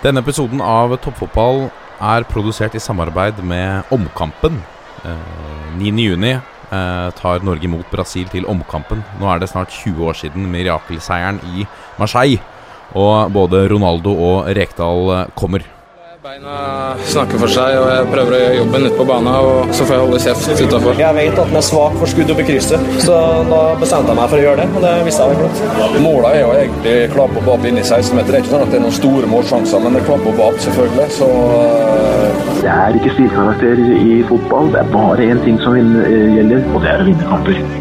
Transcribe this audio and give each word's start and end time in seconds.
Denne 0.00 0.22
episoden 0.24 0.62
av 0.64 0.94
Toppfotball 1.04 1.66
er 2.00 2.24
produsert 2.24 2.72
i 2.72 2.80
samarbeid 2.80 3.42
med 3.44 3.90
Omkampen. 3.92 4.54
Eh, 5.04 5.74
9.6 5.76 6.24
eh, 6.30 7.10
tar 7.18 7.44
Norge 7.44 7.68
mot 7.68 7.84
Brasil 7.92 8.30
til 8.32 8.48
Omkampen. 8.48 9.02
Nå 9.20 9.28
er 9.28 9.42
det 9.42 9.50
snart 9.52 9.68
20 9.68 10.06
år 10.08 10.16
siden 10.16 10.48
mirakelseieren 10.54 11.42
i 11.52 11.66
Marseille. 12.00 12.40
Og 12.96 13.28
både 13.34 13.66
Ronaldo 13.68 14.16
og 14.16 14.48
Rekdal 14.56 15.12
eh, 15.18 15.28
kommer. 15.36 15.68
Beina 16.20 16.54
snakker 17.08 17.38
for 17.40 17.48
seg, 17.48 17.78
og 17.80 17.86
jeg 17.88 18.08
prøver 18.10 18.34
å 18.36 18.40
gjøre 18.42 18.56
jobben 18.58 18.82
ute 18.84 18.96
på 18.98 19.06
banen. 19.08 19.30
Og 19.40 19.70
så 19.72 19.86
får 19.88 19.94
jeg 19.94 20.02
holde 20.02 20.18
kjeft 20.20 20.60
utafor. 20.66 20.98
Jeg 21.00 21.16
vet 21.16 21.32
at 21.40 21.48
den 21.48 21.56
er 21.56 21.64
svak 21.64 21.96
for 21.96 22.12
skudd 22.12 22.32
opp 22.34 22.42
i 22.42 22.44
krysset, 22.44 22.90
så 23.06 23.16
da 23.48 23.62
bestemte 23.80 24.12
jeg 24.12 24.18
meg 24.18 24.28
for 24.28 24.36
å 24.36 24.44
gjøre 24.44 24.60
det. 24.60 24.68
Og 24.76 24.84
det 24.84 24.92
visste 25.06 25.24
jeg 25.24 25.32
vel 25.32 25.40
godt. 25.46 25.98
Målet 26.04 26.28
er 26.34 26.38
jo 26.42 26.52
egentlig 26.58 26.94
klapp 27.16 27.40
og 27.40 27.66
inn 27.70 27.80
i 27.80 27.86
16-meter. 27.86 28.28
Det 28.28 28.36
er 28.36 28.44
ikke 28.44 28.52
sånn 28.52 28.66
at 28.66 28.74
det 28.74 28.80
er 28.82 28.84
noen 28.84 28.98
store 29.00 29.32
målsjanser, 29.32 29.84
men 29.86 29.96
det 29.96 30.02
er 30.02 30.08
klapp 30.12 30.28
og 30.28 30.40
bap, 30.44 30.62
selvfølgelig. 30.68 31.10
Så 31.16 31.32
eh, 31.56 32.40
Det 32.60 32.72
er 32.76 33.00
ikke 33.00 33.16
stilkarakter 33.16 33.86
i 33.96 34.22
fotball. 34.28 34.74
Det 34.76 34.84
er 34.84 34.96
bare 34.98 35.30
én 35.32 35.46
ting 35.48 35.62
som 35.64 35.80
eh, 35.80 36.34
gjelder, 36.36 36.66
og 36.74 36.84
det 36.84 36.92
er 36.98 37.06
å 37.06 37.14
vinne 37.14 37.32
kamper. 37.32 37.79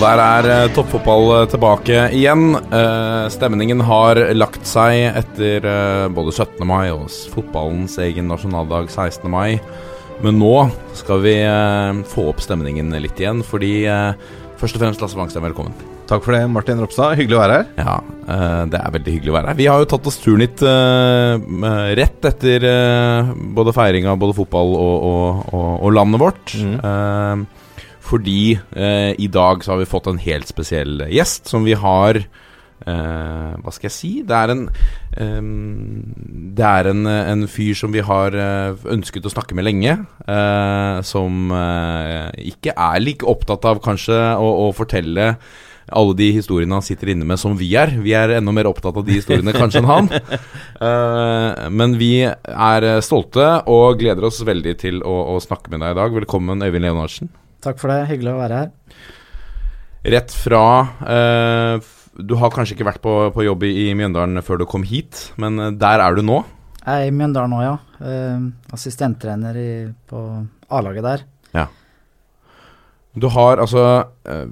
Og 0.00 0.06
der 0.06 0.20
er 0.24 0.46
eh, 0.48 0.70
toppfotball 0.72 1.26
eh, 1.34 1.48
tilbake 1.52 1.96
igjen. 2.16 2.54
Eh, 2.56 3.26
stemningen 3.28 3.82
har 3.84 4.16
lagt 4.32 4.64
seg 4.64 5.10
etter 5.12 5.66
både 6.16 6.32
17. 6.32 6.62
mai 6.64 6.86
og 6.88 7.10
fotballens 7.34 7.98
egen 8.00 8.30
nasjonaldag 8.32 8.88
16. 8.88 9.28
mai. 9.28 9.58
Men 10.24 10.40
nå 10.40 10.54
skal 10.96 11.20
vi 11.20 11.34
få 12.14 12.30
opp 12.32 12.40
stemningen 12.40 12.96
litt 12.96 13.20
igjen, 13.20 13.44
fordi 13.44 13.84
først 14.60 14.80
og 14.80 14.86
fremst 14.86 15.04
Lasse 15.04 15.20
Wangstein, 15.20 15.44
velkommen. 15.44 15.76
Takk 16.08 16.24
for 16.24 16.32
det, 16.32 16.46
Martin 16.48 16.80
Ropstad. 16.80 17.20
Hyggelig 17.20 17.36
å 17.36 17.44
være 17.44 17.60
her. 17.60 17.70
Ja, 17.84 18.64
det 18.72 18.80
er 18.80 18.96
veldig 18.96 19.18
hyggelig 19.18 19.34
å 19.34 19.36
være 19.36 19.52
her. 19.52 19.60
Vi 19.60 19.68
har 19.68 19.84
jo 19.84 19.92
tatt 19.92 20.08
oss 20.08 20.20
turen 20.24 20.46
hit 20.46 20.64
rett 22.00 22.32
etter 22.32 22.70
både 23.52 23.76
feiring 23.76 24.08
av 24.08 24.20
både 24.24 24.40
fotball 24.40 24.76
og, 24.80 25.08
og, 25.12 25.48
og, 25.52 25.72
og 25.76 25.96
landet 26.00 26.24
vårt. 26.24 26.56
Eh, 26.56 27.48
fordi 28.10 28.58
eh, 28.74 29.12
i 29.18 29.28
dag 29.30 29.64
så 29.64 29.74
har 29.74 29.82
vi 29.82 29.90
fått 29.90 30.10
en 30.10 30.20
helt 30.22 30.50
spesiell 30.50 31.04
gjest 31.12 31.50
som 31.50 31.66
vi 31.66 31.76
har 31.78 32.18
eh, 32.18 33.52
Hva 33.60 33.74
skal 33.74 33.88
jeg 33.90 33.96
si? 33.96 34.12
Det 34.26 34.36
er 34.36 34.54
en 34.54 34.66
eh, 35.14 35.40
Det 36.58 36.66
er 36.66 36.90
en, 36.90 37.06
en 37.06 37.46
fyr 37.50 37.78
som 37.78 37.94
vi 37.94 38.02
har 38.04 38.34
eh, 38.34 38.86
ønsket 38.96 39.26
å 39.26 39.34
snakke 39.34 39.56
med 39.58 39.68
lenge. 39.68 39.98
eh, 40.26 41.00
som 41.06 41.50
eh, 41.54 42.30
ikke 42.52 42.74
er 42.74 43.02
like 43.04 43.26
opptatt 43.26 43.68
av 43.70 43.82
kanskje 43.84 44.18
å, 44.36 44.54
å 44.66 44.70
fortelle 44.76 45.34
alle 45.90 46.14
de 46.14 46.28
historiene 46.36 46.76
han 46.76 46.84
sitter 46.86 47.10
inne 47.10 47.26
med, 47.26 47.40
som 47.40 47.56
vi 47.58 47.72
er. 47.74 47.90
Vi 47.98 48.12
er 48.14 48.36
enda 48.36 48.52
mer 48.54 48.68
opptatt 48.70 48.94
av 48.94 49.02
de 49.02 49.16
historiene 49.16 49.50
kanskje 49.56 49.80
enn 49.80 49.88
han. 49.90 50.06
Uh, 50.78 51.66
men 51.80 51.96
vi 51.98 52.12
er 52.30 52.86
stolte 53.02 53.48
og 53.66 53.98
gleder 53.98 54.28
oss 54.30 54.38
veldig 54.46 54.76
til 54.78 55.02
å, 55.02 55.16
å 55.34 55.42
snakke 55.42 55.74
med 55.74 55.82
deg 55.82 55.96
i 55.96 55.98
dag. 55.98 56.14
Velkommen, 56.20 56.62
Øyvind 56.62 56.86
Leonardsen. 56.86 57.32
Takk 57.64 57.80
for 57.80 57.92
det. 57.92 58.04
Hyggelig 58.10 58.32
å 58.34 58.40
være 58.40 58.60
her. 58.62 58.70
Rett 60.14 60.32
fra 60.32 60.62
eh, 61.04 61.90
Du 62.16 62.32
har 62.40 62.52
kanskje 62.54 62.72
ikke 62.76 62.88
vært 62.88 63.02
på, 63.04 63.16
på 63.34 63.44
jobb 63.44 63.66
i, 63.68 63.74
i 63.84 63.90
Mjøndalen 63.98 64.40
før 64.44 64.62
du 64.62 64.68
kom 64.68 64.86
hit, 64.88 65.26
men 65.40 65.60
eh, 65.60 65.74
der 65.76 66.00
er 66.04 66.16
du 66.16 66.24
nå. 66.24 66.40
Jeg 66.80 66.94
er 66.94 67.10
i 67.10 67.12
Mjøndalen 67.14 67.52
nå, 67.52 67.60
ja. 67.64 67.74
Eh, 68.00 68.46
assistenttrener 68.76 69.60
i, 69.60 69.70
på 70.08 70.22
A-laget 70.72 71.04
der. 71.04 71.26
Ja. 71.56 71.66
Du 73.12 73.26
har 73.34 73.58
altså 73.58 73.84
eh, 74.30 74.46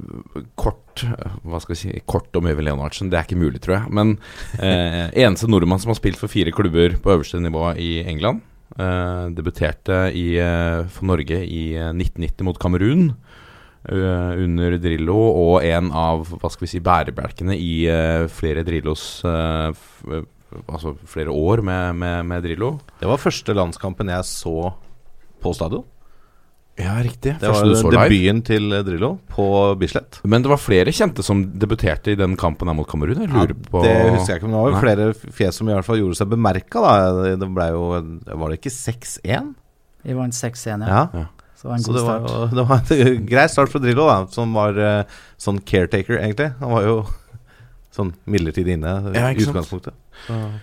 kort 0.59 1.05
Hva 1.47 1.61
skal 1.62 1.77
vi 1.77 1.78
si 1.78 2.00
Kort 2.11 2.34
om 2.34 2.48
Øyvind 2.50 2.67
Leonardsen. 2.67 3.11
Det 3.11 3.20
er 3.20 3.27
ikke 3.28 3.39
mulig, 3.39 3.61
tror 3.62 3.77
jeg. 3.78 3.93
Men 3.95 4.17
eh, 4.59 5.06
eneste 5.25 5.48
nordmann 5.48 5.81
som 5.81 5.93
har 5.95 6.00
spilt 6.00 6.19
for 6.20 6.31
fire 6.33 6.53
klubber 6.53 6.99
på 6.99 7.15
øverste 7.15 7.41
nivå 7.41 7.71
i 7.78 8.00
England. 8.03 8.43
Eh, 8.77 9.27
debuterte 9.33 10.11
i, 10.12 10.37
eh, 10.39 10.84
for 10.93 11.09
Norge 11.09 11.39
i 11.47 11.73
eh, 11.75 11.89
1990 11.95 12.45
mot 12.45 12.59
Kamerun. 12.61 13.15
eh, 13.89 14.33
under 14.45 14.77
Drillo, 14.83 15.17
og 15.17 15.65
en 15.65 15.89
av 15.97 16.27
hva 16.29 16.51
skal 16.53 16.67
vi 16.67 16.71
si, 16.75 16.81
bærebjelkene 16.84 17.56
i 17.56 17.87
eh, 17.89 18.27
flere 18.29 18.65
Drillos 18.67 19.23
eh, 19.25 19.71
eh, 20.12 20.27
Altså 20.73 20.95
flere 21.05 21.29
år 21.29 21.61
med, 21.61 21.97
med, 22.01 22.25
med 22.25 22.43
Drillo. 22.43 22.71
Det 23.01 23.09
var 23.09 23.21
første 23.21 23.53
landskampen 23.53 24.09
jeg 24.09 24.25
så 24.25 24.71
på 25.45 25.53
stadion. 25.53 25.85
Ja, 26.78 26.93
riktig. 27.03 27.33
Det 27.43 27.49
var 27.50 27.65
så 27.75 27.91
live. 27.91 28.05
debuten 28.09 28.43
til 28.47 28.71
Drillo 28.87 29.09
på 29.34 29.47
Bislett. 29.81 30.21
Men 30.25 30.44
det 30.44 30.50
var 30.53 30.61
flere 30.62 30.93
kjente 30.94 31.25
som 31.27 31.41
debuterte 31.59 32.12
i 32.15 32.19
den 32.19 32.37
kampen 32.39 32.71
her 32.71 32.77
mot 32.78 32.87
Kamerun. 32.89 33.19
Jeg 33.25 33.33
lurer 33.33 33.55
på 33.66 33.83
Det 33.83 33.94
husker 34.15 34.34
jeg 34.37 34.43
ikke, 34.43 34.47
men 34.50 34.55
det 34.55 34.61
var 34.62 34.69
jo 34.71 34.77
Nei. 34.77 34.83
flere 34.84 35.33
fjes 35.41 35.59
som 35.59 35.69
i 35.69 35.75
hvert 35.75 35.88
fall 35.88 35.99
gjorde 35.99 36.19
seg 36.21 36.31
bemerka. 36.31 36.84
Det, 37.19 37.33
det 37.43 37.49
ble 37.56 37.67
jo 37.75 37.83
Var 38.44 38.53
det 38.55 38.61
ikke 38.61 38.75
6-1? 38.77 39.50
Vi 40.06 40.15
vant 40.15 40.38
6-1, 40.38 40.87
ja. 40.87 41.03
Ja. 41.19 41.27
Så 41.59 41.67
det 41.67 41.72
var 41.72 41.75
en 41.75 41.83
god 41.88 41.97
det 41.99 42.03
var, 42.06 42.28
start. 42.28 42.55
det 42.55 42.65
var 42.71 42.94
en 43.19 43.27
grei 43.33 43.47
start 43.50 43.72
for 43.75 43.83
Drillo, 43.83 44.06
da, 44.06 44.19
som 44.31 44.53
var 44.55 44.78
eh, 44.78 45.17
sånn 45.43 45.59
caretaker, 45.67 46.21
egentlig. 46.22 46.53
Han 46.62 46.71
var 46.77 46.87
jo 46.87 46.97
sånn 47.99 48.12
midlertidig 48.31 48.77
inne 48.78 48.93
i 49.11 49.17
Ja, 49.19 49.33
utgangspunktet. 49.34 49.99
sant? 50.28 50.62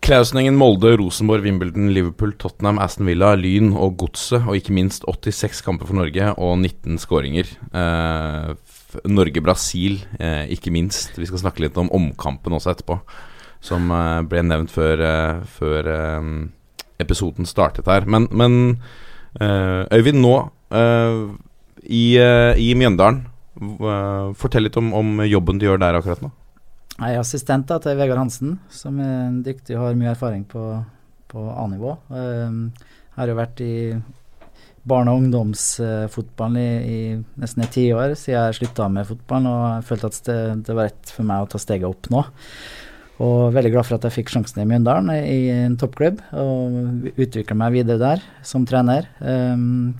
Klausenengen, 0.00 0.56
Molde, 0.56 0.94
Rosenborg, 0.96 1.42
Wimbledon, 1.44 1.90
Liverpool, 1.92 2.32
Tottenham, 2.40 2.78
Aston 2.80 3.04
Villa, 3.06 3.34
Lyn 3.36 3.74
og 3.76 3.98
Godset. 4.00 4.46
Og 4.48 4.56
ikke 4.56 4.72
minst 4.72 5.04
86 5.04 5.60
kamper 5.66 5.90
for 5.90 5.98
Norge 5.98 6.30
og 6.40 6.54
19 6.56 6.96
skåringer. 7.02 7.50
Eh, 7.76 8.54
Norge-Brasil, 9.04 10.00
eh, 10.18 10.48
ikke 10.56 10.72
minst. 10.72 11.18
Vi 11.20 11.28
skal 11.28 11.42
snakke 11.44 11.66
litt 11.66 11.76
om 11.76 11.92
omkampen 11.92 12.56
også 12.56 12.72
etterpå. 12.72 12.96
Som 13.60 13.92
eh, 13.92 14.22
ble 14.24 14.42
nevnt 14.48 14.72
før, 14.72 15.04
eh, 15.04 15.44
før 15.44 15.92
eh, 15.92 16.32
episoden 17.04 17.44
startet 17.44 17.86
her. 17.92 18.08
Men, 18.08 18.26
men 18.32 18.80
eh, 19.38 19.84
Øyvind, 20.00 20.24
nå 20.24 20.36
i, 21.82 22.04
i 22.14 22.74
Mjøndalen. 22.78 23.24
fortell 24.38 24.62
litt 24.62 24.76
om, 24.78 24.92
om 24.94 25.24
jobben 25.26 25.58
du 25.58 25.66
gjør 25.66 25.80
der 25.82 25.98
akkurat 25.98 26.22
nå. 26.22 26.30
Jeg 27.00 27.16
er 27.16 27.22
assistent 27.22 27.64
da, 27.64 27.78
til 27.80 27.96
Vegard 27.96 28.20
Hansen, 28.20 28.58
som 28.68 28.98
er 29.00 29.36
dyktig 29.44 29.76
og 29.78 29.86
har 29.86 29.94
mye 29.96 30.10
erfaring 30.12 30.42
på, 30.48 30.62
på 31.32 31.44
A-nivå. 31.48 31.94
Jeg 32.12 33.14
har 33.16 33.30
jo 33.30 33.36
vært 33.38 33.62
i 33.64 33.74
barne- 34.90 35.14
og 35.14 35.22
ungdomsfotballen 35.22 36.60
i, 36.60 36.68
i 36.84 37.40
nesten 37.40 37.64
et 37.64 37.72
tiår 37.72 38.12
siden 38.18 38.36
jeg 38.36 38.58
slutta 38.58 38.88
med 38.92 39.08
fotballen, 39.08 39.48
og 39.48 39.64
jeg 39.64 39.86
følte 39.88 40.10
at 40.10 40.20
det, 40.28 40.38
det 40.68 40.76
var 40.76 40.90
rett 40.90 41.12
for 41.16 41.30
meg 41.30 41.44
å 41.44 41.48
ta 41.52 41.60
steget 41.62 41.88
opp 41.88 42.10
nå. 42.12 42.24
Og 43.20 43.40
veldig 43.56 43.72
glad 43.72 43.88
for 43.88 43.96
at 43.96 44.04
jeg 44.08 44.16
fikk 44.18 44.34
sjansen 44.34 44.60
i 44.62 44.68
Mjøndalen, 44.68 45.10
i 45.24 45.40
en 45.52 45.80
toppklubb, 45.80 46.20
og 46.36 47.08
utvikle 47.16 47.56
meg 47.64 47.78
videre 47.78 48.00
der 48.00 48.28
som 48.44 48.68
trener. 48.68 49.08
Um, 49.20 49.96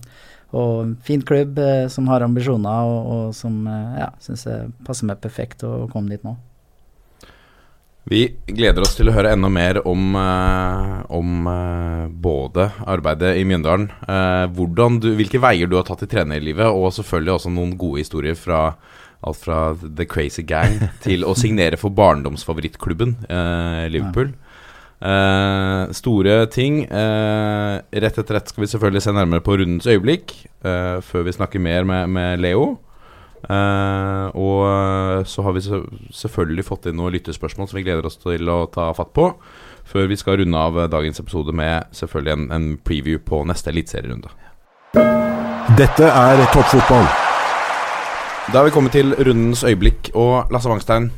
og 0.57 0.97
fin 1.05 1.21
klubb 1.23 1.57
eh, 1.63 1.85
som 1.87 2.09
har 2.11 2.25
ambisjoner, 2.25 2.89
og, 2.89 3.11
og 3.13 3.35
som 3.37 3.61
eh, 3.71 4.01
ja, 4.01 4.09
syns 4.19 4.43
passer 4.83 5.07
meg 5.07 5.21
perfekt 5.23 5.63
å 5.63 5.85
komme 5.93 6.11
dit 6.11 6.25
nå. 6.27 6.33
Vi 8.09 8.23
gleder 8.49 8.81
oss 8.81 8.95
til 8.97 9.11
å 9.11 9.13
høre 9.13 9.35
enda 9.35 9.49
mer 9.51 9.77
om, 9.87 10.15
eh, 10.17 10.95
om 11.13 11.45
eh, 11.47 12.07
både 12.09 12.71
arbeidet 12.89 13.35
i 13.37 13.45
Mjøndalen, 13.45 13.91
eh, 14.09 14.97
du, 14.99 15.11
hvilke 15.19 15.41
veier 15.41 15.69
du 15.69 15.77
har 15.77 15.85
tatt 15.85 16.01
i 16.03 16.09
trenerlivet, 16.09 16.65
og 16.65 16.93
selvfølgelig 16.97 17.35
også 17.35 17.53
noen 17.53 17.77
gode 17.77 18.01
historier 18.01 18.35
fra 18.35 18.71
alt 19.21 19.37
fra 19.37 19.59
The 19.77 20.07
Crazy 20.09 20.41
Gang 20.41 20.79
til 21.05 21.25
å 21.27 21.35
signere 21.37 21.77
for 21.77 21.93
barndomsfavorittklubben 21.93 23.19
eh, 23.29 23.85
Liverpool. 23.93 24.33
Eh, 25.01 25.93
store 25.93 26.45
ting. 26.53 26.83
Eh, 26.85 27.75
rett 28.01 28.17
etter 28.17 28.37
rett 28.37 28.49
skal 28.49 28.65
vi 28.65 28.71
selvfølgelig 28.73 29.05
se 29.05 29.13
nærmere 29.13 29.45
på 29.45 29.59
rundens 29.61 29.89
øyeblikk, 29.89 30.39
før 30.61 31.23
vi 31.25 31.33
snakker 31.33 31.61
mer 31.61 31.85
med, 31.85 32.09
med 32.13 32.41
Leo. 32.41 32.79
Eh, 33.51 34.27
og 34.37 34.61
eh, 34.67 35.23
så 35.27 35.43
har 35.43 35.55
vi 35.55 35.63
selvfølgelig 35.65 36.67
fått 36.67 36.87
inn 36.87 36.99
noen 36.99 37.15
lyttespørsmål 37.17 37.67
som 37.67 37.79
vi 37.79 37.85
gleder 37.87 38.07
oss 38.07 38.19
til 38.21 38.51
å 38.51 38.63
ta 38.71 38.91
fatt 38.97 39.11
på. 39.17 39.31
Før 39.91 40.07
vi 40.07 40.17
skal 40.19 40.39
runde 40.39 40.59
av 40.59 40.77
eh, 40.79 40.91
dagens 40.91 41.19
episode 41.23 41.55
med 41.55 41.89
selvfølgelig 41.97 42.35
en, 42.37 42.45
en 42.55 42.69
preview 42.85 43.19
på 43.23 43.41
neste 43.49 43.73
eliteserierunde. 43.73 44.31
Dette 45.79 46.07
er 46.07 46.45
toppfotball. 46.53 47.09
Da 48.51 48.59
har 48.59 48.67
vi 48.67 48.75
kommet 48.75 48.95
til 48.95 49.15
rundens 49.15 49.65
øyeblikk. 49.67 50.13
Og 50.19 50.51
Lasse 50.51 50.69
Wangstein, 50.71 51.09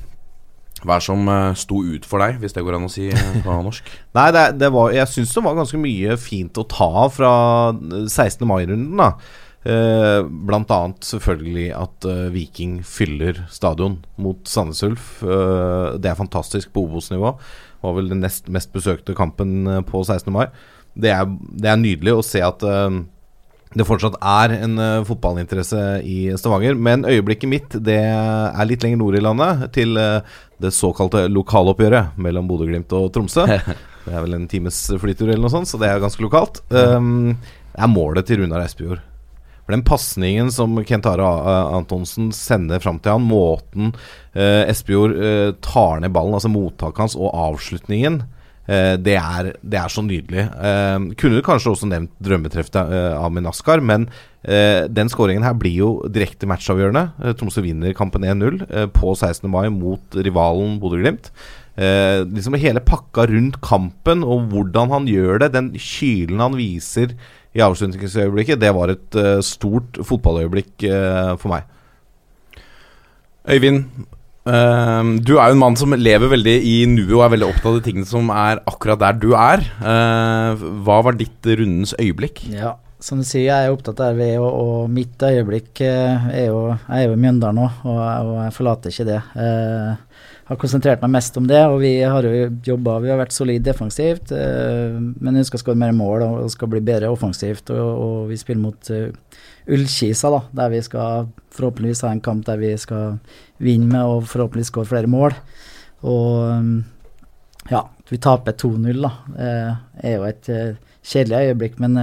hva 0.84 0.98
er 0.98 1.06
som 1.06 1.30
sto 1.58 1.80
ut 1.86 2.06
for 2.06 2.22
deg, 2.22 2.42
hvis 2.42 2.54
det 2.56 2.66
går 2.66 2.78
an 2.78 2.90
å 2.90 2.92
si 2.92 3.08
på 3.46 3.62
norsk? 3.68 3.88
Nei, 4.18 4.28
det, 4.36 4.50
det 4.62 4.74
var, 4.74 4.94
jeg 4.96 5.10
syns 5.12 5.34
det 5.38 5.46
var 5.46 5.58
ganske 5.62 5.80
mye 5.82 6.18
fint 6.22 6.60
å 6.60 6.68
ta 6.70 6.90
av 7.06 7.16
fra 7.16 7.34
16. 7.74 8.42
mai-runden. 8.50 8.98
da 9.00 9.14
Eh, 9.64 10.22
blant 10.28 10.72
annet 10.76 11.06
selvfølgelig 11.08 11.70
at 11.78 12.08
eh, 12.10 12.26
Viking 12.34 12.82
fyller 12.84 13.46
stadion 13.52 14.02
mot 14.20 14.42
Sandnes 14.50 14.84
Ulf. 14.84 15.22
Eh, 15.24 15.96
det 16.04 16.12
er 16.12 16.20
fantastisk 16.20 16.74
på 16.74 16.84
Obos-nivå. 16.84 17.32
Var 17.84 17.96
vel 17.96 18.12
den 18.12 18.24
nest 18.24 18.50
mest 18.52 18.74
besøkte 18.76 19.16
kampen 19.16 19.64
eh, 19.68 19.82
på 19.88 20.04
16. 20.04 20.28
mai. 20.36 20.50
Det 21.00 21.14
er, 21.14 21.24
det 21.56 21.72
er 21.72 21.80
nydelig 21.80 22.18
å 22.18 22.26
se 22.26 22.44
at 22.46 22.62
det 23.74 23.86
fortsatt 23.88 24.20
er 24.22 24.52
en 24.60 24.76
fotballinteresse 25.08 25.80
i 26.06 26.28
Stavanger. 26.38 26.76
Men 26.78 27.08
øyeblikket 27.10 27.50
mitt 27.50 27.78
det 27.82 27.98
er 28.04 28.68
litt 28.70 28.86
lenger 28.86 29.00
nord 29.02 29.18
i 29.18 29.24
landet, 29.26 29.64
til 29.74 29.98
det 29.98 30.70
såkalte 30.78 31.24
lokaloppgjøret 31.34 32.20
mellom 32.22 32.46
Bodø-Glimt 32.52 32.94
og 32.94 33.08
Tromsø. 33.16 33.48
det 34.06 34.14
er 34.14 34.22
vel 34.22 34.38
en 34.38 34.46
times 34.52 34.84
flytur 35.02 35.32
eller 35.32 35.48
noe 35.48 35.56
sånt, 35.56 35.72
så 35.72 35.82
det 35.82 35.90
er 35.90 36.04
ganske 36.04 36.22
lokalt. 36.22 36.62
Det 36.70 36.86
er 36.86 37.90
målet 37.90 38.30
til 38.30 38.44
Runar 38.44 38.68
Espejord. 38.68 39.02
For 39.64 39.76
den 39.76 39.86
pasningen 39.88 40.52
som 40.52 40.76
Kent 40.88 41.08
Are 41.08 41.28
Antonsen 41.78 42.32
sender 42.36 42.84
fram 42.84 43.00
til 43.00 43.16
han, 43.16 43.28
måten 43.28 43.94
eh, 44.36 44.68
Espejord 44.68 45.16
eh, 45.16 45.50
tar 45.64 46.04
ned 46.04 46.12
ballen, 46.16 46.36
altså 46.36 46.52
mottaket 46.52 47.06
hans 47.06 47.16
og 47.16 47.32
avslutningen, 47.32 48.20
eh, 48.68 48.96
det, 49.00 49.16
er, 49.22 49.54
det, 49.62 49.80
er, 49.80 49.94
så 49.94 50.04
nydelig. 50.04 50.50
Uh, 50.60 51.16
kunne 51.16 51.40
du 51.40 51.46
kanskje 51.48 51.72
også 51.72 51.90
nevnt 51.94 52.12
drømmetreffet 52.24 52.82
eh, 52.84 53.10
Amin 53.20 53.50
Askar, 53.50 53.84
men 53.84 54.10
den 54.44 55.08
skåringen 55.08 55.46
her 55.48 55.54
blir 55.56 55.72
jo 55.72 55.90
direkte 56.12 56.44
matchavgjørende. 56.52 57.32
Tromsø 57.40 57.62
vinner 57.64 57.94
kampen 57.96 58.26
1-0 58.28 58.66
på 58.92 59.14
16. 59.16 59.46
mai 59.48 59.70
mot 59.72 60.18
rivalen 60.20 60.74
Bodø-Glimt. 60.82 61.30
liksom 62.28 62.58
hele 62.60 62.84
pakka 62.84 63.24
rundt 63.32 63.62
kampen 63.64 64.26
og 64.28 64.50
hvordan 64.52 64.92
han 64.92 65.08
gjør 65.08 65.46
det, 65.46 65.54
den 65.56 65.72
kylen 65.80 66.44
han 66.44 66.60
viser 66.60 67.16
i 67.54 67.62
avslutningsøyeblikket, 67.62 68.62
det 68.62 68.74
var 68.74 68.94
et 68.94 69.20
uh, 69.20 69.38
stort 69.46 70.00
fotballøyeblikk 70.02 70.88
uh, 70.90 71.34
for 71.42 71.54
meg. 71.54 71.68
Øyvind, 73.54 73.84
uh, 74.48 75.12
du 75.22 75.36
er 75.38 75.52
jo 75.52 75.58
en 75.58 75.62
mann 75.62 75.78
som 75.80 75.94
lever 75.98 76.32
veldig 76.34 76.56
i 76.66 76.78
nuet 76.90 77.14
og 77.14 77.26
er 77.28 77.36
veldig 77.36 77.52
opptatt 77.52 77.76
av 77.76 77.84
tingene 77.86 78.10
som 78.10 78.32
er 78.34 78.64
akkurat 78.70 79.02
der 79.04 79.20
du 79.22 79.30
er. 79.38 79.68
hva 79.78 81.04
var 81.06 81.20
ditt 81.20 81.46
rundens 81.46 81.94
øyeblikk? 82.00 82.46
Ja, 82.50 82.78
som 83.04 83.22
du 83.22 83.28
sier, 83.28 83.52
jeg 83.52 83.68
er 83.68 83.76
opptatt 83.76 84.02
av 84.02 84.18
det, 84.18 84.34
og, 84.40 84.50
og 84.50 84.90
mitt 84.90 85.22
øyeblikk 85.22 85.84
er 85.84 86.48
jo 86.48 86.60
Jeg 86.72 87.04
er 87.04 87.06
jo 87.10 87.18
i 87.18 87.22
Mjøndalen 87.22 87.62
nå, 87.62 87.70
og, 87.84 88.00
og, 88.00 88.36
jeg 88.48 88.58
forlater 88.58 88.96
ikke 88.96 89.10
det. 89.12 89.22
Uh, 89.38 90.13
har 90.44 90.60
konsentrert 90.60 91.04
meg 91.04 91.14
mest 91.16 91.38
om 91.40 91.46
det, 91.48 91.62
og 91.72 91.78
vi 91.84 91.94
har 92.02 92.26
jo 92.28 92.48
jobba 92.68 92.98
Vi 93.04 93.12
har 93.12 93.20
vært 93.22 93.36
solid 93.36 93.64
defensivt, 93.64 94.34
uh, 94.36 95.00
men 95.00 95.40
vi 95.40 95.46
skal 95.48 95.62
skåre 95.62 95.80
mer 95.80 95.94
mål 95.96 96.26
og 96.28 96.52
skal 96.52 96.72
bli 96.74 96.84
bedre 96.84 97.12
offensivt. 97.14 97.72
Og, 97.72 97.92
og 98.06 98.32
vi 98.32 98.40
spiller 98.40 98.64
mot 98.66 98.92
uh, 98.92 99.40
Ullkisa, 99.72 100.32
da, 100.34 100.42
der 100.60 100.74
vi 100.74 100.82
skal 100.84 101.30
forhåpentligvis 101.56 102.04
ha 102.04 102.12
en 102.12 102.24
kamp 102.24 102.44
der 102.48 102.60
vi 102.60 102.74
skal 102.80 103.20
vinne 103.64 103.88
med 103.94 104.04
og 104.04 104.28
forhåpentligvis 104.32 104.74
skåre 104.74 104.92
flere 104.92 105.12
mål. 105.12 105.38
Og 106.04 106.42
um, 106.52 106.74
ja, 107.70 107.86
vi 108.10 108.20
taper 108.20 108.58
2-0, 108.60 109.00
da. 109.00 109.14
Det 109.38 109.54
er 110.04 110.18
jo 110.18 110.26
et 110.28 110.50
kjedelig 111.04 111.54
øyeblikk, 111.54 111.78
men, 111.80 111.96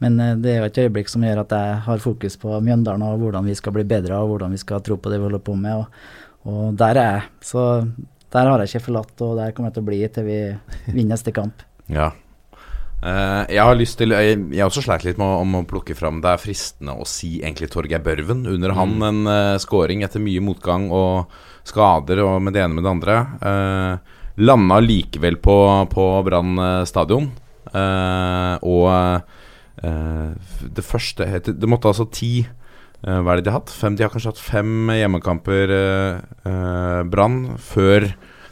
men, 0.00 0.16
det 0.40 0.54
er 0.54 0.62
jo 0.62 0.68
et 0.70 0.80
øyeblikk 0.80 1.12
som 1.12 1.26
gjør 1.26 1.42
at 1.42 1.52
jeg 1.52 1.74
har 1.84 2.00
fokus 2.00 2.38
på 2.40 2.56
Mjøndalen 2.64 3.04
og 3.04 3.20
hvordan 3.20 3.44
vi 3.44 3.56
skal 3.58 3.74
bli 3.76 3.84
bedre 3.88 4.16
og 4.16 4.32
hvordan 4.32 4.56
vi 4.56 4.60
skal 4.60 4.80
tro 4.84 4.96
på 4.96 5.12
det 5.12 5.20
vi 5.20 5.28
holder 5.28 5.44
på 5.44 5.58
med. 5.60 5.82
Og, 5.82 6.08
og 6.46 6.76
der 6.78 7.00
er 7.00 7.10
jeg. 7.12 7.26
Så 7.50 7.64
der 8.32 8.48
har 8.48 8.60
jeg 8.60 8.70
ikke 8.72 8.86
forlatt, 8.90 9.14
og 9.24 9.36
der 9.40 9.52
kommer 9.56 9.70
jeg 9.70 9.78
til 9.78 9.84
å 9.84 9.88
bli 9.88 10.00
til 10.12 10.26
vi 10.28 10.38
vinner 10.92 11.16
neste 11.16 11.34
kamp. 11.36 11.64
Ja. 11.88 12.10
Uh, 12.98 13.46
jeg 13.46 13.62
har 13.62 13.76
lyst 13.78 13.94
til 14.00 14.10
Jeg, 14.10 14.40
jeg 14.50 14.66
også 14.66 14.82
sleit 14.82 15.04
litt 15.06 15.20
med 15.20 15.24
å, 15.24 15.36
om 15.44 15.52
å 15.54 15.60
plukke 15.70 15.94
fram 15.94 16.16
Det 16.18 16.32
er 16.32 16.40
fristende 16.42 16.96
å 16.98 17.04
si 17.08 17.36
egentlig 17.38 17.70
Torgeir 17.72 18.02
Børven. 18.04 18.42
Under 18.50 18.74
han 18.76 18.96
mm. 18.98 19.04
en 19.06 19.20
uh, 19.30 19.60
scoring 19.62 20.02
etter 20.04 20.20
mye 20.20 20.42
motgang 20.44 20.90
og 20.92 21.32
skader 21.68 22.20
og 22.26 22.42
med 22.44 22.58
det 22.58 22.64
ene 22.64 22.76
med 22.76 22.84
det 22.84 22.92
andre. 22.92 23.16
Uh, 23.40 24.20
landa 24.44 24.82
likevel 24.84 25.40
på, 25.40 25.56
på 25.94 26.06
Brann 26.26 26.60
stadion. 26.90 27.30
Uh, 27.72 28.60
og 28.66 29.24
det 29.78 30.82
første 30.82 31.26
Det 31.46 31.68
måtte 31.70 31.92
altså 31.92 32.08
ti 32.10 32.40
hva 33.02 33.32
er 33.32 33.38
det 33.38 33.46
de 33.46 33.52
har 33.52 33.60
hatt? 33.60 33.70
Fem, 33.70 33.94
de 33.94 34.02
har 34.02 34.10
kanskje 34.10 34.32
hatt 34.32 34.42
fem 34.42 34.90
hjemmekamper, 34.90 35.72
uh, 36.42 37.02
Brann, 37.06 37.54
før 37.62 38.08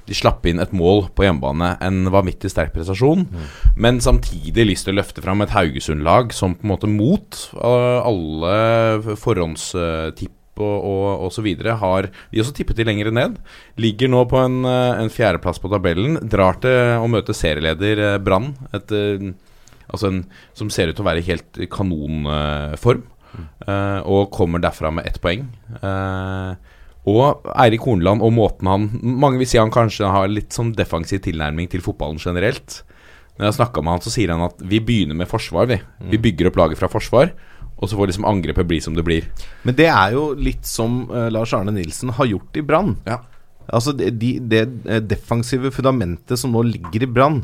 de 0.06 0.14
slapp 0.14 0.46
inn 0.46 0.62
et 0.62 0.74
mål 0.76 1.08
på 1.18 1.24
hjemmebane. 1.26 1.72
En 1.82 2.06
vanvittig 2.14 2.52
sterk 2.52 2.70
prestasjon. 2.76 3.24
Mm. 3.26 3.48
Men 3.82 3.98
samtidig 4.04 4.68
lyst 4.68 4.86
til 4.86 4.94
å 4.94 5.00
løfte 5.00 5.24
fram 5.24 5.42
et 5.42 5.50
Haugesund-lag 5.50 6.30
som 6.36 6.54
på 6.54 6.62
en 6.66 6.72
måte 6.76 6.90
mot 6.90 7.40
uh, 7.58 8.06
alle 8.06 9.16
forhåndstipp 9.18 10.32
og, 10.56 10.76
og, 10.78 11.08
og, 11.26 11.32
så 11.34 11.42
videre 11.44 11.74
har 11.76 12.06
de 12.08 12.40
også 12.40 12.54
tippet 12.56 12.78
de 12.78 12.86
lenger 12.86 13.10
ned. 13.12 13.34
Ligger 13.82 14.08
nå 14.08 14.22
på 14.30 14.38
en, 14.40 14.62
en 14.64 15.10
fjerdeplass 15.12 15.58
på 15.60 15.68
tabellen. 15.68 16.16
Drar 16.22 16.62
til 16.62 17.02
å 17.02 17.10
møte 17.12 17.36
serieleder 17.36 18.22
Brann. 18.24 18.54
Altså 18.72 20.14
som 20.56 20.70
ser 20.72 20.90
ut 20.90 20.96
til 20.96 21.04
å 21.04 21.10
være 21.10 21.20
i 21.20 21.28
helt 21.28 21.60
kanonform. 21.74 23.04
Uh, 23.66 24.00
og 24.04 24.32
kommer 24.34 24.62
derfra 24.62 24.92
med 24.94 25.06
ett 25.08 25.20
poeng. 25.22 25.46
Uh, 25.82 26.54
og 27.06 27.46
Eirik 27.54 27.84
Hornland 27.86 28.24
og 28.24 28.32
måten 28.34 28.66
han 28.66 28.88
Mange 28.98 29.38
vil 29.38 29.46
si 29.46 29.60
han 29.60 29.70
kanskje 29.70 30.08
har 30.10 30.26
litt 30.30 30.56
sånn 30.56 30.72
defensiv 30.74 31.22
tilnærming 31.22 31.70
til 31.70 31.84
fotballen 31.84 32.18
generelt. 32.18 32.80
Når 33.36 33.44
jeg 33.44 33.52
har 33.52 33.58
snakka 33.60 33.84
med 33.84 33.94
han, 33.94 34.02
så 34.02 34.12
sier 34.14 34.32
han 34.32 34.46
at 34.46 34.64
vi 34.64 34.80
begynner 34.82 35.18
med 35.18 35.30
forsvar, 35.30 35.68
vi. 35.70 35.78
Mm. 36.00 36.08
Vi 36.14 36.22
bygger 36.24 36.50
opp 36.50 36.58
laget 36.62 36.80
fra 36.80 36.90
forsvar. 36.90 37.30
Og 37.76 37.90
så 37.90 37.98
får 37.98 38.08
liksom 38.08 38.26
angrepet 38.26 38.66
bli 38.66 38.80
som 38.80 38.96
det 38.96 39.04
blir. 39.04 39.26
Men 39.68 39.76
det 39.76 39.90
er 39.92 40.14
jo 40.16 40.30
litt 40.32 40.64
som 40.66 41.04
uh, 41.12 41.28
Lars 41.28 41.52
Arne 41.54 41.74
Nilsen 41.76 42.14
har 42.16 42.30
gjort 42.30 42.56
i 42.56 42.64
Brann. 42.64 42.94
Ja. 43.04 43.20
Altså 43.66 43.92
det, 43.98 44.14
de, 44.22 44.36
det 44.40 44.64
defensive 45.10 45.72
fundamentet 45.74 46.40
som 46.40 46.54
nå 46.54 46.62
ligger 46.64 47.04
i 47.04 47.10
Brann, 47.10 47.42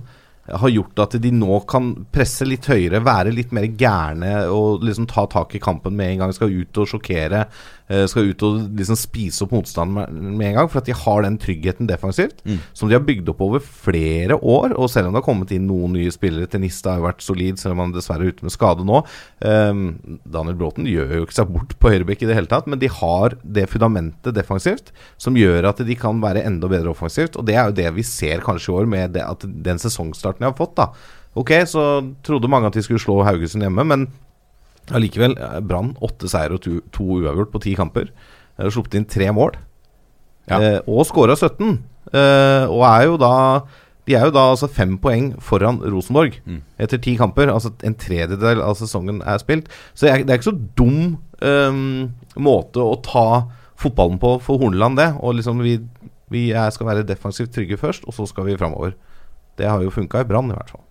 har 0.50 0.68
gjort 0.68 0.98
at 1.04 1.14
de 1.22 1.30
nå 1.34 1.60
kan 1.70 1.92
presse 2.10 2.46
litt 2.48 2.66
høyere, 2.66 3.02
være 3.04 3.34
litt 3.34 3.52
mer 3.54 3.68
gærne 3.78 4.32
og 4.50 4.82
liksom 4.82 5.06
ta 5.10 5.26
tak 5.30 5.54
i 5.54 5.62
kampen 5.62 5.94
med 5.98 6.14
en 6.14 6.24
gang. 6.24 6.34
Skal 6.34 6.54
ut 6.54 6.82
og 6.82 6.88
sjokkere. 6.90 7.44
Eh, 7.90 8.04
skal 8.08 8.30
ut 8.30 8.42
og 8.46 8.60
liksom 8.78 8.96
spise 8.96 9.42
opp 9.44 9.52
motstanden 9.56 10.36
med 10.38 10.52
en 10.52 10.58
gang. 10.60 10.68
For 10.70 10.80
at 10.80 10.88
de 10.88 10.96
har 10.96 11.24
den 11.24 11.38
tryggheten 11.40 11.88
defensivt 11.90 12.40
mm. 12.46 12.60
som 12.78 12.88
de 12.88 12.96
har 12.96 13.04
bygd 13.04 13.28
opp 13.32 13.42
over 13.44 13.62
flere 13.62 14.38
år. 14.38 14.76
Og 14.78 14.90
selv 14.92 15.08
om 15.08 15.14
det 15.14 15.22
har 15.22 15.26
kommet 15.26 15.52
inn 15.54 15.68
noen 15.68 15.96
nye 15.96 16.12
spillere 16.14 16.50
Tenista 16.50 16.94
har 16.94 17.02
jo 17.02 17.08
vært 17.08 17.24
solid, 17.26 17.60
selv 17.60 17.76
om 17.76 17.84
han 17.84 17.94
dessverre 17.96 18.28
er 18.28 18.36
ute 18.36 18.46
med 18.46 18.54
skade 18.54 18.86
nå. 18.86 19.02
Um, 19.42 19.84
Daniel 20.22 20.58
Bråten 20.60 20.88
gjør 20.88 21.16
jo 21.18 21.26
ikke 21.26 21.38
seg 21.40 21.52
bort 21.52 21.76
på 21.82 21.92
høyrebekk 21.92 22.24
i 22.24 22.30
det 22.30 22.38
hele 22.38 22.50
tatt, 22.50 22.68
men 22.70 22.80
de 22.82 22.90
har 22.92 23.36
det 23.42 23.68
fundamentet 23.72 24.36
defensivt 24.36 24.92
som 25.20 25.36
gjør 25.38 25.72
at 25.72 25.82
de 25.86 25.96
kan 25.98 26.22
være 26.22 26.44
enda 26.46 26.70
bedre 26.70 26.92
offensivt. 26.94 27.36
Og 27.38 27.48
det 27.48 27.58
er 27.58 27.68
jo 27.68 27.78
det 27.82 27.88
vi 27.98 28.06
ser 28.06 28.44
kanskje 28.44 28.72
i 28.72 28.76
år 28.80 28.92
med 28.94 29.16
det, 29.16 29.26
den 29.66 29.82
sesongstarten 29.82 30.44
de 30.44 30.52
har 30.52 30.58
fått. 30.58 30.78
da 30.78 30.92
Ok, 31.38 31.54
så 31.64 31.82
trodde 32.24 32.50
mange 32.52 32.68
at 32.68 32.76
de 32.76 32.82
skulle 32.84 33.00
slå 33.00 33.22
Haugesund 33.24 33.64
hjemme, 33.64 33.84
men 33.88 34.10
allikevel. 34.90 35.36
Brann 35.68 35.94
åtte 36.02 36.30
seier 36.30 36.54
og 36.56 36.62
to, 36.64 36.80
to 36.94 37.20
uavgjort 37.20 37.52
på 37.52 37.62
ti 37.66 37.76
kamper. 37.78 38.10
De 38.56 38.66
har 38.66 38.74
sluppet 38.74 38.98
inn 38.98 39.08
tre 39.08 39.30
mål. 39.34 39.56
Ja. 40.50 40.58
Eh, 40.58 40.78
og 40.90 41.06
skåra 41.08 41.36
17. 41.38 41.78
Eh, 42.12 42.66
og 42.66 42.82
er 42.88 43.06
jo 43.06 43.16
da 43.20 43.34
De 44.02 44.16
er 44.18 44.26
jo 44.26 44.32
da 44.34 44.48
altså 44.50 44.66
fem 44.66 44.96
poeng 44.98 45.28
foran 45.38 45.76
Rosenborg 45.86 46.34
mm. 46.42 46.58
etter 46.82 46.98
ti 46.98 47.14
kamper. 47.16 47.52
Altså 47.52 47.70
en 47.86 47.94
tredjedel 47.94 48.62
av 48.64 48.74
sesongen 48.80 49.22
er 49.22 49.38
spilt. 49.38 49.70
Så 49.94 50.06
det 50.06 50.12
er, 50.12 50.24
det 50.26 50.34
er 50.34 50.40
ikke 50.40 50.50
så 50.50 50.58
dum 50.78 50.96
um, 51.38 52.10
måte 52.34 52.82
å 52.82 52.98
ta 53.06 53.26
fotballen 53.78 54.18
på 54.22 54.36
for 54.42 54.58
Horneland, 54.58 54.98
det. 54.98 55.12
Og 55.22 55.38
liksom 55.38 55.62
vi, 55.62 55.76
vi 56.34 56.48
er, 56.50 56.70
skal 56.74 56.90
være 56.90 57.06
defensivt 57.06 57.54
trygge 57.54 57.78
først, 57.78 58.08
og 58.10 58.18
så 58.18 58.26
skal 58.26 58.50
vi 58.50 58.58
framover. 58.58 58.96
Det 59.58 59.70
har 59.70 59.82
jo 59.84 59.94
funka 59.94 60.22
i 60.22 60.26
Brann, 60.26 60.50
i 60.50 60.58
hvert 60.58 60.74
fall. 60.74 60.82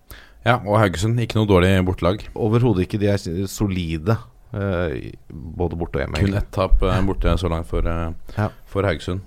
Ja, 0.42 0.58
og 0.66 0.80
Haugesund, 0.80 1.20
ikke 1.22 1.38
noe 1.38 1.46
dårlig 1.46 1.74
bortelag. 1.86 2.24
Overhodet 2.34 2.86
ikke. 2.86 2.98
De 2.98 3.10
er 3.12 3.46
solide, 3.50 4.16
uh, 4.54 4.94
både 5.30 5.78
borte 5.78 6.00
og 6.00 6.04
hjemme. 6.04 6.18
Kun 6.18 6.38
ett 6.38 6.50
tap 6.54 6.82
uh, 6.82 6.96
borte 7.06 7.36
så 7.38 7.50
langt 7.52 7.70
for, 7.70 7.86
uh, 7.86 8.10
ja. 8.34 8.48
for 8.66 8.88
Haugesund. 8.88 9.22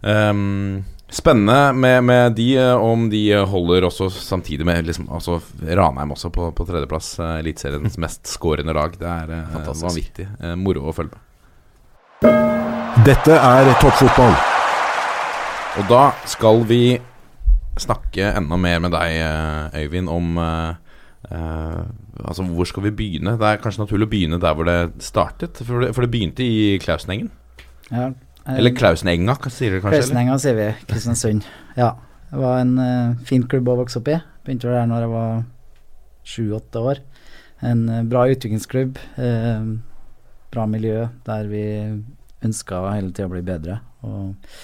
Um, 0.00 0.80
spennende 1.12 1.74
med, 1.76 1.98
med, 2.08 2.36
de, 2.38 2.54
om 2.72 3.10
de 3.12 3.24
holder 3.52 3.84
også 3.90 4.08
samtidig 4.14 4.64
med 4.64 4.86
liksom, 4.88 5.10
altså 5.12 5.42
Ranheim 5.60 6.14
også 6.16 6.30
på, 6.32 6.48
på 6.56 6.68
tredjeplass. 6.68 7.18
Eliteseriens 7.36 8.00
mest 8.04 8.32
skårende 8.32 8.76
lag. 8.76 8.96
Det 8.96 9.10
er 9.10 9.34
vanvittig 9.68 10.30
moro 10.56 10.88
å 10.88 10.96
følge 10.96 11.12
med. 11.12 11.26
Dette 13.04 13.36
er 13.36 13.68
toppfotball. 13.80 14.34
Og 15.80 15.86
da 15.88 16.02
skal 16.28 16.64
vi 16.66 16.82
snakke 17.78 18.32
enda 18.36 18.56
mer 18.60 18.80
med 18.82 18.94
deg, 18.94 19.16
eh, 19.20 19.82
Øyvind, 19.82 20.08
om 20.08 20.38
uh, 20.38 20.74
uh, 21.30 21.84
Altså, 22.20 22.44
hvor 22.44 22.64
skal 22.68 22.84
vi 22.84 22.90
begynne? 22.90 23.36
Det 23.40 23.46
er 23.46 23.60
kanskje 23.62 23.84
naturlig 23.84 24.08
å 24.08 24.10
begynne 24.10 24.40
der 24.42 24.56
hvor 24.56 24.66
det 24.68 25.04
startet. 25.04 25.56
For 25.64 25.86
det, 25.86 25.94
for 25.96 26.04
det 26.04 26.10
begynte 26.12 26.44
i 26.44 26.76
Klausenengen. 26.82 27.30
Ja, 27.88 28.10
uh, 28.10 28.56
eller 28.58 28.74
Klausenenga, 28.76 29.38
sier 29.48 29.72
dere 29.72 29.84
kanskje? 29.84 30.02
Klausenenga 30.02 30.36
sier 30.42 30.58
vi. 30.58 30.68
Kristiansund. 30.90 31.46
Ja. 31.78 31.94
Det 32.30 32.38
var 32.38 32.60
en 32.62 32.76
fin 33.26 33.42
klubb 33.42 33.66
å 33.72 33.80
vokse 33.80 33.98
opp 33.98 34.06
i. 34.12 34.20
Begynte 34.46 34.70
der 34.70 34.84
når 34.86 35.02
jeg 35.02 35.10
var 35.10 35.40
sju-åtte 36.30 36.82
år. 36.92 37.00
En 37.66 37.80
bra 38.06 38.28
utviklingsklubb. 38.30 39.00
bra 40.50 40.66
miljø 40.70 41.08
der 41.26 41.48
vi 41.50 41.64
ønska 42.46 42.84
hele 42.94 43.10
tida 43.10 43.26
å 43.26 43.32
bli 43.32 43.42
bedre. 43.48 43.80
Og 44.06 44.54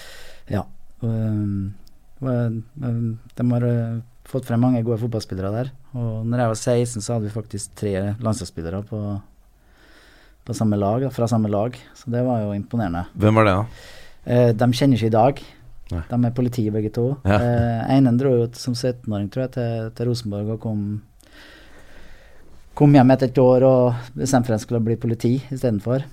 ja. 0.47 0.63
Og, 1.03 1.11
de 2.21 3.47
har 3.51 3.65
eh, 3.67 3.97
fått 4.27 4.47
frem 4.47 4.61
mange 4.61 4.83
gode 4.83 4.99
fotballspillere 5.03 5.51
der. 5.53 5.71
Og 5.93 6.25
når 6.25 6.43
jeg 6.43 6.51
var 6.53 6.61
16, 6.61 7.01
så 7.05 7.13
hadde 7.15 7.27
vi 7.29 7.35
faktisk 7.35 7.75
tre 7.77 7.93
landslagsspillere 8.19 8.83
på 8.89 9.01
på 10.47 10.53
samme 10.55 10.77
lag, 10.79 11.03
fra 11.11 11.27
samme 11.27 11.49
lag. 11.51 11.75
Så 11.91 12.07
det 12.07 12.21
var 12.23 12.39
jo 12.45 12.53
imponerende. 12.55 13.01
Hvem 13.19 13.35
var 13.35 13.43
det, 13.43 13.55
da? 13.57 13.65
Eh, 14.31 14.51
de 14.55 14.67
kjenner 14.71 14.95
ikke 14.95 15.09
i 15.09 15.15
dag. 15.15 15.41
Nei. 15.91 16.01
De 16.07 16.19
er 16.27 16.35
politi 16.35 16.63
begge 16.71 16.91
to. 16.95 17.07
Ja. 17.27 17.35
Eh, 17.35 17.95
Einen 17.97 18.15
dro 18.19 18.31
jo 18.31 18.45
som 18.55 18.75
17-åring, 18.75 19.27
tror 19.31 19.43
jeg, 19.43 19.51
til, 19.57 19.89
til 19.97 20.07
Rosenborg 20.07 20.55
og 20.55 20.61
kom 20.63 20.87
Kom 22.77 22.93
hjem 22.93 23.09
etter 23.09 23.31
et 23.31 23.39
år 23.41 23.63
og 23.65 24.11
bestemte 24.13 24.51
for 24.51 24.53
at 24.53 24.61
skulle 24.61 24.83
bli 24.85 24.95
politi 25.01 25.31
istedenfor. 25.49 26.03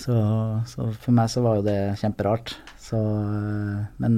Så, 0.00 0.14
så 0.64 0.86
for 1.02 1.12
meg 1.12 1.28
så 1.28 1.42
var 1.44 1.58
jo 1.58 1.66
det 1.66 1.98
kjemperart. 2.00 2.54
Så, 2.80 2.96
men 4.00 4.16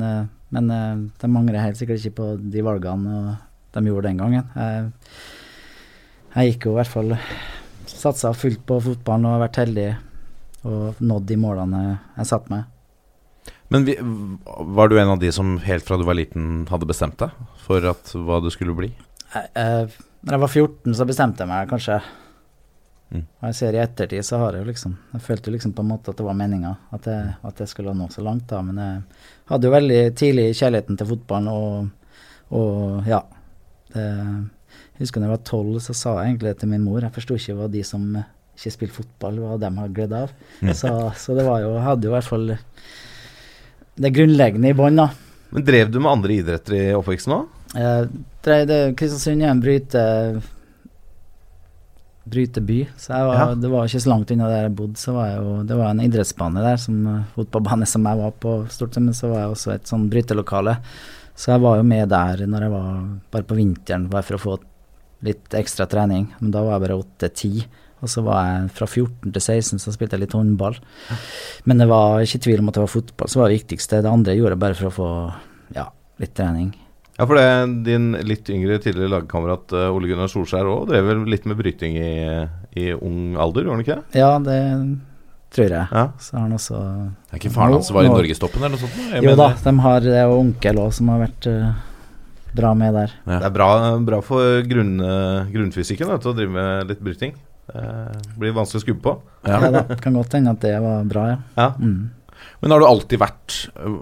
men 0.54 0.70
uh, 0.70 1.02
de 1.20 1.30
angrer 1.30 1.62
helt 1.62 1.80
sikkert 1.80 2.02
ikke 2.02 2.18
på 2.20 2.30
de 2.38 2.64
valgene 2.64 3.18
og 3.18 3.34
de 3.74 3.90
gjorde 3.90 4.10
den 4.10 4.22
gangen. 4.22 4.48
Jeg, 4.54 4.90
jeg 6.34 6.52
gikk 6.52 6.68
jo 6.68 6.74
i 6.74 6.80
hvert 6.80 6.92
fall 6.92 7.14
Satsa 7.90 8.32
fullt 8.36 8.62
på 8.66 8.78
fotballen 8.82 9.26
og 9.28 9.36
har 9.36 9.44
vært 9.46 9.60
heldig 9.62 9.88
og 10.64 11.02
nådd 11.04 11.26
de 11.28 11.36
målene 11.40 11.82
jeg, 11.84 11.98
satt 12.16 12.30
satte 12.30 12.54
meg. 12.54 12.70
Men 13.72 13.86
vi, 13.88 13.94
var 14.76 14.90
du 14.90 14.96
en 15.00 15.14
av 15.14 15.20
de 15.20 15.30
som 15.34 15.56
helt 15.64 15.84
fra 15.86 15.98
du 16.00 16.04
var 16.06 16.16
liten 16.16 16.64
hadde 16.70 16.88
bestemt 16.88 17.18
deg 17.20 17.32
for 17.64 17.84
at, 17.88 18.12
hva 18.14 18.40
du 18.44 18.50
skulle 18.52 18.76
bli? 18.76 18.90
Jeg, 19.34 19.48
jeg, 19.56 19.88
når 20.24 20.36
jeg 20.36 20.42
var 20.44 20.52
14, 20.52 20.96
så 20.96 21.06
bestemte 21.08 21.44
jeg 21.44 21.50
meg 21.50 21.70
kanskje. 21.72 21.98
Mm. 23.14 23.24
Og 23.24 23.48
jeg 23.50 23.56
ser 23.58 23.76
i 23.76 23.82
ettertid, 23.82 24.24
så 24.26 24.40
har 24.40 24.56
jeg 24.56 24.64
jo 24.64 24.70
liksom 24.70 24.94
Jeg 25.12 25.22
følte 25.22 25.50
jo 25.50 25.54
liksom 25.54 25.74
på 25.76 25.84
en 25.84 25.90
måte 25.92 26.10
at 26.10 26.18
det 26.18 26.24
var 26.26 26.38
meninga 26.38 26.72
at, 26.96 27.08
at 27.44 27.60
jeg 27.62 27.70
skulle 27.70 27.92
nå 27.94 28.08
så 28.10 28.24
langt, 28.24 28.46
da. 28.50 28.62
Men 28.64 28.80
jeg 28.80 28.94
hadde 29.50 29.68
jo 29.68 29.74
veldig 29.74 30.02
tidlig 30.18 30.46
kjærligheten 30.58 31.00
til 31.00 31.10
fotballen, 31.10 31.48
og, 31.52 32.20
og 32.56 33.08
ja. 33.08 33.22
Det, 33.94 34.04
jeg 34.94 35.02
husker 35.02 35.20
da 35.20 35.26
jeg 35.26 35.34
var 35.34 35.44
tolv, 35.48 35.74
så 35.82 35.94
sa 35.96 36.14
jeg 36.20 36.32
egentlig 36.32 36.54
til 36.60 36.70
min 36.70 36.84
mor. 36.86 37.02
Jeg 37.02 37.14
forsto 37.14 37.36
ikke 37.38 37.56
hva 37.58 37.66
de 37.70 37.82
som 37.86 38.06
ikke 38.54 38.70
spilte 38.70 38.96
fotball, 39.00 39.40
hva 39.42 39.58
de 39.58 39.70
hadde 39.74 39.94
glede 39.96 40.22
av. 40.26 40.34
Så, 40.78 40.90
så 41.18 41.34
det 41.34 41.46
var 41.46 41.64
jo 41.64 41.74
hadde 41.82 42.06
jo 42.06 42.12
i 42.12 42.14
hvert 42.14 42.30
fall 42.30 42.46
det 43.94 44.10
grunnleggende 44.14 44.70
i 44.70 44.76
bånn, 44.78 44.98
da. 44.98 45.08
Men 45.54 45.66
drev 45.66 45.90
du 45.90 46.00
med 46.00 46.10
andre 46.10 46.38
idretter 46.40 46.76
i 46.78 46.84
oppveksten 46.96 47.34
òg? 47.36 47.50
Eh, 47.78 48.14
Kristiansund 48.44 49.42
er 49.42 49.50
en 49.52 49.62
bryte 49.62 50.04
bryteby, 52.24 52.86
så 52.96 53.12
var, 53.26 53.34
Ja. 53.34 53.54
det 53.54 53.68
var 53.70 53.84
ikke 53.86 54.00
så 54.00 54.10
langt 54.10 54.30
unna 54.32 54.48
der 54.48 54.62
jeg 54.68 54.76
bodde. 54.76 54.96
Så 54.96 55.12
var 55.12 55.26
jeg 55.28 55.42
jo, 55.42 55.62
det 55.68 55.76
var 55.76 55.90
en 55.90 56.00
idrettsbane 56.00 56.62
der, 56.64 56.76
som 56.80 57.06
eh, 57.06 57.22
fotballbane 57.36 57.86
som 57.86 58.04
jeg 58.08 58.18
var 58.22 58.32
på, 58.40 58.54
stort 58.72 58.94
sett, 58.94 59.02
men 59.04 59.14
så 59.14 59.28
var 59.30 59.40
jeg 59.44 59.50
også 59.54 59.74
et 59.74 59.86
sånn 59.90 60.08
brytelokale. 60.10 60.76
Så 61.36 61.50
jeg 61.52 61.60
var 61.60 61.76
jo 61.80 61.82
med 61.82 62.08
der 62.08 62.44
når 62.46 62.60
jeg 62.62 62.70
var 62.70 63.00
bare 63.34 63.42
på 63.50 63.56
vinteren, 63.58 64.08
bare 64.08 64.22
for 64.22 64.36
å 64.38 64.42
få 64.44 64.58
litt 65.24 65.48
ekstra 65.56 65.86
trening. 65.90 66.28
Men 66.40 66.50
da 66.54 66.62
var 66.62 66.78
jeg 66.78 66.84
bare 66.88 67.00
8-10. 67.02 67.64
Og 68.04 68.08
så 68.12 68.22
var 68.22 68.44
jeg 68.44 68.70
fra 68.76 68.86
14 68.86 69.32
til 69.32 69.40
16, 69.40 69.78
så 69.80 69.92
spilte 69.94 70.14
jeg 70.18 70.26
litt 70.26 70.36
håndball. 70.36 70.76
Men 71.64 71.78
det 71.80 71.88
var 71.88 72.20
ikke 72.20 72.42
tvil 72.44 72.60
om 72.60 72.68
at 72.68 72.74
det 72.76 72.82
var 72.84 72.92
fotball 72.92 73.28
som 73.32 73.40
var 73.40 73.48
det 73.48 73.58
viktigste. 73.62 74.02
Det 74.04 74.10
andre 74.12 74.34
gjorde 74.36 74.52
jeg 74.52 74.60
bare 74.60 74.74
for 74.76 74.90
å 74.90 74.94
få 74.98 75.08
ja, 75.74 75.86
litt 76.20 76.34
trening. 76.36 76.74
Ja, 77.14 77.26
for 77.30 77.38
det, 77.38 77.46
din 77.86 78.08
litt 78.26 78.48
yngre 78.50 78.80
tidligere 78.82 79.12
lagkamerat 79.12 79.70
eh, 79.76 79.90
Ole 79.94 80.08
Gunnar 80.10 80.30
Solskjær 80.32 80.66
òg 80.66 80.88
drev 80.90 81.06
vel 81.06 81.20
litt 81.30 81.44
med 81.46 81.58
bryting 81.60 81.94
i, 82.00 82.08
i 82.80 82.88
ung 82.96 83.36
alder, 83.38 83.62
gjorde 83.68 83.76
han 83.76 83.84
ikke 83.84 83.98
det? 84.00 84.18
Ja, 84.18 84.32
det 84.42 84.58
tror 85.54 85.70
jeg. 85.70 85.86
Ja. 85.94 86.04
Så 86.18 86.34
har 86.34 86.42
han 86.48 86.56
også 86.56 86.80
Er 87.30 87.38
ikke 87.38 87.52
faren 87.54 87.76
hans 87.76 87.86
som 87.86 87.94
var 88.00 88.08
i 88.08 88.10
norgestoppen 88.10 88.58
eller 88.64 88.74
noe 88.74 88.82
sånt? 88.82 88.96
Jeg 89.12 89.22
Jo 89.22 89.30
mener- 89.30 89.54
da, 89.54 89.70
de 89.70 89.84
har 89.86 90.00
det 90.08 90.16
er 90.18 90.26
jo 90.26 90.40
onkel 90.42 90.80
òg 90.82 90.90
som 90.96 91.12
har 91.12 91.22
vært 91.22 91.46
uh, 91.46 91.68
bra 92.58 92.72
med 92.74 92.98
der. 92.98 93.14
Ja. 93.28 93.38
Det 93.38 93.46
er 93.52 93.54
bra, 93.60 93.68
bra 94.10 94.20
for 94.26 94.66
grunn, 94.66 94.96
uh, 94.98 95.46
grunnfysikken 95.54 96.10
da, 96.10 96.18
til 96.18 96.32
å 96.32 96.36
drive 96.40 96.50
med 96.58 96.90
litt 96.90 97.02
bryting. 97.06 97.36
Det 97.64 98.34
blir 98.36 98.52
vanskelig 98.58 98.82
å 98.82 98.84
skubbe 98.84 99.02
på. 99.06 99.14
Ja. 99.46 99.60
Ja. 99.62 99.70
da, 99.78 99.96
Kan 100.02 100.18
godt 100.18 100.34
hende 100.36 100.52
at 100.52 100.60
det 100.66 100.74
var 100.82 101.06
bra, 101.08 101.22
ja. 101.30 101.38
Ja. 101.56 101.70
Mm. 101.78 102.10
Men 102.64 102.72
har 102.72 102.80
du 102.80 102.86
alltid 102.88 103.20
vært 103.20 103.54
øh, 103.76 103.96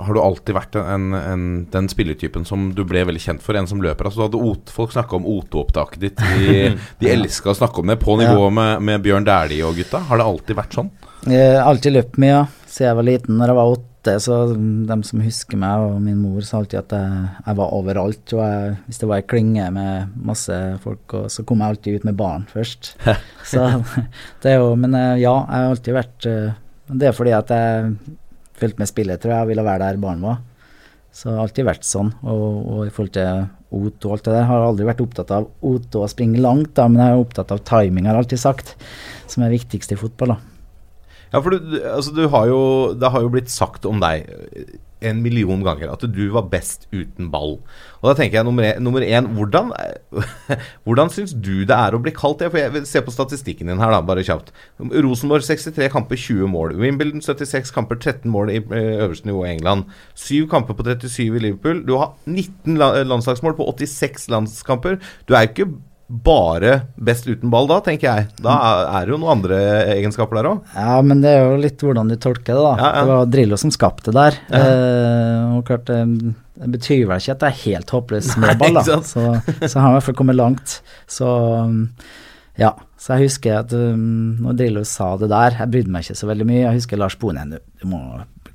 Har 0.00 0.16
du 0.16 0.20
alltid 0.22 0.56
vært 0.56 0.76
en, 0.80 1.10
en, 1.12 1.42
den 1.68 1.90
spillertypen 1.92 2.46
som 2.48 2.70
du 2.72 2.80
ble 2.88 3.02
veldig 3.04 3.20
kjent 3.20 3.44
for? 3.44 3.58
En 3.60 3.68
som 3.68 3.82
løper? 3.84 4.08
Altså, 4.08 4.30
Ot, 4.32 4.72
folk 4.72 4.94
snakka 4.94 5.18
om 5.18 5.26
Oto-opptaket 5.28 6.06
ditt. 6.06 6.22
De, 6.38 6.70
de 7.02 7.10
elska 7.12 7.52
å 7.52 7.58
snakke 7.58 7.82
om 7.82 7.92
det, 7.92 7.98
på 8.00 8.16
nivå 8.16 8.46
med, 8.48 8.80
med 8.88 9.04
Bjørn 9.04 9.28
Dæhlie 9.28 9.66
og 9.66 9.76
gutta. 9.76 10.00
Har 10.08 10.22
det 10.22 10.28
alltid 10.30 10.56
vært 10.56 10.78
sånn? 10.78 10.88
Jeg 11.28 11.50
har 11.52 11.68
alltid 11.68 11.98
løpt 11.98 12.16
mye, 12.22 12.32
ja. 12.32 12.46
Siden 12.64 12.88
jeg 12.88 12.98
var 12.98 13.06
liten. 13.10 13.36
Når 13.36 13.52
jeg 13.52 13.58
var 13.58 13.72
åtte, 13.74 14.14
så 14.24 14.38
de 14.88 14.96
som 15.04 15.24
husker 15.26 15.60
meg 15.60 15.84
og 15.84 15.98
min 16.00 16.16
mor, 16.22 16.38
sa 16.46 16.62
alltid 16.62 16.78
at 16.80 16.94
jeg, 16.96 17.26
jeg 17.42 17.58
var 17.58 17.74
overalt. 17.76 18.34
Og 18.38 18.40
jeg, 18.40 18.78
hvis 18.86 19.02
det 19.02 19.10
var 19.10 19.20
ei 19.20 19.26
klynge 19.34 19.66
med 19.74 20.14
masse 20.30 20.56
folk, 20.84 21.04
og, 21.18 21.28
så 21.34 21.44
kom 21.44 21.60
jeg 21.60 21.74
alltid 21.74 21.98
ut 21.98 22.08
med 22.08 22.16
barn 22.22 22.48
først. 22.54 22.94
så 23.52 23.68
det 24.40 24.54
er 24.54 24.62
jo 24.62 24.72
Men 24.80 24.96
eh, 24.96 25.20
ja, 25.26 25.34
jeg 25.42 25.66
har 25.66 25.74
alltid 25.74 25.98
vært 25.98 26.30
eh, 26.30 26.56
Det 26.88 27.08
er 27.08 27.16
fordi 27.16 27.34
at 27.36 27.52
jeg 27.52 27.92
fulgte 28.58 28.82
med 28.82 28.90
spillet, 28.90 29.20
tror 29.20 29.34
jeg, 29.34 29.44
og 29.44 29.52
ville 29.52 29.66
være 29.66 29.84
der 29.84 30.00
barn 30.02 30.24
var. 30.24 30.40
Så 31.12 31.28
det 31.28 31.36
har 31.36 31.46
alltid 31.46 31.68
vært 31.68 31.86
sånn. 31.88 32.10
Og, 32.24 32.42
og 32.72 32.82
i 32.86 32.92
forhold 32.92 33.14
til 33.16 33.46
Oto 33.78 34.08
og 34.08 34.16
alt 34.16 34.28
det 34.28 34.34
der, 34.34 34.46
har 34.48 34.62
jeg 34.62 34.70
aldri 34.72 34.88
vært 34.88 35.02
opptatt 35.04 35.32
av 35.34 35.48
Oto 35.68 36.02
å 36.04 36.10
springe 36.10 36.40
langt, 36.40 36.72
da, 36.78 36.86
men 36.88 37.02
jeg 37.02 37.14
er 37.14 37.22
opptatt 37.24 37.52
av 37.54 37.64
timing, 37.68 38.08
har 38.08 38.16
jeg 38.16 38.24
alltid 38.24 38.42
sagt. 38.44 38.74
Som 39.28 39.44
er 39.44 39.54
viktigst 39.54 39.92
i 39.92 39.98
fotball, 40.00 40.36
da. 40.36 40.38
Ja, 41.28 41.42
for 41.42 41.52
du, 41.52 41.74
altså, 41.84 42.14
du 42.16 42.22
har 42.32 42.48
jo, 42.48 42.60
det 42.96 43.10
har 43.12 43.24
jo 43.24 43.32
blitt 43.32 43.52
sagt 43.52 43.84
om 43.88 44.00
deg 44.00 44.30
en 45.00 45.22
million 45.22 45.62
ganger 45.64 45.92
at 45.92 46.04
du 46.10 46.24
var 46.34 46.48
best 46.52 46.86
uten 46.92 47.30
ball. 47.32 47.58
Og 48.00 48.10
da 48.10 48.14
tenker 48.18 48.38
jeg 48.38 48.46
nummer 48.46 48.66
én, 48.66 48.82
nummer 48.82 49.04
én 49.04 49.28
hvordan, 49.36 49.72
hvordan 50.86 51.12
syns 51.14 51.34
du 51.34 51.64
det 51.68 51.76
er 51.76 51.94
å 51.94 52.02
bli 52.02 52.14
kalt 52.14 52.42
det? 52.42 52.50
For 52.52 52.60
jeg 52.60 52.84
se 52.88 53.02
på 53.04 53.14
statistikken 53.14 53.70
din 53.70 53.82
her, 53.82 53.92
da, 53.94 54.02
bare 54.04 54.24
kjapt. 54.26 54.52
Rosenborg 54.78 55.46
63 55.46 55.90
kamper, 55.94 56.18
20 56.18 56.52
mål. 56.52 56.76
Wimbledon 56.80 57.24
76 57.24 57.74
kamper, 57.74 57.98
13 57.98 58.30
mål 58.32 58.54
i 58.54 58.60
eh, 58.60 58.94
øverste 59.04 59.30
nivå 59.30 59.44
i 59.46 59.52
England. 59.56 59.90
7 60.18 60.48
kamper 60.50 60.78
på 60.78 60.86
37 60.86 61.26
i 61.26 61.44
Liverpool. 61.48 61.84
Du 61.86 61.96
har 61.98 62.14
19 62.26 62.78
landslagsmål 63.08 63.58
på 63.58 63.68
86 63.74 64.28
landskamper. 64.32 64.98
Du 65.28 65.34
er 65.34 65.46
jo 65.46 65.54
ikke 65.54 65.70
bare 66.08 66.80
best 66.96 67.26
uten 67.28 67.50
ball 67.52 67.66
da, 67.68 67.82
tenker 67.84 68.08
jeg. 68.08 68.28
Da 68.40 68.54
er 68.96 69.04
det 69.04 69.12
jo 69.12 69.18
noen 69.20 69.34
andre 69.36 69.58
egenskaper 69.92 70.38
der 70.38 70.48
òg. 70.48 70.70
Ja, 70.72 70.94
men 71.04 71.20
det 71.20 71.34
er 71.36 71.42
jo 71.44 71.58
litt 71.60 71.84
hvordan 71.84 72.08
du 72.08 72.16
tolker 72.16 72.56
det, 72.56 72.62
da. 72.64 72.70
Ja, 72.80 72.86
ja. 72.88 73.02
Det 73.02 73.10
var 73.12 73.32
Drillo 73.34 73.58
som 73.60 73.72
skapte 73.74 74.14
det 74.14 74.16
der. 74.16 74.38
Eh, 74.56 75.58
og 75.58 75.68
klart, 75.68 75.84
det, 75.90 76.32
det 76.62 76.70
betyr 76.78 77.04
vel 77.10 77.20
ikke 77.20 77.36
at 77.36 77.44
det 77.44 77.50
er 77.50 77.60
helt 77.66 77.92
håpløst 77.92 78.40
med 78.40 78.56
ball, 78.62 78.80
da. 78.80 78.98
Så, 79.04 79.26
så 79.60 79.74
han 79.76 79.84
har 79.84 79.92
i 79.92 79.98
hvert 79.98 80.08
fall 80.08 80.18
kommet 80.22 80.40
langt. 80.40 80.80
Så 81.04 81.28
um, 81.28 81.78
ja. 82.58 82.72
Så 82.98 83.14
jeg 83.14 83.28
husker 83.28 83.60
at 83.60 83.76
um, 83.76 84.40
når 84.42 84.56
Drillo 84.58 84.88
sa 84.88 85.12
det 85.20 85.28
der, 85.30 85.60
jeg 85.60 85.74
brydde 85.76 85.92
meg 85.92 86.08
ikke 86.08 86.20
så 86.24 86.32
veldig 86.32 86.48
mye. 86.48 86.64
Jeg 86.64 86.80
husker 86.80 87.04
Lars 87.04 87.20
du, 87.20 87.58
du 87.84 87.88
må 87.92 88.00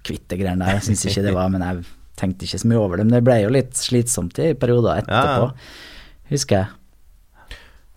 kvitte 0.03 0.41
greiene 0.41 0.65
der. 0.65 0.79
Jeg 0.81 0.89
syns 0.89 1.05
ikke 1.05 1.29
det 1.29 1.37
var 1.37 1.53
Men 1.53 1.63
jeg 1.69 1.85
tenkte 2.19 2.49
ikke 2.49 2.65
så 2.65 2.69
mye 2.73 2.81
over 2.81 2.97
det. 2.97 3.05
Men 3.05 3.19
det 3.21 3.25
ble 3.29 3.43
jo 3.45 3.53
litt 3.53 3.77
slitsomt 3.77 4.41
i 4.41 4.55
perioder 4.57 5.05
etterpå, 5.05 5.53
husker 6.33 6.63
jeg. 6.63 6.79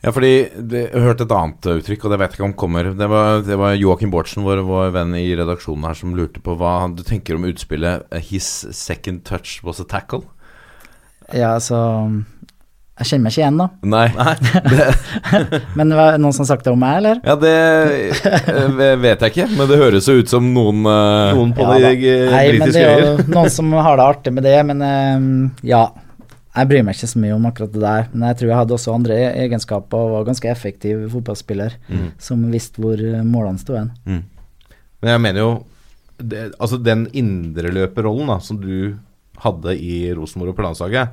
Ja, 0.07 0.13
fordi 0.15 0.31
det, 0.71 0.85
Jeg 0.93 1.03
hørte 1.03 1.25
et 1.27 1.33
annet 1.35 1.67
uttrykk, 1.73 2.05
og 2.07 2.13
det 2.15 2.19
vet 2.21 2.31
jeg 2.31 2.39
ikke 2.39 2.47
om 2.47 2.53
kommer. 2.55 2.93
Det 2.95 3.09
var, 3.11 3.41
det 3.43 3.57
var 3.59 3.75
Joakim 3.75 4.13
Bårdsen, 4.15 4.45
vår, 4.47 4.61
vår 4.69 4.93
venn 4.95 5.17
i 5.19 5.25
redaksjonen 5.35 5.89
her, 5.89 5.99
som 5.99 6.15
lurte 6.15 6.39
på 6.45 6.55
hva 6.61 6.77
du 6.95 7.03
tenker 7.03 7.35
om 7.35 7.45
utspillet 7.49 8.07
eh, 8.15 8.23
'His 8.23 8.47
second 8.71 9.25
touch 9.27 9.59
was 9.67 9.81
a 9.83 9.85
tackle'. 9.89 10.23
Ja, 11.35 11.57
altså 11.59 11.75
Jeg 12.97 13.07
kjenner 13.11 13.25
meg 13.27 13.33
ikke 13.35 13.43
igjen, 13.43 13.59
da. 13.59 13.67
Nei. 13.83 14.07
Men 15.77 15.91
var 15.99 16.15
det 16.15 16.21
noen 16.23 16.33
som 16.33 16.47
har 16.47 16.53
sagt 16.55 16.65
det 16.65 16.73
om 16.73 16.79
meg, 16.81 17.01
eller? 17.03 17.19
Ja, 17.27 17.35
det 17.43 17.57
eh, 18.31 18.97
vet 19.03 19.21
jeg 19.27 19.35
ikke, 19.35 19.49
men 19.59 19.69
det 19.69 19.77
høres 19.83 20.07
jo 20.09 20.15
ut 20.23 20.31
som 20.33 20.47
noen 20.55 20.87
eh, 20.87 21.35
Noen 21.37 21.53
på 21.59 21.67
Ja 21.67 21.75
de 21.75 21.83
da. 21.83 21.91
eh, 21.93 22.31
Nei, 22.33 22.47
men 22.55 22.63
britiske 22.63 22.79
det 22.79 22.87
er 22.87 22.95
øyer. 23.03 23.05
jo 23.27 23.35
noen 23.35 23.53
som 23.59 23.75
har 23.75 23.99
det 24.01 24.07
artig 24.07 24.33
med 24.39 24.47
det, 24.47 24.57
men 24.71 24.87
ja. 25.67 25.83
Jeg 26.57 26.69
bryr 26.71 26.83
meg 26.87 26.97
ikke 26.97 27.09
så 27.11 27.21
mye 27.21 27.35
om 27.37 27.47
akkurat 27.51 27.73
det 27.75 27.83
der, 27.83 28.07
men 28.15 28.29
jeg 28.31 28.37
tror 28.41 28.49
jeg 28.49 28.57
hadde 28.63 28.75
også 28.79 28.95
andre 28.95 29.17
e- 29.21 29.33
egenskaper 29.45 29.99
og 30.01 30.13
var 30.15 30.25
ganske 30.31 30.49
effektiv 30.49 31.03
fotballspiller 31.13 31.75
Mm. 31.91 32.07
som 32.19 32.45
visste 32.51 32.81
hvor 32.81 32.97
eh, 32.97 33.23
målene 33.23 33.59
sto 33.61 33.77
hen. 33.77 33.91
Men 34.07 35.11
jeg 35.13 35.21
mener 35.21 35.41
jo 35.43 35.51
det, 36.19 36.47
Altså 36.59 36.79
den 36.81 37.07
indreløperrollen 37.13 38.41
som 38.41 38.57
du 38.61 38.97
hadde 39.45 39.75
i 39.77 40.13
Rosenborg 40.17 40.57
på 40.57 40.65
landslaget 40.65 41.11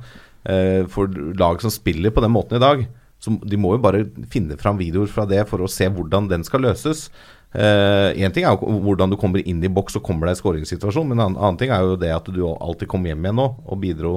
eh, 0.48 0.86
For 0.88 1.08
lag 1.36 1.60
som 1.60 1.70
spiller 1.70 2.10
på 2.10 2.22
den 2.24 2.32
måten 2.32 2.56
i 2.56 2.62
dag 2.62 2.86
så 3.20 3.34
De 3.44 3.56
må 3.60 3.74
jo 3.76 3.82
bare 3.84 4.06
finne 4.32 4.56
fram 4.60 4.76
videoer 4.80 5.08
fra 5.12 5.24
det 5.28 5.44
for 5.48 5.60
å 5.64 5.68
se 5.70 5.86
hvordan 5.88 6.26
den 6.28 6.42
skal 6.44 6.60
løses. 6.60 7.06
Én 7.54 8.32
ting 8.34 8.44
er 8.44 8.52
jo 8.58 8.74
hvordan 8.84 9.08
du 9.12 9.16
kommer 9.16 9.40
inn 9.48 9.62
i 9.64 9.70
boks 9.72 9.96
og 9.96 10.02
kommer 10.04 10.26
deg 10.28 10.36
i 10.36 10.40
skåringssituasjon, 10.42 11.06
men 11.08 11.16
en 11.20 11.22
annen, 11.30 11.38
annen 11.38 11.56
ting 11.60 11.70
er 11.72 11.86
jo 11.86 11.94
det 11.96 12.10
at 12.12 12.26
du 12.34 12.42
alltid 12.50 12.88
kom 12.90 13.06
hjem 13.06 13.24
igjen 13.24 13.38
nå 13.38 13.46
og 13.64 13.80
bidro 13.80 14.12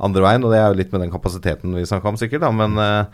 andre 0.00 0.22
veien. 0.22 0.44
Og 0.44 0.50
det 0.52 0.58
er 0.60 0.68
jo 0.72 0.80
litt 0.82 0.92
med 0.92 1.00
den 1.06 1.10
kapasiteten 1.14 1.74
vi 1.74 1.84
snakka 1.86 2.08
om, 2.08 2.16
sikkert. 2.20 2.40
da, 2.46 2.50
men 2.50 2.78
eh, 2.78 3.04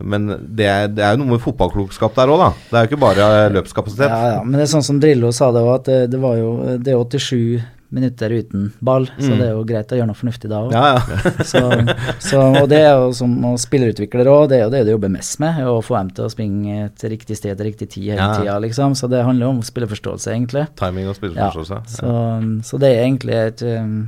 men 0.00 0.30
det 0.56 0.64
er, 0.64 0.86
det 0.88 1.02
er 1.04 1.10
jo 1.12 1.18
noe 1.26 1.34
med 1.34 1.42
fotballklokskap 1.44 2.14
der 2.16 2.30
òg, 2.32 2.38
da. 2.40 2.46
Det 2.70 2.76
er 2.78 2.86
jo 2.86 2.88
ikke 2.88 3.00
bare 3.02 3.24
løpskapasitet. 3.52 4.08
Ja, 4.08 4.30
ja, 4.32 4.38
men 4.42 4.56
det 4.56 4.62
er 4.64 4.70
sånn 4.72 4.86
som 4.86 4.96
Drillo 5.02 5.28
sa 5.36 5.50
det 5.52 5.60
òg, 5.60 5.74
at 5.74 5.84
det, 5.90 5.98
det 6.14 6.20
var 6.22 6.38
jo 6.38 6.54
Det 6.80 6.94
er 6.94 7.02
87 7.04 7.60
minutter 7.92 8.30
uten 8.32 8.70
ball, 8.80 9.04
så 9.18 9.28
Mm. 9.28 9.38
det 9.42 9.44
er 9.44 9.52
jo 9.52 9.64
greit 9.68 9.92
å 9.92 9.96
gjøre 9.98 10.06
noe 10.08 10.16
fornuftig 10.16 10.48
da 10.48 10.62
òg. 10.62 10.72
Ja, 10.72 10.94
ja. 10.94 11.44
så, 11.52 11.60
så, 12.22 12.40
og 12.62 12.68
det 12.72 12.78
er 12.80 12.94
jo 12.96 13.12
som 13.18 13.34
spillerutvikler 13.60 14.30
òg, 14.30 14.48
det 14.48 14.60
er 14.60 14.64
jo 14.64 14.70
det 14.72 14.84
du 14.86 14.92
jobber 14.94 15.10
mest 15.12 15.36
med, 15.42 15.58
å 15.68 15.82
få 15.84 15.98
dem 15.98 16.12
til 16.16 16.24
å 16.24 16.32
springe 16.32 16.88
til 16.96 17.10
riktig 17.12 17.36
sted 17.36 17.58
til 17.60 17.66
riktig 17.68 17.90
tid 17.92 18.12
hele 18.14 18.20
Ja. 18.24 18.34
tida, 18.40 18.56
liksom. 18.62 18.94
Så 18.96 19.04
det 19.10 19.20
handler 19.26 19.50
jo 19.50 19.56
om 19.58 19.60
spillerforståelse, 19.68 20.32
egentlig. 20.32 20.64
Timing 20.80 21.12
og 21.12 21.18
spillerforståelse. 21.20 21.82
Ja, 21.82 21.96
så, 21.98 22.14
så 22.70 22.80
det 22.80 22.94
er 22.94 23.04
egentlig 23.04 23.36
et 23.36 23.66
um, 23.68 23.98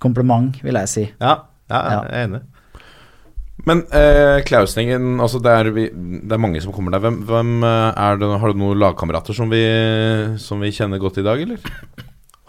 kompliment, 0.00 0.56
vil 0.64 0.80
jeg 0.80 0.88
si. 0.88 1.04
Ja, 1.20 1.42
ja, 1.70 1.80
Ja. 1.80 2.00
jeg 2.04 2.12
er 2.12 2.28
enig. 2.28 2.42
Men 3.64 3.84
eh, 3.94 4.42
Klausningen, 4.44 5.20
altså 5.22 5.38
det 5.40 5.52
er, 5.54 5.70
vi, 5.72 5.86
det 5.94 6.34
er 6.34 6.42
mange 6.42 6.60
som 6.60 6.72
kommer 6.74 6.92
der. 6.92 7.00
Hvem, 7.04 7.20
hvem 7.28 7.52
eh, 7.64 7.92
er 8.02 8.18
det, 8.20 8.28
Har 8.42 8.52
du 8.52 8.58
noen 8.60 8.80
lagkamerater 8.82 9.36
som 9.36 9.48
vi, 9.52 9.62
som 10.42 10.60
vi 10.60 10.72
kjenner 10.74 11.00
godt 11.00 11.22
i 11.22 11.24
dag, 11.24 11.40
eller? 11.40 11.62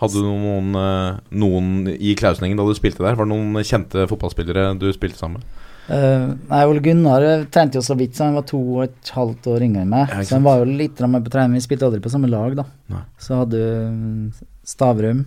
Hadde 0.02 0.20
du 0.20 0.26
noen, 0.28 0.74
eh, 0.76 1.20
noen 1.40 1.70
i 1.94 2.16
Klausningen 2.20 2.58
da 2.60 2.66
du 2.68 2.74
spilte 2.76 3.06
der? 3.06 3.16
Var 3.16 3.30
det 3.30 3.32
noen 3.32 3.62
kjente 3.64 4.08
fotballspillere 4.12 4.74
du 4.82 4.90
spilte 4.92 5.22
sammen 5.22 5.40
med? 5.40 5.62
Uh, 5.86 6.32
nei, 6.50 6.64
Ole 6.66 6.82
Gunnar 6.82 7.22
trente 7.54 7.78
jo 7.78 7.84
så 7.86 7.94
vidt, 7.94 8.16
så 8.18 8.26
han 8.26 8.34
var 8.34 8.48
to 8.50 8.58
og 8.58 8.88
et 8.88 9.12
halvt 9.14 9.46
år 9.52 9.66
yngre 9.68 9.84
enn 9.86 9.92
meg. 9.92 10.10
Ja, 10.10 10.24
så 10.26 10.40
han 10.40 10.48
var 10.48 10.64
jo 10.64 10.66
litt 10.82 10.98
med 11.06 11.28
på 11.28 11.34
trening, 11.36 11.60
vi 11.60 11.62
spilte 11.62 11.86
aldri 11.86 12.02
på 12.02 12.10
samme 12.10 12.26
lag, 12.32 12.56
da. 12.58 12.66
Nei. 12.90 13.04
Så 13.22 13.38
hadde 13.44 13.60
du 13.62 14.46
Stavrum. 14.66 15.22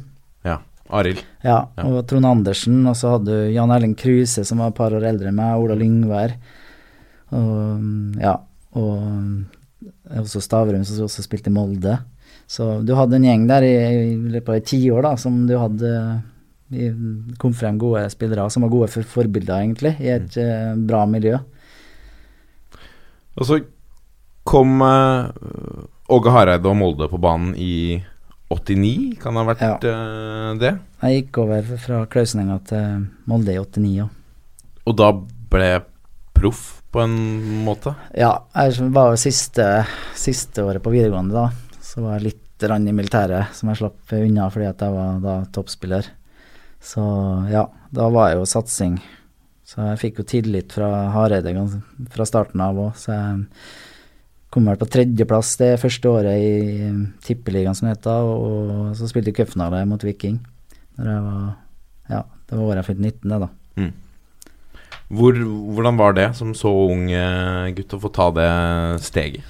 Arild. 0.89 1.21
ja, 1.45 1.59
og 1.85 2.01
Trond 2.09 2.27
Andersen, 2.27 2.81
og 2.89 2.97
så 2.97 3.17
hadde 3.17 3.35
du 3.35 3.53
Jan 3.55 3.73
Erling 3.75 3.95
Kruse, 3.99 4.45
som 4.47 4.63
var 4.63 4.73
et 4.73 4.79
par 4.79 4.95
år 4.97 5.05
eldre 5.11 5.31
enn 5.31 5.39
meg, 5.39 5.61
Ola 5.61 5.77
Lyngvær, 5.79 6.35
og 7.37 7.53
mm, 7.83 8.21
ja, 8.23 8.35
og 8.79 8.95
mm, 9.03 9.35
også 10.23 10.43
Stavrum, 10.45 10.87
som 10.87 11.05
også 11.05 11.25
spilte 11.25 11.53
i 11.53 11.55
Molde. 11.55 11.99
Så 12.49 12.79
du 12.87 12.95
hadde 12.97 13.19
en 13.19 13.27
gjeng 13.29 13.45
der 13.51 13.67
i, 13.67 13.77
løpet 14.33 14.49
av 14.49 14.57
et 14.57 14.69
tiår, 14.71 15.03
da, 15.05 15.15
som 15.21 15.43
du 15.49 15.55
hadde 15.61 15.93
i, 16.73 16.89
kom 17.41 17.53
frem 17.57 17.77
gode 17.81 18.07
spillere 18.13 18.49
som 18.53 18.65
var 18.65 18.73
gode 18.73 18.89
for 18.93 19.15
forbilder, 19.17 19.61
egentlig, 19.61 19.95
i 20.01 20.13
et 20.17 20.37
mm. 20.37 20.87
bra 20.89 21.05
miljø. 21.09 21.37
Og 23.39 23.47
så 23.47 23.61
kom 24.49 24.81
eh, 24.83 25.29
Åge 26.09 26.33
Hareide 26.33 26.71
og 26.71 26.79
Molde 26.81 27.09
på 27.11 27.21
banen 27.21 27.53
i 27.61 28.01
89, 28.49 29.19
kan 29.21 29.37
det 29.37 29.43
ha 29.43 29.49
vært 29.51 29.63
Ja. 29.65 29.75
uh, 29.85 30.55
det? 30.59 30.73
Jeg 31.03 31.23
gikk 31.23 31.39
over 31.45 31.67
fra 31.79 32.01
Klausenenga 32.09 32.59
til 32.65 33.07
Molde 33.29 33.53
i 33.53 33.61
89 33.61 33.95
ja. 33.99 34.09
Og 34.89 34.97
da 34.97 35.13
ble 35.53 35.67
jeg 35.69 35.83
proff, 36.39 36.63
på 36.93 37.03
en 37.05 37.17
måte? 37.67 37.93
Ja, 38.17 38.31
jeg 38.57 38.89
var 38.95 39.11
jo 39.13 39.21
siste, 39.21 39.65
siste 40.17 40.65
året 40.65 40.81
på 40.81 40.93
videregående, 40.95 41.35
da. 41.37 41.51
Så 41.85 42.01
var 42.01 42.17
jeg 42.17 42.31
litt 42.31 42.65
rann 42.71 42.89
i 42.89 42.95
militæret, 42.97 43.53
som 43.55 43.69
jeg 43.69 43.83
slapp 43.83 44.15
unna 44.17 44.49
fordi 44.51 44.71
at 44.71 44.81
jeg 44.81 44.95
var 44.95 45.21
da 45.23 45.35
toppspiller. 45.53 46.09
Så 46.81 47.05
ja, 47.53 47.67
da 47.93 48.09
var 48.15 48.31
jeg 48.31 48.41
jo 48.41 48.49
satsing. 48.49 48.97
Så 49.69 49.85
jeg 49.91 50.01
fikk 50.01 50.23
jo 50.23 50.29
tillit 50.33 50.73
fra 50.73 50.89
Hareide 51.13 51.53
fra 52.15 52.25
starten 52.25 52.63
av 52.65 52.79
òg, 52.81 52.97
så 52.97 53.13
jeg 53.13 53.45
kom 54.53 54.69
vel 54.69 54.79
på 54.81 54.89
tredjeplass 54.89 55.55
det 55.61 55.75
første 55.83 56.09
året 56.09 56.41
i 56.41 56.91
Tippeligaen, 57.25 57.77
som 57.77 57.89
det 57.89 57.99
heter, 57.99 58.29
og 58.33 58.97
så 58.97 59.09
spilte 59.11 59.33
jeg 59.33 59.43
cupfinale 59.43 59.85
mot 59.89 60.05
Viking. 60.05 60.39
Var 60.99 61.57
Ja, 62.09 62.23
det 62.49 62.57
var 62.57 62.65
året 62.65 62.81
jeg 62.81 62.89
fylte 62.91 63.05
19, 63.05 63.29
det, 63.29 63.41
da. 63.45 63.51
Hvor, 65.09 65.37
hvordan 65.73 65.97
var 65.97 66.17
det 66.17 66.29
som 66.37 66.53
så 66.57 66.69
ung 66.69 67.07
eh, 67.13 67.71
gutt 67.77 67.95
å 67.97 68.01
få 68.03 68.11
ta 68.13 68.29
det 68.37 68.49
steget? 69.05 69.45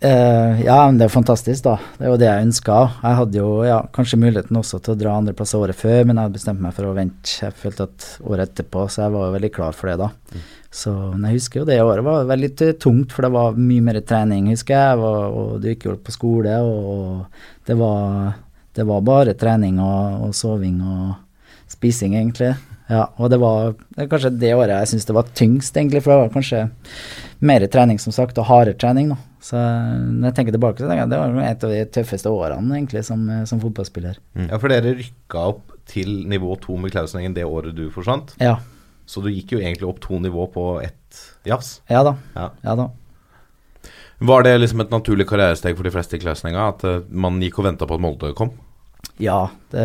Eh, 0.00 0.60
ja, 0.62 0.76
men 0.86 0.98
det 0.98 1.08
er 1.08 1.10
fantastisk, 1.10 1.64
da. 1.64 1.74
Det 1.98 2.06
er 2.06 2.12
jo 2.12 2.18
det 2.20 2.28
jeg 2.28 2.46
ønska. 2.46 2.76
Jeg 3.02 3.18
hadde 3.18 3.40
jo 3.40 3.48
ja, 3.66 3.78
kanskje 3.94 4.20
muligheten 4.22 4.60
også 4.60 4.78
til 4.78 4.94
å 4.94 4.98
dra 5.00 5.16
andreplass 5.18 5.56
året 5.58 5.78
før, 5.78 6.04
men 6.04 6.14
jeg 6.14 6.28
hadde 6.28 6.38
bestemt 6.38 6.62
meg 6.62 6.76
for 6.76 6.86
å 6.86 6.94
vente. 6.94 7.32
Jeg 7.42 7.56
følte 7.58 7.88
at 7.88 8.06
året 8.22 8.52
etterpå, 8.52 8.84
så 8.86 9.04
jeg 9.04 9.14
var 9.16 9.26
jo 9.26 9.34
veldig 9.34 9.52
klar 9.56 9.74
for 9.74 9.90
det, 9.90 9.96
da. 10.04 10.42
Så 10.70 10.92
men 10.92 11.26
jeg 11.26 11.40
husker 11.40 11.62
jo 11.62 11.66
det 11.66 11.80
året 11.82 12.06
var 12.06 12.30
veldig 12.30 12.52
tungt, 12.78 13.14
for 13.16 13.26
det 13.26 13.32
var 13.34 13.58
mye 13.58 13.86
mer 13.88 13.98
trening, 14.06 14.52
husker 14.52 14.76
jeg. 14.76 14.92
jeg 14.92 15.02
var, 15.02 15.38
og 15.40 15.58
du 15.62 15.70
gikk 15.72 15.88
jo 15.88 15.96
på 16.04 16.14
skole, 16.14 16.54
og 16.62 17.66
det 17.66 17.78
var, 17.80 18.36
det 18.78 18.86
var 18.86 19.06
bare 19.10 19.34
trening 19.40 19.80
og, 19.82 20.28
og 20.28 20.36
soving 20.36 20.78
og 20.84 21.72
spising, 21.74 22.14
egentlig. 22.14 22.54
Ja, 22.88 23.04
og 23.20 23.28
det 23.32 23.38
var, 23.42 23.74
kanskje 23.98 24.32
det 24.40 24.54
året 24.56 24.72
jeg 24.72 24.90
syns 24.94 25.08
det 25.08 25.16
var 25.16 25.32
tyngst, 25.36 25.76
egentlig, 25.76 26.00
for 26.04 26.14
det 26.14 26.20
var 26.22 26.30
kanskje 26.32 26.62
mer 27.44 27.66
trening, 27.70 28.00
som 28.00 28.14
sagt, 28.16 28.38
og 28.40 28.48
hardere 28.48 28.78
trening, 28.80 29.12
da. 29.12 29.18
Så 29.44 29.58
når 29.58 30.30
jeg 30.30 30.36
tenker 30.38 30.56
tilbake, 30.56 30.80
så 30.80 30.88
tenker 30.88 31.04
jeg 31.04 31.12
det 31.12 31.18
var 31.20 31.36
et 31.46 31.66
av 31.68 31.74
de 31.74 31.82
tøffeste 31.94 32.32
årene, 32.32 32.78
egentlig, 32.78 33.04
som, 33.06 33.26
som 33.48 33.60
fotballspiller. 33.62 34.18
Ja, 34.48 34.56
for 34.56 34.72
dere 34.72 34.96
rykka 34.98 35.44
opp 35.52 35.76
til 35.88 36.24
nivå 36.28 36.56
to 36.64 36.76
med 36.80 36.92
Klausenengen 36.92 37.36
det 37.36 37.46
året 37.48 37.76
du 37.76 37.86
forsvant. 37.92 38.34
Ja. 38.42 38.58
Så 39.08 39.22
du 39.24 39.30
gikk 39.32 39.54
jo 39.54 39.60
egentlig 39.62 39.88
opp 39.88 40.02
to 40.04 40.18
nivå 40.20 40.48
på 40.52 40.64
ett 40.84 41.20
jafs. 41.48 41.78
Ja 41.88 42.02
da. 42.04 42.16
Ja. 42.34 42.50
Ja 42.64 42.74
da. 42.76 42.88
Var 44.18 44.42
det 44.42 44.56
liksom 44.58 44.82
et 44.82 44.92
naturlig 44.92 45.28
karrieresteg 45.30 45.76
for 45.78 45.86
de 45.86 45.92
fleste 45.94 46.18
i 46.18 46.22
Klausninga? 46.22 46.66
At 46.74 46.84
eh, 46.84 47.04
man 47.08 47.38
gikk 47.42 47.60
og 47.62 47.68
venta 47.68 47.86
på 47.86 47.96
at 47.96 48.02
Molde 48.02 48.32
kom? 48.36 48.50
Ja, 49.22 49.46
det, 49.70 49.84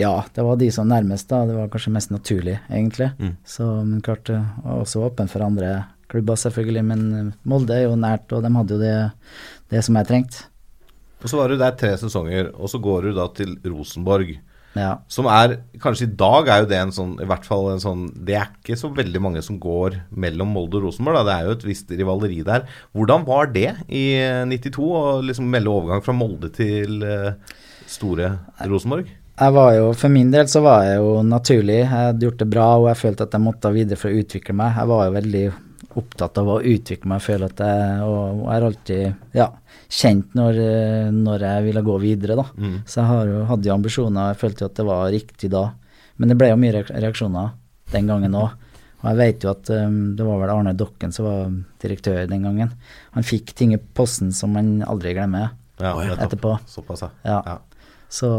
ja, 0.00 0.14
det 0.34 0.42
var 0.42 0.56
de 0.58 0.70
som 0.74 0.88
nærmest, 0.90 1.28
da. 1.30 1.44
Det 1.46 1.54
var 1.54 1.68
kanskje 1.70 1.92
mest 1.94 2.10
naturlig, 2.10 2.56
egentlig. 2.68 3.12
Mm. 3.18 3.36
Så, 3.46 3.68
men 3.86 4.00
klart, 4.02 4.30
var 4.30 4.80
også 4.80 5.04
åpen 5.06 5.30
for 5.30 5.46
andre 5.46 5.76
klubber, 6.10 6.38
selvfølgelig. 6.40 6.84
Men 6.86 7.04
eh, 7.14 7.30
Molde 7.46 7.76
er 7.76 7.86
jo 7.86 8.00
nært, 8.00 8.26
og 8.34 8.42
de 8.42 8.50
hadde 8.56 8.74
jo 8.74 8.82
det, 8.82 8.96
det 9.70 9.84
som 9.86 10.00
jeg 10.00 10.10
trengte. 10.10 10.48
Og 11.22 11.30
så 11.30 11.38
var 11.38 11.48
du 11.48 11.56
der 11.60 11.78
tre 11.78 11.94
sesonger, 12.00 12.50
og 12.52 12.68
så 12.68 12.80
går 12.82 13.08
du 13.08 13.14
da 13.16 13.28
til 13.32 13.54
Rosenborg. 13.64 14.34
Ja. 14.74 14.96
Som 15.06 15.28
er 15.30 15.60
Kanskje 15.78 16.08
i 16.08 16.14
dag 16.18 16.48
er 16.50 16.64
jo 16.64 16.66
det 16.66 16.78
en 16.80 16.90
sånn 16.90 17.12
I 17.22 17.26
hvert 17.30 17.44
fall 17.46 17.68
en 17.70 17.78
sånn 17.78 18.00
Det 18.26 18.34
er 18.34 18.48
ikke 18.48 18.74
så 18.74 18.88
veldig 18.90 19.20
mange 19.22 19.42
som 19.46 19.60
går 19.62 20.00
mellom 20.10 20.50
Molde 20.50 20.80
og 20.80 20.88
Rosenborg. 20.88 21.20
Da. 21.20 21.24
Det 21.28 21.34
er 21.36 21.46
jo 21.46 21.54
et 21.54 21.66
visst 21.68 21.92
rivaleri 21.94 22.40
der. 22.46 22.66
Hvordan 22.90 23.26
var 23.28 23.52
det 23.54 23.68
i 23.86 24.04
eh, 24.18 24.42
92 24.50 24.88
å 24.98 25.04
liksom 25.30 25.46
melde 25.54 25.70
overgang 25.70 26.02
fra 26.02 26.16
Molde 26.18 26.50
til 26.58 27.06
eh, 27.06 27.36
store 27.86 28.32
Rosenborg? 28.66 29.14
Jeg 29.34 29.54
var 29.56 29.72
jo, 29.74 29.86
For 29.98 30.12
min 30.14 30.30
del 30.30 30.46
så 30.50 30.62
var 30.62 30.84
jeg 30.86 31.00
jo 31.02 31.18
naturlig. 31.26 31.80
Jeg 31.80 31.90
hadde 31.90 32.26
gjort 32.28 32.42
det 32.42 32.50
bra, 32.50 32.66
og 32.78 32.88
jeg 32.92 33.00
følte 33.00 33.26
at 33.26 33.34
jeg 33.34 33.42
måtte 33.42 33.72
videre 33.74 33.98
for 33.98 34.12
å 34.12 34.22
utvikle 34.22 34.54
meg. 34.56 34.76
Jeg 34.78 34.90
var 34.92 35.06
jo 35.06 35.14
veldig 35.16 35.44
opptatt 35.94 36.38
av 36.40 36.50
å 36.50 36.60
utvikle 36.62 37.10
meg, 37.10 37.22
føle 37.22 37.48
at 37.50 37.62
jeg, 37.62 38.02
og, 38.02 38.20
og 38.22 38.44
jeg 38.44 38.54
har 38.54 38.66
alltid 38.68 39.38
ja, 39.38 39.48
kjent 39.94 40.34
når, 40.38 40.60
når 41.14 41.46
jeg 41.46 41.66
ville 41.68 41.84
gå 41.86 41.98
videre, 42.02 42.38
da. 42.38 42.46
Mm. 42.58 42.76
Så 42.86 43.00
jeg 43.00 43.10
har 43.10 43.32
hadde 43.50 43.70
jo 43.70 43.74
ambisjoner, 43.74 44.32
jeg 44.32 44.40
følte 44.42 44.64
jo 44.64 44.70
at 44.70 44.78
det 44.78 44.86
var 44.90 45.04
riktig 45.14 45.50
da. 45.54 45.64
Men 46.18 46.30
det 46.30 46.38
ble 46.38 46.50
jo 46.50 46.60
mye 46.62 46.84
reaksjoner 46.86 47.52
den 47.94 48.10
gangen 48.10 48.38
òg. 48.38 48.54
Og 49.02 49.10
jeg 49.10 49.20
vet 49.20 49.44
jo 49.44 49.50
at 49.52 49.68
um, 49.76 49.98
det 50.16 50.24
var 50.24 50.38
vel 50.40 50.54
Arne 50.54 50.72
Dokken 50.78 51.12
som 51.12 51.26
var 51.26 51.52
direktør 51.82 52.22
den 52.30 52.46
gangen. 52.46 52.70
Han 53.18 53.26
fikk 53.26 53.52
ting 53.58 53.74
i 53.76 53.82
posten 53.98 54.30
som 54.32 54.54
man 54.56 54.78
aldri 54.86 55.12
glemmer 55.16 55.50
Ja, 55.82 55.92
etterpå. 56.14 56.54
Såpass, 56.70 57.04
ja. 57.26 57.42
Ja. 57.44 57.58
Så 58.14 58.30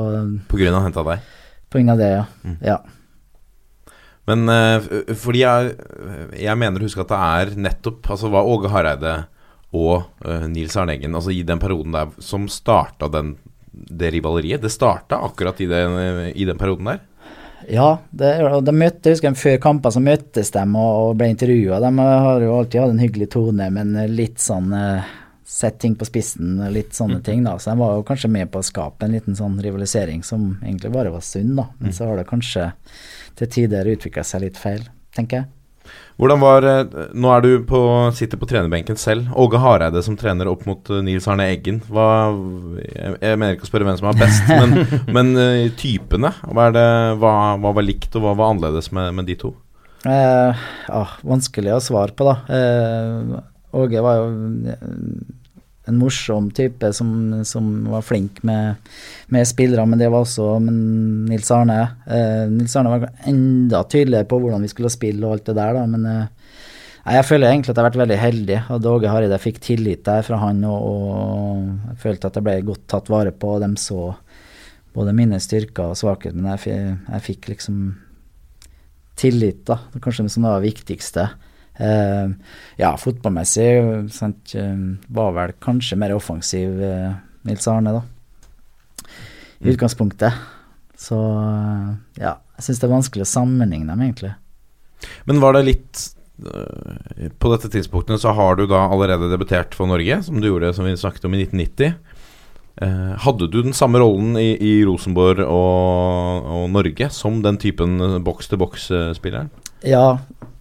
På 0.47 0.59
grunn 0.59 0.77
av 0.77 0.85
henta 0.87 1.03
deg? 1.07 1.31
på 1.75 1.79
grunn 1.81 1.91
av 1.91 1.97
det, 1.99 2.11
ja. 2.13 2.25
Mm. 2.45 2.57
ja. 2.63 2.77
Men 4.25 4.49
eh, 4.49 4.85
fordi 5.19 5.41
jeg, 5.41 5.73
jeg 6.39 6.57
mener 6.61 6.79
å 6.79 6.87
huske 6.87 7.03
at 7.03 7.11
det 7.11 7.17
er 7.19 7.51
nettopp 7.67 8.07
Altså 8.15 8.31
var 8.33 8.47
Åge 8.49 8.71
Hareide 8.73 9.15
og 9.75 10.05
eh, 10.25 10.45
Nils 10.49 10.77
Arne 10.79 10.95
Eggen 10.95 11.17
Altså 11.17 11.33
i 11.35 11.43
den 11.45 11.59
perioden 11.61 11.93
der 11.93 12.13
som 12.23 12.47
starta 12.49 13.09
den, 13.11 13.35
det 13.71 14.13
rivaleriet. 14.15 14.63
Det 14.63 14.71
starta 14.71 15.19
akkurat 15.27 15.59
i 15.61 15.67
den, 15.69 15.99
i 16.31 16.47
den 16.47 16.57
perioden 16.61 16.93
der. 16.93 17.03
Ja, 17.67 17.89
det, 18.15 18.31
de 18.39 18.73
møtte, 18.77 19.09
jeg 19.09 19.17
husker 19.17 19.37
før 19.37 19.59
kamper 19.61 19.93
så 19.93 20.01
møttes 20.05 20.51
de 20.53 20.63
og, 20.63 20.95
og 21.09 21.19
ble 21.19 21.31
intervjua. 21.33 21.81
De 21.83 21.91
har 21.99 22.45
jo 22.45 22.55
alltid 22.55 22.81
hatt 22.81 22.95
en 22.95 23.01
hyggelig 23.03 23.29
tone, 23.35 23.69
men 23.73 23.93
litt 24.13 24.39
sånn 24.41 24.71
eh, 24.77 25.13
Sett 25.45 25.77
ting 25.79 25.93
på 25.93 26.07
spissen, 26.07 26.57
litt 26.73 26.95
sånne 26.97 27.19
ting, 27.25 27.43
da. 27.45 27.53
Så 27.61 27.69
de 27.69 27.77
var 27.83 27.99
jo 27.99 28.05
kanskje 28.07 28.31
med 28.33 28.49
på 28.49 28.61
å 28.61 28.65
skape 28.65 29.05
en 29.05 29.13
liten 29.13 29.37
sånn 29.37 29.59
rivalisering 29.61 30.23
som 30.25 30.55
egentlig 30.63 30.89
bare 30.95 31.11
var 31.13 31.21
sunn, 31.21 31.53
da. 31.59 31.67
Men 31.77 31.93
så 31.93 32.09
har 32.09 32.17
det 32.17 32.29
kanskje 32.31 32.71
til 33.37 33.51
tider 33.53 33.91
utvikla 33.93 34.23
seg 34.25 34.47
litt 34.47 34.57
feil, 34.57 34.81
tenker 35.13 35.43
jeg. 35.43 35.51
Hvordan 36.17 36.39
var 36.41 36.65
eh, 36.65 36.93
Nå 37.13 37.31
er 37.35 37.43
du 37.43 37.49
på, 37.67 37.79
sitter 38.15 38.39
på 38.41 38.47
trenerbenken 38.49 38.97
selv. 38.99 39.27
Åge 39.37 39.59
Hareide 39.61 40.01
som 40.05 40.15
trener 40.17 40.49
opp 40.49 40.63
mot 40.65 40.89
eh, 40.89 41.03
Nils 41.05 41.27
Arne 41.29 41.45
Eggen. 41.51 41.81
Hva, 41.91 42.07
jeg, 42.79 43.17
jeg 43.19 43.41
mener 43.41 43.57
ikke 43.57 43.67
å 43.67 43.69
spørre 43.69 43.89
hvem 43.89 43.99
som 43.99 44.09
er 44.09 44.21
best, 44.23 44.49
men, 44.49 44.87
men 45.17 45.33
eh, 45.41 45.67
typene. 45.77 46.31
Hva, 46.47 46.69
er 46.69 46.77
det, 46.77 46.87
hva, 47.21 47.35
hva 47.61 47.75
var 47.75 47.85
likt, 47.85 48.15
og 48.15 48.25
hva 48.25 48.35
var 48.39 48.55
annerledes 48.55 48.89
med, 48.95 49.11
med 49.19 49.29
de 49.29 49.37
to? 49.45 49.53
Eh, 50.05 50.65
ah, 50.93 51.17
vanskelig 51.25 51.75
å 51.75 51.83
svare 51.83 52.15
på, 52.15 52.27
da. 52.29 52.37
Eh, 52.53 53.35
Åge 53.75 54.03
var 54.03 54.21
jo 54.21 54.27
en 55.85 55.99
morsom 56.01 56.49
type 56.55 56.89
som, 56.93 57.09
som 57.45 57.67
var 57.91 58.05
flink 58.05 58.41
med, 58.43 58.75
med 59.33 59.47
spillere, 59.47 59.85
men 59.85 60.01
det 60.01 60.09
var 60.09 60.25
også 60.25 60.55
Nils 60.63 61.51
Arne. 61.53 61.77
Eh, 62.09 62.45
Nils 62.49 62.75
Arne 62.75 62.95
var 62.95 63.11
enda 63.29 63.83
tydeligere 63.83 64.27
på 64.29 64.39
hvordan 64.41 64.65
vi 64.65 64.71
skulle 64.71 64.93
spille 64.93 65.25
og 65.25 65.37
alt 65.37 65.51
det 65.51 65.57
der, 65.59 65.77
da, 65.77 65.85
men 65.91 66.07
eh, 66.09 66.63
jeg 67.05 67.27
føler 67.27 67.51
egentlig 67.51 67.69
at 67.69 67.77
jeg 67.77 67.83
har 67.83 67.91
vært 67.91 68.01
veldig 68.01 68.17
heldig. 68.17 68.55
At 68.73 68.85
Åge 68.89 69.09
Hareide 69.13 69.37
fikk 69.37 69.59
tillit 69.61 70.01
der 70.07 70.23
fra 70.25 70.39
han, 70.41 70.63
og, 70.65 70.87
og 70.89 71.91
jeg 71.91 71.99
følte 72.01 72.31
at 72.31 72.39
jeg 72.39 72.47
ble 72.47 72.55
godt 72.65 72.87
tatt 72.89 73.11
vare 73.13 73.29
på. 73.29 73.51
Og 73.53 73.61
de 73.61 73.69
så 73.77 74.07
både 74.95 75.13
mine 75.13 75.37
styrker 75.43 75.91
og 75.91 75.99
svakheter, 75.99 76.39
men 76.39 76.55
jeg, 76.55 76.95
jeg 77.05 77.25
fikk 77.27 77.51
liksom 77.51 77.83
tillit, 79.21 79.61
da. 79.69 79.77
Kanskje 80.01 80.25
det 80.25 80.33
som 80.33 80.47
var 80.47 80.57
det 80.57 80.71
viktigste. 80.71 81.27
Eh, 81.77 82.29
ja, 82.79 82.93
fotballmessig 82.99 84.09
sant, 84.15 84.55
eh, 84.55 84.75
var 85.07 85.35
vel 85.35 85.55
kanskje 85.63 85.97
mer 85.99 86.15
offensiv 86.15 86.81
eh, 86.83 87.13
Nils 87.47 87.67
Arne, 87.67 87.97
da. 87.97 88.03
I 89.59 89.73
utgangspunktet. 89.73 90.33
Så 90.99 91.17
ja, 92.19 92.37
jeg 92.55 92.65
syns 92.65 92.81
det 92.81 92.87
er 92.87 92.95
vanskelig 92.95 93.25
å 93.25 93.33
sammenligne 93.33 93.91
dem, 93.91 94.03
egentlig. 94.05 94.35
Men 95.27 95.41
var 95.43 95.57
det 95.57 95.65
litt 95.67 96.11
På 97.39 97.51
dette 97.51 97.69
tidspunktet 97.71 98.19
så 98.19 98.33
har 98.35 98.57
du 98.59 98.65
da 98.67 98.85
allerede 98.91 99.29
debutert 99.31 99.75
for 99.75 99.87
Norge, 99.87 100.17
som 100.23 100.41
du 100.41 100.49
gjorde 100.49 100.73
som 100.75 100.87
vi 100.87 100.95
snakket 100.99 101.27
om 101.27 101.35
i 101.35 101.45
1990. 101.45 101.95
Eh, 102.83 103.13
hadde 103.23 103.47
du 103.47 103.61
den 103.63 103.75
samme 103.75 104.01
rollen 104.03 104.35
i, 104.35 104.49
i 104.59 104.73
Rosenborg 104.83 105.45
og, 105.45 106.49
og 106.57 106.65
Norge 106.73 107.07
som 107.15 107.39
den 107.43 107.59
typen 107.61 108.01
boks-til-boks-spilleren? 108.25 109.47
Ja, 109.87 110.17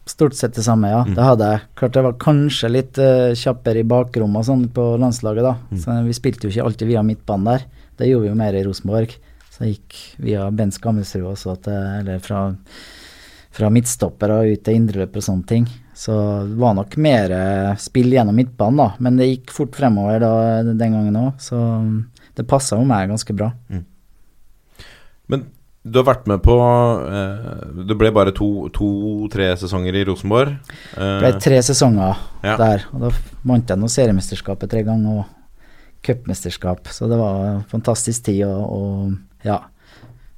stort 0.07 0.35
sett 0.37 0.55
det 0.55 0.63
samme, 0.67 0.91
ja. 0.93 1.05
Det 1.09 1.25
hadde 1.25 1.51
jeg. 1.53 1.63
Klart 1.81 1.97
jeg 1.99 2.07
var 2.07 2.17
kanskje 2.21 2.71
litt 2.73 2.99
uh, 3.01 3.33
kjappere 3.39 3.81
i 3.81 3.87
bakrommet 3.89 4.43
og 4.43 4.49
sånn 4.49 4.67
på 4.75 4.89
landslaget, 5.01 5.47
da. 5.47 5.55
Så 5.81 6.01
vi 6.07 6.17
spilte 6.17 6.47
jo 6.47 6.53
ikke 6.53 6.67
alltid 6.69 6.91
via 6.91 7.05
midtbanen 7.07 7.49
der. 7.49 7.65
Det 7.99 8.11
gjorde 8.11 8.27
vi 8.27 8.33
jo 8.33 8.41
mer 8.43 8.59
i 8.59 8.65
Rosenborg. 8.67 9.15
Så 9.55 9.65
jeg 9.65 9.77
gikk 9.77 9.97
via 10.27 10.51
Bent 10.51 10.75
Skammelsrud 10.77 11.31
også, 11.31 11.55
at, 11.55 11.71
eller 12.03 12.21
fra, 12.23 12.49
fra 13.55 13.71
midtstopper 13.71 14.35
og 14.35 14.51
ut 14.51 14.65
til 14.67 14.81
indreløp 14.81 15.21
og 15.21 15.27
sånne 15.29 15.49
ting. 15.49 15.69
Så 15.95 16.13
det 16.49 16.59
var 16.59 16.75
nok 16.75 16.97
mer 16.99 17.33
uh, 17.33 17.77
spill 17.79 18.11
gjennom 18.13 18.37
midtbanen, 18.37 18.83
da. 18.83 18.89
Men 18.99 19.21
det 19.21 19.31
gikk 19.31 19.55
fort 19.55 19.79
fremover 19.79 20.21
da, 20.25 20.35
den 20.67 20.81
gangen 20.99 21.21
òg, 21.21 21.37
så 21.41 21.61
mm, 21.87 21.99
det 22.35 22.49
passa 22.51 22.81
jo 22.81 22.87
meg 22.89 23.13
ganske 23.15 23.37
bra. 23.37 23.53
Men 23.71 23.87
du 25.85 25.99
har 26.01 26.07
vært 26.09 26.27
med 26.31 26.41
på 26.41 26.55
eh, 26.57 27.83
Det 27.85 27.97
ble 28.01 28.09
bare 28.17 28.33
to-tre 28.33 29.51
sesonger 29.61 29.95
i 30.01 30.05
Rosenborg. 30.09 30.55
Eh, 30.97 30.99
Det 30.99 31.21
ble 31.21 31.33
tre 31.45 31.59
sesonger 31.63 32.17
Ja. 32.43 32.57
der, 32.57 32.87
og 32.93 33.01
da 33.05 33.11
vant 33.45 33.69
jeg 33.69 33.79
nå 33.79 33.91
seriemesterskapet 33.93 34.71
tre 34.71 34.83
ganger 34.87 35.19
og 35.21 35.27
cupmesterskap, 36.05 36.89
så 36.93 37.09
det 37.09 37.17
var 37.19 37.45
en 37.49 37.63
fantastisk 37.69 38.25
tid, 38.27 38.43
og, 38.45 38.65
og 38.73 39.45
ja. 39.45 39.61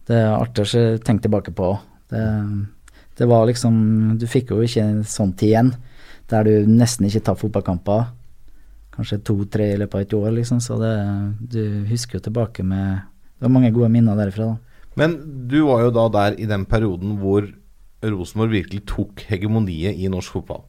Det 0.06 0.14
er 0.14 0.36
artig 0.36 0.62
å 0.66 0.82
tenke 1.02 1.24
tilbake 1.26 1.50
på. 1.54 1.72
Det, 2.10 2.22
det 3.18 3.26
var 3.26 3.46
liksom 3.48 4.18
Du 4.20 4.26
fikk 4.30 4.52
jo 4.54 4.60
ikke 4.62 4.84
en 4.84 5.00
sånn 5.02 5.32
tid 5.34 5.48
igjen, 5.50 5.72
der 6.30 6.46
du 6.46 6.66
nesten 6.70 7.06
ikke 7.08 7.24
tar 7.26 7.38
fotballkamper. 7.40 8.06
Kanskje 8.94 9.18
to-tre 9.26 9.72
i 9.74 9.78
løpet 9.80 9.94
av 9.98 10.00
et 10.06 10.14
år, 10.14 10.30
liksom, 10.38 10.60
så 10.62 10.78
det, 10.80 10.92
du 11.54 11.84
husker 11.90 12.18
jo 12.18 12.26
tilbake 12.28 12.62
med 12.64 13.02
Det 13.36 13.44
var 13.46 13.52
mange 13.58 13.72
gode 13.74 13.90
minner 13.92 14.16
derifra, 14.16 14.54
da. 14.54 14.56
Men 14.96 15.18
du 15.50 15.60
var 15.68 15.84
jo 15.84 15.92
da 15.94 16.06
der 16.12 16.38
i 16.40 16.48
den 16.48 16.64
perioden 16.68 17.18
hvor 17.20 17.46
Rosenborg 18.06 18.54
virkelig 18.54 18.84
tok 18.88 19.24
hegemoniet 19.28 19.98
i 19.98 20.08
norsk 20.12 20.38
fotball. 20.38 20.64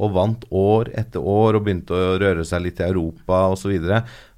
Og 0.00 0.14
vant 0.14 0.44
år 0.56 0.88
etter 0.96 1.20
år 1.20 1.58
og 1.58 1.64
begynte 1.66 1.96
å 1.96 2.18
røre 2.20 2.44
seg 2.48 2.64
litt 2.64 2.80
i 2.80 2.86
Europa 2.86 3.44
osv. 3.52 3.74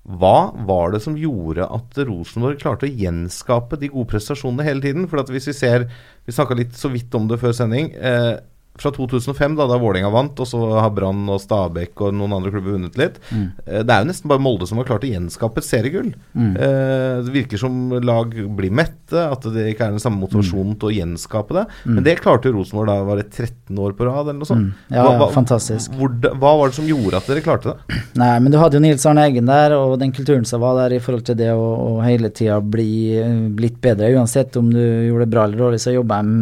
Hva 0.04 0.38
var 0.68 0.92
det 0.92 1.00
som 1.04 1.14
gjorde 1.16 1.66
at 1.76 2.00
Rosenborg 2.04 2.58
klarte 2.60 2.88
å 2.88 2.96
gjenskape 3.04 3.78
de 3.80 3.90
gode 3.92 4.10
prestasjonene 4.10 4.66
hele 4.66 4.84
tiden? 4.84 5.06
For 5.08 5.22
hvis 5.32 5.48
vi 5.52 5.56
ser 5.56 5.86
Vi 6.24 6.32
snakka 6.32 6.56
litt 6.56 6.74
så 6.76 6.88
vidt 6.88 7.14
om 7.14 7.28
det 7.28 7.36
før 7.40 7.52
sending. 7.52 7.90
Eh, 7.92 8.38
fra 8.80 8.90
2005, 8.90 9.54
da, 9.58 9.68
da 9.70 9.78
Vålerenga 9.78 10.10
vant, 10.10 10.40
og 10.42 10.48
så 10.50 10.58
har 10.80 10.90
Brann 10.94 11.22
og 11.30 11.38
Stabæk 11.42 12.00
og 12.02 12.14
noen 12.16 12.34
andre 12.34 12.50
klubber 12.50 12.74
vunnet 12.74 12.98
litt. 12.98 13.20
Mm. 13.30 13.46
det 13.64 13.94
er 13.94 14.02
jo 14.02 14.08
nesten 14.08 14.30
bare 14.30 14.42
Molde 14.42 14.66
som 14.66 14.80
har 14.80 14.88
klart 14.88 15.06
å 15.06 15.10
gjenskape 15.10 15.62
et 15.62 15.68
seriegull. 15.68 16.10
Eh, 16.34 17.22
det 17.24 17.34
virker 17.34 17.60
som 17.60 17.94
lag 18.02 18.34
blir 18.58 18.74
mette, 18.74 19.14
at 19.14 19.46
det 19.54 19.68
ikke 19.70 19.86
er 19.86 19.94
den 19.94 20.02
samme 20.02 20.18
motivasjonen 20.24 20.74
til 20.80 20.90
å 20.90 20.94
gjenskape 20.94 21.56
det. 21.56 21.64
Men 21.86 22.02
det 22.06 22.16
klarte 22.22 22.50
jo 22.50 22.56
Rosenborg 22.58 22.90
da 22.90 22.96
var 23.06 23.20
det 23.20 23.28
13 23.30 23.78
år 23.78 23.94
på 23.94 24.08
rad, 24.08 24.26
eller 24.26 24.40
noe 24.40 24.50
sånt. 24.50 24.72
Mm. 24.72 24.96
Ja, 24.96 25.06
ja, 25.06 25.28
fantastisk. 25.34 25.94
Hvor, 25.98 26.10
hva 26.34 26.54
var 26.58 26.72
det 26.72 26.78
som 26.80 26.88
gjorde 26.88 27.20
at 27.20 27.30
dere 27.30 27.44
klarte 27.46 27.74
det? 27.74 28.00
Nei, 28.24 28.32
men 28.42 28.50
du 28.50 28.58
hadde 28.60 28.80
jo 28.80 28.82
Nils 28.84 29.06
Arne 29.06 29.28
Eggen 29.28 29.50
der, 29.50 29.76
og 29.78 29.96
den 30.02 30.12
kulturen 30.16 30.46
som 30.48 30.64
var 30.64 30.80
der 30.82 30.96
i 30.98 31.02
forhold 31.04 31.26
til 31.28 31.38
det 31.38 31.52
å, 31.54 31.62
å 31.62 31.94
hele 32.02 32.32
tida 32.34 32.58
bli 32.58 33.22
blitt 33.54 33.78
bedre. 33.84 34.10
Uansett 34.18 34.58
om 34.58 34.72
du 34.72 34.82
gjorde 34.82 35.24
det 35.24 35.32
bra 35.36 35.46
eller 35.46 35.62
dårlig, 35.62 35.80
så 35.82 35.94
jobba 35.94 36.20
jeg 36.20 36.32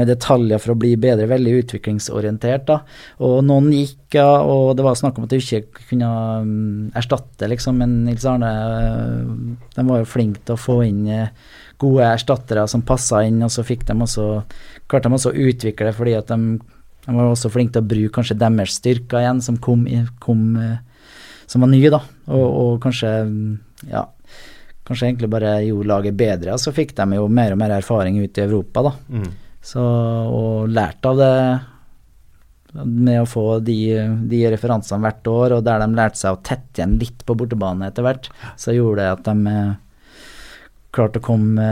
med 0.00 0.10
detaljer 0.10 0.62
for 0.62 0.74
å 0.74 0.78
bli 0.78 0.94
bedre. 1.00 1.28
Veldig 1.30 1.56
utviklingsorientert, 1.82 2.66
da. 2.66 2.80
Og 3.22 3.42
noen 3.44 3.70
gikk, 3.72 4.14
ja, 4.14 4.42
og 4.42 4.76
det 4.76 4.84
var 4.84 4.94
snakk 4.96 5.18
om 5.18 5.26
at 5.26 5.32
de 5.32 5.40
ikke 5.40 5.86
kunne 5.90 6.10
mm, 6.44 6.92
erstatte, 6.94 7.48
liksom, 7.48 7.78
men 7.78 8.04
Nils 8.06 8.24
Arne 8.24 8.52
øh, 8.52 9.56
de 9.74 9.86
var 9.88 10.02
jo 10.02 10.08
flinke 10.08 10.40
til 10.44 10.54
å 10.54 10.60
få 10.60 10.82
inn 10.86 11.08
eh, 11.10 11.32
gode 11.78 12.06
erstattere 12.06 12.66
som 12.68 12.84
passa 12.86 13.24
inn, 13.26 13.42
og 13.42 13.50
så 13.50 13.64
fikk 13.66 13.86
de 13.88 13.96
også 13.98 14.44
klarte 14.86 15.08
de 15.08 15.18
også 15.18 15.32
å 15.32 15.48
utvikle 15.48 15.88
det 15.88 15.96
fordi 15.96 16.14
at 16.14 16.30
de, 16.30 16.58
de 17.06 17.16
var 17.16 17.32
også 17.32 17.50
flinke 17.50 17.74
til 17.74 17.82
å 17.82 17.90
bruke 17.90 18.14
kanskje 18.14 18.38
deres 18.38 18.78
styrker 18.78 19.22
igjen, 19.22 19.42
som 19.42 19.58
kom, 19.58 19.86
kom 20.22 20.56
eh, 20.60 20.80
som 21.50 21.64
var 21.64 21.72
nye, 21.72 21.90
da, 21.92 22.00
og, 22.30 22.46
og 22.46 22.74
kanskje 22.84 23.12
mm, 23.28 23.52
ja, 23.90 24.06
kanskje 24.86 25.10
egentlig 25.10 25.30
bare 25.32 25.56
gjorde 25.66 25.90
laget 25.90 26.16
bedre. 26.18 26.54
Og 26.54 26.62
så 26.62 26.72
fikk 26.74 26.94
de 26.96 27.18
jo 27.18 27.26
mer 27.28 27.54
og 27.54 27.60
mer 27.60 27.74
erfaring 27.76 28.20
ute 28.22 28.40
i 28.40 28.46
Europa, 28.46 28.84
da. 28.88 28.94
Mm. 29.12 29.30
Så, 29.62 29.82
og 29.82 30.70
lærte 30.74 31.12
av 31.12 31.20
det 31.20 31.34
med 32.72 33.20
å 33.20 33.28
få 33.28 33.46
de, 33.64 33.76
de 34.30 34.42
referansene 34.52 35.02
hvert 35.04 35.28
år, 35.28 35.56
og 35.56 35.64
der 35.66 35.82
de 35.82 35.88
lærte 35.96 36.20
seg 36.20 36.36
å 36.36 36.42
tette 36.44 36.80
igjen 36.80 36.98
litt 37.00 37.24
på 37.28 37.36
bortebane 37.38 37.90
etter 37.90 38.06
hvert, 38.06 38.30
så 38.60 38.74
gjorde 38.74 39.02
det 39.02 39.10
at 39.12 39.26
de 39.28 39.52
eh, 39.52 39.74
klarte 40.96 41.20
å 41.20 41.26
komme, 41.26 41.68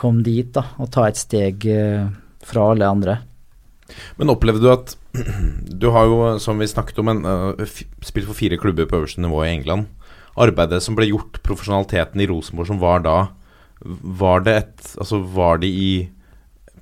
komme 0.00 0.24
dit, 0.26 0.50
da, 0.54 0.66
og 0.82 0.90
ta 0.94 1.06
et 1.08 1.20
steg 1.20 1.66
eh, 1.70 2.08
fra 2.42 2.72
alle 2.72 2.90
andre. 2.90 3.20
Men 4.18 4.32
opplevde 4.32 4.64
du 4.64 4.72
at 4.72 4.96
Du 5.82 5.90
har 5.92 6.06
jo, 6.08 6.18
som 6.40 6.60
vi 6.62 6.70
snakket 6.70 7.02
om, 7.02 7.10
en, 7.12 7.26
spilt 8.00 8.28
for 8.28 8.38
fire 8.38 8.56
klubber 8.60 8.86
på 8.88 9.02
øverste 9.02 9.22
nivå 9.22 9.42
i 9.44 9.50
England. 9.52 9.90
Arbeidet 10.40 10.80
som 10.84 10.96
ble 10.96 11.10
gjort, 11.10 11.42
profesjonaliteten 11.44 12.22
i 12.22 12.28
Rosenborg 12.30 12.70
som 12.70 12.80
var 12.80 13.02
da, 13.04 13.16
var 13.82 14.44
det 14.46 14.54
et 14.56 14.90
Altså, 15.02 15.18
var 15.34 15.58
de 15.62 15.68
i 15.68 15.92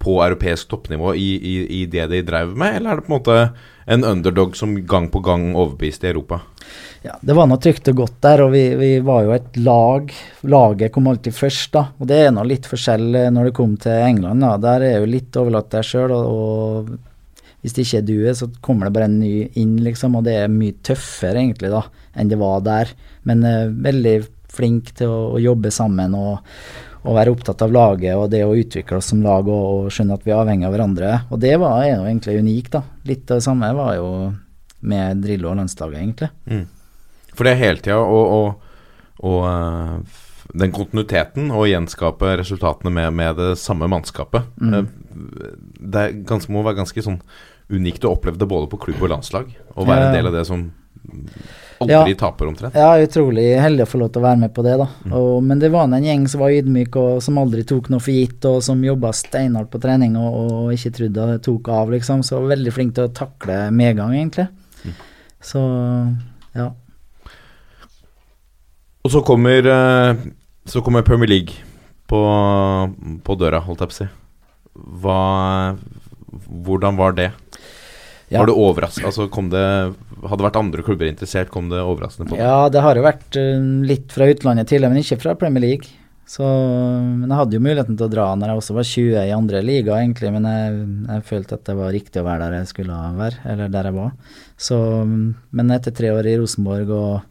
på 0.00 0.16
europeisk 0.24 0.70
toppnivå 0.72 1.12
i, 1.14 1.28
i, 1.36 1.54
i 1.80 1.84
det 1.90 2.06
de 2.12 2.22
drev 2.24 2.54
med, 2.56 2.78
eller 2.78 2.94
er 2.94 3.00
det 3.00 3.06
på 3.06 3.12
en 3.12 3.18
måte 3.18 3.40
en 3.90 4.06
underdog 4.06 4.56
som 4.56 4.78
gang 4.86 5.10
på 5.12 5.20
gang 5.24 5.50
overbeviste 5.52 6.08
i 6.08 6.12
Europa? 6.14 6.40
Ja, 7.02 7.16
det 7.20 7.34
var 7.36 7.48
noe 7.48 7.60
trygt 7.60 7.88
og 7.92 8.02
godt 8.02 8.18
der, 8.24 8.42
og 8.44 8.50
vi, 8.52 8.62
vi 8.76 8.90
var 9.04 9.24
jo 9.24 9.32
et 9.32 9.54
lag. 9.60 10.10
Laget 10.52 10.92
kom 10.92 11.08
alltid 11.08 11.32
først, 11.36 11.70
da. 11.72 11.86
Og 11.96 12.08
det 12.10 12.18
er 12.26 12.34
nå 12.36 12.44
litt 12.44 12.68
forskjell 12.68 13.06
eh, 13.16 13.30
når 13.32 13.48
det 13.48 13.54
kom 13.56 13.76
til 13.80 14.04
England, 14.04 14.44
da. 14.44 14.50
Der 14.60 14.84
er 14.84 14.98
jo 14.98 15.08
litt 15.08 15.38
overlatt 15.40 15.70
deg 15.72 15.86
sjøl, 15.88 16.12
og, 16.12 16.34
og 16.34 17.54
hvis 17.64 17.76
det 17.76 17.86
ikke 17.86 18.02
er 18.02 18.10
du, 18.10 18.18
så 18.36 18.50
kommer 18.60 18.88
det 18.88 18.96
bare 18.98 19.08
en 19.08 19.16
ny 19.22 19.32
inn, 19.62 19.78
liksom. 19.86 20.18
Og 20.20 20.28
det 20.28 20.36
er 20.42 20.52
mye 20.52 20.76
tøffere, 20.84 21.40
egentlig, 21.40 21.72
da, 21.72 21.86
enn 22.20 22.32
det 22.32 22.40
var 22.40 22.60
der. 22.68 22.92
Men 23.28 23.48
uh, 23.48 23.72
veldig 23.88 24.14
flink 24.52 24.92
til 25.00 25.08
å, 25.08 25.18
å 25.38 25.40
jobbe 25.40 25.72
sammen 25.72 26.16
og, 26.18 26.44
og 27.00 27.16
være 27.16 27.32
opptatt 27.32 27.62
av 27.64 27.72
laget 27.72 28.18
og 28.18 28.28
det 28.32 28.42
å 28.44 28.56
utvikle 28.56 28.98
oss 29.00 29.10
som 29.12 29.22
lag 29.24 29.48
og, 29.48 29.86
og 29.86 29.92
skjønne 29.94 30.18
at 30.18 30.26
vi 30.26 30.34
er 30.34 30.40
avhengig 30.42 30.68
av 30.68 30.74
hverandre. 30.74 31.12
Og 31.32 31.40
det 31.40 31.54
var 31.60 31.84
er 31.84 31.94
jo 31.94 32.08
egentlig 32.08 32.40
unikt, 32.42 32.72
da. 32.76 32.82
Litt 33.08 33.30
av 33.30 33.40
det 33.40 33.46
samme 33.46 33.70
var 33.76 33.94
jo 33.96 34.08
med 34.80 35.22
Drillo 35.24 35.52
og 35.52 35.60
landslaget, 35.60 36.00
egentlig. 36.00 36.30
For 37.36 37.46
det 37.46 37.54
er 37.54 37.62
hele 37.62 37.84
tida 37.84 38.00
å, 38.00 38.20
å, 38.20 38.42
å, 39.28 39.36
øh, 39.48 40.18
Den 40.60 40.72
kontinuiteten 40.74 41.52
og 41.54 41.68
gjenskape 41.70 42.34
resultatene 42.40 42.90
med, 42.90 43.12
med 43.14 43.36
det 43.38 43.50
samme 43.60 43.88
mannskapet. 43.88 44.48
Mm. 44.60 44.74
øh, 44.74 45.56
Det 45.78 46.04
er 46.04 46.20
ganske, 46.26 46.52
må 46.52 46.64
være 46.66 46.82
ganske 46.82 47.06
sånn 47.06 47.20
unikt 47.70 48.04
å 48.04 48.16
oppleve 48.16 48.40
det 48.40 48.50
både 48.50 48.68
på 48.68 48.80
klubb 48.82 49.04
og 49.06 49.12
landslag. 49.12 49.52
Å 49.78 49.86
være 49.86 50.08
en 50.08 50.16
del 50.16 50.28
av 50.28 50.34
det 50.34 50.46
som 50.48 50.66
aldri 51.80 52.12
Ja. 52.12 52.16
taper, 52.20 52.46
omtrent. 52.50 52.74
Ja, 52.76 52.90
utrolig 53.00 53.46
heldig 53.60 53.86
å 53.86 53.88
få 53.88 53.98
lov 54.02 54.10
til 54.12 54.20
å 54.20 54.26
være 54.26 54.38
med 54.42 54.52
på 54.54 54.62
det, 54.66 54.76
da. 54.78 54.86
Og, 55.16 55.42
men 55.42 55.58
det 55.62 55.70
var 55.72 55.84
en 55.88 56.04
gjeng 56.04 56.26
som 56.28 56.40
var 56.44 56.50
ydmyk, 56.52 56.96
og 57.00 57.22
som 57.24 57.38
aldri 57.40 57.64
tok 57.64 57.88
noe 57.92 58.00
for 58.04 58.12
gitt, 58.12 58.44
og 58.44 58.60
som 58.62 58.82
jobba 58.84 59.12
steinhardt 59.16 59.70
på 59.72 59.80
trening 59.80 60.16
og, 60.20 60.36
og 60.36 60.74
ikke 60.76 60.92
trodde 60.98 61.26
det 61.32 61.38
tok 61.46 61.68
av, 61.68 61.90
liksom. 61.94 62.22
Så 62.26 62.42
veldig 62.44 62.72
flink 62.76 62.94
til 62.94 63.08
å 63.08 63.12
takle 63.16 63.70
medgang, 63.72 64.12
egentlig. 64.14 64.48
Så 65.40 65.60
ja. 66.54 66.68
Og 69.04 69.10
så 69.14 69.22
kommer, 69.24 69.64
øh, 69.64 70.16
så 70.68 70.82
kommer 70.84 71.02
Premier 71.02 71.28
League 71.32 71.54
på, 72.10 72.20
på 73.24 73.36
døra, 73.40 73.62
holdt 73.64 73.80
jeg 73.80 73.88
på 73.88 73.96
å 73.96 74.00
si. 74.02 74.08
Hva 75.00 75.20
Hvordan 76.30 76.96
var 76.96 77.12
det? 77.16 77.30
Ja. 78.30 78.44
Var 78.44 78.50
det 78.50 78.58
overraskende? 78.62 79.10
Altså, 79.10 79.26
kom 79.32 79.48
det 79.50 79.60
Hadde 80.20 80.36
det 80.36 80.44
vært 80.44 80.58
andre 80.60 80.82
klubber 80.86 81.08
interessert, 81.08 81.48
kom 81.50 81.70
det 81.70 81.80
overraskende 81.80 82.28
på? 82.30 82.36
Ja, 82.38 82.68
det 82.70 82.82
har 82.84 82.98
jo 82.98 83.02
vært 83.06 83.38
eh, 83.40 83.62
litt 83.88 84.12
fra 84.12 84.28
utlandet 84.28 84.68
tidligere, 84.68 84.92
men 84.92 85.00
ikke 85.00 85.16
fra 85.22 85.32
Premier 85.40 85.64
League. 85.64 85.88
Så, 86.30 86.44
men 86.44 87.24
jeg 87.26 87.38
hadde 87.40 87.56
jo 87.56 87.62
muligheten 87.64 87.96
til 87.98 88.06
å 88.06 88.12
dra 88.12 88.26
når 88.38 88.52
jeg 88.52 88.60
også 88.60 88.74
var 88.76 88.86
20 88.86 89.14
i 89.24 89.32
andre 89.34 89.62
liga, 89.66 89.96
egentlig, 89.98 90.30
men 90.30 90.44
jeg, 90.46 90.76
jeg 91.08 91.24
følte 91.26 91.56
at 91.56 91.64
det 91.66 91.74
var 91.80 91.90
riktig 91.96 92.20
å 92.20 92.26
være 92.28 92.44
der 92.44 92.54
jeg 92.60 92.68
skulle 92.70 92.98
være, 93.16 93.40
eller 93.50 93.72
der 93.74 93.88
jeg 93.88 93.96
var. 93.96 94.12
Så, 94.68 94.78
men 95.08 95.74
etter 95.74 95.96
tre 95.96 96.12
år 96.14 96.28
i 96.30 96.36
Rosenborg 96.38 96.94
og, 96.94 97.26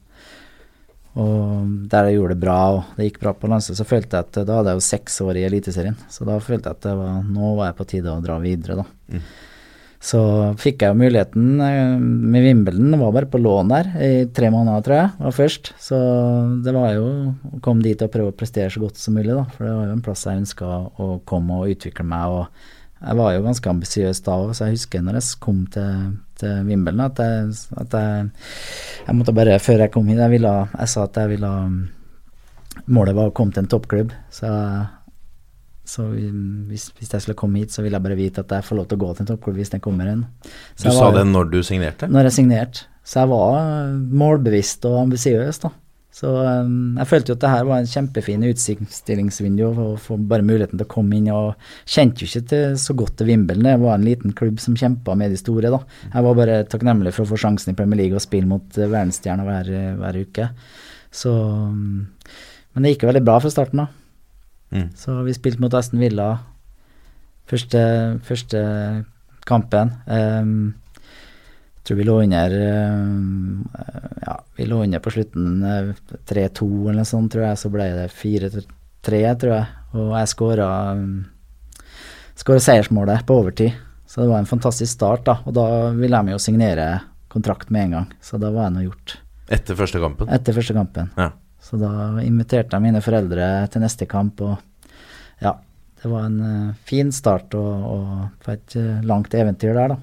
Og 1.20 1.70
der 1.92 2.10
jeg 2.10 2.18
gjorde 2.18 2.36
det 2.36 2.44
bra, 2.44 2.58
og 2.74 2.98
det 2.98 3.08
gikk 3.08 3.22
bra 3.24 3.34
på 3.38 3.48
landslaget, 3.54 3.80
så 3.80 3.88
følte 3.88 4.18
jeg 4.20 4.28
at 4.28 4.42
da 4.50 4.58
hadde 4.60 4.74
jeg 4.74 4.82
jo 4.82 4.88
seks 4.90 5.22
år 5.26 5.40
i 5.40 5.46
Eliteserien. 5.48 5.98
Så 6.12 6.28
da 6.28 6.36
følte 6.44 6.70
jeg 6.70 6.80
at 6.80 6.90
det 6.90 6.98
var, 7.00 7.22
nå 7.24 7.54
var 7.58 7.72
jeg 7.72 7.80
på 7.80 7.88
tide 7.94 8.14
å 8.14 8.26
dra 8.26 8.36
videre, 8.44 8.82
da. 8.82 8.86
Mm. 9.16 9.24
Så 10.00 10.20
fikk 10.56 10.84
jeg 10.84 10.94
jo 10.94 11.00
muligheten 11.02 11.60
eh, 11.60 11.98
med 12.00 12.46
Wimbledon, 12.46 12.96
var 13.02 13.12
bare 13.18 13.28
på 13.32 13.42
lån 13.42 13.72
der 13.74 13.90
i 14.00 14.12
tre 14.32 14.48
måneder, 14.54 14.84
tror 14.86 14.96
jeg, 14.96 15.12
var 15.26 15.36
først. 15.36 15.74
Så 15.84 16.00
det 16.64 16.74
var 16.76 16.94
jo 16.96 17.06
å 17.52 17.60
komme 17.66 17.84
dit 17.84 18.00
og 18.06 18.12
prøve 18.14 18.32
å 18.32 18.38
prestere 18.40 18.72
så 18.72 18.80
godt 18.86 19.02
som 19.02 19.18
mulig, 19.20 19.36
da. 19.36 19.44
For 19.56 19.68
det 19.68 19.76
var 19.76 19.90
jo 19.90 19.98
en 19.98 20.06
plass 20.06 20.24
jeg 20.24 20.44
ønska 20.46 20.70
å 21.04 21.10
komme 21.28 21.60
og 21.60 21.76
utvikle 21.76 22.08
meg. 22.08 22.38
og 22.40 22.78
jeg 23.00 23.16
var 23.16 23.32
jo 23.32 23.44
ganske 23.46 23.72
ambisiøs 23.72 24.20
da 24.26 24.40
òg, 24.42 24.50
så 24.56 24.68
jeg 24.68 24.76
husker 24.76 25.04
når 25.04 25.20
jeg 25.20 25.38
kom 25.44 25.62
til, 25.72 26.18
til 26.40 26.66
Wimbledon 26.68 27.06
at, 27.06 27.20
jeg, 27.24 27.54
at 27.80 27.96
jeg, 27.96 28.26
jeg 29.06 29.16
måtte 29.16 29.36
bare, 29.36 29.60
før 29.64 29.86
jeg 29.86 29.94
kom 29.94 30.10
hit, 30.12 30.20
jeg, 30.20 30.34
ville, 30.36 30.52
jeg 30.74 30.92
sa 30.92 31.08
at 31.08 31.24
jeg 31.24 31.36
ville 31.36 31.54
Målet 32.90 33.16
var 33.18 33.28
å 33.28 33.34
komme 33.36 33.52
til 33.52 33.66
en 33.66 33.70
toppklubb, 33.70 34.14
så, 34.34 34.50
så 35.90 36.06
hvis, 36.12 36.90
hvis, 37.00 37.10
jeg 37.16 37.24
skulle 37.24 37.40
komme 37.40 37.64
hit, 37.64 37.74
så 37.74 37.82
ville 37.82 37.98
jeg 37.98 38.06
bare 38.06 38.18
vite 38.20 38.44
at 38.44 38.52
jeg 38.60 38.68
får 38.68 38.78
lov 38.78 38.88
til 38.90 39.00
å 39.00 39.04
gå 39.04 39.12
til 39.12 39.26
en 39.26 39.30
toppklubb 39.32 39.58
hvis 39.58 39.74
den 39.74 39.82
kommer 39.82 40.10
inn. 40.12 40.24
Så 40.78 40.90
du 40.90 40.94
sa 40.94 41.10
det 41.16 41.26
når 41.26 41.50
du 41.50 41.60
signerte? 41.66 42.10
Når 42.12 42.30
jeg 42.30 42.38
signerte. 42.42 42.86
Så 43.10 43.24
jeg 43.24 43.32
var 43.32 43.94
målbevisst 44.22 44.86
og 44.86 45.00
ambisiøs, 45.08 45.64
da. 45.64 45.72
Så 46.20 46.30
um, 46.34 46.98
jeg 46.98 47.08
følte 47.08 47.32
jo 47.32 47.36
at 47.38 47.44
det 47.44 47.52
her 47.52 47.68
var 47.70 47.80
en 47.80 47.90
kjempefin 47.90 48.44
utstillingsvindu 48.50 49.62
å 49.70 49.86
få 50.02 50.18
bare 50.30 50.44
muligheten 50.46 50.80
til 50.80 50.86
å 50.88 50.92
komme 50.92 51.16
inn. 51.16 51.30
og 51.32 51.54
Kjente 51.88 52.26
jo 52.26 52.30
ikke 52.30 52.50
til, 52.52 52.76
så 52.82 52.96
godt 52.98 53.16
til 53.20 53.30
Wimbledon, 53.30 53.68
det 53.70 53.78
var 53.82 53.96
en 53.96 54.08
liten 54.08 54.36
klubb 54.38 54.60
som 54.62 54.78
kjempa 54.78 55.16
med 55.18 55.32
de 55.34 55.40
store. 55.40 55.72
da. 55.72 55.80
Jeg 56.10 56.26
var 56.26 56.40
bare 56.42 56.60
takknemlig 56.70 57.16
for 57.16 57.26
å 57.26 57.32
få 57.32 57.40
sjansen 57.46 57.72
i 57.74 57.78
Premier 57.78 58.02
League 58.04 58.20
og 58.20 58.26
spille 58.26 58.50
mot 58.50 58.68
uh, 58.78 58.90
verdensstjerner 58.90 59.48
hver, 59.48 59.72
hver, 60.02 60.20
uke. 60.26 60.50
Så, 61.22 61.34
um, 61.34 62.10
men 62.74 62.86
det 62.86 62.94
gikk 62.94 63.08
jo 63.08 63.14
veldig 63.14 63.26
bra 63.30 63.40
fra 63.42 63.54
starten, 63.54 63.86
da. 63.86 63.99
Mm. 64.76 64.90
Så 64.98 65.16
vi 65.26 65.34
spilte 65.38 65.64
mot 65.64 65.74
Aston 65.74 66.02
Villa 66.02 66.30
første, 67.50 67.82
første 68.26 68.62
kampen. 69.50 69.96
Um, 70.06 70.76
tror 71.84 71.98
vi 71.98 72.06
lå 72.06 72.20
under 72.22 72.54
Ja, 74.22 74.36
vi 74.60 74.68
lå 74.70 74.84
under 74.84 75.02
på 75.02 75.14
slutten 75.16 75.64
3-2 76.30 76.68
eller 76.68 77.02
noe 77.02 77.10
sånt, 77.10 77.32
tror 77.34 77.48
jeg. 77.48 77.62
Så 77.62 77.74
ble 77.74 77.90
det 77.98 78.08
4-3, 78.14 78.62
tror 79.02 79.56
jeg. 79.56 79.66
Og 79.98 80.14
jeg 80.14 80.34
skåra 80.36 80.70
skåra 82.40 82.64
seiersmålet 82.64 83.26
på 83.28 83.40
overtid. 83.42 83.74
Så 84.10 84.24
det 84.24 84.30
var 84.32 84.42
en 84.42 84.50
fantastisk 84.50 84.92
start, 84.92 85.26
da. 85.28 85.40
Og 85.46 85.54
da 85.54 85.66
ville 85.98 86.22
de 86.24 86.34
jo 86.34 86.42
signere 86.42 86.88
kontrakt 87.30 87.70
med 87.70 87.90
en 87.90 87.98
gang. 87.98 88.08
Så 88.26 88.40
da 88.42 88.50
var 88.54 88.70
jeg 88.70 88.78
nå 88.78 88.86
gjort. 88.88 89.20
Etter 89.54 89.78
første 89.78 90.02
kampen? 90.02 90.30
Etter 90.34 90.56
første 90.56 90.76
kampen. 90.78 91.12
Ja. 91.18 91.32
Så 91.70 91.78
da 91.78 92.20
inviterte 92.24 92.74
jeg 92.76 92.88
mine 92.88 93.02
foreldre 93.06 93.48
til 93.70 93.84
neste 93.84 94.08
kamp, 94.10 94.42
og 94.42 94.58
ja. 95.44 95.56
Det 96.00 96.08
var 96.08 96.30
en 96.30 96.38
uh, 96.40 96.76
fin 96.88 97.10
start 97.12 97.52
og, 97.60 97.72
og 97.84 98.44
på 98.46 98.54
et 98.54 98.76
uh, 98.80 99.02
langt 99.04 99.34
eventyr 99.36 99.76
der, 99.76 99.92
da. 99.92 99.98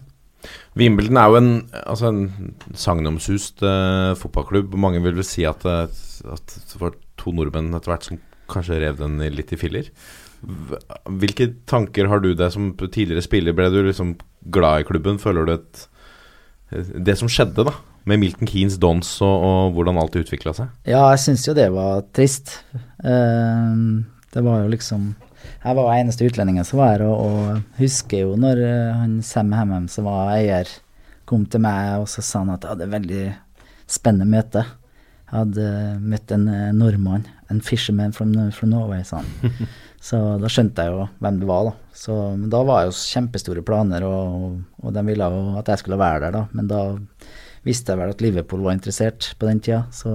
Wimbledon 0.77 1.19
er 1.19 1.31
jo 1.33 1.39
en, 1.41 1.49
altså 1.81 2.11
en 2.13 2.53
sagnomsust 2.77 3.65
uh, 3.65 4.13
fotballklubb. 4.21 4.77
Mange 4.79 5.01
vil 5.03 5.17
vel 5.17 5.27
si 5.27 5.47
at, 5.49 5.65
at, 5.65 6.53
det 6.53 6.83
var 6.83 6.95
to 7.17 7.33
nordmenn 7.33 7.73
etter 7.75 7.95
hvert 7.95 8.11
som 8.11 8.21
kanskje 8.53 8.79
rev 8.85 9.01
den 9.01 9.17
litt 9.33 9.57
i 9.57 9.59
filler. 9.59 9.89
Hvilke 10.45 11.49
tanker 11.67 12.13
har 12.13 12.21
du 12.23 12.35
deg 12.37 12.53
som 12.53 12.75
tidligere 12.77 13.25
spiller? 13.25 13.57
Ble 13.57 13.73
du 13.73 13.81
liksom 13.89 14.15
glad 14.53 14.85
i 14.85 14.89
klubben? 14.93 15.19
Føler 15.19 15.49
du 15.49 15.57
et 15.57 15.87
Det 17.09 17.17
som 17.17 17.31
skjedde, 17.33 17.65
da, 17.67 17.73
med 18.07 18.23
Milton 18.23 18.49
Keanes 18.49 18.79
Dons 18.83 19.11
og, 19.25 19.45
og 19.47 19.77
hvordan 19.77 19.99
alt 20.01 20.17
utvikla 20.19 20.55
seg? 20.57 20.73
Ja, 20.87 21.03
jeg 21.13 21.23
syns 21.25 21.47
jo 21.49 21.57
det 21.59 21.69
var 21.75 22.05
trist. 22.17 22.61
Uh, 23.03 24.03
det 24.35 24.45
var 24.47 24.65
jo 24.65 24.75
liksom 24.75 25.15
jeg 25.67 25.75
var 25.79 25.93
eneste 25.95 26.27
utlendingen 26.27 26.67
som 26.67 26.81
var 26.81 26.95
her, 26.95 27.05
og, 27.07 27.27
og 27.27 27.79
husker 27.81 28.25
jo 28.25 28.35
når 28.39 28.63
uh, 28.63 28.97
han 29.01 29.19
Sam 29.27 29.53
Hammam, 29.57 29.89
som 29.91 30.07
var 30.09 30.37
eier, 30.37 30.71
kom 31.27 31.47
til 31.51 31.63
meg 31.65 32.03
og 32.03 32.11
så 32.11 32.23
sa 32.23 32.45
han 32.45 32.53
at 32.55 32.63
jeg 32.63 32.75
hadde 32.75 32.87
et 32.87 32.93
veldig 32.95 33.25
spennende 33.91 34.29
møte. 34.31 34.63
Jeg 35.27 35.35
hadde 35.35 35.71
møtt 36.07 36.35
en 36.35 36.47
uh, 36.51 36.71
nordmann, 36.77 37.27
en 37.51 37.63
fisherman 37.65 38.15
from, 38.15 38.35
from 38.55 38.71
Norway, 38.71 39.03
sa 39.07 39.25
han. 39.25 39.67
så 40.09 40.21
da 40.39 40.51
skjønte 40.51 40.87
jeg 40.87 40.95
jo 40.95 41.09
hvem 41.25 41.41
det 41.43 41.51
var, 41.51 41.73
da. 41.73 41.97
Så 41.99 42.21
men 42.37 42.47
da 42.53 42.63
var 42.69 42.87
jo 42.87 42.95
kjempestore 42.95 43.67
planer, 43.67 44.07
og, 44.07 44.61
og 44.83 44.95
de 44.95 45.05
ville 45.09 45.31
jo 45.35 45.43
at 45.59 45.73
jeg 45.73 45.83
skulle 45.83 45.99
være 45.99 46.29
der, 46.29 46.39
da. 46.39 46.45
Men 46.55 46.71
da 46.71 46.85
visste 47.67 47.93
jeg 47.93 48.01
vel 48.01 48.13
at 48.15 48.23
Liverpool 48.23 48.65
var 48.67 48.77
interessert 48.77 49.33
på 49.39 49.49
den 49.49 49.63
tida, 49.65 49.85
så, 49.95 50.13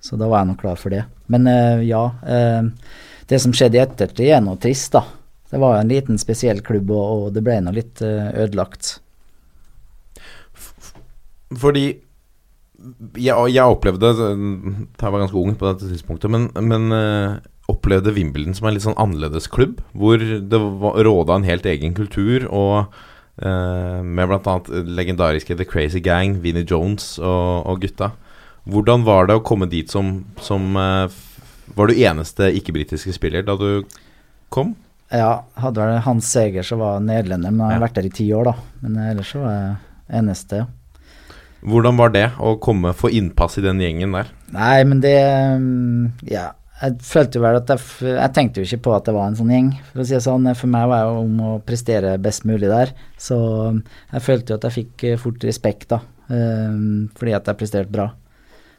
så 0.00 0.18
da 0.20 0.28
var 0.28 0.42
jeg 0.42 0.50
nok 0.52 0.60
klar 0.62 0.80
for 0.80 0.94
det. 0.94 1.04
Men 1.32 1.48
uh, 1.48 1.84
ja. 1.84 2.04
Uh, 2.22 3.06
det 3.28 3.40
som 3.42 3.52
skjedde 3.52 3.76
i 3.76 3.82
ettertid, 3.82 4.30
er 4.32 4.44
noe 4.44 4.60
trist, 4.60 4.92
da. 4.94 5.04
Det 5.48 5.60
var 5.60 5.78
en 5.78 5.90
liten, 5.90 6.20
spesiell 6.20 6.60
klubb, 6.64 6.92
og, 6.92 7.28
og 7.28 7.36
det 7.36 7.44
ble 7.44 7.58
nå 7.64 7.72
litt 7.76 8.02
uh, 8.04 8.30
ødelagt. 8.44 8.98
Fordi 11.56 11.86
jeg, 13.18 13.32
jeg, 13.50 13.64
opplevde 13.64 14.10
Jeg 14.12 15.00
var 15.00 15.22
ganske 15.22 15.40
ung 15.40 15.54
på 15.58 15.66
dette 15.66 15.88
tidspunktet, 15.88 16.30
men, 16.30 16.46
men 16.62 16.92
opplevde 17.68 18.12
Wimbledon 18.14 18.54
som 18.56 18.68
en 18.68 18.76
litt 18.76 18.84
sånn 18.84 18.98
annerledes 19.00 19.48
klubb, 19.50 19.80
hvor 19.96 20.20
det 20.20 20.60
råda 21.08 21.38
en 21.38 21.48
helt 21.48 21.66
egen 21.68 21.96
kultur, 21.96 22.46
og 22.52 22.92
uh, 23.42 24.00
med 24.02 24.30
bl.a. 24.30 24.56
legendariske 24.98 25.56
The 25.58 25.66
Crazy 25.68 26.02
Gang, 26.04 26.38
Vinnie 26.42 26.66
Jones 26.68 27.16
og, 27.18 27.66
og, 27.66 27.80
gutta. 27.84 28.12
Hvordan 28.68 29.06
var 29.06 29.28
det 29.28 29.38
å 29.38 29.44
komme 29.46 29.68
dit 29.70 29.90
som, 29.90 30.20
som 30.44 30.76
uh, 30.76 31.08
Var 31.76 31.88
du 31.88 32.00
eneste 32.02 32.50
ikke-britiske 32.58 33.14
spiller 33.16 33.46
da 33.46 33.56
du 33.56 33.84
kom? 34.52 34.74
Ja, 35.12 35.44
hadde 35.56 35.80
vel 35.80 36.02
Hans 36.04 36.28
Seger 36.28 36.66
som 36.66 36.82
var 36.82 37.00
nederlender, 37.00 37.52
men 37.52 37.64
han 37.64 37.72
har 37.72 37.78
ja. 37.78 37.84
vært 37.86 37.96
der 38.00 38.08
i 38.10 38.16
ti 38.18 38.26
år, 38.36 38.50
da. 38.50 38.82
Men 38.84 38.98
ellers 39.06 39.32
så 39.32 39.40
var 39.44 39.54
jeg 39.56 40.18
eneste. 40.20 40.66
Hvordan 41.64 41.96
var 41.98 42.12
det 42.14 42.26
å 42.38 42.54
komme, 42.62 42.92
få 42.94 43.10
innpass 43.10 43.58
i 43.58 43.64
den 43.64 43.80
gjengen 43.82 44.14
der? 44.14 44.28
Nei, 44.54 44.78
men 44.86 45.00
det 45.02 45.16
mm, 45.58 46.28
Ja, 46.30 46.52
jeg 46.78 47.00
følte 47.02 47.40
jo 47.40 47.42
vel 47.42 47.58
at 47.58 47.70
jeg 47.72 48.12
Jeg 48.12 48.34
tenkte 48.36 48.60
jo 48.60 48.68
ikke 48.68 48.84
på 48.86 48.94
at 48.94 49.08
det 49.08 49.14
var 49.16 49.26
en 49.30 49.38
sånn 49.38 49.50
gjeng, 49.50 49.72
for 49.90 50.02
å 50.02 50.06
si 50.06 50.14
det 50.14 50.22
sånn. 50.24 50.46
For 50.54 50.70
meg 50.70 50.86
var 50.90 51.08
det 51.08 51.24
om 51.24 51.42
å 51.42 51.50
prestere 51.66 52.14
best 52.22 52.46
mulig 52.48 52.70
der. 52.70 52.94
Så 53.18 53.38
jeg 54.12 54.24
følte 54.24 54.54
jo 54.54 54.60
at 54.60 54.68
jeg 54.68 54.76
fikk 54.76 55.04
eh, 55.08 55.18
fort 55.20 55.46
respekt, 55.48 55.90
da. 55.90 56.02
Um, 56.28 57.08
fordi 57.16 57.34
at 57.34 57.48
jeg 57.48 57.58
presterte 57.58 57.92
bra. 57.92 58.10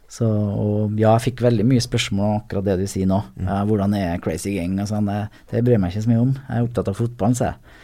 Så, 0.10 0.26
og 0.26 0.96
ja, 0.98 1.12
jeg 1.18 1.28
fikk 1.28 1.44
veldig 1.46 1.66
mye 1.70 1.84
spørsmål 1.84 2.26
om 2.26 2.38
akkurat 2.40 2.66
det 2.66 2.78
du 2.80 2.88
sier 2.90 3.10
nå. 3.10 3.20
Mm. 3.38 3.50
Ja, 3.52 3.60
hvordan 3.70 3.94
er 3.98 4.24
Crazy 4.24 4.56
Gang 4.56 4.80
og 4.82 4.90
sånn. 4.90 5.10
Det, 5.10 5.44
det 5.52 5.66
bryr 5.68 5.82
meg 5.82 5.94
ikke 5.94 6.06
så 6.08 6.14
mye 6.14 6.24
om. 6.24 6.32
Jeg 6.40 6.56
er 6.56 6.70
opptatt 6.70 6.90
av 6.90 6.98
fotballen, 6.98 7.38
sier 7.38 7.52
jeg. 7.52 7.76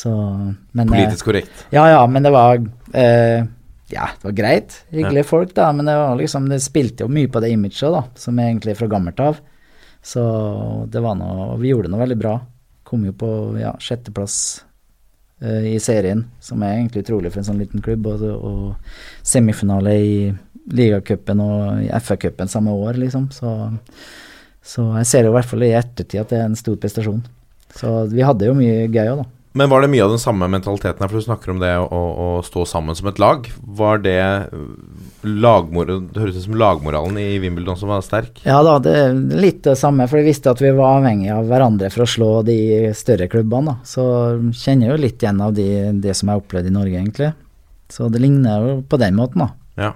Så, 0.00 0.10
men, 0.76 0.90
Politisk 0.90 1.30
korrekt. 1.30 1.64
Ja, 1.74 1.86
ja, 1.90 2.02
men 2.06 2.26
det 2.26 2.30
var 2.34 2.60
eh, 2.94 3.46
Ja, 3.90 4.10
det 4.18 4.28
var 4.28 4.34
greit. 4.36 4.76
Hyggelige 4.92 5.24
ja. 5.24 5.30
folk, 5.30 5.54
da. 5.56 5.70
Men 5.74 5.88
det 5.88 5.96
var 5.98 6.18
liksom 6.20 6.50
Det 6.50 6.60
spilte 6.62 7.06
jo 7.06 7.12
mye 7.12 7.30
på 7.32 7.42
det 7.42 7.54
imaget, 7.54 7.86
da, 7.94 8.04
som 8.18 8.38
er 8.38 8.52
egentlig 8.52 8.76
fra 8.78 8.90
gammelt 8.90 9.22
av. 9.24 9.40
Så 10.02 10.22
det 10.88 11.02
var 11.04 11.16
noe 11.18 11.54
vi 11.60 11.72
gjorde 11.72 11.90
noe 11.92 12.02
veldig 12.02 12.18
bra. 12.20 12.34
Kom 12.86 13.04
jo 13.06 13.14
på 13.16 13.30
ja, 13.60 13.74
sjetteplass 13.82 14.36
eh, 15.44 15.74
i 15.74 15.80
serien, 15.82 16.24
som 16.40 16.62
er 16.64 16.78
egentlig 16.78 17.04
utrolig 17.04 17.32
for 17.32 17.42
en 17.42 17.50
sånn 17.50 17.60
liten 17.60 17.84
klubb, 17.84 18.08
og, 18.08 18.24
og 18.24 19.26
semifinale 19.26 19.96
i 20.00 20.14
ligacupen 20.70 21.42
og 21.44 21.84
i 21.84 21.90
FA-cupen 22.00 22.50
samme 22.50 22.72
år, 22.72 22.98
liksom. 23.00 23.28
Så, 23.34 23.52
så, 24.62 24.86
jeg 25.00 25.10
ser 25.10 25.26
jo 25.28 25.34
i 25.34 25.36
hvert 25.38 25.50
fall 25.50 25.66
i 25.66 25.74
ettertid 25.76 26.22
at 26.22 26.32
det 26.32 26.40
er 26.40 26.48
en 26.48 26.58
stor 26.58 26.80
prestasjon. 26.80 27.20
Så 27.76 27.92
vi 28.10 28.24
hadde 28.26 28.48
jo 28.48 28.56
mye 28.58 28.88
gøy 28.88 29.04
òg, 29.12 29.22
da. 29.22 29.28
Men 29.58 29.70
var 29.70 29.82
det 29.82 29.90
mye 29.90 30.04
av 30.04 30.12
den 30.12 30.22
samme 30.22 30.46
mentaliteten 30.46 31.02
her, 31.02 31.10
for 31.10 31.18
du 31.18 31.26
snakker 31.26 31.50
om 31.50 31.58
det 31.58 31.72
å, 31.82 31.86
å 31.90 32.26
stå 32.46 32.62
sammen 32.70 32.94
som 32.94 33.08
et 33.10 33.18
lag. 33.18 33.48
Var 33.80 34.04
det 34.04 34.20
lagmoral, 35.22 36.06
Det 36.08 36.22
høres 36.22 36.38
ut 36.38 36.46
som 36.46 36.56
lagmoralen 36.58 37.18
i 37.20 37.38
Wimbledon 37.42 37.76
som 37.76 37.90
var 37.92 38.04
sterk? 38.04 38.40
Ja 38.46 38.60
da, 38.64 38.78
det 38.82 38.94
er 38.96 39.14
litt 39.14 39.62
det 39.66 39.76
samme, 39.78 40.06
for 40.08 40.20
vi 40.20 40.30
visste 40.30 40.52
at 40.52 40.62
vi 40.62 40.72
var 40.76 41.00
avhengige 41.00 41.36
av 41.36 41.48
hverandre 41.50 41.90
for 41.92 42.04
å 42.06 42.10
slå 42.10 42.30
de 42.46 42.58
større 42.96 43.28
klubbene. 43.32 43.74
Da. 43.74 43.88
Så 43.88 44.04
kjenner 44.56 44.88
jeg 44.88 44.94
jo 44.94 45.04
litt 45.04 45.24
igjen 45.24 45.42
av 45.44 45.56
de, 45.56 45.68
det 46.00 46.16
som 46.16 46.32
jeg 46.32 46.42
opplevd 46.42 46.70
i 46.70 46.74
Norge, 46.74 47.02
egentlig. 47.02 47.32
Så 47.90 48.08
det 48.12 48.22
ligner 48.22 48.64
jo 48.64 48.76
på 48.86 49.00
den 49.02 49.18
måten, 49.18 49.44
da. 49.44 49.50
Ja. 49.80 49.92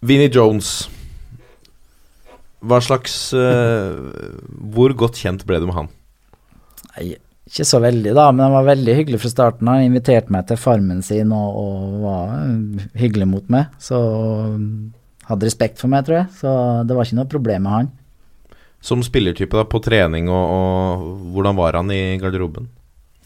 Vinnie 0.00 0.30
Jones. 0.32 0.88
Hva 2.58 2.80
slags 2.82 3.12
uh, 3.38 3.94
Hvor 4.74 4.90
godt 4.98 5.20
kjent 5.20 5.44
ble 5.46 5.60
du 5.62 5.68
med 5.68 5.76
han? 5.76 5.90
Nei, 6.96 7.12
ikke 7.48 7.64
så 7.64 7.80
veldig, 7.80 8.12
da, 8.12 8.28
men 8.30 8.44
han 8.44 8.54
var 8.58 8.66
veldig 8.68 8.94
hyggelig 8.98 9.22
fra 9.22 9.32
starten. 9.32 9.70
Han 9.72 9.86
inviterte 9.86 10.32
meg 10.34 10.48
til 10.50 10.60
farmen 10.60 11.00
sin 11.04 11.32
og, 11.32 11.60
og 11.62 12.00
var 12.04 12.34
hyggelig 13.00 13.28
mot 13.30 13.52
meg. 13.52 13.70
Så 13.80 13.98
hadde 15.28 15.48
respekt 15.48 15.80
for 15.80 15.92
meg, 15.92 16.04
tror 16.04 16.22
jeg. 16.22 16.28
Så 16.40 16.56
det 16.84 16.96
var 16.96 17.08
ikke 17.08 17.20
noe 17.20 17.30
problem 17.32 17.64
med 17.64 17.74
han. 17.74 17.94
Som 18.84 19.02
spillertype 19.02 19.58
da, 19.58 19.64
på 19.66 19.80
trening, 19.82 20.28
og, 20.30 20.52
og 20.54 21.32
hvordan 21.34 21.56
var 21.58 21.80
han 21.80 21.90
i 21.90 22.02
garderoben? 22.20 22.68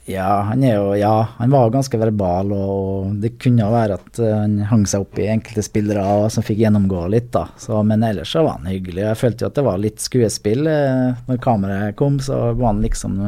Ja, 0.09 0.41
han 0.49 0.65
er 0.67 0.81
jo 0.81 0.95
Ja, 0.99 1.29
han 1.37 1.53
var 1.53 1.71
ganske 1.71 1.99
verbal, 1.99 2.51
og, 2.57 3.13
det 3.23 3.37
kunne 3.43 3.69
være 3.71 3.99
at 4.01 4.19
eh, 4.19 4.33
han 4.35 4.57
hang 4.71 4.87
seg 4.91 5.05
opp 5.05 5.21
i 5.21 5.29
enkelte 5.31 5.63
spillere 5.63 6.31
som 6.33 6.47
fikk 6.47 6.65
gjennomgå 6.65 7.05
litt, 7.13 7.31
da. 7.35 7.47
Så, 7.61 7.79
men 7.87 8.03
ellers 8.07 8.33
så 8.35 8.43
var 8.47 8.59
han 8.59 8.71
hyggelig. 8.71 9.05
Jeg 9.05 9.21
følte 9.21 9.45
jo 9.45 9.53
at 9.53 9.61
det 9.61 9.67
var 9.69 9.83
litt 9.83 10.03
skuespill. 10.03 10.67
Eh, 10.71 11.23
når 11.29 11.43
kameraet 11.45 11.99
kom, 11.99 12.19
så 12.23 12.49
var 12.51 12.73
han 12.73 12.83
liksom 12.83 13.21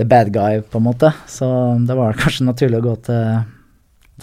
the 0.00 0.08
bad 0.08 0.32
guy, 0.32 0.62
på 0.64 0.80
en 0.80 0.86
måte. 0.88 1.12
Så 1.28 1.46
det 1.86 1.96
var 1.98 2.16
kanskje 2.16 2.46
naturlig 2.48 2.80
å 2.80 2.86
gå 2.88 2.94
til, 3.04 3.42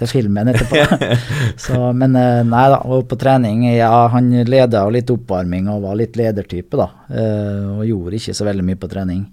til 0.02 0.10
filmen 0.10 0.50
etterpå. 0.50 0.82
så, 1.68 1.80
men 1.94 2.18
eh, 2.18 2.42
nei 2.48 2.66
da, 2.74 2.82
og 2.90 3.06
på 3.12 3.20
trening 3.22 3.68
Ja, 3.70 4.08
han 4.13 4.32
leda 4.50 4.84
litt 4.94 5.13
oppvarming 5.13 5.70
og 5.74 5.86
var 5.86 5.98
litt 6.02 6.18
ledertype, 6.18 6.80
da. 6.80 6.90
eh, 7.13 7.63
Og 7.78 7.86
gjorde 7.86 8.18
ikke 8.20 8.38
så 8.38 8.50
veldig 8.50 8.66
mye 8.66 8.82
på 8.82 8.90
trening. 8.92 9.24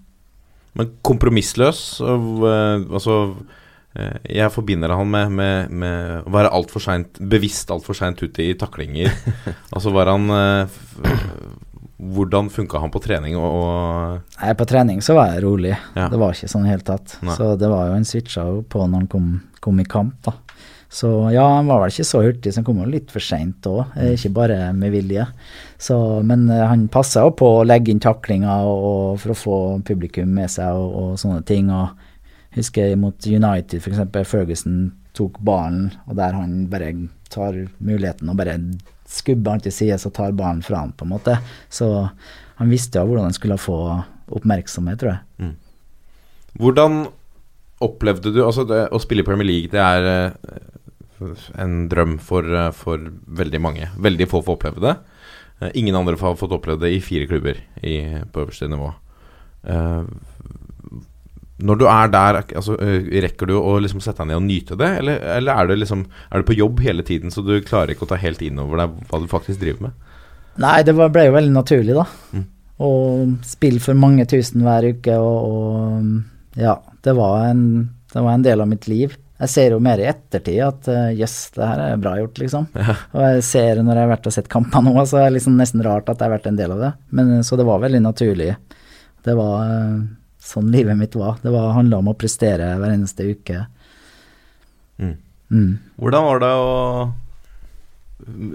Men 0.75 0.89
kompromissløs 1.07 1.85
eh, 2.03 2.89
Altså 2.91 3.19
jeg 3.95 4.51
forbinder 4.51 4.91
han 4.91 5.07
med, 5.07 5.29
med, 5.39 5.69
med 5.71 6.25
å 6.27 6.31
være 6.35 6.49
alt 6.51 6.73
for 6.75 6.83
sent, 6.83 7.21
bevisst 7.31 7.69
altfor 7.71 7.95
seint 7.95 8.19
ute 8.25 8.43
i 8.43 8.57
taklinger. 8.59 9.13
altså 9.75 9.93
var 9.95 10.11
han 10.11 10.27
Hvordan 12.15 12.51
funka 12.53 12.79
han 12.83 12.91
på 12.93 13.01
trening 13.05 13.37
og, 13.41 13.47
og 13.65 14.39
Nei, 14.43 14.53
på 14.59 14.67
trening 14.69 15.01
så 15.05 15.15
var 15.17 15.33
jeg 15.33 15.45
rolig. 15.47 15.73
Ja. 15.97 16.09
Det 16.13 16.19
var 16.21 16.35
ikke 16.37 16.51
sånn 16.53 16.67
i 16.67 16.69
det 16.69 16.75
hele 16.77 16.89
tatt. 16.93 17.17
Nei. 17.25 17.37
Så 17.39 17.55
det 17.61 17.71
var 17.73 17.89
jo 17.89 17.97
en 17.99 18.05
switcha 18.09 18.45
på 18.69 18.85
når 18.87 18.99
han 19.05 19.07
kom, 19.13 19.29
kom 19.65 19.81
i 19.81 19.87
kamp, 19.89 20.17
da. 20.27 20.35
Så 20.95 21.09
ja, 21.35 21.43
han 21.57 21.67
var 21.67 21.81
vel 21.83 21.91
ikke 21.91 22.05
så 22.07 22.21
hurtig, 22.23 22.53
så 22.55 22.61
han 22.61 22.67
kom 22.69 22.79
jo 22.79 22.85
litt 22.87 23.11
for 23.11 23.25
seint 23.25 23.67
òg, 23.67 23.81
Mm. 23.97 24.13
ikke 24.15 24.31
bare 24.37 24.59
med 24.79 24.93
vilje. 24.95 25.25
Så, 25.81 25.97
men 26.23 26.45
eh, 26.55 26.63
han 26.71 26.85
passa 26.93 27.25
jo 27.25 27.33
på 27.35 27.49
å 27.57 27.65
legge 27.67 27.91
inn 27.91 27.99
taklinger 28.05 28.63
og, 28.69 28.85
og 28.91 29.19
for 29.25 29.35
å 29.35 29.39
få 29.41 29.57
publikum 29.89 30.31
med 30.37 30.53
seg 30.55 30.71
og, 30.79 30.95
og 31.01 31.17
sånne 31.19 31.43
ting. 31.49 31.73
Og 31.75 31.89
jeg 32.55 32.61
husker 32.63 32.95
mot 33.01 33.27
United 33.27 33.81
f.eks. 33.83 34.05
Ferguson 34.31 34.93
tok 35.19 35.41
ballen, 35.43 35.91
og 36.07 36.15
der 36.21 36.35
han 36.39 36.69
bare 36.71 36.93
tar 37.31 37.59
muligheten 37.83 38.31
og 38.31 38.39
bare 38.39 38.55
skubber 39.15 39.55
han 39.55 39.63
til 39.65 39.75
side 39.75 39.99
så 40.03 40.11
tar 40.15 40.35
ballen 40.37 40.63
fra 40.65 40.83
han, 40.83 40.95
på 40.97 41.07
en 41.07 41.15
måte. 41.15 41.39
Så 41.73 41.89
han 42.59 42.73
visste 42.73 43.01
jo 43.01 43.11
hvordan 43.11 43.31
han 43.31 43.37
skulle 43.37 43.61
få 43.61 43.79
oppmerksomhet, 44.35 45.01
tror 45.01 45.15
jeg. 45.15 45.55
Hvordan 46.61 47.07
opplevde 47.85 48.31
du 48.35 48.45
Altså, 48.45 48.65
det, 48.69 48.87
å 48.95 49.01
spille 49.03 49.25
i 49.25 49.27
Premier 49.27 49.49
League, 49.49 49.71
det 49.73 49.83
er 49.83 50.07
eh, 50.11 51.33
en 51.61 51.89
drøm 51.91 52.19
for, 52.23 52.47
eh, 52.47 52.71
for 52.77 53.11
veldig 53.41 53.61
mange. 53.63 53.91
Veldig 53.99 54.29
få 54.31 54.43
får 54.45 54.59
oppleve 54.59 54.85
det. 54.85 54.95
Eh, 55.61 55.71
ingen 55.81 55.97
andre 55.97 56.17
har 56.21 56.39
fått 56.39 56.55
oppleve 56.55 56.85
det 56.87 56.95
i 56.95 57.03
fire 57.05 57.29
klubber 57.31 57.61
i, 57.83 57.97
på 58.33 58.45
øverste 58.45 58.71
nivå. 58.71 58.93
Eh, 59.65 60.03
når 61.63 61.79
du 61.79 61.85
er 61.87 62.09
der, 62.11 62.41
altså, 62.59 62.75
eh, 62.83 63.07
rekker 63.23 63.47
du 63.47 63.55
å 63.61 63.77
liksom 63.83 64.03
sette 64.03 64.25
deg 64.25 64.33
ned 64.33 64.41
og 64.41 64.47
nyte 64.49 64.79
det, 64.79 64.91
eller, 65.03 65.21
eller 65.37 65.55
er, 65.55 65.69
du 65.71 65.79
liksom, 65.79 66.03
er 66.31 66.43
du 66.43 66.49
på 66.49 66.57
jobb 66.59 66.83
hele 66.83 67.05
tiden, 67.07 67.31
så 67.31 67.45
du 67.47 67.55
klarer 67.63 67.95
ikke 67.95 68.09
å 68.09 68.11
ta 68.11 68.19
helt 68.19 68.43
inn 68.43 68.59
over 68.63 68.83
deg 68.83 68.97
hva 69.11 69.21
du 69.23 69.29
faktisk 69.31 69.63
driver 69.63 69.89
med? 69.89 70.13
Nei, 70.63 70.77
det 70.87 70.95
ble 70.99 71.27
jo 71.29 71.35
veldig 71.35 71.55
naturlig, 71.55 71.95
da. 71.95 72.07
Mm. 72.35 72.47
Å 72.85 72.91
spille 73.47 73.83
for 73.83 73.99
mange 73.99 74.27
tusen 74.31 74.65
hver 74.67 74.89
uke, 74.97 75.19
og, 75.19 75.51
og 75.51 76.59
ja, 76.59 76.79
det 77.07 77.15
var, 77.19 77.45
en, 77.53 77.63
det 78.11 78.25
var 78.27 78.35
en 78.35 78.47
del 78.47 78.65
av 78.65 78.71
mitt 78.71 78.89
liv. 78.91 79.15
Jeg 79.45 79.51
ser 79.51 79.75
jo 79.75 79.81
mer 79.83 79.99
i 79.99 80.07
ettertid 80.07 80.61
at 80.63 80.89
eh, 80.91 81.15
yes, 81.19 81.37
det 81.57 81.67
her 81.67 81.81
er 81.83 82.03
bra 82.03 82.15
gjort, 82.21 82.39
liksom. 82.39 82.69
Og 83.15 83.23
jeg 83.23 83.47
ser 83.47 83.83
når 83.83 83.99
jeg 83.99 84.07
har 84.07 84.13
vært 84.13 84.29
og 84.31 84.35
sett 84.37 84.51
kamper 84.51 84.85
nå, 84.87 84.95
så 85.11 85.21
er 85.21 85.29
det 85.29 85.39
liksom 85.41 85.59
nesten 85.59 85.83
rart 85.87 86.11
at 86.11 86.19
jeg 86.19 86.29
har 86.29 86.37
vært 86.37 86.51
en 86.51 86.59
del 86.59 86.75
av 86.77 86.83
det. 86.83 86.93
Men 87.19 87.33
eh, 87.39 87.43
Så 87.47 87.59
det 87.59 87.67
var 87.67 87.83
veldig 87.83 88.03
naturlig. 88.05 88.53
Det 89.27 89.35
var 89.39 89.67
sånn 90.45 90.71
livet 90.73 90.99
mitt 90.99 91.15
var. 91.17 91.39
Det 91.43 91.53
var 91.55 91.75
handla 91.77 92.03
om 92.03 92.13
å 92.13 92.19
prestere 92.19 92.75
hver 92.81 92.93
eneste 92.95 93.27
uke. 93.33 93.65
Mm. 95.01 95.17
Mm. 95.51 95.71
Hvordan 96.01 96.27
var 96.29 96.43
det 96.43 96.53
å 96.59 96.75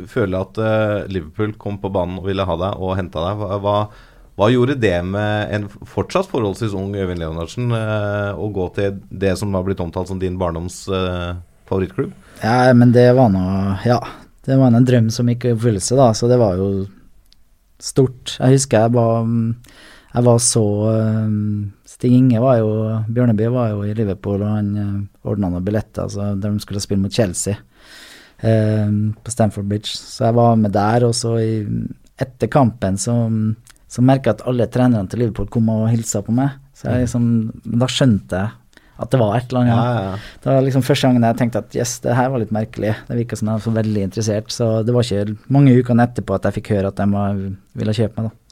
føle 0.09 0.39
at 0.39 0.59
eh, 0.61 1.09
Liverpool 1.11 1.53
kom 1.59 1.79
på 1.81 1.91
banen 1.93 2.19
og 2.21 2.29
ville 2.29 2.45
ha 2.45 2.55
deg 2.59 2.83
og 2.83 2.95
henta 2.99 3.23
deg? 3.25 3.43
Hva, 3.63 3.81
hva, 4.39 4.49
gjorde 4.53 4.77
det 4.79 4.95
med 5.05 5.53
en 5.55 5.67
fortsatt 5.69 6.29
forholdsvis 6.31 6.75
ung 6.77 6.95
Øyvind 6.95 7.21
Leonardsen 7.21 7.73
eh, 7.75 8.31
å 8.33 8.49
gå 8.55 8.69
til 8.77 9.01
det 9.09 9.35
som 9.39 9.53
har 9.57 9.65
blitt 9.67 9.83
omtalt 9.83 10.11
som 10.11 10.21
din 10.21 10.39
barndoms 10.41 10.85
eh, 10.87 11.33
favorittklubb? 11.69 12.15
Ja, 12.43 12.71
men 12.73 12.93
det 12.95 13.09
var 13.17 13.33
nå 13.33 13.43
Ja, 13.85 13.99
det 14.47 14.57
var 14.57 14.71
en 14.73 14.87
drøm 14.87 15.11
som 15.13 15.29
gikk 15.29 15.45
i 15.45 15.53
oppfyllelse, 15.53 15.97
da, 15.99 16.13
så 16.15 16.29
det 16.31 16.39
var 16.41 16.57
jo 16.59 16.87
stort. 17.79 18.37
Jeg 18.39 18.57
husker 18.57 18.87
jeg 18.87 18.95
var 18.95 19.27
Jeg 20.09 20.25
var 20.25 20.39
så 20.43 20.63
um, 20.89 21.69
Stig 21.89 22.13
Inge 22.13 22.41
var 22.43 22.59
jo 22.59 22.69
Bjørneby 23.09 23.47
var 23.53 23.71
jo 23.73 23.81
i 23.87 23.95
Liverpool, 23.97 24.43
og 24.43 24.51
han 24.59 24.69
uh, 24.77 25.29
ordna 25.31 25.49
noen 25.49 25.65
billetter 25.65 26.11
så 26.11 26.33
der 26.35 26.53
de 26.53 26.61
skulle 26.61 26.83
spille 26.83 27.01
mot 27.01 27.13
Chelsea 27.13 27.55
eh, 28.45 28.91
på 29.23 29.33
Stamford 29.33 29.65
Bridge. 29.71 29.95
Så 29.97 30.27
jeg 30.27 30.37
var 30.37 30.55
med 30.59 30.75
der, 30.75 31.07
og 31.07 31.15
så 31.17 31.35
i, 31.41 31.63
etter 32.19 32.51
kampen 32.51 32.99
så, 33.01 33.15
så 33.89 34.05
merka 34.05 34.29
jeg 34.29 34.39
at 34.39 34.47
alle 34.51 34.69
trenerne 34.71 35.09
til 35.09 35.23
Liverpool 35.23 35.49
kom 35.51 35.71
og 35.73 35.89
hilsa 35.89 36.21
på 36.25 36.35
meg. 36.35 36.59
Så 36.77 36.87
jeg 36.87 37.07
liksom 37.07 37.23
Da 37.65 37.89
skjønte 37.91 38.43
jeg 38.43 38.55
at 38.99 39.13
det 39.13 39.19
var 39.21 39.37
et 39.37 39.47
eller 39.47 39.61
annet. 39.61 39.71
Ja, 39.71 39.83
ja, 39.95 39.99
ja. 40.09 40.39
Det 40.43 40.49
var 40.51 40.65
liksom 40.65 40.83
første 40.83 41.07
gangen 41.07 41.23
jeg 41.23 41.37
tenkte 41.39 41.61
at 41.63 41.75
yes, 41.77 41.93
det 42.03 42.17
her 42.17 42.31
var 42.33 42.41
litt 42.41 42.51
merkelig. 42.51 42.97
Det 43.07 43.15
virka 43.21 43.37
som 43.39 43.47
jeg 43.47 43.55
var 43.55 43.63
så 43.63 43.71
veldig 43.77 44.01
interessert. 44.03 44.51
Så 44.51 44.67
det 44.83 44.95
var 44.95 45.07
ikke 45.07 45.53
mange 45.55 45.75
ukene 45.77 46.03
etterpå 46.03 46.35
at 46.35 46.49
jeg 46.49 46.57
fikk 46.57 46.73
høre 46.75 46.91
at 46.91 46.99
de 46.99 47.53
ville 47.79 47.95
kjøpe 47.95 48.19
meg, 48.19 48.27
da. 48.27 48.48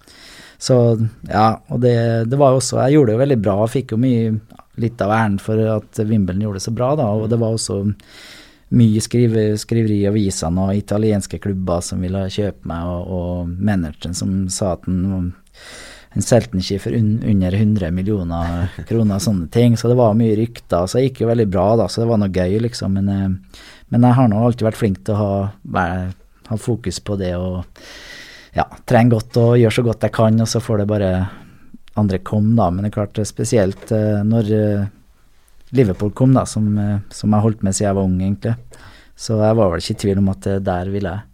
Så 0.57 0.75
ja, 1.29 1.49
og 1.69 1.81
det, 1.83 1.97
det 2.31 2.37
var 2.39 2.49
jo 2.49 2.61
også 2.61 2.79
Jeg 2.81 2.95
gjorde 2.95 3.11
det 3.11 3.13
jo 3.17 3.21
veldig 3.21 3.37
bra, 3.45 3.57
fikk 3.69 3.93
jo 3.93 3.99
mye 4.01 4.31
litt 4.81 5.01
av 5.01 5.13
æren 5.13 5.37
for 5.41 5.61
at 5.73 5.99
Wimbledon 6.05 6.43
gjorde 6.45 6.61
det 6.61 6.65
så 6.67 6.73
bra, 6.73 6.91
da. 6.97 7.09
Og 7.17 7.29
det 7.29 7.39
var 7.41 7.53
også 7.53 7.81
mye 8.77 9.01
skrive, 9.01 9.43
skriveri 9.57 10.01
i 10.01 10.09
avisene 10.09 10.65
og 10.67 10.77
italienske 10.77 11.39
klubber 11.41 11.83
som 11.85 12.01
ville 12.03 12.25
kjøpe 12.33 12.67
meg, 12.69 12.89
og, 12.89 13.13
og 13.17 13.53
manageren 13.69 14.17
som 14.17 14.33
sa 14.53 14.75
at 14.75 14.89
han 14.89 15.29
en 16.17 16.79
for 16.79 16.91
un 16.93 17.23
under 17.23 17.51
100 17.53 17.91
millioner 17.91 18.69
kroner 18.87 19.15
og 19.15 19.21
sånne 19.21 19.47
ting, 19.53 19.77
så 19.77 19.87
det 19.87 19.97
var 19.97 20.15
mye 20.17 20.35
rykter. 20.35 20.87
Så 20.87 20.97
det 20.97 21.09
gikk 21.09 21.21
jo 21.21 21.27
veldig 21.27 21.47
bra, 21.47 21.75
da, 21.77 21.87
så 21.87 22.01
det 22.01 22.09
var 22.09 22.17
noe 22.17 22.33
gøy, 22.33 22.59
liksom. 22.59 22.93
Men, 22.97 23.09
eh, 23.09 23.61
men 23.89 24.03
jeg 24.03 24.17
har 24.17 24.27
nå 24.27 24.41
alltid 24.41 24.65
vært 24.65 24.79
flink 24.79 25.03
til 25.05 25.13
å 25.13 25.21
ha, 25.21 25.91
ha 26.49 26.57
fokus 26.57 26.99
på 26.99 27.19
det 27.19 27.35
og 27.37 27.63
ja, 28.57 28.65
trene 28.89 29.13
godt 29.13 29.37
og 29.41 29.55
gjøre 29.59 29.75
så 29.75 29.85
godt 29.85 30.07
jeg 30.07 30.15
kan, 30.17 30.41
og 30.41 30.49
så 30.49 30.61
får 30.63 30.81
det 30.81 30.89
bare 30.89 31.11
andre 31.97 32.19
komme, 32.25 32.55
da. 32.57 32.69
Men 32.73 32.85
det 32.85 32.91
er 32.91 32.97
klart, 32.99 33.21
spesielt 33.29 33.91
eh, 33.95 34.21
når 34.25 34.51
eh, 34.57 34.89
Liverpool 35.77 36.13
kom, 36.17 36.35
da, 36.37 36.45
som, 36.49 36.69
eh, 36.81 36.99
som 37.13 37.33
jeg 37.33 37.45
holdt 37.45 37.65
med 37.65 37.77
siden 37.77 37.89
jeg 37.89 37.97
var 37.99 38.09
ung, 38.09 38.19
egentlig. 38.21 38.55
Så 39.17 39.39
jeg 39.41 39.57
var 39.57 39.71
vel 39.73 39.81
ikke 39.81 39.95
i 39.95 40.01
tvil 40.03 40.21
om 40.21 40.29
at 40.33 40.49
der 40.65 40.93
ville 40.93 41.13
jeg. 41.15 41.25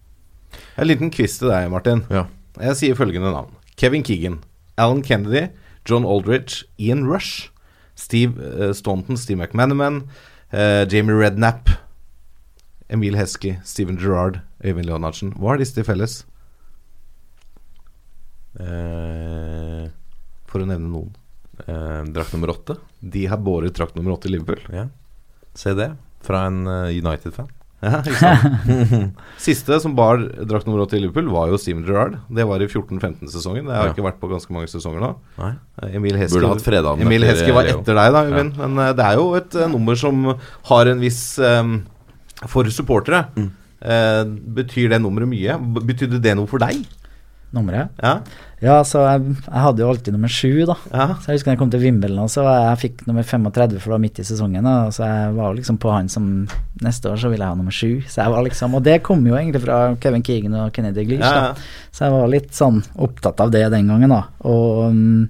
En 0.79 0.87
liten 0.87 1.11
quiz 1.13 1.35
til 1.39 1.51
deg, 1.51 1.67
Martin. 1.71 2.05
Ja. 2.13 2.27
Jeg 2.61 2.77
sier 2.79 2.97
følgende 2.97 3.33
navn. 3.33 3.51
Kevin 3.79 4.05
Keegan, 4.05 4.37
Alan 4.77 5.01
Kennedy, 5.03 5.47
John 5.89 6.05
Aldrich, 6.05 6.63
Ian 6.79 7.07
Rush, 7.09 7.49
Steve 7.95 8.37
uh, 8.39 8.71
Staunton, 8.73 9.17
Steve 9.17 9.41
McManaman, 9.41 10.03
uh, 10.53 10.85
Jamie 10.89 11.17
Redknapp, 11.17 11.73
Emil 12.93 13.17
Heskey, 13.17 13.57
Steven 13.65 13.97
Gerrard, 13.97 14.39
Øyvind 14.63 14.87
Leonardsen. 14.87 15.33
Hva 15.37 15.55
har 15.55 15.61
disse 15.61 15.75
til 15.75 15.87
felles, 15.87 16.21
Eh, 18.59 19.87
for 20.49 20.61
å 20.63 20.67
nevne 20.69 20.89
noen? 20.91 21.11
eh, 21.67 22.03
drakt 22.13 22.33
nummer 22.35 22.49
åtte. 22.53 22.77
De 22.99 23.25
har 23.29 23.37
båret 23.41 23.73
drakt 23.77 23.95
nummer 23.97 24.15
åtte 24.15 24.29
i 24.29 24.33
Liverpool. 24.35 24.61
Ja. 24.73 24.87
Se 25.55 25.73
det. 25.77 25.91
Fra 26.25 26.45
en 26.49 26.63
eh, 26.67 26.95
United-fan. 27.03 27.49
Ja, 27.83 27.99
ikke 27.99 28.15
sant? 28.15 29.17
Siste 29.43 29.75
som 29.83 29.91
bar 29.97 30.21
drakt 30.47 30.65
nummer 30.69 30.85
åtte 30.85 30.95
i 30.95 31.01
Liverpool, 31.03 31.27
var 31.33 31.49
jo 31.51 31.57
Steven 31.59 31.83
Gerrard. 31.83 32.15
Det 32.31 32.45
var 32.47 32.63
i 32.63 32.67
14-15-sesongen. 32.71 33.67
Det 33.67 33.75
har 33.75 33.89
Ja. 33.89 33.93
ikke 33.93 34.05
vært 34.05 34.21
på 34.21 34.29
ganske 34.31 34.55
mange 34.55 34.69
sesonger 34.71 35.03
nå. 35.03 35.09
Nei. 35.41 35.51
Eh, 35.83 35.97
Emil 35.99 36.15
Heske, 36.21 36.37
Burde 36.39 36.53
hatt 36.53 36.63
fredagen 36.65 37.03
Emil 37.03 37.25
etter, 37.27 37.35
Heskey 37.41 37.53
var 37.57 37.67
Leo. 37.67 37.81
etter 37.83 37.99
deg, 37.99 38.13
da, 38.15 38.23
Øyvind. 38.29 38.55
Men 38.61 38.79
eh, 38.85 38.93
det 39.01 39.05
er 39.09 39.19
jo 39.19 39.27
et 39.41 39.55
eh, 39.59 39.67
nummer 39.73 39.99
som 39.99 40.23
har 40.71 40.93
en 40.93 41.03
viss 41.03 41.21
eh, 41.43 41.73
For 42.47 42.71
supportere 42.71 43.25
Mm. 43.35 43.49
eh, 43.83 44.23
betyr 44.61 44.89
det 44.95 45.01
nummeret 45.03 45.27
mye. 45.29 45.59
B- 45.75 45.83
Betydde 45.91 46.21
det 46.23 46.37
noe 46.39 46.47
for 46.47 46.63
deg? 46.63 46.81
Nummeret? 47.53 47.93
Ja? 48.01 48.17
Ja, 48.63 48.77
så 48.87 49.01
jeg, 49.03 49.33
jeg 49.43 49.61
hadde 49.65 49.83
jo 49.83 49.89
alltid 49.91 50.15
nummer 50.15 50.31
sju, 50.31 50.63
da. 50.65 50.75
ja. 50.87 51.05
Så 51.19 51.29
jeg 51.29 51.37
husker 51.37 51.49
da 51.49 51.53
jeg 51.53 51.59
kom 51.59 51.71
til 51.73 51.81
Wimbledon, 51.83 52.29
så 52.31 52.45
jeg, 52.47 52.77
fikk 52.79 53.01
nummer 53.09 53.25
35, 53.27 53.75
for 53.81 53.91
det 53.91 53.93
var 53.93 54.01
midt 54.05 54.21
i 54.23 54.25
sesongen. 54.25 54.63
Da, 54.63 54.75
så 54.95 55.03
jeg 55.03 55.33
var 55.35 55.49
jo 55.49 55.57
liksom 55.57 55.79
på 55.83 55.91
han 55.91 56.09
som 56.11 56.29
Neste 56.83 57.11
år 57.11 57.19
så 57.21 57.29
ville 57.31 57.45
jeg 57.45 57.53
ha 57.53 57.57
nummer 57.59 57.75
sju. 57.75 57.91
Så 58.09 58.23
jeg 58.23 58.31
var 58.33 58.43
liksom 58.43 58.73
Og 58.75 58.81
det 58.83 58.95
kom 59.05 59.21
jo 59.27 59.35
egentlig 59.37 59.61
fra 59.63 59.77
Kevin 60.03 60.23
Keegan 60.25 60.55
og 60.57 60.71
Kennedy 60.75 61.05
Glish, 61.07 61.23
Ja, 61.23 61.51
da. 61.53 61.89
Så 61.93 62.07
jeg 62.07 62.15
var 62.15 62.31
litt 62.31 62.55
sånn 62.57 62.79
opptatt 63.05 63.43
av 63.43 63.51
det 63.53 63.61
den 63.71 63.91
gangen, 63.91 64.11
da. 64.11 64.21
Og 64.49 64.95
mm, 64.95 65.27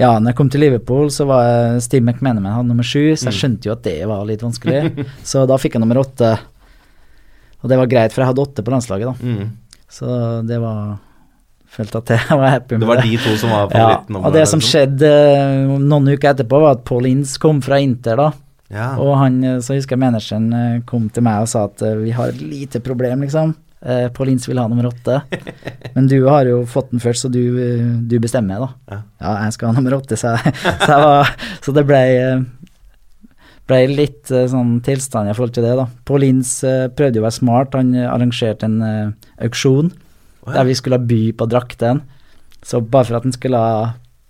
ja, 0.00 0.14
når 0.14 0.30
jeg 0.30 0.38
kom 0.38 0.52
til 0.54 0.64
Liverpool, 0.64 1.10
så 1.14 1.26
var 1.28 1.44
jeg 1.44 1.82
Steve 1.84 2.06
McManaman 2.06 2.56
hadde 2.56 2.70
nummer 2.70 2.86
sju, 2.86 3.12
så 3.12 3.28
jeg 3.28 3.40
skjønte 3.42 3.68
jo 3.68 3.74
at 3.74 3.84
det 3.84 3.98
var 4.08 4.24
litt 4.26 4.46
vanskelig. 4.46 5.04
så 5.34 5.44
da 5.50 5.58
fikk 5.60 5.76
jeg 5.76 5.84
nummer 5.84 6.00
åtte. 6.00 6.32
Og 7.60 7.68
det 7.70 7.78
var 7.82 7.90
greit, 7.90 8.14
for 8.14 8.22
jeg 8.22 8.32
hadde 8.32 8.46
åtte 8.46 8.64
på 8.64 8.74
landslaget, 8.74 9.10
da. 9.10 9.34
Mm. 9.34 9.84
Så 9.98 10.08
det 10.46 10.62
var 10.62 10.96
følte 11.72 12.00
at 12.02 12.12
jeg 12.16 12.38
var 12.40 12.52
happy 12.56 12.76
med 12.76 12.84
Det 12.84 12.90
var 12.90 13.02
de 13.04 13.14
to 13.22 13.36
som 13.38 13.52
var 13.52 13.70
favoritten? 13.70 14.18
Ja, 14.18 14.24
og 14.24 14.34
det 14.36 14.44
som 14.50 14.64
skjedde 14.64 15.12
eh, 15.12 15.78
noen 15.78 16.10
uker 16.10 16.32
etterpå, 16.32 16.60
var 16.64 16.76
at 16.78 16.84
Paul 16.88 17.08
Ince 17.10 17.38
kom 17.42 17.62
fra 17.64 17.80
Inter, 17.82 18.18
da. 18.18 18.28
Ja. 18.72 18.90
Og 19.00 19.14
han, 19.20 19.38
eh, 19.44 19.60
så 19.64 19.76
husker 19.76 19.96
jeg 19.96 20.04
manageren 20.04 20.50
eh, 20.56 20.82
kom 20.88 21.08
til 21.12 21.24
meg 21.26 21.44
og 21.44 21.50
sa 21.52 21.66
at 21.68 21.84
vi 22.02 22.12
har 22.16 22.34
et 22.34 22.42
lite 22.42 22.84
problem, 22.84 23.26
liksom. 23.26 23.56
Paul 23.78 24.26
Ince 24.32 24.48
vil 24.50 24.58
ha 24.58 24.64
nummer 24.66 24.88
åtte. 24.88 25.20
Men 25.94 26.08
du 26.10 26.16
har 26.26 26.48
jo 26.50 26.64
fått 26.66 26.88
den 26.90 26.98
først, 26.98 27.22
så 27.22 27.28
du, 27.30 27.38
du 28.10 28.16
bestemmer, 28.18 28.64
da. 28.64 28.68
Ja. 28.90 28.98
Ja, 29.22 29.34
jeg 29.46 29.54
skal 29.54 29.70
ha 29.70 29.76
nummer 29.76 29.94
åtte, 30.00 30.18
sa 30.18 30.32
jeg. 30.34 30.50
Så, 30.82 30.88
jeg 30.90 31.04
var, 31.04 31.30
så 31.62 31.74
det 31.76 31.84
ble, 31.86 32.00
eh, 32.18 32.74
ble 33.70 33.78
litt 33.92 34.32
sånn 34.50 34.80
tilstand 34.82 35.30
i 35.30 35.36
forhold 35.38 35.54
til 35.54 35.68
det, 35.68 35.76
da. 35.78 35.86
Paul 36.10 36.26
Ince 36.26 36.74
prøvde 36.98 37.20
jo 37.20 37.22
å 37.22 37.28
være 37.28 37.38
smart. 37.38 37.78
Han 37.78 37.94
arrangerte 38.02 38.66
en 38.66 39.14
auksjon 39.46 39.94
Å, 40.48 40.52
ja. 40.52 40.58
der 40.60 40.68
vi 40.72 40.76
skulle 40.78 40.98
by 41.04 41.22
på 41.38 41.46
drakten. 41.52 42.02
Så 42.64 42.80
bare 42.82 43.06
for 43.06 43.20
at 43.20 43.26
han 43.28 43.34
skulle 43.36 43.60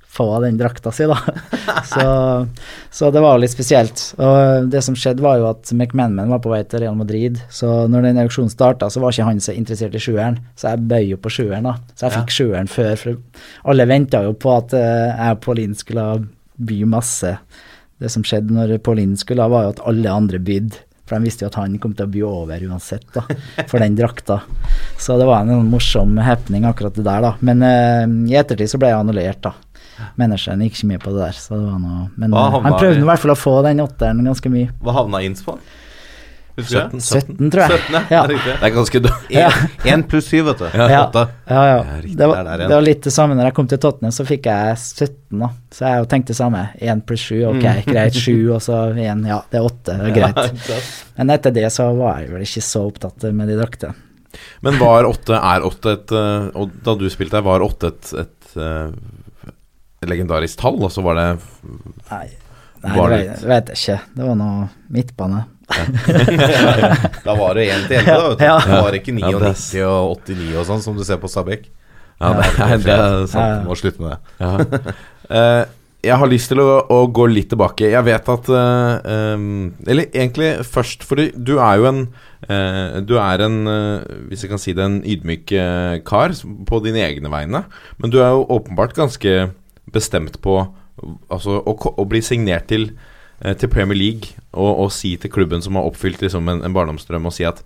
få 0.08 0.24
den 0.42 0.56
drakta 0.58 0.90
si, 0.90 1.04
da. 1.06 1.16
så, 1.92 2.04
så 2.90 3.10
det 3.14 3.20
var 3.22 3.38
litt 3.38 3.52
spesielt. 3.52 4.00
Og 4.18 4.66
det 4.72 4.80
som 4.82 4.96
skjedde, 4.98 5.22
var 5.22 5.36
jo 5.38 5.46
at 5.50 5.70
McManaman 5.74 6.32
var 6.32 6.40
på 6.42 6.50
vei 6.50 6.62
til 6.66 6.82
Real 6.82 6.96
Madrid. 6.98 7.38
Så 7.52 7.84
når 7.92 8.08
den 8.08 8.20
auksjonen 8.24 8.50
starta, 8.50 8.88
så 8.90 9.02
var 9.04 9.14
ikke 9.14 9.28
han 9.28 9.40
så 9.44 9.54
interessert 9.54 9.94
i 9.94 10.02
sjueren. 10.02 10.40
Så 10.58 10.72
jeg 10.72 10.86
bøy 10.90 11.04
jo 11.12 11.20
på 11.22 11.32
sjueren, 11.36 11.68
da. 11.70 11.76
Så 11.94 12.08
jeg 12.08 12.16
Ja. 12.16 12.22
fikk 12.22 12.34
sjueren 12.34 12.72
før. 12.72 12.96
For 12.98 13.70
alle 13.70 13.86
venta 13.86 14.24
jo 14.26 14.32
på 14.34 14.56
at 14.56 14.74
eh, 14.74 15.12
jeg 15.12 15.36
og 15.36 15.40
Pauline 15.44 15.78
skulle 15.78 16.08
by 16.58 16.80
masse. 16.96 17.36
Det 18.00 18.10
som 18.10 18.24
skjedde 18.26 18.54
når 18.56 18.78
Pauline 18.82 19.16
skulle, 19.20 19.46
var 19.50 19.68
jo 19.68 19.74
at 19.76 19.84
alle 19.92 20.10
andre 20.10 20.38
bydde. 20.42 20.82
For 21.08 21.16
de 21.16 21.24
visste 21.24 21.46
jo 21.46 21.48
at 21.48 21.56
han 21.62 21.78
kom 21.80 21.94
til 21.96 22.04
å 22.04 22.10
by 22.12 22.22
over 22.28 22.64
uansett, 22.68 23.06
da, 23.14 23.22
for 23.70 23.80
den 23.80 23.96
drakta. 23.96 24.42
Så 25.00 25.16
det 25.18 25.24
var 25.28 25.40
en 25.40 25.54
sånn 25.54 25.70
morsom 25.72 26.18
happening, 26.20 26.66
akkurat 26.68 26.94
det 26.98 27.06
der, 27.06 27.24
da. 27.24 27.30
Men 27.40 27.64
uh, 27.64 28.04
i 28.28 28.36
ettertid 28.36 28.68
så 28.68 28.78
ble 28.82 28.90
jeg 28.92 29.00
annullert, 29.00 29.40
da. 29.48 29.54
Menneskene 30.20 30.68
gikk 30.68 30.76
ikke 30.76 30.88
mye 30.92 31.00
på 31.02 31.10
det 31.16 31.24
der, 31.24 31.38
så 31.40 31.56
det 31.58 31.64
var 31.72 31.80
noe 31.82 32.04
Men 32.20 32.30
Hva 32.36 32.44
eh, 32.46 32.60
han 32.68 32.76
prøvde 32.78 33.00
i- 33.00 33.02
i 33.02 33.08
hvert 33.08 33.22
fall 33.24 33.32
å 33.34 33.38
få 33.40 33.54
den 33.66 33.80
åtteren 33.82 34.20
ganske 34.28 34.52
mye. 34.52 34.68
Hva 34.84 34.94
havna 35.00 35.22
Inns 35.26 35.42
på? 35.42 35.56
Husker 36.58 36.88
du 36.90 36.96
det? 36.98 37.02
17, 37.06 37.50
tror 37.54 37.62
jeg. 37.64 37.78
17, 37.78 37.94
ja. 37.94 38.02
Ja. 38.10 38.22
Det 38.28 38.66
er 38.68 38.72
ganske 38.74 39.00
dårlig. 39.04 39.34
Ja. 39.36 39.50
Én 39.92 40.02
pluss 40.10 40.26
syv, 40.32 40.44
vet 40.50 40.58
du. 40.58 40.64
Ja. 40.74 40.88
Ja, 40.90 41.02
ja. 41.14 41.36
Ja, 41.48 41.98
Det 42.02 42.28
var, 42.32 42.50
det 42.60 42.68
var 42.72 42.82
litt 42.84 43.02
det 43.06 43.12
samme 43.14 43.36
når 43.38 43.48
jeg 43.50 43.56
kom 43.60 43.68
til 43.70 43.80
Tottenham, 43.84 44.14
så 44.16 44.26
fikk 44.28 44.48
jeg 44.50 44.74
17, 44.80 45.14
da. 45.44 45.50
Så 45.78 45.86
jeg 45.92 46.08
tenkte 46.12 46.34
det 46.34 46.38
samme. 46.40 46.64
1 46.82 47.04
pluss 47.06 47.24
7, 47.30 47.36
ok, 47.52 47.62
Mm. 47.68 47.84
greit. 47.92 48.18
7, 48.18 48.34
og 48.56 48.60
så 48.64 48.80
1, 48.96 49.24
ja, 49.30 49.38
det 49.52 49.60
er 49.60 49.68
8, 49.70 49.96
det 50.02 50.10
er 50.10 50.18
greit. 50.18 50.90
Men 51.18 51.30
etter 51.36 51.54
det 51.54 51.68
så 51.74 51.88
var 51.98 52.20
jeg 52.24 52.32
vel 52.34 52.42
ikke 52.48 52.64
så 52.66 52.84
opptatt 52.90 53.28
med 53.32 53.48
de 53.48 53.56
draktene. 53.60 53.94
Men 54.60 54.76
var 54.78 55.06
åtte, 55.08 55.32
er 55.38 55.64
åtte 55.64 55.92
et 55.96 56.12
eh, 56.12 56.50
Og 56.60 56.74
da 56.84 56.92
du 57.00 57.06
spilte 57.10 57.38
her, 57.38 57.46
var 57.46 57.62
åtte 57.64 57.88
et, 57.94 58.10
et, 58.20 58.50
eh, 58.60 58.90
et 60.04 60.10
legendarisk 60.12 60.60
tall? 60.60 60.76
Og 60.84 60.92
så 60.92 61.02
var 61.02 61.16
det 61.16 61.24
Nei, 62.10 62.26
nei 62.84 62.94
det 62.96 63.06
det 63.08 63.28
vet, 63.28 63.46
vet 63.52 63.72
jeg 63.72 63.78
ikke. 63.82 63.98
Det 64.18 64.26
var 64.28 64.36
noe 64.38 64.68
midtbane. 64.94 65.44
Da 67.24 67.34
var 67.36 67.58
det 67.58 67.66
1 67.68 67.88
til 67.90 67.98
11, 67.98 68.06
da. 68.08 68.28
Vet 68.28 68.38
du. 68.38 68.44
Ja. 68.44 68.58
Det 68.64 68.82
var 68.86 68.96
ikke 68.98 69.16
Ja, 69.18 69.32
99 69.40 69.82
og 69.88 70.14
89 70.24 70.54
og 70.60 70.68
sånn, 70.70 70.84
som 70.84 70.96
du 70.96 71.04
ser 71.06 71.20
på 71.20 71.28
Stabæk. 71.30 71.66
Ja, 72.18 72.32
det, 72.34 72.46
er- 72.64 72.78
det 72.82 72.94
er 72.94 73.26
sant. 73.30 73.66
Må 73.68 73.76
slutte 73.78 74.02
med 74.02 74.16
det. 74.16 74.20
Ja. 74.42 74.94
Eh, 75.28 75.64
jeg 76.08 76.16
har 76.16 76.28
lyst 76.30 76.48
til 76.48 76.60
å, 76.62 76.78
å 76.88 76.98
gå 77.12 77.26
litt 77.28 77.50
tilbake. 77.52 77.90
Jeg 77.92 78.00
vet 78.06 78.28
at 78.32 78.46
uh, 78.48 79.34
um, 79.34 79.74
Eller 79.84 80.06
egentlig 80.08 80.54
først, 80.64 81.02
fordi 81.04 81.26
du 81.36 81.58
er 81.58 81.82
jo 81.82 81.84
en 81.90 81.98
uh, 82.48 82.96
Du 83.04 83.12
er 83.20 83.42
en, 83.44 83.58
uh, 83.68 84.06
hvis 84.30 84.46
jeg 84.46 84.52
kan 84.54 84.62
si 84.62 84.72
det, 84.72 84.86
en 84.86 85.02
ydmyk 85.04 85.52
kar 86.08 86.32
på 86.70 86.80
dine 86.86 87.02
egne 87.04 87.28
vegne. 87.28 87.60
Men 88.00 88.14
du 88.14 88.22
er 88.22 88.30
jo 88.30 88.46
åpenbart 88.56 88.96
ganske 88.96 89.50
bestemt 89.92 90.40
på 90.40 90.56
altså, 91.30 91.58
å, 91.62 91.74
å 91.74 92.04
bli 92.08 92.20
signert 92.24 92.68
til, 92.70 92.90
eh, 93.42 93.54
til 93.58 93.70
Premier 93.72 93.98
League 93.98 94.34
og, 94.52 94.84
og 94.84 94.92
si 94.94 95.16
til 95.20 95.30
klubben 95.34 95.62
som 95.64 95.78
har 95.78 95.88
oppfylt 95.88 96.22
liksom, 96.24 96.48
en, 96.52 96.62
en 96.66 96.76
barndomsdrøm, 96.76 97.26
og 97.30 97.34
si 97.36 97.46
at 97.48 97.62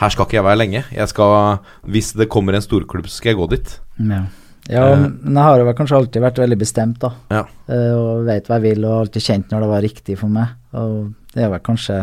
her 0.00 0.12
skal 0.14 0.24
ikke 0.24 0.38
jeg 0.38 0.46
være 0.46 0.60
lenge. 0.62 0.80
Jeg 0.96 1.08
skal, 1.12 1.58
hvis 1.84 2.14
det 2.16 2.30
kommer 2.32 2.56
en 2.56 2.64
storklubb, 2.64 3.08
så 3.10 3.18
skal 3.20 3.34
jeg 3.34 3.40
gå 3.42 3.48
dit. 3.52 3.72
Ja. 4.00 4.22
ja, 4.70 4.84
Eh. 4.94 5.02
men 5.20 5.36
jeg 5.36 5.44
har 5.44 5.60
jo 5.60 5.72
kanskje 5.76 5.98
alltid 5.98 6.22
vært 6.24 6.40
veldig 6.40 6.58
bestemt, 6.62 7.00
da. 7.02 7.10
Ja. 7.28 7.42
Eh, 7.68 7.92
og 7.98 8.24
vet 8.28 8.48
hva 8.48 8.56
jeg 8.56 8.64
vil, 8.70 8.86
og 8.88 9.02
alltid 9.02 9.26
kjent 9.26 9.52
når 9.52 9.66
det 9.66 9.70
var 9.74 9.84
riktig 9.84 10.16
for 10.20 10.32
meg. 10.32 10.54
Og 10.72 11.12
det 11.34 11.44
er 11.44 11.52
vel 11.52 11.64
kanskje 11.68 11.98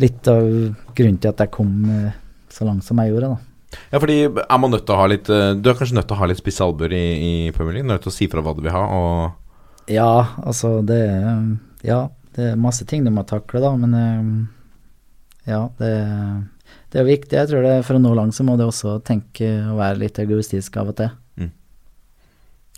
litt 0.00 0.28
av 0.30 0.46
grunnen 0.94 1.18
til 1.20 1.32
at 1.32 1.42
jeg 1.42 1.50
kom 1.52 1.72
så 2.50 2.66
langt 2.68 2.86
som 2.86 3.00
jeg 3.02 3.10
gjorde, 3.12 3.32
da. 3.34 3.76
Ja, 3.92 3.98
fordi 4.02 4.16
er 4.26 4.58
man 4.58 4.72
nødt 4.74 4.82
til 4.86 4.96
å 4.96 4.98
ha 4.98 5.04
litt 5.06 5.28
Du 5.30 5.68
er 5.70 5.76
kanskje 5.78 5.94
nødt 5.94 6.08
til 6.10 6.16
å 6.16 6.18
ha 6.18 6.26
litt 6.26 6.40
spisse 6.40 6.64
albuer 6.64 6.90
i, 6.90 7.04
i 7.22 7.32
Premier 7.54 7.76
League? 7.76 7.86
Nødt 7.86 8.02
til 8.02 8.10
å 8.10 8.14
si 8.16 8.26
fra 8.32 8.42
hva 8.42 8.54
du 8.56 8.64
vil 8.64 8.74
ha, 8.74 8.80
og 8.82 9.36
Ja, 9.90 10.36
altså 10.46 10.80
det 10.86 11.02
Ja, 11.82 12.08
det 12.36 12.52
er 12.52 12.60
masse 12.60 12.86
ting 12.86 13.04
du 13.04 13.10
må 13.10 13.24
takle, 13.26 13.60
da, 13.62 13.72
men 13.76 13.94
eh, 13.98 15.50
ja, 15.50 15.64
det, 15.80 15.94
det 16.92 17.00
er 17.00 17.08
viktig. 17.08 17.38
Jeg 17.38 17.50
tror 17.50 17.64
det 17.66 17.78
for 17.88 17.98
å 17.98 18.02
nå 18.02 18.12
langt 18.14 18.36
så 18.36 18.44
må 18.46 18.54
du 18.58 18.66
også 18.66 18.98
tenke 19.06 19.48
å 19.66 19.78
være 19.78 19.98
litt 20.04 20.20
egoistisk 20.22 20.76
av 20.80 20.92
og 20.92 20.98
til. 21.00 21.10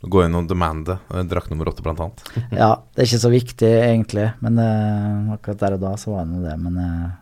gå 0.03 0.25
inn 0.25 0.35
og 0.39 0.49
demande 0.51 0.97
eh, 1.13 1.25
drakt 1.29 1.53
nummer 1.53 1.69
åtte, 1.71 1.85
blant 1.85 2.01
annet. 2.03 2.25
Ja, 2.63 2.73
det 2.95 3.05
er 3.05 3.11
ikke 3.11 3.25
så 3.27 3.33
viktig 3.33 3.73
egentlig, 3.75 4.31
men 4.43 4.59
eh, 4.63 5.35
akkurat 5.37 5.61
der 5.63 5.77
og 5.79 5.85
da 5.85 5.93
så 6.01 6.15
var 6.15 6.25
det 6.25 6.33
nå 6.33 6.43
det. 6.47 6.57
Men 6.65 6.81
eh, 6.83 7.13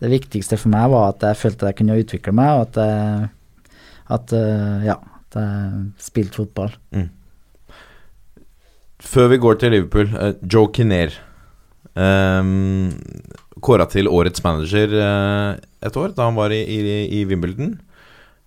det 0.00 0.14
viktigste 0.14 0.58
for 0.58 0.72
meg 0.72 0.88
var 0.94 1.12
at 1.12 1.28
jeg 1.28 1.42
følte 1.42 1.70
jeg 1.70 1.80
kunne 1.82 2.00
utvikle 2.00 2.34
meg, 2.34 2.50
og 2.56 2.66
at 2.70 2.80
jeg, 2.80 3.30
at, 4.16 4.36
eh, 4.38 4.86
ja, 4.88 4.96
at 5.20 5.40
jeg 5.42 5.86
spilte 6.08 6.40
fotball. 6.40 6.72
Før 9.00 9.30
vi 9.32 9.40
går 9.40 9.60
til 9.60 9.74
Liverpool, 9.74 10.10
eh, 10.14 10.34
Joe 10.44 10.70
Kinnear. 10.74 11.14
Um, 11.96 12.90
Kåra 13.60 13.84
til 13.90 14.08
årets 14.08 14.42
manager 14.44 14.92
eh, 14.94 15.56
et 15.84 15.96
år, 15.96 16.12
da 16.16 16.28
han 16.28 16.36
var 16.38 16.52
i, 16.54 16.60
i, 16.64 16.82
i 17.20 17.24
Wimbledon. 17.28 17.78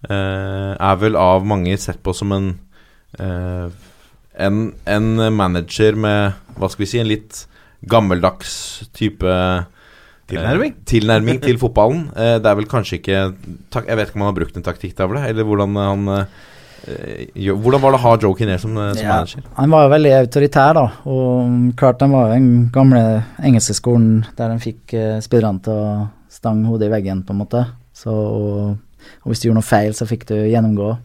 Uh, 0.04 0.76
er 0.76 0.98
vel 1.00 1.16
av 1.16 1.46
mange 1.48 1.78
sett 1.80 2.02
på 2.04 2.12
som 2.16 2.34
en 2.36 2.48
uh, 3.22 3.72
en, 4.34 4.74
en 4.90 5.36
manager 5.36 5.96
med, 5.96 6.40
hva 6.58 6.70
skal 6.72 6.84
vi 6.84 6.90
si, 6.90 7.02
en 7.02 7.10
litt 7.10 7.44
gammeldags 7.90 8.56
type 8.96 9.28
eh, 9.28 9.66
Tilnærming? 10.32 10.78
tilnærming 10.88 11.42
til 11.44 11.60
fotballen. 11.64 12.08
Eh, 12.16 12.38
det 12.42 12.50
er 12.50 12.58
vel 12.58 12.70
kanskje 12.72 13.00
ikke 13.02 13.22
tak, 13.74 13.90
Jeg 13.90 14.00
vet 14.00 14.10
ikke 14.10 14.20
om 14.20 14.26
han 14.26 14.32
har 14.32 14.40
brukt 14.40 14.58
en 14.58 14.66
taktikktavle, 14.66 15.26
eller 15.30 15.48
hvordan 15.48 15.78
han 15.80 16.08
eh, 16.16 16.42
Hvordan 16.84 17.82
var 17.82 17.94
det 17.94 18.00
å 18.00 18.04
ha 18.04 18.14
Joe 18.20 18.36
Kinnear 18.36 18.60
som, 18.60 18.76
eh, 18.78 18.94
som 18.94 19.04
Ja, 19.06 19.14
manager? 19.16 19.44
han 19.56 19.70
var 19.72 19.84
jo 19.86 19.92
veldig 19.94 20.12
autoritær, 20.20 20.74
da. 20.74 20.86
Og 21.06 21.76
klart 21.80 22.02
han 22.02 22.12
var 22.12 22.28
jo 22.28 22.34
den 22.34 22.70
gamle 22.74 23.24
engelske 23.42 23.76
skolen 23.78 24.26
der 24.36 24.50
de 24.50 24.60
fikk 24.60 24.94
eh, 24.94 25.20
spillerne 25.24 25.62
til 25.64 25.74
å 25.74 26.10
stange 26.30 26.68
hodet 26.68 26.90
i 26.90 26.94
veggen, 26.96 27.24
på 27.24 27.32
en 27.32 27.40
måte. 27.40 27.66
Så, 27.94 28.12
og, 28.12 28.78
og 29.24 29.32
hvis 29.32 29.40
du 29.42 29.48
gjorde 29.50 29.62
noe 29.62 29.70
feil, 29.70 29.94
så 29.96 30.08
fikk 30.10 30.26
du 30.28 30.36
gjennomgå. 30.36 30.98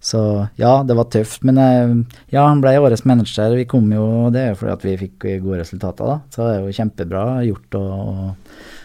Så 0.00 0.20
ja, 0.60 0.82
det 0.86 0.94
var 0.96 1.08
tøft. 1.10 1.42
Men 1.44 1.58
eh, 1.58 2.16
ja, 2.32 2.46
han 2.46 2.60
ble 2.62 2.76
årets 2.78 3.04
manager. 3.04 3.56
Vi 3.56 3.64
kom 3.68 3.90
jo, 3.92 4.30
det 4.30 4.40
er 4.40 4.48
jo 4.54 4.60
fordi 4.62 4.72
at 4.72 4.84
vi 4.88 4.96
fikk 5.04 5.28
gode 5.44 5.60
resultater, 5.60 6.06
da. 6.06 6.18
Så 6.30 6.46
det 6.46 6.52
er 6.56 6.64
jo 6.64 6.76
kjempebra 6.80 7.24
gjort 7.48 7.78
å, 7.80 7.84
å 7.84 8.34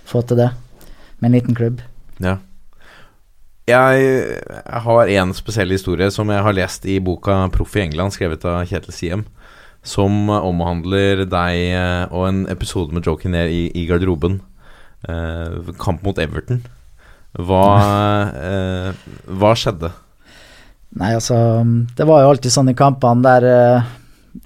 få 0.09 0.23
til 0.27 0.37
det 0.43 0.49
med 1.21 1.29
en 1.29 1.35
liten 1.37 1.55
klubb. 1.55 1.81
Ja. 2.19 2.37
Jeg, 3.69 4.41
har 4.85 5.11
en 5.13 5.33
spesiell 5.37 5.69
historie 5.71 6.09
som 6.11 6.29
jeg 6.33 6.41
har 6.43 6.55
lest 6.57 6.85
i 6.89 6.97
boka 6.99 7.47
'Proff 7.53 7.75
i 7.77 7.83
England', 7.85 8.15
skrevet 8.15 8.45
av 8.45 8.65
Kjetil 8.65 8.93
Siem, 8.93 9.25
som 9.83 10.29
omhandler 10.29 11.25
deg 11.29 11.57
eh, 11.77 12.05
og 12.09 12.27
en 12.27 12.47
episode 12.49 12.93
med 12.93 13.05
Joe 13.05 13.21
Kinnear 13.21 13.47
i, 13.47 13.69
i 13.77 13.85
garderoben. 13.85 14.41
Eh, 15.07 15.73
kamp 15.77 16.03
mot 16.03 16.17
Everton. 16.17 16.63
Hva, 17.37 17.65
eh, 18.35 18.93
hva 19.29 19.53
skjedde? 19.55 19.91
Nei, 20.99 21.13
altså 21.15 21.63
Det 21.95 22.03
var 22.03 22.19
jo 22.19 22.31
alltid 22.33 22.51
sånn 22.51 22.71
i 22.73 22.75
kampene 22.75 23.23
der 23.23 23.45
eh, 23.47 23.91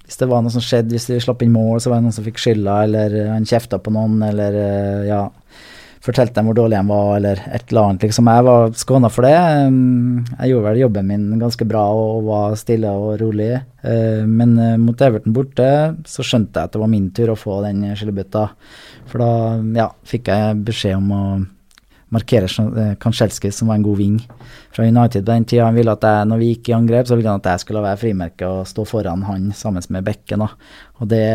Hvis 0.05 0.20
det 0.22 0.28
var 0.30 0.43
noe 0.45 0.53
som 0.53 0.61
skjedde, 0.61 0.93
hvis 0.93 1.07
de 1.09 1.18
slapp 1.24 1.41
inn 1.41 1.55
mål, 1.55 1.80
så 1.82 1.89
var 1.89 1.97
det 1.97 2.05
noen 2.05 2.16
som 2.16 2.26
fikk 2.28 2.41
skylda, 2.41 2.76
eller 2.86 3.18
eh, 3.18 3.32
han 3.34 3.47
kjefta 3.49 3.82
på 3.82 3.93
noen, 3.95 4.20
eller 4.28 4.59
eh, 4.61 5.07
ja 5.09 5.24
Fortalte 6.05 6.37
dem 6.37 6.49
hvor 6.49 6.57
dårlig 6.59 6.77
de 6.77 6.89
var, 6.91 7.07
eller 7.17 7.39
et 7.49 7.71
eller 7.71 7.81
annet. 7.81 8.03
Liksom. 8.05 8.27
Jeg 8.29 8.45
var 8.45 8.75
skåna 8.77 9.09
for 9.09 9.25
det. 9.25 9.33
Um, 9.65 10.25
Jeg 10.35 10.51
gjorde 10.51 10.67
vel 10.67 10.81
jobben 10.83 11.07
min 11.09 11.39
ganske 11.41 11.65
bra 11.65 11.81
og 11.97 12.27
var 12.27 12.59
stille 12.61 12.91
og 12.93 13.15
rolig. 13.23 13.49
Eh, 13.81 14.21
Men 14.29 14.53
eh, 14.61 14.77
mot 14.81 15.01
Everton 15.01 15.33
borte 15.33 15.67
så 16.05 16.25
skjønte 16.25 16.59
jeg 16.59 16.69
at 16.69 16.75
det 16.75 16.83
var 16.83 16.91
min 16.93 17.09
tur 17.15 17.33
å 17.33 17.39
få 17.39 17.57
den 17.65 17.83
skillebøtta. 17.97 18.47
For 19.09 19.21
da 19.21 19.31
ja, 19.81 19.89
fikk 20.05 20.29
jeg 20.29 20.63
beskjed 20.67 20.97
om 20.99 21.11
å 21.11 21.25
markere 22.13 22.45
eh, 22.45 23.51
som 23.51 23.67
var 23.67 23.75
en 23.75 23.85
god 23.85 23.97
ving 23.97 24.19
fra 24.71 24.85
United 24.85 25.25
på 25.25 25.31
den 25.31 25.45
tida. 25.45 25.65
Han 25.65 25.75
ville 25.75 25.95
at 25.95 26.05
jeg, 26.05 26.27
når 26.29 26.41
vi 26.41 26.51
gikk 26.53 26.69
i 26.69 26.77
angrep, 26.77 27.07
så 27.07 27.17
ville 27.17 27.31
han 27.31 27.41
at 27.41 27.49
jeg 27.53 27.65
skulle 27.65 27.83
være 27.85 28.01
frimerke 28.01 28.49
og 28.49 28.67
stå 28.69 28.85
foran 28.85 29.25
han 29.25 29.49
sammen 29.57 29.83
med 29.89 30.05
bekken. 30.05 30.45
Og 30.45 31.09
det, 31.09 31.25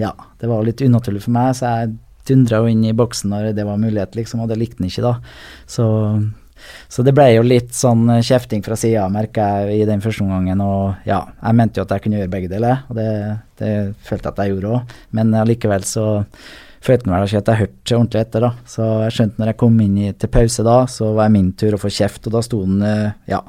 ja, 0.00 0.12
det 0.40 0.50
var 0.50 0.66
litt 0.66 0.82
unaturlig 0.82 1.22
for 1.24 1.36
meg, 1.36 1.54
så 1.56 1.70
jeg 1.70 1.94
dundra 2.28 2.62
jo 2.62 2.72
inn 2.72 2.82
i 2.86 2.96
boksen 2.96 3.32
når 3.32 3.52
det 3.56 3.66
var 3.68 3.80
mulighet, 3.80 4.18
liksom, 4.18 4.42
og 4.44 4.50
det 4.50 4.58
likte 4.60 4.82
han 4.82 4.90
ikke, 4.90 5.06
da. 5.06 5.14
Så 5.70 5.86
så 6.88 7.04
det 7.04 7.12
ble 7.16 7.26
jo 7.34 7.42
litt 7.46 7.74
sånn 7.76 8.06
eh, 8.10 8.22
kjefting 8.24 8.62
fra 8.64 8.78
sida, 8.78 9.06
merka 9.12 9.46
jeg 9.60 9.82
i 9.82 9.88
den 9.88 10.02
første 10.04 10.24
omgangen. 10.24 10.62
Og 10.64 11.08
ja, 11.08 11.20
jeg 11.42 11.58
mente 11.58 11.80
jo 11.80 11.86
at 11.86 11.94
jeg 11.94 12.04
kunne 12.04 12.20
gjøre 12.20 12.32
begge 12.32 12.52
deler, 12.52 12.84
og 12.88 12.98
det, 12.98 13.08
det 13.60 13.72
følte 14.06 14.30
jeg 14.30 14.32
at 14.32 14.42
jeg 14.42 14.54
gjorde 14.54 14.72
òg. 14.78 14.96
Men 15.18 15.34
allikevel 15.42 15.86
så 15.86 16.06
følte 16.86 17.08
han 17.08 17.16
vel 17.16 17.28
ikke 17.28 17.42
at 17.42 17.52
jeg 17.52 17.62
hørte 17.64 17.98
ordentlig 17.98 18.22
etter, 18.22 18.46
da. 18.46 18.52
Så 18.76 18.88
jeg 19.04 19.16
skjønte 19.18 19.42
når 19.42 19.52
jeg 19.52 19.60
kom 19.62 19.80
inn 19.84 19.96
i, 20.00 20.10
til 20.14 20.32
pause 20.32 20.66
da, 20.66 20.76
så 20.90 21.12
var 21.12 21.28
det 21.28 21.36
min 21.36 21.54
tur 21.58 21.76
å 21.76 21.82
få 21.82 21.92
kjeft, 21.92 22.28
og 22.28 22.36
da 22.36 22.44
sto 22.46 22.62
han 22.64 22.84
eh, 22.86 23.08
ja, 23.32 23.42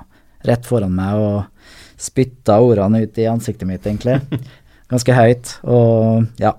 rett 0.48 0.68
foran 0.68 0.96
meg 0.98 1.22
og 1.22 1.76
spytta 1.98 2.60
ordene 2.62 3.04
ut 3.06 3.22
i 3.22 3.30
ansiktet 3.30 3.70
mitt, 3.70 3.86
egentlig. 3.86 4.20
Ganske 4.92 5.16
høyt. 5.16 5.58
Og 5.68 6.28
ja, 6.42 6.54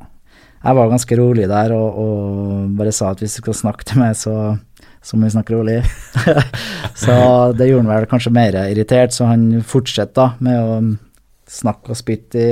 jeg 0.59 0.79
var 0.79 0.91
ganske 0.91 1.19
rolig 1.19 1.49
der 1.51 1.75
og, 1.77 1.99
og 2.03 2.79
bare 2.79 2.95
sa 2.95 3.13
at 3.13 3.23
hvis 3.23 3.39
du 3.39 3.43
skal 3.45 3.59
snakke 3.61 3.87
til 3.87 4.01
meg, 4.03 4.17
så, 4.19 4.35
så 5.03 5.17
må 5.17 5.29
vi 5.29 5.35
snakke 5.37 5.55
rolig. 5.55 5.81
så 7.03 7.19
det 7.55 7.69
gjorde 7.69 7.85
han 7.85 7.93
vel 7.93 8.09
kanskje 8.11 8.35
mer 8.35 8.59
irritert, 8.67 9.15
så 9.15 9.31
han 9.31 9.51
fortsatte 9.67 10.33
med 10.45 10.59
å 10.59 10.81
snakke 11.49 11.95
og 11.95 11.97
spytte 11.97 12.43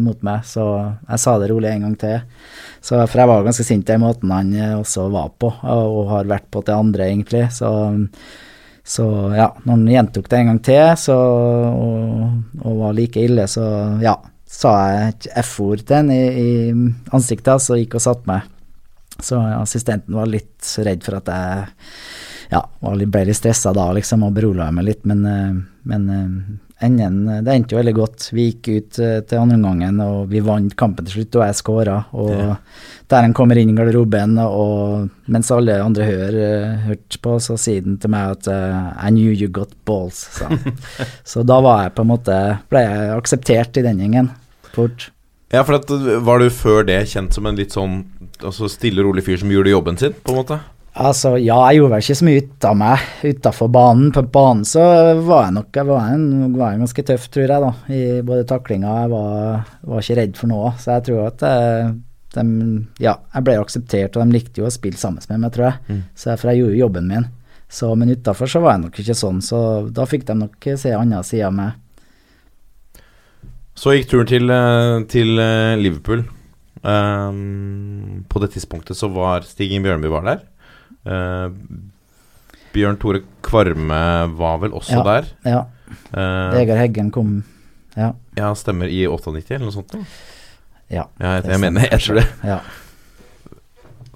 mot 0.00 0.22
meg, 0.24 0.46
så 0.48 0.64
jeg 1.04 1.20
sa 1.20 1.34
det 1.40 1.50
rolig 1.50 1.70
en 1.72 1.88
gang 1.88 1.96
til. 2.00 2.20
Så, 2.80 2.96
for 3.04 3.20
jeg 3.20 3.28
var 3.28 3.44
ganske 3.44 3.66
sint 3.66 3.90
i 3.92 3.98
måten 4.00 4.32
han 4.32 4.54
også 4.78 5.08
var 5.12 5.34
på, 5.36 5.50
og 5.50 5.98
har 6.14 6.30
vært 6.30 6.48
på 6.54 6.62
til 6.64 6.78
andre, 6.78 7.10
egentlig. 7.10 7.44
Så, 7.52 7.68
så 8.86 9.06
ja, 9.36 9.50
når 9.66 9.74
han 9.74 9.86
gjentok 9.92 10.30
det 10.30 10.40
en 10.40 10.50
gang 10.52 10.62
til 10.64 10.84
så, 10.96 11.18
og, 11.18 12.62
og 12.62 12.82
var 12.86 12.96
like 12.96 13.26
ille, 13.26 13.44
så 13.50 13.66
ja, 14.04 14.16
sa 14.48 14.74
jeg 14.88 15.08
et 15.12 15.28
F-ord 15.44 15.82
til 15.84 16.00
henne 16.00 16.14
i, 16.16 16.38
i 16.40 17.12
ansiktet, 17.14 17.60
så 17.62 17.76
gikk 17.76 17.98
og 17.98 18.04
satte 18.04 18.30
meg. 18.30 18.46
Så 19.20 19.38
assistenten 19.58 20.14
var 20.14 20.30
litt 20.30 20.64
redd 20.86 21.04
for 21.04 21.18
at 21.18 21.28
jeg 21.32 21.66
ja, 22.54 22.62
ble 22.80 23.26
litt 23.28 23.36
stressa 23.36 23.74
da, 23.76 23.90
liksom, 23.96 24.24
og 24.24 24.36
beroliga 24.36 24.70
meg 24.72 24.88
litt, 24.88 25.04
men, 25.08 25.24
eh, 25.28 25.58
men 25.90 26.08
eh, 26.14 26.38
enden, 26.82 27.24
det 27.44 27.54
endte 27.54 27.74
jo 27.74 27.78
veldig 27.80 27.94
godt. 27.96 28.28
Vi 28.36 28.44
gikk 28.52 28.68
ut 28.70 28.98
eh, 29.02 29.16
til 29.26 29.40
andre 29.40 29.56
omgangen, 29.58 29.98
og 30.04 30.28
vi 30.30 30.42
vant 30.44 30.76
kampen 30.78 31.06
til 31.08 31.18
slutt, 31.18 31.38
og 31.40 31.44
jeg 31.48 31.56
skåra. 31.58 31.96
Og 32.14 32.30
Ja. 32.30 32.56
der 33.08 33.22
han 33.24 33.34
kommer 33.34 33.56
inn 33.58 33.70
i 33.72 33.74
garderoben, 33.74 34.38
og 34.44 35.08
mens 35.26 35.50
alle 35.50 35.78
andre 35.82 36.04
hør, 36.04 36.38
eh, 36.38 36.76
hørte 36.86 37.18
på, 37.24 37.36
så 37.40 37.56
sier 37.58 37.82
han 37.82 37.96
til 37.98 38.10
meg 38.10 38.30
at 38.36 38.48
eh, 38.48 39.06
I 39.08 39.10
knew 39.10 39.32
you 39.32 39.48
got 39.48 39.72
balls, 39.84 40.28
sa 40.38 40.46
han. 40.52 40.76
så 41.24 41.42
da 41.46 41.60
var 41.64 41.82
jeg 41.86 41.94
på 41.96 42.04
en 42.06 42.12
måte, 42.14 42.38
ble 42.70 42.84
jeg 42.86 43.14
akseptert 43.18 43.76
i 43.80 43.82
den 43.82 43.98
gjengen, 44.04 44.30
fort. 44.74 45.10
Ja, 45.50 45.62
for 45.64 45.78
at, 45.80 45.88
Var 45.88 46.38
du 46.38 46.50
før 46.52 46.82
det 46.84 47.06
kjent 47.08 47.32
som 47.32 47.46
en 47.48 47.56
litt 47.56 47.72
sånn 47.72 48.02
altså 48.44 48.68
stille, 48.68 49.00
rolig 49.02 49.24
fyr 49.24 49.38
som 49.40 49.48
gjorde 49.50 49.72
jobben 49.72 49.96
sin, 49.98 50.12
på 50.12 50.34
en 50.34 50.42
måte? 50.42 50.60
Altså, 50.98 51.36
ja, 51.38 51.56
jeg 51.68 51.78
gjorde 51.78 51.92
vel 51.92 52.02
ikke 52.02 52.18
så 52.18 52.26
mye 52.26 52.42
ut 52.42 52.66
av 52.66 52.76
meg 52.78 53.02
utafor 53.22 53.70
banen. 53.70 54.10
På 54.14 54.24
banen 54.34 54.64
så 54.66 54.82
var 55.22 55.44
jeg 55.46 55.54
nok 55.54 55.78
jeg 55.78 55.86
var 55.86 56.10
en, 56.10 56.26
var 56.56 56.74
en 56.74 56.82
ganske 56.82 57.04
tøff, 57.06 57.28
tror 57.30 57.44
jeg, 57.44 57.62
da. 57.62 57.70
I 57.94 58.02
både 58.26 58.46
taklinga 58.50 58.94
Jeg 59.04 59.12
var, 59.12 59.68
var 59.92 60.02
ikke 60.02 60.18
redd 60.18 60.38
for 60.40 60.50
noe. 60.50 60.72
Så 60.82 60.96
jeg 60.96 61.06
tror 61.08 61.28
at 61.28 61.44
eh, 61.46 61.92
de, 62.34 62.44
Ja, 63.04 63.14
jeg 63.36 63.46
ble 63.46 63.58
akseptert, 63.62 64.18
og 64.18 64.24
de 64.24 64.38
likte 64.40 64.62
jo 64.62 64.66
å 64.66 64.74
spille 64.74 64.98
sammen 64.98 65.22
med 65.30 65.44
meg, 65.44 65.54
tror 65.54 65.68
jeg. 65.68 65.84
Mm. 65.86 66.02
Så 66.18 66.32
jeg, 66.32 66.42
for 66.42 66.50
jeg 66.50 66.62
gjorde 66.62 66.74
jo 66.74 66.82
jobben 66.82 67.12
min. 67.12 67.28
Så, 67.78 67.92
men 68.00 68.14
utafor 68.16 68.50
så 68.50 68.64
var 68.64 68.74
jeg 68.74 68.86
nok 68.86 68.98
ikke 69.02 69.18
sånn, 69.22 69.42
så 69.44 69.60
da 69.94 70.08
fikk 70.08 70.26
de 70.30 70.38
nok 70.40 70.70
se 70.80 70.96
andre 70.96 71.22
sider 71.26 71.50
av 71.50 71.56
meg. 71.60 73.04
Så 73.78 73.94
gikk 73.94 74.10
turen 74.10 74.26
til, 74.26 74.50
eh, 74.50 74.98
til 75.12 75.38
eh, 75.38 75.78
Liverpool. 75.78 76.26
Um, 76.78 78.22
på 78.30 78.38
det 78.42 78.52
tidspunktet 78.54 78.94
så 78.98 79.08
var 79.10 79.46
Stig 79.46 79.74
Bjørnby 79.82 80.10
var 80.10 80.26
der. 80.26 80.46
Uh, 81.06 81.50
Bjørn 82.74 82.98
Tore 83.00 83.22
Kvarme 83.42 84.00
var 84.38 84.58
vel 84.62 84.74
også 84.76 84.98
Ja, 84.98 85.04
der. 85.06 85.28
ja. 85.44 85.60
Uh, 86.12 86.52
Vegard 86.56 86.78
Heggen 86.82 87.10
kom 87.14 87.38
Ja. 87.96 88.12
ja, 88.36 88.50
stemmer. 88.54 88.90
I 88.92 89.06
98 89.08 89.54
eller 89.56 89.66
noe 89.70 89.72
sånt? 89.78 89.94
Da. 89.94 90.02
ja 90.92 91.06
Ja, 91.20 91.36
jeg, 91.38 91.46
jeg 91.54 91.60
mener 91.64 91.88
jeg 91.90 92.00
tror 92.04 92.20
det. 92.20 92.26
Ja. 92.44 92.60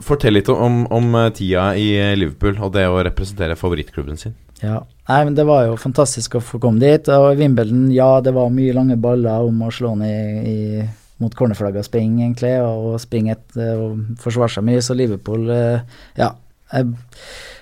Fortell 0.03 0.35
litt 0.35 0.49
om, 0.51 0.83
om 0.91 1.15
eh, 1.15 1.29
tida 1.37 1.69
i 1.79 1.93
eh, 1.95 2.17
Liverpool 2.19 2.57
og 2.59 2.73
det 2.75 2.89
å 2.91 2.97
representere 3.07 3.55
favorittklubben 3.59 4.19
sin. 4.19 4.35
Ja, 4.63 4.81
Nei, 5.09 5.21
men 5.27 5.35
det 5.35 5.45
var 5.47 5.65
jo 5.67 5.77
fantastisk 5.79 6.37
å 6.39 6.43
få 6.43 6.59
komme 6.63 6.79
dit. 6.83 7.09
Og 7.11 7.33
i 7.33 7.39
Wimbledon, 7.41 7.89
ja, 7.95 8.21
det 8.23 8.33
var 8.35 8.51
mye 8.55 8.75
lange 8.75 8.97
baller 9.03 9.47
om 9.47 9.63
å 9.67 9.71
slå 9.75 9.95
ned 9.99 10.47
i, 10.47 10.53
i, 10.83 10.85
mot 11.23 11.35
cornerflagget 11.39 11.83
og 11.83 11.87
springe, 11.89 12.23
egentlig. 12.25 12.53
Og 12.63 12.99
springe 13.03 13.35
et, 13.35 13.57
og 13.79 14.19
forsvare 14.23 14.55
seg 14.55 14.67
mye. 14.67 14.83
Så 14.83 14.95
Liverpool, 14.99 15.49
eh, 15.55 15.83
ja. 16.19 16.31
Jeg, 16.73 16.95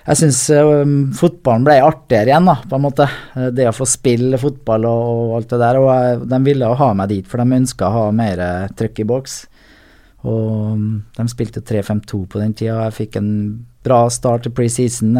jeg 0.07 0.17
syns 0.17 0.39
fotballen 1.19 1.65
ble 1.67 1.77
artigere 1.83 2.31
igjen, 2.31 2.47
da, 2.49 2.55
på 2.65 2.77
en 2.77 2.85
måte. 2.85 3.07
Eh, 3.35 3.49
Det 3.55 3.67
å 3.69 3.75
få 3.75 3.87
spille 3.89 4.39
fotball 4.41 4.87
og, 4.89 5.09
og 5.11 5.35
alt 5.39 5.53
det 5.53 5.61
der. 5.61 5.79
Og 5.81 6.25
de 6.31 6.41
ville 6.47 6.71
ha 6.81 6.91
meg 6.97 7.11
dit, 7.11 7.27
for 7.27 7.43
de 7.43 7.59
ønska 7.61 7.89
å 7.89 7.97
ha 7.97 8.05
mer 8.15 8.41
eh, 8.45 8.71
trøkk 8.77 9.03
i 9.03 9.07
boks. 9.11 9.37
Og 10.21 10.77
mm, 10.77 10.89
de 11.17 11.27
spilte 11.31 11.63
3-5-2 11.65 12.23
på 12.29 12.41
den 12.41 12.55
tida. 12.57 12.83
Jeg 12.87 12.97
fikk 12.99 13.19
en 13.21 13.31
bra 13.85 14.03
start 14.13 14.45
til 14.45 14.53
preseason. 14.57 15.15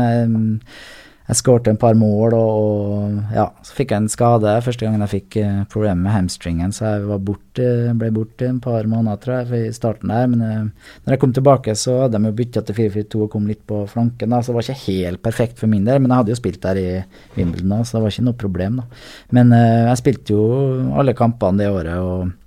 Jeg, 1.27 1.37
skårte 1.39 1.71
en 1.71 1.79
par 1.79 1.95
mål, 1.95 2.33
og, 2.35 3.19
ja, 3.35 3.45
så 3.63 3.75
fikk 3.77 3.93
jeg 3.93 4.03
en 4.03 4.09
skade 4.11 4.55
første 4.65 4.85
gangen 4.85 5.03
jeg 5.05 5.13
fikk 5.13 5.37
uh, 5.39 5.61
problemer 5.71 6.01
med 6.03 6.15
hamstringen, 6.15 6.73
så 6.75 6.89
jeg 6.89 7.05
var 7.07 7.21
borte, 7.27 7.67
ble 7.99 8.09
borte 8.15 8.49
en 8.49 8.59
par 8.63 8.89
måneder, 8.89 9.21
tror 9.21 9.37
jeg, 9.37 9.69
i 9.69 9.75
starten 9.75 10.11
der. 10.11 10.27
Men 10.33 10.43
uh, 10.43 10.89
når 11.05 11.15
jeg 11.15 11.23
kom 11.23 11.35
tilbake, 11.37 11.77
så 11.79 12.01
hadde 12.03 12.19
de 12.19 12.31
jo 12.31 12.37
bytta 12.41 12.65
til 12.67 12.79
4-4-2 12.81 13.23
og 13.27 13.31
kom 13.37 13.47
litt 13.49 13.63
på 13.69 13.85
flanken, 13.91 14.35
da, 14.35 14.41
så 14.41 14.51
det 14.51 14.59
var 14.59 14.67
ikke 14.67 14.85
helt 14.89 15.23
perfekt 15.29 15.61
for 15.61 15.71
min 15.71 15.87
del. 15.87 16.01
Men 16.01 16.11
jeg 16.11 16.23
hadde 16.23 16.35
jo 16.35 16.41
spilt 16.41 16.61
der 16.65 16.81
i 16.81 16.89
Wimbledon, 17.37 17.77
da, 17.77 17.81
så 17.85 17.97
det 17.97 18.05
var 18.05 18.15
ikke 18.15 18.27
noe 18.27 18.41
problem, 18.45 18.83
da. 18.83 19.01
Men 19.37 19.55
uh, 19.55 19.89
jeg 19.93 20.03
spilte 20.03 20.37
jo 20.37 20.45
alle 20.99 21.17
kampene 21.17 21.63
det 21.63 21.71
året, 21.71 21.97
og 22.01 22.37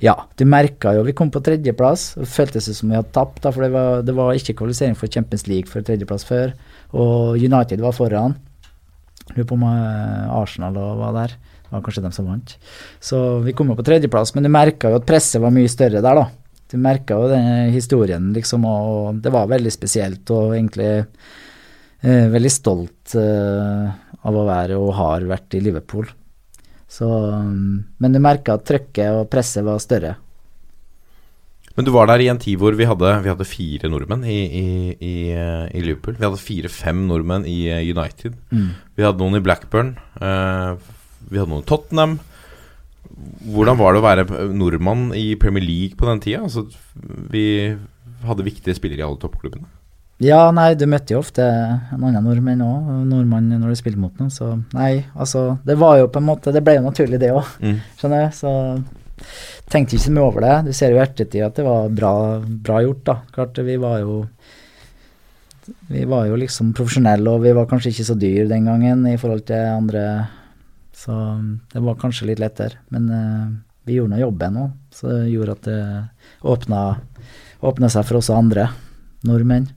ja, 0.00 0.14
du 0.36 0.46
merka 0.48 0.94
jo 0.96 1.04
Vi 1.06 1.14
kom 1.16 1.30
på 1.32 1.42
tredjeplass. 1.44 2.14
Det 2.18 2.28
føltes 2.30 2.70
som 2.76 2.90
vi 2.90 2.98
hadde 2.98 3.12
tapt, 3.14 3.42
da, 3.44 3.52
for 3.52 3.64
det 3.64 3.72
var, 3.74 4.04
det 4.06 4.16
var 4.16 4.36
ikke 4.36 4.56
kvalifisering 4.62 4.96
for 4.98 5.12
Champions 5.12 5.46
League 5.50 5.70
for 5.70 5.84
tredjeplass 5.84 6.26
før. 6.28 6.54
Og 6.96 7.38
United 7.38 7.82
var 7.82 7.94
foran. 7.96 8.36
Lurer 9.34 9.46
på 9.46 9.56
om 9.56 9.64
eh, 9.68 10.34
Arsenal 10.34 10.78
var 10.98 11.14
der. 11.16 11.36
Det 11.70 11.72
var 11.76 11.84
kanskje 11.86 12.02
dem 12.02 12.14
som 12.14 12.26
vant. 12.26 12.56
Så 12.98 13.18
vi 13.44 13.54
kom 13.54 13.70
jo 13.70 13.78
på 13.78 13.86
tredjeplass, 13.86 14.34
men 14.34 14.46
du 14.46 14.50
merka 14.50 14.90
jo 14.90 14.98
at 14.98 15.06
presset 15.06 15.42
var 15.42 15.54
mye 15.54 15.70
større 15.70 16.02
der, 16.02 16.18
da. 16.18 16.26
Du 16.70 16.78
merka 16.78 17.18
jo 17.18 17.30
den 17.30 17.70
historien, 17.74 18.30
liksom, 18.34 18.66
og 18.66 19.20
det 19.22 19.32
var 19.34 19.50
veldig 19.50 19.72
spesielt, 19.74 20.30
og 20.34 20.56
egentlig 20.56 20.90
eh, 20.98 22.26
veldig 22.30 22.52
stolt 22.54 23.14
eh, 23.18 23.90
av 24.20 24.36
å 24.36 24.46
være 24.46 24.78
og 24.78 24.94
har 24.98 25.26
vært 25.30 25.58
i 25.58 25.62
Liverpool. 25.64 26.10
Så, 26.90 27.06
um, 27.06 27.84
men 28.02 28.14
du 28.14 28.18
merka 28.22 28.56
at 28.58 28.66
trøkket 28.66 29.14
og 29.14 29.28
presset 29.30 29.62
var 29.66 29.78
større. 29.82 30.16
Men 31.80 31.86
du 31.88 31.94
var 31.94 32.10
der 32.10 32.20
i 32.20 32.26
en 32.28 32.36
tid 32.36 32.58
hvor 32.60 32.74
vi 32.76 32.84
hadde, 32.84 33.10
vi 33.24 33.30
hadde 33.32 33.44
fire 33.48 33.88
nordmenn 33.88 34.20
i, 34.28 34.34
i, 34.44 34.64
i, 35.00 35.12
eh, 35.32 35.62
i 35.72 35.80
Liverpool. 35.80 36.18
Vi 36.18 36.26
hadde 36.26 36.36
fire-fem 36.36 37.06
nordmenn 37.08 37.46
i 37.48 37.70
eh, 37.72 37.86
United. 37.88 38.34
Mm. 38.52 38.66
Vi 38.98 39.06
hadde 39.06 39.22
noen 39.22 39.38
i 39.38 39.40
Blackburn. 39.46 39.94
Uh, 40.20 40.76
vi 41.32 41.40
hadde 41.40 41.48
noen 41.48 41.64
i 41.64 41.68
Tottenham. 41.70 42.18
Hvordan 43.48 43.80
var 43.80 43.96
det 43.96 44.02
å 44.02 44.04
være 44.04 44.26
nordmann 44.52 45.08
i 45.16 45.30
Premier 45.40 45.64
League 45.64 45.96
på 45.96 46.04
den 46.10 46.20
tida? 46.20 46.42
Altså, 46.44 46.66
vi 47.32 47.46
hadde 48.28 48.48
viktige 48.50 48.76
spillere 48.76 49.00
i 49.00 49.08
alle 49.08 49.22
toppklubbene. 49.24 49.64
Ja, 50.20 50.50
nei, 50.52 50.74
du 50.76 50.84
møtte 50.84 51.16
jo 51.16 51.24
ofte 51.24 51.48
en 51.48 51.96
annen 52.04 52.20
nordmann 52.28 52.60
òg, 52.60 52.92
nordmann 53.08 53.48
når 53.54 53.72
du 53.72 53.80
spilte 53.80 54.04
mot 54.04 54.20
noen, 54.20 54.28
så 54.28 54.52
nei, 54.76 55.06
altså 55.16 55.54
Det 55.64 55.80
var 55.80 55.96
jo 55.96 56.10
på 56.12 56.20
en 56.20 56.26
måte 56.28 56.52
Det 56.52 56.60
ble 56.60 56.74
jo 56.76 56.82
naturlig, 56.84 57.22
det 57.22 57.32
òg, 57.32 57.48
Mm. 57.64 57.78
skjønner 57.96 58.26
du, 58.28 58.36
så 58.36 58.52
tenkte 59.70 59.96
ikke 59.96 60.06
så 60.06 60.14
mye 60.14 60.26
over 60.26 60.44
det. 60.44 60.56
Du 60.66 60.72
ser 60.76 60.92
jo 60.92 60.98
i 60.98 61.04
ettertid 61.04 61.44
at 61.46 61.56
det 61.58 61.66
var 61.66 61.88
bra, 61.94 62.12
bra 62.40 62.80
gjort, 62.84 63.04
da. 63.06 63.16
Klart, 63.34 63.62
vi 63.66 63.78
var 63.80 64.02
jo 64.02 64.24
Vi 65.90 66.02
var 66.08 66.24
jo 66.26 66.34
liksom 66.40 66.72
profesjonelle, 66.74 67.30
og 67.30 67.44
vi 67.44 67.52
var 67.54 67.68
kanskje 67.70 67.92
ikke 67.92 68.06
så 68.08 68.16
dyr 68.18 68.48
den 68.50 68.64
gangen 68.66 69.04
i 69.06 69.16
forhold 69.20 69.44
til 69.46 69.68
andre, 69.70 70.02
så 70.96 71.14
det 71.70 71.82
var 71.84 71.98
kanskje 72.00 72.26
litt 72.26 72.40
lettere. 72.42 72.80
Men 72.90 73.06
uh, 73.06 73.52
vi 73.86 74.00
gjorde 74.00 74.16
nå 74.16 74.18
jobben 74.18 74.58
òg, 74.64 74.72
så 74.90 75.12
det 75.12 75.30
gjorde 75.30 75.54
at 75.54 75.68
det 75.68 75.82
åpna, 76.42 76.80
åpna 77.62 77.90
seg 77.92 78.08
for 78.08 78.18
også 78.18 78.34
andre 78.40 78.66
nordmenn. 79.28 79.68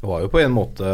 Det 0.00 0.08
var 0.08 0.22
jo 0.24 0.32
på 0.32 0.40
en 0.40 0.54
måte 0.56 0.90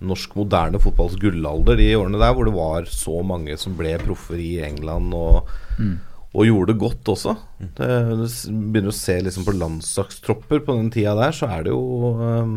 norsk 0.00 0.36
moderne 0.40 0.80
fotballs 0.80 1.16
gullalder 1.20 1.76
de 1.76 1.90
årene 1.98 2.20
der, 2.20 2.32
hvor 2.36 2.48
det 2.48 2.54
var 2.56 2.88
så 2.88 3.20
mange 3.24 3.56
som 3.60 3.76
ble 3.76 3.92
proffer 4.02 4.40
i 4.40 4.56
England 4.64 5.14
og, 5.16 5.54
Mm. 5.76 5.98
Og 6.34 6.44
gjorde 6.46 6.72
det 6.72 6.80
godt 6.80 7.10
også. 7.12 7.36
Det, 7.78 7.90
begynner 8.50 8.92
å 8.92 8.96
se 8.96 9.16
liksom 9.24 9.46
på 9.46 9.54
landslagstropper 9.56 10.64
på 10.66 10.76
den 10.78 10.90
tida 10.92 11.14
der, 11.18 11.34
så 11.36 11.48
er 11.48 11.66
det 11.66 11.72
jo 11.72 12.12
um, 12.18 12.56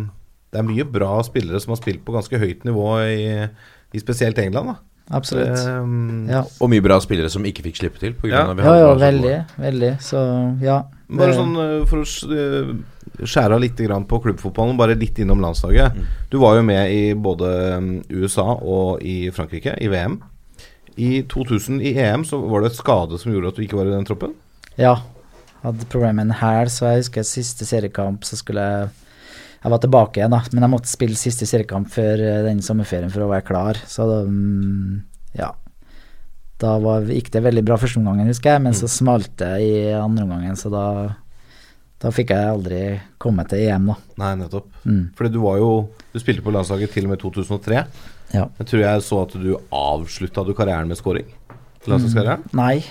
Det 0.51 0.59
er 0.59 0.67
mye 0.67 0.85
bra 0.89 1.19
spillere 1.23 1.61
som 1.61 1.75
har 1.75 1.79
spilt 1.81 2.03
på 2.05 2.15
ganske 2.15 2.41
høyt 2.41 2.65
nivå 2.67 2.87
i, 3.05 3.27
i 3.93 4.01
spesielt 4.01 4.39
England, 4.41 4.73
da. 4.73 4.77
Absolutt. 5.09 5.55
Det, 5.55 5.73
um, 5.79 6.27
Ja. 6.29 6.43
Og 6.61 6.69
mye 6.69 6.83
bra 6.85 6.99
spillere 7.01 7.31
som 7.33 7.45
ikke 7.47 7.65
fikk 7.65 7.79
slippe 7.81 8.01
til. 8.01 8.13
På 8.13 8.27
grunn 8.27 8.37
Ja. 8.37 8.47
av 8.49 8.57
vi 8.57 8.63
Ja, 8.63 8.75
ja, 8.77 8.93
veldig, 8.93 9.35
veldig. 9.57 9.93
Så 10.05 10.23
ja, 10.61 10.83
Bare 11.09 11.33
sånn 11.33 11.55
eh, 11.57 11.85
for 11.89 12.03
å 12.03 12.33
eh, 12.37 12.73
skjære 13.25 13.55
av 13.55 13.61
litt 13.63 13.79
på 14.07 14.21
klubbfotballen, 14.21 14.77
bare 14.77 14.95
litt 14.95 15.17
innom 15.17 15.41
landslaget. 15.41 15.95
Mm. 15.95 16.05
Du 16.29 16.37
var 16.37 16.55
jo 16.57 16.63
med 16.63 16.91
i 16.93 17.13
både 17.13 17.79
mm, 17.81 18.03
USA 18.09 18.53
og 18.61 19.01
i 19.01 19.31
Frankrike, 19.31 19.75
i 19.81 19.87
VM. 19.87 20.21
I 20.99 21.21
2000 21.31 21.79
i 21.81 21.93
EM 22.01 22.25
så 22.27 22.41
var 22.43 22.63
det 22.63 22.73
et 22.73 22.79
skade 22.79 23.19
som 23.21 23.31
gjorde 23.31 23.53
at 23.53 23.59
du 23.59 23.63
ikke 23.63 23.79
var 23.79 23.87
i 23.87 23.93
den 23.95 24.07
troppen. 24.07 24.33
Ja. 24.79 24.97
Hadde 25.63 25.87
problemer 25.91 26.21
med 26.21 26.29
en 26.29 26.39
hæl, 26.39 26.71
så 26.71 26.87
jeg 26.87 27.03
husker 27.03 27.27
siste 27.27 27.67
seriekamp, 27.67 28.25
så 28.27 28.39
skulle 28.39 28.63
jeg 28.63 28.89
Jeg 29.59 29.71
var 29.73 29.79
tilbake 29.83 30.19
igjen, 30.21 30.31
da, 30.31 30.37
men 30.53 30.63
jeg 30.63 30.71
måtte 30.71 30.87
spille 30.87 31.17
siste 31.19 31.43
seriekamp 31.43 31.89
før 31.91 32.21
eh, 32.23 32.45
den 32.45 32.61
sommerferien 32.63 33.11
for 33.11 33.25
å 33.25 33.27
være 33.27 33.43
klar, 33.43 33.79
så 33.91 34.05
da 34.07 34.19
mm, 34.23 35.01
Ja. 35.35 35.49
Da 36.59 36.77
var, 36.79 37.03
gikk 37.07 37.27
det 37.31 37.41
veldig 37.43 37.63
bra 37.67 37.75
første 37.79 37.99
omgangen, 37.99 38.27
husker 38.31 38.53
jeg, 38.53 38.63
men 38.63 38.75
så 38.75 38.87
smalt 38.87 39.33
det 39.39 39.51
i 39.63 39.73
andre 39.95 40.23
omgangen, 40.27 40.55
så 40.59 40.71
da 40.71 40.85
Da 41.99 42.13
fikk 42.15 42.31
jeg 42.31 42.47
aldri 42.47 42.81
komme 43.19 43.43
til 43.51 43.65
EM, 43.67 43.91
da. 43.91 43.97
Nei, 44.21 44.31
nettopp. 44.39 44.69
Mm. 44.87 45.09
Fordi 45.17 45.33
du 45.33 45.41
var 45.43 45.57
jo 45.59 45.89
Du 46.13 46.19
spilte 46.23 46.45
på 46.45 46.55
landslaget 46.55 46.95
til 46.95 47.03
og 47.03 47.11
med 47.11 47.19
2003. 47.19 47.83
Ja. 48.35 48.45
Jeg 48.59 48.69
tror 48.71 48.83
jeg 48.83 49.03
så 49.05 49.21
at 49.25 49.35
du 49.41 49.51
avslutta 49.73 50.45
du 50.45 50.53
karrieren 50.57 50.89
med 50.91 50.99
scoring. 50.99 51.27
Landslagskarrieren. 51.89 52.45
Nei. 52.57 52.83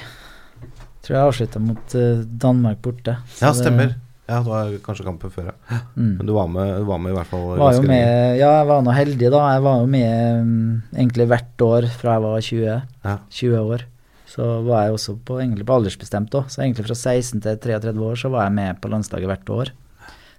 Tror 1.04 1.14
jeg 1.14 1.30
avslutta 1.30 1.62
mot 1.62 1.96
uh, 1.96 2.22
Danmark 2.44 2.80
borte. 2.84 3.18
Ja, 3.40 3.52
stemmer. 3.56 3.94
Ja, 4.28 4.42
det 4.44 4.50
var 4.50 4.72
kanskje 4.84 5.06
kampen 5.06 5.32
før, 5.32 5.46
ja. 5.54 5.76
Mm. 5.96 6.18
Men 6.18 6.26
du 6.28 6.34
var 6.36 6.48
med, 6.52 6.72
du 6.82 6.88
var 6.88 6.98
med 7.00 7.14
i 7.14 7.16
hvert 7.16 7.30
fall. 7.30 7.46
var 7.56 7.78
jo 7.78 7.84
med, 7.88 8.36
ja, 8.36 8.50
jeg 8.58 8.66
var 8.68 8.82
nå 8.84 8.92
heldig, 8.92 9.30
da. 9.32 9.44
Jeg 9.54 9.62
var 9.64 9.78
jo 9.80 9.86
med 9.94 10.42
um, 10.42 10.58
egentlig 10.92 11.28
hvert 11.30 11.64
år 11.64 11.88
fra 11.94 12.18
jeg 12.18 12.24
var 12.26 12.44
20, 12.50 12.66
Ja. 13.06 13.14
20 13.38 13.72
år. 13.72 13.86
Så 14.28 14.44
var 14.66 14.84
jeg 14.84 14.98
også 14.98 15.14
på, 15.24 15.38
egentlig 15.40 15.64
på 15.64 15.78
aldersbestemt 15.78 16.36
òg. 16.36 16.50
Så 16.52 16.60
egentlig 16.60 16.84
fra 16.84 16.98
16 16.98 17.40
til 17.40 17.56
33 17.56 18.04
år 18.04 18.20
så 18.20 18.28
var 18.34 18.44
jeg 18.44 18.56
med 18.58 18.82
på 18.82 18.90
landslaget 18.92 19.30
hvert 19.30 19.52
år. 19.54 19.72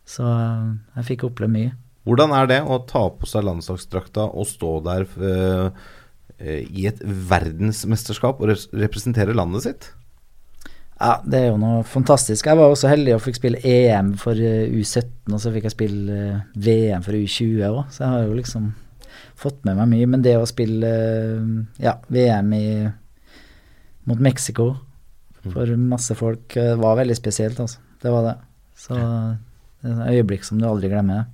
Så 0.05 0.25
eh, 0.29 0.67
jeg 0.99 1.07
fikk 1.07 1.25
oppleve 1.25 1.53
mye. 1.55 1.73
Hvordan 2.09 2.31
er 2.33 2.47
det 2.49 2.59
å 2.65 2.79
ta 2.89 3.03
på 3.13 3.27
seg 3.29 3.45
landslagsdrakta 3.45 4.31
og 4.33 4.47
stå 4.49 4.71
der 4.87 5.03
eh, 5.21 5.83
eh, 6.41 6.63
i 6.65 6.87
et 6.89 7.03
verdensmesterskap 7.05 8.41
og 8.41 8.49
representere 8.73 9.35
landet 9.37 9.67
sitt? 9.67 9.89
Ja, 10.97 11.19
det 11.21 11.37
er 11.37 11.47
jo 11.51 11.59
noe 11.61 11.83
fantastisk. 11.85 12.49
Jeg 12.49 12.57
var 12.57 12.73
også 12.73 12.89
heldig 12.89 13.13
og 13.13 13.21
fikk 13.27 13.37
spille 13.37 13.61
EM 13.61 14.15
for 14.19 14.41
eh, 14.41 14.73
U17, 14.73 15.29
og 15.29 15.37
så 15.37 15.53
fikk 15.53 15.69
jeg 15.69 15.75
spille 15.75 16.17
eh, 16.17 16.41
VM 16.57 17.05
for 17.05 17.13
U20 17.13 17.61
òg, 17.69 17.79
så 17.93 18.07
jeg 18.07 18.15
har 18.15 18.25
jo 18.25 18.41
liksom 18.41 18.71
fått 19.39 19.61
med 19.69 19.77
meg 19.77 19.93
mye. 19.93 20.09
Men 20.09 20.25
det 20.25 20.39
å 20.41 20.49
spille 20.49 20.91
ja, 21.77 21.99
VM 22.09 22.53
i, 22.57 22.67
mot 24.09 24.29
Mexico 24.31 24.71
for 25.45 25.77
masse 25.77 26.17
folk 26.17 26.57
var 26.57 26.97
veldig 26.99 27.15
spesielt, 27.15 27.61
altså. 27.61 27.85
Det 28.01 28.11
var 28.11 28.25
det. 28.25 28.39
Så 28.79 28.97
det 28.97 29.91
er 29.93 29.99
et 30.01 30.17
øyeblikk 30.17 30.43
som 30.47 30.57
du 30.59 30.65
aldri 30.67 30.89
glemmer. 30.91 31.29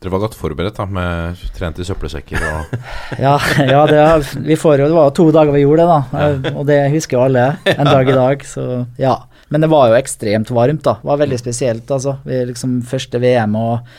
Dere 0.00 0.12
var 0.14 0.22
godt 0.22 0.36
forberedt 0.38 0.78
da, 0.78 0.86
med 0.88 1.40
trente 1.56 1.84
søppelsekker 1.84 2.40
og 2.40 2.70
Ja, 3.24 3.34
ja 3.68 3.82
det, 3.90 4.04
vi 4.46 4.56
får 4.56 4.80
jo, 4.80 4.86
det 4.88 4.96
var 4.96 5.10
to 5.16 5.26
dager 5.34 5.52
vi 5.52 5.64
gjorde 5.66 5.84
det, 5.84 5.98
da. 6.14 6.54
Og 6.54 6.64
det 6.68 6.78
husker 6.94 7.18
jo 7.18 7.26
alle 7.26 7.44
en 7.74 7.90
dag 7.90 8.08
i 8.08 8.16
dag. 8.16 8.46
Så 8.48 8.64
ja. 9.00 9.18
Men 9.50 9.64
det 9.64 9.70
var 9.72 9.90
jo 9.90 9.98
ekstremt 9.98 10.50
varmt, 10.54 10.84
da. 10.86 10.96
Det 11.02 11.10
var 11.10 11.20
veldig 11.20 11.40
spesielt, 11.42 11.90
altså. 11.90 12.16
Vi 12.24 12.40
liksom 12.52 12.80
første 12.86 13.20
VM, 13.20 13.56
og, 13.58 13.92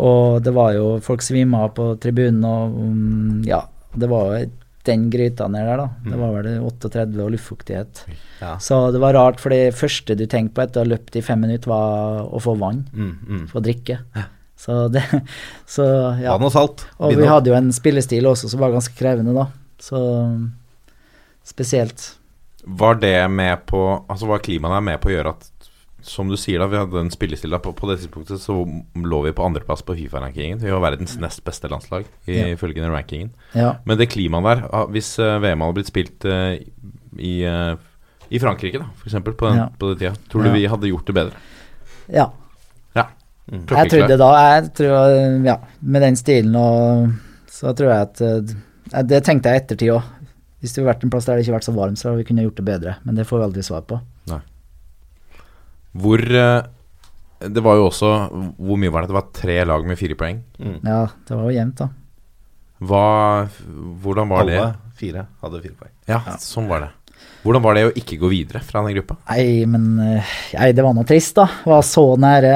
og 0.00 0.40
det 0.46 0.56
var 0.56 0.72
jo 0.76 0.88
Folk 1.04 1.24
svima 1.26 1.66
på 1.74 1.92
tribunen, 2.02 2.44
og 2.46 2.76
um, 2.78 3.40
ja. 3.46 3.64
Det 3.92 4.08
var 4.08 4.30
jo 4.32 4.50
den 4.86 5.08
gryta 5.10 5.46
ned 5.50 5.66
der, 5.68 5.82
da. 5.84 5.88
Det 6.06 6.18
var 6.18 6.36
vel 6.38 6.52
38 6.64 7.22
og 7.22 7.34
luftfuktighet. 7.34 8.04
Ja. 8.40 8.56
Så 8.58 8.78
det 8.94 9.02
var 9.02 9.14
rart, 9.14 9.42
for 9.42 9.54
det 9.54 9.76
første 9.78 10.16
du 10.18 10.24
tenkte 10.26 10.56
på 10.56 10.64
etter 10.64 10.80
å 10.80 10.86
ha 10.86 10.92
løpt 10.94 11.18
i 11.18 11.22
fem 11.22 11.44
minutter, 11.44 11.70
var 11.70 12.24
å 12.24 12.40
få 12.42 12.56
vann. 12.58 12.86
Mm, 12.94 13.12
mm. 13.26 13.44
Få 13.52 13.62
drikke. 13.62 14.00
Så 14.62 14.76
det 14.94 15.02
Så 15.66 15.84
ja. 16.22 16.36
Vann 16.36 16.46
og 16.46 16.52
salt. 16.54 16.84
Og 17.02 17.16
vi 17.18 17.26
hadde 17.26 17.50
jo 17.50 17.56
en 17.58 17.72
spillestil 17.74 18.28
også 18.30 18.48
som 18.52 18.60
var 18.62 18.70
ganske 18.76 18.94
krevende, 18.98 19.34
da. 19.34 19.48
Så 19.82 19.98
spesielt. 21.44 22.12
Var 22.64 22.94
det 23.02 23.16
med 23.30 23.64
på 23.66 23.80
Altså 24.08 24.28
var 24.30 24.38
klimaet 24.44 24.84
med 24.86 25.00
på 25.02 25.10
å 25.10 25.14
gjøre 25.16 25.32
at 25.34 25.48
Som 26.06 26.28
du 26.30 26.36
sier, 26.38 26.58
da, 26.62 26.66
vi 26.70 26.78
hadde 26.78 26.98
en 27.00 27.10
spillestil 27.14 27.54
på, 27.62 27.72
på 27.78 27.88
det 27.90 27.96
tidspunktet 28.00 28.38
så 28.42 28.54
lå 28.98 29.18
vi 29.26 29.32
på 29.34 29.44
andreplass 29.46 29.82
på 29.86 29.94
Fifa-rankingen. 29.94 30.58
Vi 30.62 30.70
var 30.74 30.82
verdens 30.82 31.14
nest 31.22 31.44
beste 31.46 31.70
landslag 31.70 32.06
Ja. 32.26 32.48
ifølge 32.50 32.82
den 32.82 32.90
rankingen. 32.90 33.30
Ja. 33.54 33.76
Men 33.86 33.98
det 34.00 34.08
klimaet 34.10 34.42
der, 34.48 34.64
ah, 34.74 34.86
hvis 34.90 35.12
eh, 35.22 35.38
VM 35.44 35.62
hadde 35.62 35.76
blitt 35.78 35.90
spilt 35.92 36.26
eh, 36.26 36.56
i, 37.22 37.34
eh, 37.46 37.76
i 38.34 38.40
Frankrike, 38.42 38.80
da, 38.82 38.88
f.eks., 38.98 39.14
på, 39.22 39.46
den- 39.46 39.60
Ja. 39.62 39.68
på 39.78 39.92
den 39.92 39.98
tida, 40.02 40.14
tror 40.28 40.42
du 40.42 40.48
Ja. 40.50 40.54
vi 40.58 40.66
hadde 40.74 40.90
gjort 40.90 41.06
det 41.06 41.14
bedre? 41.20 41.38
Ja. 42.10 42.26
Ja. 43.50 43.58
Jeg 43.82 43.90
trodde 43.90 44.16
da 44.20 44.28
Jeg 44.38 44.68
tror, 44.78 45.14
ja, 45.44 45.56
med 45.82 46.04
den 46.04 46.14
stilen 46.16 46.54
og 46.56 47.08
Så 47.50 47.72
tror 47.74 47.90
jeg 47.90 48.04
at 48.06 48.20
eh, 48.22 49.02
Det 49.08 49.18
tenkte 49.26 49.50
jeg 49.50 49.58
i 49.58 49.62
ettertid 49.64 49.90
òg. 49.96 50.06
Hvis 50.62 50.72
det 50.76 50.78
hadde 50.82 50.92
vært 50.92 51.02
en 51.04 51.10
plass 51.10 51.26
der 51.26 51.34
det 51.36 51.42
ikke 51.42 51.50
hadde 51.50 51.58
vært 51.58 51.66
så 51.66 51.74
varmt, 51.74 51.98
så 51.98 52.08
hadde 52.08 52.20
vi 52.20 52.26
kunnet 52.28 52.46
gjort 52.46 52.60
det 52.60 52.64
bedre. 52.68 52.94
Men 53.02 53.16
det 53.18 53.26
får 53.26 53.40
vi 53.40 53.46
aldri 53.48 53.64
svar 53.66 53.82
på. 53.88 53.98
Hvor 55.92 56.22
eh, 56.22 56.62
Det 57.52 57.64
var 57.64 57.76
jo 57.76 57.88
også 57.90 58.12
Hvor 58.56 58.78
mye 58.80 58.92
var 58.94 59.02
det? 59.04 59.10
Det 59.10 59.18
var 59.18 59.26
tre 59.36 59.58
lag 59.68 59.84
med 59.90 59.98
fire 60.00 60.16
poeng. 60.16 60.38
Ja, 60.62 61.02
det 61.28 61.34
var 61.36 61.50
jo 61.50 61.56
jevnt, 61.56 61.82
da. 61.82 61.90
Hva 62.82 63.04
Hvordan 64.02 64.30
var 64.30 64.46
det? 64.48 64.58
Alle 64.62 64.94
fire 64.98 65.26
hadde 65.42 65.62
fire 65.64 65.76
poeng. 65.78 65.92
Ja, 66.08 66.20
sånn 66.42 66.70
var 66.70 66.86
det. 66.86 66.90
Hvordan 67.42 67.62
var 67.64 67.74
det 67.74 67.84
å 67.88 67.92
ikke 67.98 68.20
gå 68.22 68.30
videre 68.30 68.62
fra 68.62 68.82
den 68.86 68.94
gruppa? 68.96 69.16
Nei, 69.32 69.64
men 69.66 69.86
eh, 69.98 70.32
nei, 70.54 70.70
det 70.74 70.84
var 70.86 70.94
noe 70.94 71.06
trist, 71.06 71.34
da. 71.38 71.48
Var 71.66 71.82
så 71.86 72.04
nære. 72.22 72.54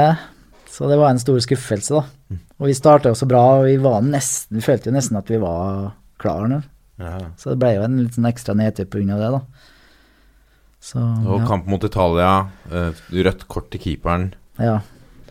Så 0.76 0.88
det 0.90 0.98
var 1.00 1.08
en 1.14 1.20
stor 1.22 1.38
skuffelse, 1.40 1.96
da. 2.02 2.36
Og 2.60 2.68
vi 2.68 2.74
starta 2.76 3.08
jo 3.08 3.16
så 3.16 3.28
bra, 3.28 3.42
og 3.60 3.64
vi 3.68 3.76
var 3.80 4.02
nesten 4.04 4.60
følte 4.64 4.90
jo 4.90 4.96
nesten 4.96 5.16
at 5.16 5.30
vi 5.32 5.38
var 5.40 5.94
klar 6.20 6.44
nå. 6.50 6.58
Ja. 7.00 7.14
Så 7.40 7.52
det 7.54 7.60
ble 7.62 7.70
jo 7.78 7.84
en 7.86 7.96
litt 8.02 8.16
sånn 8.16 8.28
ekstra 8.28 8.54
nedtur 8.56 8.88
pga. 8.92 9.16
det, 9.16 9.30
da. 9.38 9.40
Så 10.86 11.00
Og 11.00 11.40
ja. 11.40 11.46
kamp 11.48 11.66
mot 11.70 11.84
Italia, 11.84 12.48
eh, 12.70 12.92
rødt 13.12 13.46
kort 13.48 13.70
til 13.72 13.80
keeperen. 13.80 14.34
ja. 14.60 14.80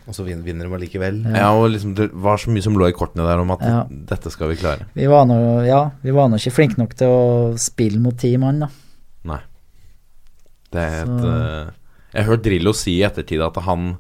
Og 0.06 0.14
så 0.14 0.22
vinner 0.24 0.68
de 0.68 0.76
allikevel. 0.78 1.24
Ja, 1.34 1.48
og 1.58 1.72
liksom 1.74 1.96
Det 1.98 2.12
var 2.14 2.38
så 2.38 2.52
mye 2.54 2.62
som 2.62 2.76
lå 2.78 2.86
i 2.88 2.94
kortene 2.94 3.26
der 3.26 3.40
om 3.42 3.50
at 3.50 3.62
Ja. 3.66 3.88
dette 3.90 4.30
skal 4.30 4.50
vi 4.50 4.56
klare. 4.56 4.86
Vi 4.94 5.08
var 5.08 5.26
nå 5.26 5.66
ja, 5.66 5.90
vi 6.04 6.12
var 6.12 6.30
nå 6.30 6.36
ikke 6.38 6.54
flinke 6.54 6.78
nok 6.78 6.94
til 6.94 7.08
å 7.08 7.58
spille 7.58 7.98
mot 8.00 8.16
ti 8.16 8.38
mann, 8.38 8.60
da. 8.60 8.68
Nei. 9.24 9.40
Det 10.72 10.80
er 10.80 11.02
et 11.06 11.26
eh, 11.26 11.72
Jeg 12.14 12.24
har 12.24 12.30
hørt 12.36 12.44
Drillo 12.44 12.72
si 12.74 13.00
i 13.02 13.04
ettertid 13.04 13.42
at 13.42 13.56
han 13.64 13.98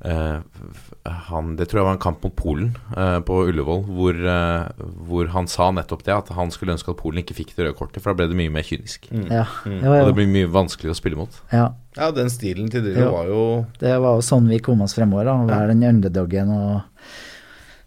han, 0.00 1.56
Det 1.56 1.66
tror 1.70 1.80
jeg 1.80 1.86
var 1.86 1.94
en 1.96 2.02
kamp 2.02 2.22
mot 2.24 2.34
Polen 2.36 2.74
eh, 2.96 3.18
på 3.24 3.38
Ullevål, 3.48 3.82
hvor, 3.88 4.18
eh, 4.28 4.82
hvor 5.08 5.30
han 5.32 5.48
sa 5.50 5.70
nettopp 5.74 6.02
det, 6.06 6.14
at 6.14 6.32
han 6.36 6.52
skulle 6.54 6.74
ønske 6.76 6.92
at 6.92 6.98
Polen 7.00 7.22
ikke 7.22 7.36
fikk 7.38 7.54
det 7.56 7.64
røde 7.66 7.78
kortet, 7.78 8.02
for 8.04 8.12
da 8.12 8.18
ble 8.20 8.28
det 8.32 8.38
mye 8.38 8.52
mer 8.52 8.66
kynisk. 8.66 9.08
Ja, 9.12 9.46
det 9.64 9.80
var 9.88 10.02
Og 10.04 10.10
det 10.10 10.16
blir 10.18 10.28
mye 10.34 10.50
vanskeligere 10.52 10.96
å 10.96 11.00
spille 11.00 11.20
mot. 11.20 11.40
ja, 11.52 11.70
Ja, 11.96 12.10
den 12.12 12.28
stilen 12.28 12.68
til 12.70 12.84
dere 12.84 13.08
var 13.08 13.30
jo 13.30 13.44
det 13.80 13.94
var 14.04 14.18
jo 14.18 14.24
sånn 14.26 14.50
vi 14.52 14.58
kom 14.60 14.82
oss 14.84 14.94
fremover, 14.98 15.24
da. 15.30 15.38
Å 15.40 15.48
være 15.48 15.72
den 15.72 15.86
underdoggen 15.94 16.52
og 16.52 16.82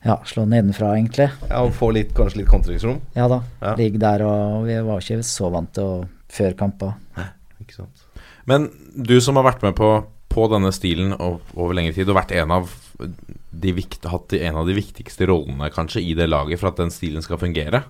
ja, 0.06 0.16
slå 0.26 0.48
nedenfra, 0.50 0.96
egentlig. 0.98 1.30
Ja, 1.50 1.62
Og 1.62 1.74
få 1.78 1.92
litt, 1.94 2.14
kanskje 2.18 2.42
litt 2.42 2.50
kontringsrom. 2.50 3.02
Ja 3.14 3.28
da. 3.30 3.42
Ja. 3.62 3.76
Ligge 3.78 4.00
der, 4.02 4.24
og 4.26 4.66
vi 4.66 4.80
var 4.82 5.04
ikke 5.04 5.22
så 5.28 5.52
vant 5.54 5.74
til 5.76 5.84
å 5.84 5.98
føre 6.32 6.56
kamper. 6.58 6.96
Ikke 7.62 7.84
sant. 7.84 8.06
Men 8.50 8.70
du 8.96 9.20
som 9.22 9.36
har 9.38 9.46
vært 9.46 9.62
med 9.62 9.76
på, 9.78 9.92
på 10.40 10.48
denne 10.54 10.72
stilen 10.76 11.12
over 11.20 11.76
lengre 11.76 11.94
tid, 11.98 12.10
og 12.10 12.18
vært 12.22 12.34
en 12.40 12.56
av 12.56 12.72
de 13.50 13.74
hatt 14.08 14.34
en 14.38 14.60
av 14.62 14.68
de 14.68 14.76
viktigste 14.78 15.28
rollene 15.28 15.70
kanskje 15.74 16.04
i 16.06 16.16
det 16.16 16.30
laget 16.30 16.62
for 16.62 16.72
at 16.72 16.80
den 16.80 16.92
stilen 16.94 17.24
skal 17.26 17.40
fungere. 17.42 17.84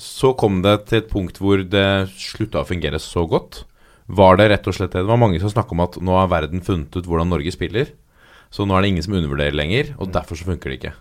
Så 0.00 0.32
kom 0.38 0.60
det 0.64 0.76
til 0.88 1.00
et 1.00 1.10
punkt 1.10 1.40
hvor 1.42 1.60
det 1.66 2.12
slutta 2.14 2.62
å 2.62 2.68
fungere 2.68 3.00
så 3.02 3.26
godt. 3.28 3.64
Var 4.06 4.38
det 4.38 4.48
rett 4.52 4.68
og 4.70 4.76
slett 4.76 4.94
det? 4.94 5.02
Det 5.02 5.10
var 5.10 5.20
mange 5.20 5.40
som 5.42 5.50
snakka 5.50 5.74
om 5.74 5.82
at 5.84 5.98
nå 6.02 6.14
har 6.16 6.30
verden 6.30 6.62
funnet 6.64 6.94
ut 6.94 7.08
hvordan 7.08 7.30
Norge 7.32 7.52
spiller. 7.54 7.90
Så 8.52 8.66
nå 8.68 8.76
er 8.76 8.84
det 8.84 8.92
ingen 8.92 9.04
som 9.04 9.16
undervurderer 9.16 9.56
lenger, 9.56 9.94
og 9.98 10.12
derfor 10.14 10.38
så 10.38 10.46
funker 10.46 10.70
det 10.70 10.78
ikke. 10.78 10.94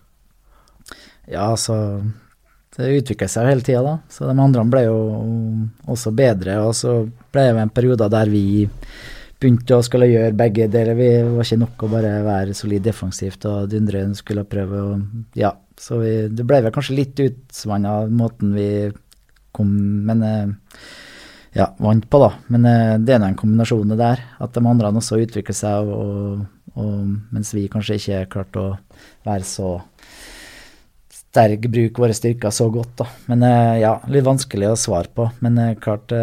Ja, 1.30 1.52
altså 1.52 2.02
Det 2.72 2.88
utvikler 3.02 3.28
seg 3.30 3.44
jo 3.46 3.52
hele 3.52 3.66
tida, 3.68 3.82
da. 3.84 3.96
Så 4.10 4.26
de 4.30 4.36
andre 4.40 4.64
ble 4.72 4.86
jo 4.86 5.00
også 5.92 6.14
bedre. 6.16 6.62
Og 6.64 6.74
så 6.78 7.02
ble 7.34 7.50
det 7.50 7.66
en 7.66 7.74
periode 7.74 8.08
der 8.14 8.32
vi 8.32 8.64
begynte 9.42 9.78
å 9.78 9.86
skulle 9.86 10.10
gjøre 10.10 10.38
begge 10.38 10.68
deler. 10.72 10.98
Vi 10.98 11.10
var 11.26 11.46
ikke 11.46 11.62
nok 11.64 11.86
å 11.86 11.92
bare 11.92 12.14
være 12.26 12.56
solid 12.58 12.86
defensivt 12.86 13.46
og 13.50 13.70
dundre, 13.72 14.06
skulle 14.18 14.48
prøve 14.50 14.86
å 14.86 14.96
Ja. 15.38 15.56
Så 15.82 15.98
vi, 15.98 16.12
det 16.30 16.44
ble 16.46 16.60
vel 16.62 16.74
kanskje 16.74 16.94
litt 16.94 17.20
utvanna 17.24 18.04
måten 18.14 18.52
vi 18.54 18.92
kom 19.52 19.72
Men 20.06 20.20
eh, 20.24 20.52
ja, 21.58 21.72
vant 21.82 22.06
på, 22.10 22.20
da. 22.22 22.30
Men 22.54 22.68
eh, 22.70 22.98
det 23.02 23.16
er 23.16 23.24
nå 23.24 23.32
en 23.32 23.40
kombinasjon 23.40 23.96
der. 23.98 24.22
At 24.40 24.54
de 24.54 24.62
andre 24.62 24.92
også 24.92 25.20
utvikler 25.24 25.58
seg, 25.58 25.90
og, 25.90 26.46
og, 26.76 26.94
mens 27.34 27.52
vi 27.58 27.66
kanskje 27.72 27.98
ikke 27.98 28.22
klarte 28.36 28.62
å 28.62 28.76
være 29.26 29.48
så 29.48 29.74
sterk 31.12 31.66
bruk 31.72 32.00
våre 32.04 32.16
styrker 32.16 32.54
så 32.54 32.70
godt, 32.72 32.94
da. 33.02 33.10
Men 33.32 33.48
eh, 33.48 33.82
ja, 33.82 33.98
litt 34.12 34.28
vanskelig 34.28 34.70
å 34.70 34.80
svare 34.80 35.12
på. 35.18 35.28
Men 35.42 35.60
klart 35.82 36.14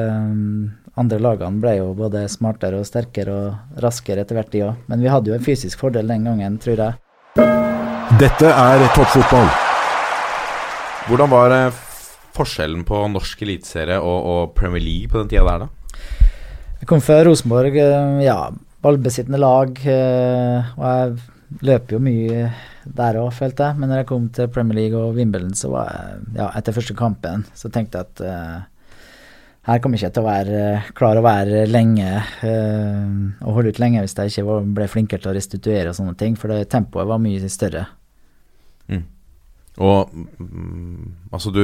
andre 0.99 1.19
lagene 1.23 1.63
ble 1.63 1.77
jo 1.79 1.93
både 1.97 2.25
smartere 2.31 2.81
og 2.81 2.87
sterkere 2.89 3.35
og 3.35 3.83
raskere 3.85 4.25
etter 4.25 4.39
hvert, 4.39 4.51
de 4.53 4.65
òg. 4.67 4.81
Men 4.91 5.03
vi 5.05 5.11
hadde 5.13 5.31
jo 5.31 5.37
en 5.39 5.45
fysisk 5.47 5.81
fordel 5.81 6.11
den 6.11 6.27
gangen, 6.27 6.59
tror 6.63 6.83
jeg. 6.83 6.99
Dette 8.19 8.51
er 8.51 8.85
toppfotball. 8.97 9.49
Hvordan 11.09 11.31
var 11.33 11.55
eh, 11.57 11.83
forskjellen 12.37 12.85
på 12.89 13.03
norsk 13.15 13.43
eliteserie 13.47 13.99
og, 14.03 14.29
og 14.33 14.55
Premier 14.59 14.83
League 14.85 15.09
på 15.13 15.23
den 15.23 15.31
tida 15.31 15.45
der, 15.47 15.67
da? 15.67 15.69
Jeg 16.79 16.89
kom 16.91 17.01
fra 17.03 17.21
Rosenborg, 17.27 17.77
eh, 17.81 18.19
ja, 18.27 18.39
ballbesittende 18.85 19.41
lag. 19.43 19.79
eh, 19.87 20.73
Og 20.77 20.87
jeg 20.89 21.63
løp 21.65 21.95
jo 21.95 22.01
mye 22.05 22.49
der 22.99 23.21
òg, 23.23 23.31
følte 23.37 23.71
jeg. 23.71 23.79
Men 23.81 23.89
når 23.93 24.03
jeg 24.03 24.09
kom 24.11 24.27
til 24.37 24.51
Premier 24.53 24.81
League 24.83 24.99
og 24.99 25.15
Wimbledon, 25.17 25.55
så 25.57 25.71
var 25.73 25.89
jeg 25.95 26.27
ja, 26.43 26.51
etter 26.59 26.77
første 26.77 26.97
kampen, 26.99 27.47
så 27.57 27.71
tenkte 27.73 28.03
jeg 28.03 28.11
at 28.11 28.25
her 29.69 29.83
kommer 29.85 30.01
jeg 30.01 30.09
ikke 30.09 30.17
til 30.17 30.25
å 30.25 30.29
være 30.31 30.65
eh, 30.65 30.89
klar 30.97 31.21
å 31.21 31.25
være 31.25 31.67
lenge 31.69 32.09
eh, 32.47 33.15
og 33.45 33.59
holde 33.59 33.75
ut 33.75 33.81
lenge 33.83 34.01
hvis 34.03 34.17
jeg 34.17 34.33
ikke 34.33 34.49
var, 34.49 34.67
ble 34.79 34.89
flinkere 34.89 35.25
til 35.25 35.33
å 35.33 35.37
restituere 35.37 35.93
og 35.93 35.99
sånne 35.99 36.17
ting, 36.19 36.37
for 36.41 36.55
det 36.55 36.71
tempoet 36.73 37.09
var 37.09 37.21
mye 37.23 37.53
større. 37.53 37.87
Og 39.79 40.11
mm, 40.13 41.31
altså 41.31 41.53
du 41.55 41.63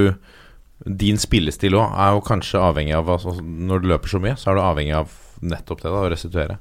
Din 0.84 1.18
spillestil 1.18 1.76
òg 1.78 1.94
er 2.02 2.14
jo 2.14 2.22
kanskje 2.26 2.60
avhengig 2.62 2.94
av 2.98 3.08
altså, 3.10 3.36
Når 3.40 3.82
du 3.82 3.88
løper 3.92 4.10
så 4.10 4.20
mye, 4.22 4.36
så 4.38 4.50
er 4.50 4.58
du 4.58 4.62
avhengig 4.64 4.94
av 4.98 5.12
nettopp 5.44 5.82
det, 5.82 5.90
da, 5.90 6.02
å 6.02 6.10
restituere. 6.12 6.58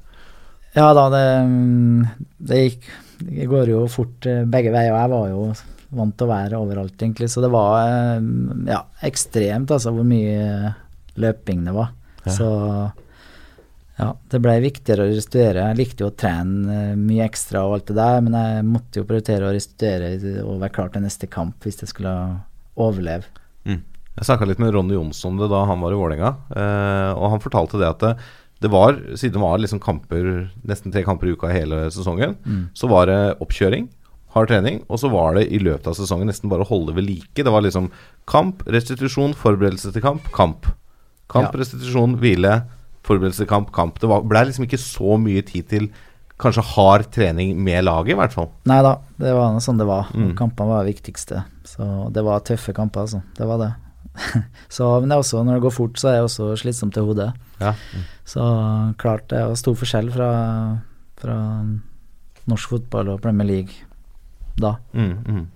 Ja 0.74 0.88
da, 0.96 1.04
det, 1.12 1.24
mm, 1.46 2.24
det 2.48 2.60
gikk 2.60 2.88
Det 3.20 3.46
går 3.50 3.70
jo 3.70 3.84
fort 3.90 4.26
eh, 4.30 4.42
begge 4.50 4.74
veier, 4.74 4.92
og 4.92 4.98
jeg 4.98 5.12
var 5.14 5.30
jo 5.30 5.44
vant 5.94 6.16
til 6.18 6.26
å 6.26 6.32
være 6.32 6.58
overalt, 6.58 6.96
egentlig, 6.98 7.28
så 7.30 7.38
det 7.44 7.52
var 7.54 7.84
ja, 8.66 8.80
ekstremt, 9.06 9.70
altså, 9.70 9.92
hvor 9.94 10.02
mye 10.08 10.72
løping 11.20 11.64
det 11.68 11.74
var. 11.76 11.92
Ja. 12.24 12.32
Så 12.32 12.48
ja, 13.98 14.08
det 14.32 14.40
ble 14.42 14.56
viktigere 14.64 15.04
å 15.06 15.10
restituere. 15.12 15.68
Jeg 15.70 15.78
likte 15.78 16.02
jo 16.02 16.10
å 16.10 16.16
trene 16.18 16.78
eh, 16.90 16.94
mye 16.98 17.26
ekstra 17.28 17.62
og 17.68 17.76
alt 17.76 17.90
det 17.92 17.96
der, 18.00 18.20
men 18.26 18.34
jeg 18.34 18.64
måtte 18.66 18.98
jo 19.00 19.06
prioritere 19.06 19.46
å 19.46 19.54
restituere 19.54 20.08
og 20.42 20.58
være 20.64 20.74
klar 20.74 20.90
til 20.94 21.04
neste 21.04 21.28
kamp 21.30 21.62
hvis 21.62 21.78
jeg 21.84 21.92
skulle 21.92 22.14
overleve. 22.74 23.30
Jeg 24.14 24.28
snakka 24.28 24.46
litt 24.46 24.60
med 24.62 24.70
Ronny 24.70 24.94
Jonsson 24.94 25.32
om 25.32 25.40
det 25.42 25.48
da 25.50 25.64
han 25.66 25.80
var 25.82 25.90
i 25.90 25.96
Vålerenga, 25.98 26.28
eh, 26.54 27.12
og 27.18 27.32
han 27.32 27.40
fortalte 27.42 27.80
det 27.80 27.88
at 27.88 28.02
det, 28.04 28.12
det 28.62 28.70
var, 28.70 28.94
siden 29.18 29.34
det 29.34 29.42
var 29.42 29.58
liksom 29.58 29.80
kamper, 29.82 30.28
nesten 30.70 30.94
tre 30.94 31.02
kamper 31.02 31.26
i 31.26 31.32
uka 31.34 31.50
hele 31.50 31.80
sesongen, 31.90 32.36
Mm. 32.46 32.68
så 32.78 32.86
var 32.90 33.10
det 33.10 33.16
oppkjøring, 33.42 33.88
hard 34.36 34.52
trening, 34.52 34.78
og 34.86 35.02
så 35.02 35.10
var 35.10 35.34
det 35.34 35.48
i 35.50 35.58
løpet 35.58 35.90
av 35.90 35.98
sesongen 35.98 36.30
nesten 36.30 36.46
bare 36.50 36.62
å 36.62 36.70
holde 36.70 36.94
ved 36.94 37.08
like. 37.08 37.34
Det 37.42 37.50
var 37.50 37.66
liksom 37.66 37.90
kamp, 38.30 38.62
restitusjon, 38.70 39.34
forberedelse 39.34 39.90
til 39.94 40.02
kamp, 40.06 40.30
kamp. 40.34 40.70
Kamp, 41.28 41.52
Ja. 41.52 41.58
restitusjon, 41.60 42.16
hvile, 42.20 42.64
forberedelse 43.04 43.46
kamp. 43.46 43.98
Det 43.98 44.08
var- 44.08 44.22
ble 44.22 44.44
liksom 44.46 44.64
ikke 44.66 44.78
så 44.80 45.18
mye 45.20 45.42
tid 45.44 45.68
til 45.68 45.90
kanskje 46.38 46.62
hard 46.64 47.10
trening 47.12 47.56
med 47.62 47.84
laget, 47.84 48.10
i 48.12 48.14
hvert 48.18 48.32
fall. 48.32 48.50
Nei 48.66 48.82
da, 48.82 48.96
det 49.18 49.32
var 49.32 49.54
sånn 49.60 49.78
det 49.78 49.86
var. 49.86 50.08
Mm. 50.14 50.34
Kampene 50.34 50.68
var 50.68 50.84
det 50.84 50.94
viktigste. 50.96 51.44
Så 51.64 52.12
det 52.12 52.24
var 52.24 52.40
tøffe 52.40 52.74
kamper, 52.74 53.00
altså. 53.06 53.22
Det 53.36 53.46
var 53.46 53.58
det. 53.58 53.74
så, 54.68 55.00
men 55.00 55.08
det 55.08 55.16
er 55.16 55.22
også, 55.22 55.44
når 55.44 55.54
det 55.54 55.62
går 55.62 55.72
fort, 55.72 55.94
så 55.94 56.08
er 56.08 56.20
det 56.20 56.28
også 56.28 56.56
slitsomt 56.58 56.92
til 56.94 57.04
hodet. 57.04 57.32
Ja. 57.60 57.72
Så 58.24 58.94
klart 58.98 59.28
det 59.28 59.40
var 59.46 59.54
stor 59.54 59.74
forskjell 59.74 60.10
fra, 60.12 60.78
fra 61.16 61.36
norsk 62.50 62.68
fotball 62.68 63.08
og 63.14 63.22
Premier 63.22 63.46
League 63.46 63.74
da. 64.60 64.76
Mm, 64.92 65.18
mm. 65.26 65.46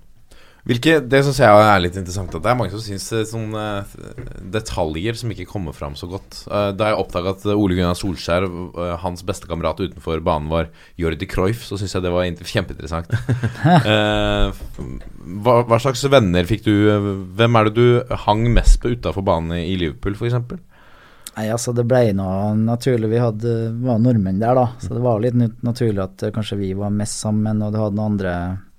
Hvilke, 0.69 0.99
det 1.01 1.23
syns 1.25 1.39
jeg 1.41 1.49
er 1.65 1.81
litt 1.81 1.95
interessant. 1.97 2.35
At 2.37 2.45
det 2.45 2.51
er 2.53 2.57
mange 2.59 2.75
som 2.75 2.83
syns 2.85 3.07
sånne 3.31 3.63
eh, 3.81 4.27
detaljer 4.53 5.17
som 5.17 5.33
ikke 5.33 5.47
kommer 5.49 5.73
fram 5.73 5.95
så 5.97 6.05
godt. 6.11 6.43
Eh, 6.45 6.71
Da 6.77 6.91
jeg 6.91 6.99
oppdaga 7.01 7.33
at 7.33 7.47
Ole 7.55 7.79
Gunnar 7.79 7.97
Solskjær, 7.97 8.45
eh, 8.45 8.93
hans 9.01 9.25
beste 9.25 9.49
kamerat 9.49 9.81
utenfor 9.81 10.21
banen, 10.27 10.51
var 10.53 10.69
Jordi 11.01 11.25
Cruyff, 11.31 11.65
så 11.65 11.79
syns 11.81 11.97
jeg 11.97 12.05
det 12.05 12.13
var 12.13 12.29
kjempeinteressant. 12.29 13.13
Eh, 13.89 14.53
hva, 15.45 15.55
hva 15.69 15.79
slags 15.81 16.03
venner 16.11 16.47
fikk 16.49 16.65
du 16.67 16.73
Hvem 17.37 17.57
er 17.59 17.69
det 17.69 17.75
du 17.77 18.15
hang 18.27 18.45
mest 18.53 18.79
på 18.83 18.93
utafor 18.93 19.25
banen 19.25 19.57
i 19.59 19.77
Liverpool, 19.81 20.17
f.eks.? 20.19 20.37
Nei, 21.39 21.47
altså 21.55 21.73
det 21.77 21.85
ble 21.89 22.13
noe 22.19 22.53
naturlig. 22.59 23.09
Vi 23.13 23.21
hadde, 23.23 23.53
var 23.85 24.01
nordmenn 24.03 24.41
der, 24.43 24.59
da, 24.59 24.65
så 24.83 24.97
det 24.97 25.03
var 25.05 25.21
litt 25.23 25.37
naturlig 25.65 26.03
at 26.05 26.25
eh, 26.27 26.33
kanskje 26.35 26.59
vi 26.61 26.73
var 26.77 26.91
mest 26.95 27.21
sammen, 27.23 27.63
og 27.63 27.73
du 27.73 27.79
hadde 27.81 27.97
noen 27.99 28.13
andre, 28.17 28.33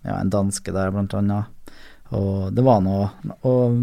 ja, 0.06 0.18
en 0.20 0.34
danske 0.34 0.74
der 0.76 0.92
blant 0.94 1.16
annet. 1.18 1.56
Og 2.16 2.54
det 2.56 2.64
var 2.66 2.80
noe 2.82 3.10
Og 3.46 3.76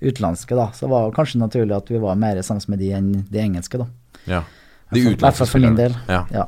utenlandske, 0.00 0.56
da, 0.56 0.70
så 0.72 0.86
det 0.86 0.92
var 0.94 1.10
kanskje 1.16 1.42
naturlig 1.42 1.76
at 1.76 1.90
vi 1.92 2.00
var 2.00 2.20
mer 2.20 2.40
sammen 2.46 2.72
med 2.72 2.80
de 2.80 2.92
enn 2.96 3.10
de 3.28 3.42
engelske, 3.42 3.80
da. 3.82 3.88
Ja. 4.28 4.44
De 4.94 5.02
utenlandske 5.04 5.48
for 5.50 5.64
min 5.64 5.76
del. 5.76 5.96
Ja. 6.08 6.22
Ja. 6.32 6.46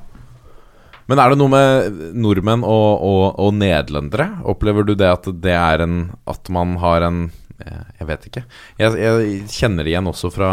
Men 1.11 1.19
er 1.19 1.33
det 1.33 1.41
noe 1.41 1.51
med 1.51 2.01
nordmenn 2.23 2.63
og, 2.63 3.03
og, 3.03 3.25
og 3.43 3.53
nederlendere? 3.59 4.29
Opplever 4.49 4.87
du 4.87 4.95
det 4.95 5.11
at 5.11 5.27
det 5.43 5.57
er 5.57 5.83
en 5.83 5.97
At 6.31 6.47
man 6.55 6.77
har 6.79 7.03
en 7.03 7.25
eh, 7.59 7.83
Jeg 7.99 8.09
vet 8.13 8.27
ikke. 8.31 8.45
Jeg, 8.79 8.95
jeg 9.01 9.41
kjenner 9.51 9.85
det 9.85 9.91
igjen 9.91 10.11
også 10.13 10.31
fra 10.31 10.53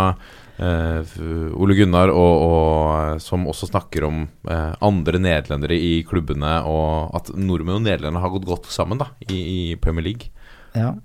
eh, 0.58 1.14
Ole 1.54 1.78
Gunnar, 1.78 2.10
og, 2.10 2.48
og 2.48 3.22
som 3.22 3.46
også 3.50 3.70
snakker 3.70 4.08
om 4.10 4.24
eh, 4.50 4.74
andre 4.82 5.22
nederlendere 5.22 5.78
i 5.78 5.94
klubbene, 6.10 6.58
og 6.66 7.14
at 7.18 7.30
nordmenn 7.38 7.78
og 7.78 7.86
nederlendere 7.86 8.26
har 8.26 8.34
gått 8.34 8.50
godt 8.50 8.72
sammen 8.74 9.02
da 9.04 9.12
i, 9.30 9.38
i 9.38 9.60
Premier 9.78 10.10
League. 10.10 10.34
Ja, 10.76 10.96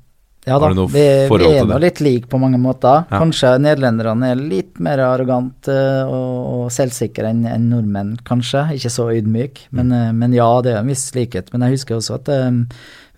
ja 0.47 0.57
da, 0.59 0.73
vi, 0.75 1.05
vi 1.31 1.51
er 1.53 1.69
nå 1.71 1.77
litt 1.79 2.01
like 2.03 2.27
på 2.27 2.41
mange 2.43 2.59
måter. 2.59 3.05
Ja. 3.07 3.21
Kanskje 3.23 3.53
nederlenderne 3.63 4.33
er 4.33 4.41
litt 4.41 4.81
mer 4.83 4.99
arrogante 5.07 5.77
og, 6.09 6.35
og 6.57 6.65
selvsikre 6.75 7.31
enn 7.31 7.45
en 7.47 7.69
nordmenn, 7.71 8.17
kanskje. 8.27 8.65
Ikke 8.75 8.91
så 8.91 9.11
ydmyk, 9.15 9.69
Mm. 9.71 9.79
men, 9.79 9.95
mm. 9.95 10.19
men 10.19 10.35
ja, 10.35 10.49
det 10.65 10.75
er 10.75 10.83
en 10.83 10.91
viss 10.91 11.07
likhet. 11.15 11.53
Men 11.55 11.69
jeg 11.69 11.79
husker 11.79 12.01
også 12.01 12.19
at 12.19 12.33
um, 12.35 12.65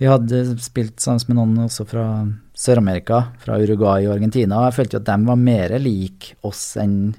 vi 0.03 0.11
hadde 0.11 0.45
spilt 0.61 1.01
sammen 1.01 1.25
med 1.31 1.41
noen 1.41 1.67
også 1.69 1.87
fra 1.89 2.07
Sør-Amerika, 2.55 3.25
fra 3.43 3.57
Uruguay 3.59 4.07
og 4.07 4.15
Argentina, 4.19 4.61
og 4.61 4.69
jeg 4.69 4.77
følte 4.77 4.99
jo 4.99 5.03
at 5.03 5.09
de 5.09 5.31
var 5.33 5.41
mer 5.41 5.79
lik 5.83 6.35
oss 6.47 6.77
enn 6.79 7.15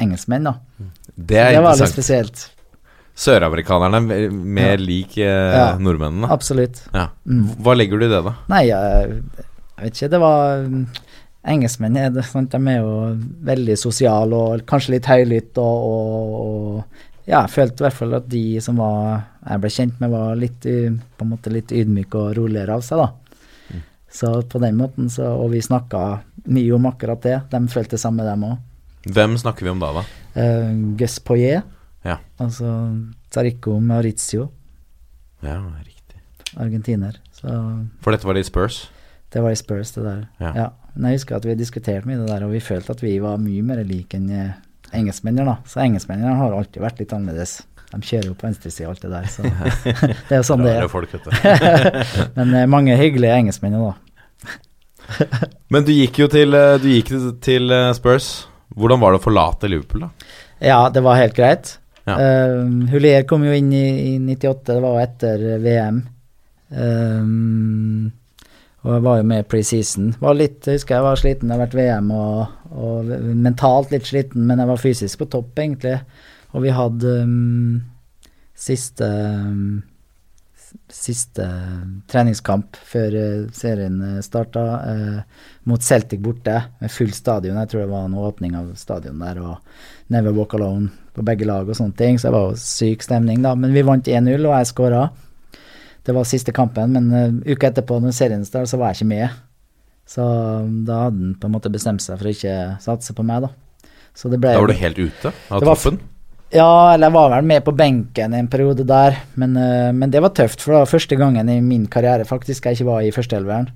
engelskmenn, 0.00 0.48
da. 0.48 0.54
Det 1.14 1.38
er 1.42 1.52
det 1.58 1.62
var 1.62 1.76
litt 1.78 1.92
spesielt. 1.92 2.48
Søramerikanerne 3.18 3.98
er 4.14 4.30
mer 4.30 4.76
Ja. 4.78 4.84
lik 4.84 5.16
eh, 5.18 5.78
nordmennene. 5.82 6.28
Absolutt. 6.30 6.84
Ja. 6.94 7.08
Mm. 7.26 7.48
Hva 7.64 7.74
legger 7.74 7.98
du 7.98 8.06
i 8.06 8.12
det, 8.12 8.20
da? 8.28 8.34
Nei, 8.52 8.64
jeg, 8.68 9.18
jeg 9.42 9.84
vet 9.88 9.96
ikke. 9.98 10.10
Det 10.14 10.20
var 10.22 10.62
mm, 10.68 10.84
Engelskmenn 11.48 11.96
er 11.98 12.10
det, 12.14 12.24
sant? 12.28 12.52
de 12.54 12.72
er 12.74 12.78
jo 12.82 12.92
veldig 13.48 13.76
sosiale 13.80 14.38
og 14.38 14.64
kanskje 14.68 14.94
litt 14.96 15.06
høylytte 15.10 15.62
og, 15.62 15.86
og, 15.88 16.34
og 16.38 17.04
ja, 17.28 17.42
jeg 17.42 17.52
følte 17.56 17.82
i 17.82 17.86
hvert 17.88 17.96
fall 17.98 18.14
at 18.18 18.28
de 18.32 18.42
som 18.64 18.78
var, 18.80 19.24
jeg 19.44 19.60
ble 19.64 19.70
kjent 19.74 19.98
med, 20.00 20.10
var 20.14 20.38
litt, 20.40 20.62
på 20.64 21.26
en 21.26 21.32
måte 21.34 21.52
litt 21.52 21.72
ydmyke 21.76 22.16
og 22.22 22.36
roligere 22.38 22.78
av 22.78 22.84
seg. 22.86 23.02
da. 23.02 23.82
Så 24.08 24.30
på 24.48 24.60
den 24.62 24.78
måten, 24.78 25.10
så, 25.12 25.34
og 25.36 25.50
vi 25.52 25.60
snakka 25.60 26.04
mye 26.48 26.72
om 26.78 26.86
akkurat 26.88 27.20
det. 27.26 27.34
De 27.52 27.60
følte 27.68 27.98
det 27.98 28.00
samme, 28.00 28.24
dem 28.24 28.46
òg. 28.48 28.54
Hvem 29.12 29.36
snakker 29.40 29.66
vi 29.68 29.72
om 29.74 29.82
da, 29.82 29.90
da? 29.98 30.04
Uh, 30.32 30.72
Gus 30.96 31.18
Poyet, 31.20 31.68
Ja. 32.08 32.16
altså 32.40 32.72
Tarico 33.34 33.78
Maurizio, 33.84 34.48
Ja, 35.44 35.58
riktig. 35.84 36.20
argentiner. 36.56 37.18
Så 37.36 37.52
For 38.02 38.10
dette 38.14 38.26
var 38.26 38.34
det 38.38 38.46
i 38.46 38.48
Spurs? 38.48 38.88
Det 39.30 39.42
var 39.44 39.52
i 39.52 39.58
Spurs, 39.60 39.92
det 39.94 40.04
der. 40.06 40.22
Ja. 40.40 40.52
Ja. 40.56 40.68
Men 40.96 41.12
jeg 41.12 41.20
husker 41.20 41.36
at 41.36 41.44
vi 41.46 41.54
diskuterte 41.54 42.08
mye 42.08 42.16
det 42.18 42.26
der, 42.30 42.46
og 42.46 42.50
vi 42.56 42.60
følte 42.64 42.90
at 42.96 43.02
vi 43.04 43.18
var 43.22 43.36
mye 43.38 43.62
mer 43.62 43.82
like 43.86 44.16
enn 44.16 44.30
eh, 44.32 44.54
engelskmennene. 44.96 45.44
da. 45.46 45.56
Så 45.68 45.82
engelskmennene 45.84 46.32
har 46.40 46.56
alltid 46.56 46.80
vært 46.82 46.98
litt 47.02 47.12
annerledes. 47.14 47.58
De 47.92 48.00
kjører 48.04 48.26
jo 48.32 48.34
på 48.40 48.48
venstresida 48.48 48.88
og 48.88 48.96
alt 48.96 49.04
det 49.04 49.10
der, 49.12 49.28
så 49.32 49.42
det 50.28 50.32
er 50.34 50.40
jo 50.42 50.46
sånn 50.48 50.64
det 50.64 50.74
er. 50.80 50.88
folk. 50.88 51.12
Men 52.38 52.54
eh, 52.56 52.66
mange 52.66 52.96
hyggelige 52.98 53.36
engelskmenn 53.44 53.76
da. 53.78 53.94
Men 55.72 55.84
du 55.86 55.92
gikk 55.94 56.18
jo 56.24 56.28
til, 56.32 56.54
eh, 56.56 56.76
du 56.82 56.88
gikk 56.90 57.12
til- 57.44 57.72
Spurs. 57.96 58.46
Hvordan 58.78 59.00
var 59.00 59.12
det 59.14 59.20
å 59.20 59.24
forlate 59.24 59.68
Liverpool, 59.70 60.04
da? 60.08 60.10
Ja, 60.60 60.88
det 60.92 61.00
var 61.02 61.16
helt 61.16 61.34
greit. 61.36 61.76
Ja. 62.08 62.16
Uh, 62.16 62.86
Hulier 62.92 63.26
kom 63.28 63.44
jo 63.44 63.52
inn 63.52 63.68
i, 63.76 64.14
i 64.14 64.18
98, 64.22 64.72
det 64.72 64.80
var 64.84 65.02
etter 65.02 65.44
VM. 65.60 66.00
Um, 66.68 68.08
og 68.86 68.94
jeg 68.94 69.04
var 69.04 69.18
jo 69.18 69.26
med 69.26 69.48
preseason. 69.50 70.12
Var 70.22 70.38
litt, 70.38 70.62
jeg 70.64 70.78
husker 70.78 70.96
jeg 70.96 71.04
var 71.04 71.20
sliten, 71.20 71.50
det 71.50 71.56
har 71.56 71.64
vært 71.66 71.76
VM 71.76 72.10
og, 72.14 72.56
og 72.70 73.12
mentalt 73.36 73.92
litt 73.92 74.06
sliten, 74.08 74.46
men 74.48 74.62
jeg 74.62 74.70
var 74.70 74.80
fysisk 74.80 75.22
på 75.22 75.30
topp, 75.34 75.50
egentlig. 75.58 75.96
Og 76.54 76.64
vi 76.64 76.72
hadde 76.72 77.20
um, 77.26 77.78
siste 78.58 79.12
um, 79.44 79.78
Siste 80.92 81.44
treningskamp 82.12 82.76
før 82.84 83.14
uh, 83.16 83.46
serien 83.56 83.94
uh, 84.04 84.18
starta, 84.20 84.64
eh, 84.90 85.46
mot 85.64 85.80
Celtic 85.80 86.20
borte, 86.20 86.58
med 86.80 86.92
full 86.92 87.14
stadion. 87.16 87.56
Jeg 87.62 87.70
tror 87.72 87.80
det 87.80 87.92
var 87.94 88.04
en 88.04 88.16
åpning 88.20 88.56
av 88.56 88.74
stadion 88.76 89.22
der, 89.24 89.40
og 89.40 90.12
Never 90.12 90.36
Walk 90.36 90.58
Alone 90.58 90.92
på 91.18 91.26
begge 91.26 91.46
lag 91.48 91.68
og 91.68 91.76
sånne 91.76 91.96
ting, 91.98 92.18
så 92.18 92.28
det 92.28 92.36
var 92.36 92.50
jo 92.50 92.60
syk 92.62 93.04
stemning, 93.04 93.42
da. 93.44 93.54
Men 93.58 93.74
vi 93.74 93.84
vant 93.86 94.08
1-0, 94.08 94.36
og 94.38 94.54
jeg 94.54 94.70
skåra. 94.70 95.06
Det 96.06 96.14
var 96.16 96.28
siste 96.28 96.54
kampen, 96.56 96.94
men 96.94 97.08
uh, 97.12 97.52
uka 97.52 97.72
etterpå, 97.72 97.98
når 98.00 98.14
serien 98.16 98.44
startet, 98.46 98.70
så 98.70 98.80
var 98.80 98.94
jeg 98.94 99.02
ikke 99.02 99.10
med. 99.12 99.40
Så 100.08 100.24
um, 100.24 100.84
da 100.88 101.02
hadde 101.04 101.20
han 101.20 101.34
på 101.40 101.50
en 101.50 101.56
måte 101.58 101.72
bestemt 101.72 102.04
seg 102.04 102.20
for 102.20 102.30
å 102.30 102.36
ikke 102.36 102.54
satse 102.84 103.16
på 103.16 103.26
meg, 103.28 103.48
da. 103.48 103.90
Så 104.16 104.30
det 104.32 104.40
ble 104.40 104.54
Da 104.56 104.62
var 104.62 104.72
du 104.72 104.78
helt 104.78 105.02
ute 105.02 105.34
av 105.52 105.66
toppen? 105.66 106.00
Ja, 106.48 106.94
eller 106.94 107.10
jeg 107.10 107.14
var 107.18 107.28
vel 107.34 107.50
med 107.50 107.60
på 107.66 107.74
benken 107.76 108.32
en 108.34 108.48
periode 108.48 108.86
der, 108.88 109.18
men, 109.36 109.58
uh, 109.58 109.90
men 109.92 110.14
det 110.14 110.22
var 110.24 110.32
tøft, 110.36 110.64
for 110.64 110.72
det 110.72 110.86
var 110.86 110.94
første 110.94 111.18
gangen 111.20 111.52
i 111.52 111.60
min 111.64 111.84
karriere 111.92 112.26
faktisk 112.28 112.70
jeg 112.70 112.78
ikke 112.78 112.88
var 112.88 113.04
i 113.04 113.12
førsteelveren. 113.12 113.68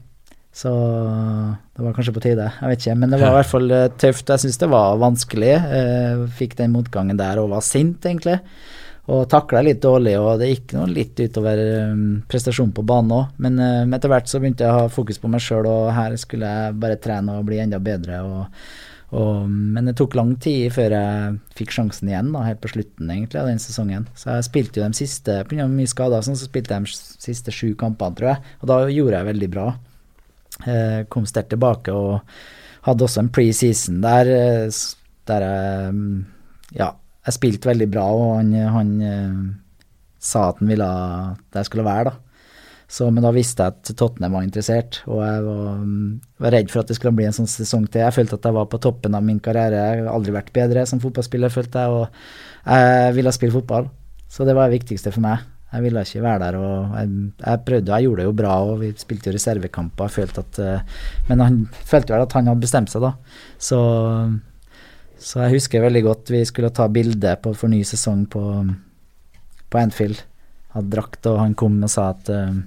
Så 0.52 0.70
det 1.72 1.80
var 1.80 1.94
kanskje 1.96 2.12
på 2.12 2.20
tide, 2.20 2.50
jeg 2.60 2.68
vet 2.68 2.84
ikke. 2.84 2.98
Men 3.00 3.14
det 3.14 3.22
var 3.22 3.32
i 3.32 3.38
hvert 3.38 3.50
fall 3.54 3.72
eh, 3.72 3.88
tøft. 4.00 4.28
Jeg 4.28 4.44
syns 4.44 4.60
det 4.60 4.68
var 4.72 5.00
vanskelig. 5.00 5.54
Eh, 5.78 6.22
Fikk 6.38 6.58
den 6.60 6.74
motgangen 6.74 7.20
der 7.20 7.40
og 7.40 7.54
var 7.54 7.64
sint, 7.64 8.04
egentlig. 8.04 8.36
Og 9.10 9.24
takla 9.32 9.64
litt 9.66 9.80
dårlig, 9.82 10.14
og 10.20 10.38
det 10.38 10.52
gikk 10.52 10.76
noe 10.76 10.86
litt 10.86 11.18
utover 11.18 11.58
um, 11.90 12.20
prestasjonen 12.30 12.70
på 12.76 12.84
banen 12.86 13.16
òg. 13.16 13.32
Men 13.42 13.58
eh, 13.58 13.96
etter 13.96 14.12
hvert 14.12 14.30
så 14.30 14.38
begynte 14.38 14.66
jeg 14.66 14.70
å 14.76 14.84
ha 14.84 14.92
fokus 14.92 15.18
på 15.18 15.30
meg 15.32 15.42
sjøl, 15.42 15.66
og 15.66 15.90
her 15.96 16.14
skulle 16.20 16.52
jeg 16.52 16.80
bare 16.84 17.00
trene 17.02 17.40
og 17.40 17.48
bli 17.48 17.62
enda 17.64 17.80
bedre. 17.82 18.22
og 18.22 18.48
og, 19.12 19.44
men 19.44 19.84
det 19.84 19.92
tok 19.98 20.14
lang 20.16 20.30
tid 20.40 20.70
før 20.72 20.94
jeg 20.96 21.32
fikk 21.58 21.74
sjansen 21.74 22.08
igjen, 22.08 22.30
da, 22.32 22.46
helt 22.46 22.62
på 22.64 22.70
slutten 22.72 23.10
egentlig 23.12 23.42
av 23.42 23.50
den 23.50 23.60
sesongen. 23.60 24.06
Så 24.16 24.30
jeg 24.38 24.46
spilte 24.46 24.80
jo 24.80 24.86
de 24.88 24.96
siste, 24.96 25.34
pga. 25.50 25.66
mye 25.68 25.90
skader, 25.90 26.24
sånn, 26.24 26.38
så 26.40 26.48
spilte 26.48 26.78
jeg 26.78 26.86
de 26.86 27.26
siste 27.26 27.52
sju 27.52 27.74
kampene, 27.76 28.16
tror 28.16 28.30
jeg. 28.30 28.54
Og 28.62 28.70
da 28.70 28.78
gjorde 28.88 29.18
jeg 29.18 29.28
veldig 29.28 29.50
bra. 29.52 29.66
Eh, 30.60 31.04
kom 31.08 31.24
sterkt 31.26 31.54
tilbake 31.54 31.94
og 31.96 32.20
hadde 32.86 33.06
også 33.06 33.22
en 33.22 33.30
preseason 33.32 34.02
der, 34.04 34.28
eh, 34.28 34.82
der 35.30 35.46
jeg 35.46 35.94
mm, 35.96 36.18
Ja, 36.76 36.92
jeg 37.26 37.36
spilte 37.36 37.68
veldig 37.68 37.88
bra, 37.92 38.04
og 38.16 38.36
han, 38.38 38.52
han 38.74 38.92
eh, 39.04 39.40
sa 40.22 40.50
at 40.50 40.60
han 40.60 40.70
ville 40.70 40.86
at 40.88 41.58
jeg 41.60 41.68
skulle 41.68 41.84
være, 41.84 42.12
da. 42.12 42.14
Så, 42.92 43.06
men 43.08 43.24
da 43.24 43.30
visste 43.32 43.64
jeg 43.64 43.72
at 43.72 43.90
Tottenham 43.96 44.34
var 44.36 44.44
interessert, 44.44 45.00
og 45.08 45.22
jeg 45.24 45.44
var, 45.46 45.76
mm, 45.80 46.08
var 46.44 46.54
redd 46.56 46.72
for 46.72 46.82
at 46.82 46.90
det 46.90 46.96
skulle 46.98 47.14
bli 47.16 47.24
en 47.28 47.36
sånn 47.36 47.48
sesong 47.48 47.86
til. 47.88 48.04
Jeg 48.04 48.16
følte 48.18 48.36
at 48.36 48.48
jeg 48.48 48.56
var 48.56 48.68
på 48.68 48.80
toppen 48.84 49.16
av 49.16 49.24
min 49.24 49.40
karriere. 49.40 49.80
Jeg 49.80 50.02
har 50.04 50.12
aldri 50.12 50.34
vært 50.36 50.52
bedre 50.52 50.84
som 50.88 51.00
fotballspiller, 51.00 51.52
følte 51.52 51.86
jeg, 51.86 52.02
og 52.02 52.68
jeg 52.68 53.16
ville 53.16 53.32
spille 53.32 53.56
fotball. 53.56 53.88
Så 54.28 54.44
det 54.48 54.56
var 54.56 54.68
det 54.68 54.76
viktigste 54.80 55.12
for 55.12 55.24
meg. 55.24 55.40
Jeg 55.72 55.84
ville 55.86 56.02
ikke 56.04 56.22
være 56.24 56.40
der, 56.42 56.56
og 56.60 56.96
jeg, 56.98 57.10
jeg 57.40 57.60
prøvde, 57.66 57.92
jeg 57.92 58.06
gjorde 58.06 58.20
det 58.20 58.26
jo 58.26 58.34
bra, 58.36 58.56
og 58.68 58.80
vi 58.82 58.90
spilte 59.00 59.30
jo 59.30 59.36
reservekamper. 59.36 60.08
Jeg 60.10 60.16
følte 60.18 60.44
at, 60.44 60.58
eh, 60.60 61.04
men 61.30 61.44
han 61.44 61.60
følte 61.72 62.12
vel 62.12 62.24
at 62.26 62.36
han 62.36 62.50
hadde 62.50 62.64
bestemt 62.64 62.92
seg, 62.92 63.06
da. 63.06 63.12
Så, 63.56 63.78
så 65.16 65.44
jeg 65.46 65.56
husker 65.56 65.86
veldig 65.86 66.02
godt 66.04 66.34
vi 66.34 66.42
skulle 66.48 66.72
ta 66.76 66.90
bilde 66.92 67.32
på 67.40 67.54
for 67.56 67.72
ny 67.72 67.80
sesong 67.88 68.26
på, 68.32 68.44
på 69.72 69.80
Anfield. 69.80 70.20
Hadde 70.76 70.92
drakt, 70.92 71.24
og 71.30 71.40
han 71.40 71.56
kom 71.56 71.80
og 71.80 71.92
sa 71.92 72.10
at 72.12 72.28
eh, 72.32 72.60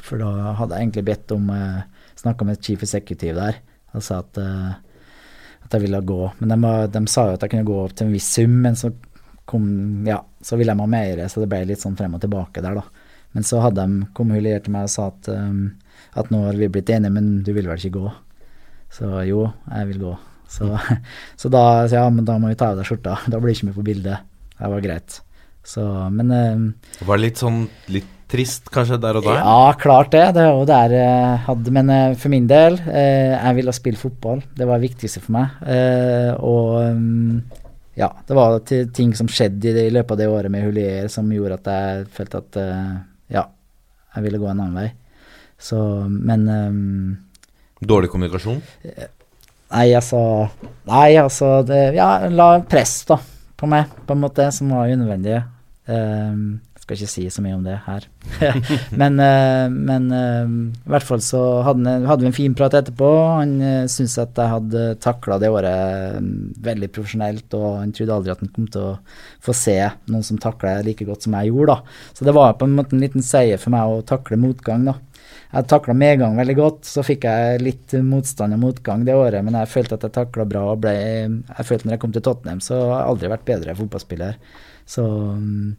For 0.00 0.20
da 0.20 0.56
hadde 0.56 0.76
jeg 0.76 0.86
egentlig 0.86 1.04
bedt 1.04 1.32
om 1.36 1.50
uh, 1.52 1.84
Snakka 2.16 2.46
med 2.48 2.60
chief 2.64 2.84
executive 2.84 3.36
der 3.36 3.60
og 3.92 4.04
sa 4.04 4.20
at, 4.22 4.38
eh, 4.40 4.72
at 5.66 5.74
jeg 5.74 5.84
ville 5.84 6.00
gå. 6.00 6.20
Men 6.40 6.54
de, 6.54 6.70
de 6.94 7.02
sa 7.10 7.26
jo 7.28 7.36
at 7.36 7.44
jeg 7.44 7.52
kunne 7.54 7.68
gå 7.68 7.78
opp 7.82 7.96
til 7.96 8.08
en 8.08 8.14
viss 8.14 8.28
sum, 8.38 8.54
men 8.64 8.78
så 8.78 8.92
kom 9.48 10.04
Ja, 10.06 10.20
så 10.42 10.58
ville 10.58 10.74
de 10.74 10.84
ha 10.84 10.90
mer, 10.90 11.24
så 11.28 11.42
det 11.42 11.48
ble 11.50 11.64
litt 11.68 11.82
sånn 11.82 11.96
frem 11.98 12.14
og 12.16 12.22
tilbake 12.22 12.62
der, 12.64 12.78
da. 12.78 13.08
Men 13.32 13.46
så 13.48 13.62
hadde 13.64 13.84
de 13.86 14.10
kom 14.16 14.32
hun 14.32 14.44
til 14.44 14.74
meg 14.74 14.88
og 14.88 14.92
sa 14.92 15.08
at, 15.08 15.30
um, 15.32 15.72
at 16.20 16.28
nå 16.32 16.44
har 16.46 16.58
vi 16.60 16.68
blitt 16.72 16.92
enige, 16.92 17.14
men 17.14 17.32
du 17.46 17.52
vil 17.56 17.68
vel 17.70 17.80
ikke 17.80 17.98
gå? 17.98 18.12
Så 18.92 19.08
jo, 19.24 19.46
jeg 19.72 19.88
vil 19.92 20.02
gå. 20.04 20.14
Så, 20.52 20.68
så 21.40 21.52
da 21.52 21.64
så 21.88 22.02
ja, 22.02 22.08
men 22.12 22.28
da 22.28 22.36
må 22.40 22.52
vi 22.52 22.58
ta 22.60 22.72
av 22.72 22.80
deg 22.80 22.88
skjorta. 22.88 23.18
Da 23.32 23.40
blir 23.40 23.56
ikke 23.56 23.70
med 23.70 23.78
på 23.78 23.86
bildet. 23.86 24.28
Det 24.58 24.72
var 24.74 24.84
greit. 24.84 25.22
Så, 25.64 25.84
men 26.12 26.34
um, 26.34 26.66
Var 27.06 27.18
det 27.18 27.24
litt 27.24 27.40
sånn 27.40 27.64
litt 27.94 28.10
trist 28.32 28.70
kanskje 28.72 28.96
der 29.00 29.18
og 29.18 29.26
da? 29.26 29.34
ja, 29.40 29.72
klart 29.80 30.12
det. 30.14 30.24
Det 30.36 30.44
var 30.48 30.68
der 30.70 30.94
jeg 30.96 31.40
hadde 31.46 31.74
Men 31.76 31.90
eh, 31.92 32.14
for 32.18 32.32
min 32.32 32.46
del, 32.50 32.78
eh, 32.88 33.34
jeg 33.36 33.58
ville 33.58 33.74
spille 33.76 34.00
fotball. 34.00 34.40
Det 34.56 34.68
var 34.68 34.80
det 34.80 34.88
viktigste 34.88 35.22
for 35.24 35.36
meg. 35.36 35.58
Eh, 35.68 36.30
og 36.40 36.96
mm, 36.96 37.61
ja, 37.94 38.08
det 38.26 38.36
var 38.36 38.58
ting 38.64 39.12
som 39.16 39.28
skjedde 39.28 39.68
i, 39.68 39.72
det, 39.76 39.86
i 39.88 39.92
løpet 39.92 40.14
av 40.14 40.20
det 40.20 40.28
året 40.32 40.52
med 40.52 40.64
Hulier 40.64 41.08
som 41.12 41.28
gjorde 41.32 41.58
at 41.60 41.72
jeg 41.72 42.06
følte 42.14 42.40
at 42.40 42.60
eh, 42.62 42.94
ja, 43.36 43.46
jeg 44.16 44.26
ville 44.26 44.40
gå 44.40 44.48
en 44.48 44.62
annen 44.62 44.78
vei. 44.78 44.88
Så, 45.62 45.78
men 46.08 46.48
um, 46.48 47.16
Dårlig 47.82 48.10
kommunikasjon? 48.10 48.62
Nei, 49.72 49.86
altså 49.94 50.20
Nei, 50.88 51.14
altså 51.20 51.52
det, 51.66 51.82
Ja, 51.96 52.28
la 52.32 52.48
press, 52.68 52.96
da, 53.08 53.18
på 53.56 53.68
meg, 53.70 53.92
på 54.06 54.16
en 54.16 54.24
måte, 54.24 54.48
som 54.54 54.72
var 54.74 54.90
unødvendig. 54.90 55.38
Ehm, 55.86 56.60
skal 56.92 57.00
ikke 57.00 57.14
si 57.14 57.26
så 57.32 57.42
mye 57.44 57.56
om 57.56 57.64
det 57.64 57.78
her. 57.86 58.06
men 59.00 59.18
eh, 59.22 59.66
men 59.72 60.08
ehm, 60.12 60.56
i 60.76 60.92
hvert 60.92 61.06
fall 61.06 61.22
så 61.24 61.40
hadde, 61.66 61.96
vi 62.22 62.28
en 62.28 62.36
fin 62.36 62.56
prat 62.56 62.74
etterpå. 62.78 63.10
Han 63.38 63.54
uh, 63.62 63.84
syntes 63.90 64.18
at 64.22 64.38
jeg 64.38 64.52
hadde 64.52 64.84
takla 65.02 65.38
det 65.42 65.50
året 65.52 66.18
mm, 66.22 66.34
veldig 66.64 66.90
profesjonelt, 66.94 67.46
og 67.58 67.68
han 67.82 67.94
trodde 67.96 68.18
aldri 68.18 68.34
at 68.34 68.42
han 68.44 68.52
kom 68.54 68.68
til 68.72 68.90
å 68.92 68.96
få 69.42 69.54
se 69.56 69.78
noen 70.10 70.26
som 70.26 70.40
takla 70.42 70.78
like 70.86 71.06
godt 71.08 71.26
som 71.26 71.36
jeg 71.38 71.52
gjorde, 71.52 71.76
da. 71.76 72.10
Så 72.16 72.28
det 72.28 72.36
var 72.36 72.58
på 72.58 72.68
en 72.68 72.76
måte 72.76 72.96
en 72.96 73.04
liten 73.04 73.24
seier 73.26 73.60
for 73.60 73.74
meg 73.74 73.88
å 73.88 74.04
takle 74.06 74.40
motgang, 74.40 74.86
da. 74.90 74.98
Jeg 75.52 75.68
takla 75.68 75.92
medgang 75.96 76.36
veldig 76.38 76.54
godt, 76.56 76.86
så 76.88 77.04
fikk 77.04 77.26
jeg 77.28 77.60
litt 77.60 77.92
motstand 78.06 78.56
og 78.56 78.62
motgang 78.62 79.02
det 79.04 79.16
året, 79.16 79.44
men 79.44 79.58
jeg 79.60 79.68
følte 79.68 79.98
at 79.98 80.06
jeg 80.06 80.14
takla 80.16 80.46
bra 80.48 80.62
og 80.72 80.80
ble 80.80 80.94
Jeg 80.96 81.66
følte 81.68 81.88
når 81.88 81.96
jeg 81.96 82.02
kom 82.04 82.14
til 82.14 82.24
Tottenham, 82.24 82.62
så 82.64 82.78
har 82.80 83.02
jeg 83.02 83.10
aldri 83.10 83.32
vært 83.34 83.48
bedre 83.50 83.74
fotballspiller. 83.76 84.38
Så, 84.92 85.04
mm, 85.06 85.76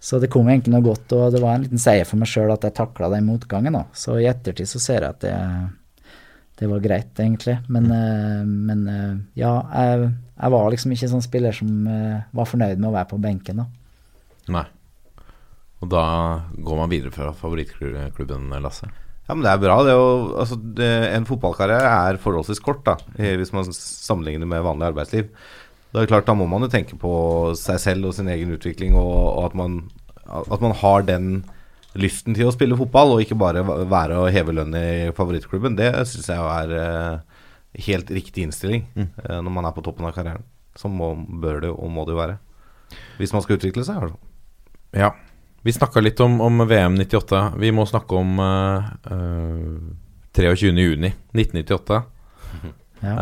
så 0.00 0.18
det 0.20 0.28
kom 0.32 0.48
egentlig 0.50 0.74
noe 0.74 0.84
godt, 0.84 1.12
og 1.16 1.32
det 1.32 1.40
var 1.42 1.56
en 1.56 1.64
liten 1.64 1.80
seier 1.80 2.08
for 2.08 2.20
meg 2.20 2.28
sjøl 2.28 2.52
at 2.52 2.66
jeg 2.66 2.76
takla 2.76 3.08
den 3.14 3.28
motgangen. 3.28 3.78
da. 3.78 3.84
Så 3.96 4.18
i 4.20 4.28
ettertid 4.28 4.68
så 4.68 4.82
ser 4.82 5.06
jeg 5.06 5.16
at 5.16 5.22
det, 5.24 5.36
det 6.60 6.68
var 6.68 6.82
greit, 6.84 7.12
egentlig. 7.16 7.56
Men, 7.72 7.88
mm. 7.88 8.50
men 8.68 8.82
eh, 8.92 9.14
ja, 9.40 9.54
jeg, 9.72 10.10
jeg 10.36 10.54
var 10.56 10.68
liksom 10.74 10.96
ikke 10.96 11.12
sånn 11.14 11.24
spiller 11.24 11.56
som 11.56 11.70
eh, 11.88 12.26
var 12.36 12.48
fornøyd 12.48 12.80
med 12.80 12.90
å 12.90 12.96
være 12.98 13.10
på 13.14 13.20
benken, 13.22 13.62
da. 13.62 13.68
Nei. 14.50 14.66
Og 15.80 15.88
da 15.88 16.04
går 16.60 16.82
man 16.82 16.92
videre 16.92 17.14
fra 17.14 17.32
favorittklubben, 17.36 18.50
Lasse. 18.60 18.90
Ja, 19.24 19.36
men 19.36 19.44
det 19.46 19.52
er 19.54 19.62
bra. 19.62 19.78
Det 19.86 19.94
å, 19.96 20.08
altså, 20.42 20.58
det, 20.58 20.90
en 21.14 21.28
fotballkarriere 21.28 21.90
er 22.10 22.20
forholdsvis 22.20 22.60
kort, 22.64 22.82
da, 22.88 22.98
eh, 23.16 23.36
hvis 23.40 23.54
man 23.56 23.68
sammenligner 23.72 24.48
med 24.50 24.64
vanlig 24.66 24.90
arbeidsliv. 24.90 25.30
Det 25.90 26.02
er 26.02 26.10
klart, 26.10 26.28
Da 26.28 26.36
må 26.38 26.46
man 26.46 26.62
jo 26.62 26.70
tenke 26.70 26.98
på 26.98 27.12
seg 27.58 27.80
selv 27.82 28.10
og 28.10 28.14
sin 28.14 28.30
egen 28.30 28.52
utvikling, 28.54 28.94
og, 28.98 29.14
og 29.38 29.48
at, 29.48 29.56
man, 29.58 29.80
at 30.26 30.62
man 30.62 30.76
har 30.82 31.06
den 31.08 31.32
lysten 31.98 32.36
til 32.36 32.46
å 32.46 32.54
spille 32.54 32.78
fotball, 32.78 33.16
og 33.16 33.24
ikke 33.24 33.38
bare 33.38 33.64
være 33.66 34.20
og 34.20 34.30
heve 34.34 34.54
lønn 34.54 34.76
i 34.78 35.10
favorittklubben. 35.16 35.78
Det 35.78 35.90
syns 36.06 36.30
jeg 36.30 36.38
er 36.38 36.76
eh, 36.78 37.40
helt 37.88 38.12
riktig 38.14 38.46
innstilling 38.46 38.86
mm. 38.94 39.08
når 39.42 39.50
man 39.50 39.66
er 39.66 39.74
på 39.74 39.82
toppen 39.86 40.06
av 40.06 40.14
karrieren. 40.14 40.46
Så 40.78 40.90
må, 40.90 41.12
bør 41.42 41.64
det 41.64 41.72
og 41.74 41.90
må 41.90 42.06
det 42.06 42.14
jo 42.14 42.20
være. 42.20 42.38
Hvis 43.18 43.34
man 43.34 43.42
skal 43.42 43.58
utvikle 43.58 43.84
seg. 43.86 43.98
Altså. 44.06 44.18
Ja. 44.96 45.10
Vi 45.62 45.74
snakka 45.76 46.00
litt 46.00 46.20
om, 46.24 46.38
om 46.40 46.62
VM 46.64 46.96
98. 46.96 47.40
Vi 47.60 47.70
må 47.74 47.84
snakke 47.88 48.16
om 48.16 48.38
uh, 48.40 48.86
23.6.1998. 50.36 52.00
Ja. 53.00 53.14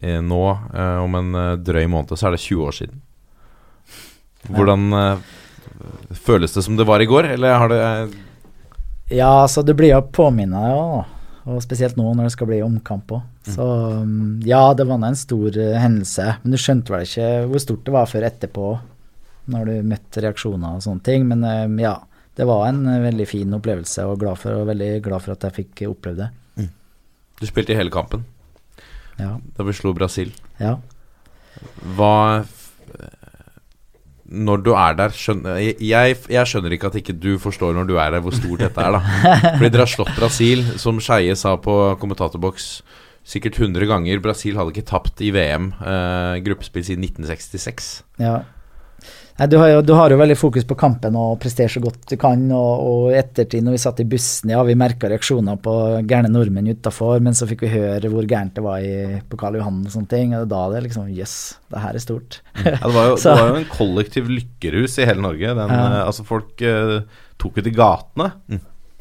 Eh, 0.00 0.20
nå, 0.20 0.42
eh, 0.74 0.96
om 1.00 1.14
en 1.14 1.34
eh, 1.34 1.52
drøy 1.60 1.86
måned, 1.88 2.16
så 2.16 2.28
er 2.28 2.36
det 2.36 2.42
20 2.44 2.66
år 2.66 2.76
siden. 2.76 3.00
Hvordan 4.48 4.92
eh, 4.96 5.30
føles 6.16 6.54
det 6.54 6.64
som 6.64 6.76
det 6.76 6.88
var 6.88 7.00
i 7.00 7.08
går, 7.08 7.32
eller 7.36 7.58
har 7.62 7.72
det 7.72 7.80
eh, 7.86 8.18
Ja, 9.20 9.48
så 9.48 9.62
det 9.62 9.76
blir 9.78 9.94
jo 9.94 10.02
påminna, 10.12 10.68
ja. 10.68 10.84
Og 11.50 11.62
spesielt 11.64 11.96
nå 11.96 12.04
når 12.14 12.28
det 12.28 12.34
skal 12.34 12.50
bli 12.50 12.60
omkamp 12.62 13.12
òg. 13.16 13.22
Så 13.48 13.64
um, 13.64 14.40
ja, 14.44 14.74
det 14.76 14.84
var 14.86 15.00
en 15.02 15.16
stor 15.16 15.56
eh, 15.56 15.78
hendelse. 15.80 16.26
Men 16.42 16.52
du 16.52 16.60
skjønte 16.60 16.92
vel 16.92 17.06
ikke 17.06 17.30
hvor 17.50 17.62
stort 17.64 17.86
det 17.86 17.94
var 17.94 18.10
før 18.10 18.26
etterpå, 18.28 18.66
når 19.50 19.70
du 19.70 19.88
møtte 19.88 20.22
reaksjoner 20.22 20.76
og 20.76 20.84
sånne 20.84 21.06
ting. 21.06 21.24
Men 21.30 21.46
eh, 21.48 21.64
ja, 21.82 21.96
det 22.36 22.46
var 22.46 22.68
en 22.68 22.84
eh, 22.86 23.00
veldig 23.08 23.26
fin 23.28 23.56
opplevelse, 23.56 24.04
og, 24.06 24.20
glad 24.20 24.38
for, 24.42 24.60
og 24.60 24.68
veldig 24.68 24.92
glad 25.06 25.24
for 25.24 25.34
at 25.34 25.48
jeg 25.48 25.58
fikk 25.62 25.86
oppleve 25.88 26.26
det. 26.26 26.68
Du 27.40 27.48
spilte 27.48 27.72
i 27.72 27.78
hele 27.78 27.92
kampen 27.92 28.26
Ja. 29.20 29.34
da 29.56 29.66
vi 29.68 29.76
slo 29.76 29.92
Brasil. 29.96 30.32
ja. 30.60 30.78
Hva 31.96 32.44
Når 34.30 34.60
du 34.62 34.70
er 34.78 34.94
der 34.94 35.10
skjønner, 35.10 35.56
jeg, 35.58 36.16
jeg 36.30 36.46
skjønner 36.46 36.70
ikke 36.76 36.86
at 36.92 36.96
ikke 37.00 37.16
du 37.18 37.32
forstår 37.42 37.74
når 37.74 37.88
du 37.88 37.96
er 37.98 38.12
der, 38.14 38.22
hvor 38.22 38.32
stort 38.36 38.62
dette 38.62 38.80
er. 38.80 38.94
da 38.94 39.00
Fordi 39.58 39.70
dere 39.74 39.82
har 39.82 39.90
slått 39.90 40.12
Brasil, 40.14 40.62
som 40.78 41.00
Skeie 41.02 41.34
sa 41.36 41.56
på 41.58 41.74
kommentatorboks 41.98 42.68
sikkert 43.26 43.58
100 43.58 43.88
ganger. 43.90 44.22
Brasil 44.22 44.56
hadde 44.56 44.70
ikke 44.72 44.86
tapt 44.86 45.20
i 45.26 45.32
VM 45.34 45.72
eh, 45.82 46.38
gruppespill 46.46 46.86
siden 46.86 47.04
1966. 47.08 47.90
Ja. 48.22 48.36
Nei, 49.40 49.46
du, 49.48 49.54
har 49.56 49.70
jo, 49.72 49.78
du 49.88 49.94
har 49.96 50.12
jo 50.12 50.18
veldig 50.20 50.34
fokus 50.36 50.66
på 50.68 50.76
kampen 50.76 51.14
og 51.16 51.38
prestere 51.40 51.72
så 51.72 51.80
godt 51.80 52.02
du 52.12 52.16
kan. 52.20 52.42
Og, 52.52 52.82
og 52.90 53.14
ettertid, 53.16 53.64
når 53.64 53.72
vi 53.78 53.80
satt 53.80 54.02
i 54.02 54.06
bussen, 54.10 54.52
ja, 54.52 54.60
vi 54.68 54.74
merka 54.76 55.08
reaksjoner 55.08 55.56
på 55.64 55.76
gærne 56.10 56.28
nordmenn 56.28 56.68
utafor, 56.74 57.22
men 57.24 57.32
så 57.38 57.48
fikk 57.48 57.64
vi 57.64 57.70
høre 57.72 58.10
hvor 58.12 58.28
gærent 58.28 58.58
det 58.58 58.64
var 58.66 58.84
i, 58.84 59.20
på 59.32 59.38
Karl 59.40 59.56
Johan 59.56 59.80
og 59.86 59.94
sånne 59.94 60.12
ting. 60.12 60.34
Og 60.36 60.44
da 60.52 60.60
er 60.66 60.76
det 60.76 60.82
liksom 60.90 61.08
Jøss, 61.08 61.36
yes, 61.38 61.38
det 61.72 61.84
her 61.86 61.96
er 61.96 62.04
stort. 62.04 62.40
Ja, 62.60 62.76
det, 62.84 62.92
var 62.98 63.08
jo, 63.14 63.16
det 63.24 63.36
var 63.40 63.48
jo 63.54 63.62
en 63.62 63.70
kollektiv 63.72 64.28
lykkerus 64.28 64.98
i 65.00 65.08
hele 65.08 65.24
Norge. 65.24 65.56
Den, 65.56 65.72
Ja. 65.72 65.86
eh, 65.88 66.02
altså 66.04 66.26
Folk 66.28 66.60
eh, 66.60 66.98
tok 67.40 67.62
ut 67.62 67.72
i 67.72 67.72
gatene 67.80 68.32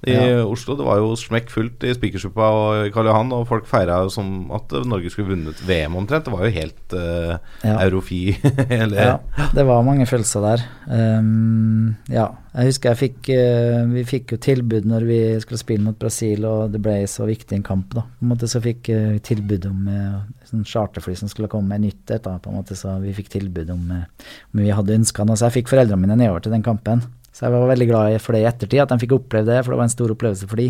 i 0.07 0.13
Ja. 0.15 0.45
Oslo. 0.45 0.75
Det 0.79 0.85
var 0.87 0.97
jo 1.01 1.15
smekkfullt 1.19 1.83
i 1.83 1.93
Spikersuppa 1.93 2.49
og 2.55 2.91
Karl 2.95 3.09
Johan, 3.11 3.31
og 3.35 3.47
folk 3.49 3.65
feira 3.67 4.01
jo 4.05 4.09
som 4.13 4.49
at 4.55 4.71
Norge 4.87 5.11
skulle 5.11 5.33
vunnet 5.35 5.59
VM 5.67 5.95
omtrent. 5.99 6.25
Det 6.25 6.33
var 6.33 6.45
jo 6.45 6.53
helt 6.55 6.93
uh, 6.95 7.37
Ja. 7.63 7.77
eurofi. 7.83 8.37
eller 8.69 9.01
Ja, 9.01 9.17
det 9.55 9.65
var 9.67 9.83
mange 9.83 10.05
følelser 10.07 10.41
der. 10.45 10.63
Um, 10.87 11.95
ja, 12.09 12.29
jeg 12.55 12.71
husker 12.71 12.89
jeg 12.89 12.97
fikk 12.97 13.29
uh, 13.35 13.83
Vi 13.93 14.03
fikk 14.07 14.31
jo 14.33 14.37
tilbud 14.41 14.87
når 14.89 15.05
vi 15.05 15.19
skulle 15.43 15.59
spille 15.61 15.83
mot 15.83 15.99
Brasil, 15.99 16.45
og 16.47 16.71
det 16.73 16.81
ble 16.81 17.01
så 17.07 17.27
viktig 17.27 17.57
en 17.59 17.63
kamp, 17.65 17.93
da. 17.93 18.05
På 18.07 18.25
en 18.25 18.33
måte 18.33 18.47
så 18.49 18.61
fikk 18.63 18.87
vi 18.89 18.99
vi 19.09 19.19
tilbud 19.23 19.65
om 19.69 19.87
eh, 19.91 20.17
sånn 20.49 20.65
charterfly 20.67 21.15
som 21.19 21.29
skulle 21.31 21.49
komme 21.51 21.69
med 21.73 21.83
nytt 21.87 22.11
et, 22.11 22.23
da, 22.25 22.37
på 22.41 22.51
en 22.51 22.57
måte, 22.59 22.75
så 22.77 22.95
vi 23.03 23.13
fikk 23.15 23.31
tilbud 23.33 23.69
om 23.73 23.91
eh, 23.95 24.05
om 24.53 24.61
vi 24.63 24.71
hadde 24.73 24.95
ønska 24.97 25.25
noe. 25.25 25.37
Så 25.39 25.47
jeg 25.49 25.59
fikk 25.59 25.71
foreldrene 25.73 26.01
mine 26.03 26.17
nedover 26.19 26.43
til 26.45 26.53
den 26.55 26.65
kampen. 26.65 27.03
Så 27.39 27.45
jeg 27.47 27.55
var 27.55 27.69
veldig 27.69 27.85
glad 27.87 28.19
for 28.19 28.35
det 28.35 28.41
i 28.43 28.47
ettertid, 28.49 28.81
at 28.83 28.91
de 28.91 28.99
fikk 28.99 29.13
oppleve 29.15 29.47
det, 29.47 29.61
for 29.63 29.71
det 29.71 29.79
var 29.79 29.87
en 29.87 29.93
stor 29.93 30.11
opplevelse 30.11 30.47
for 30.51 30.59
de. 30.59 30.65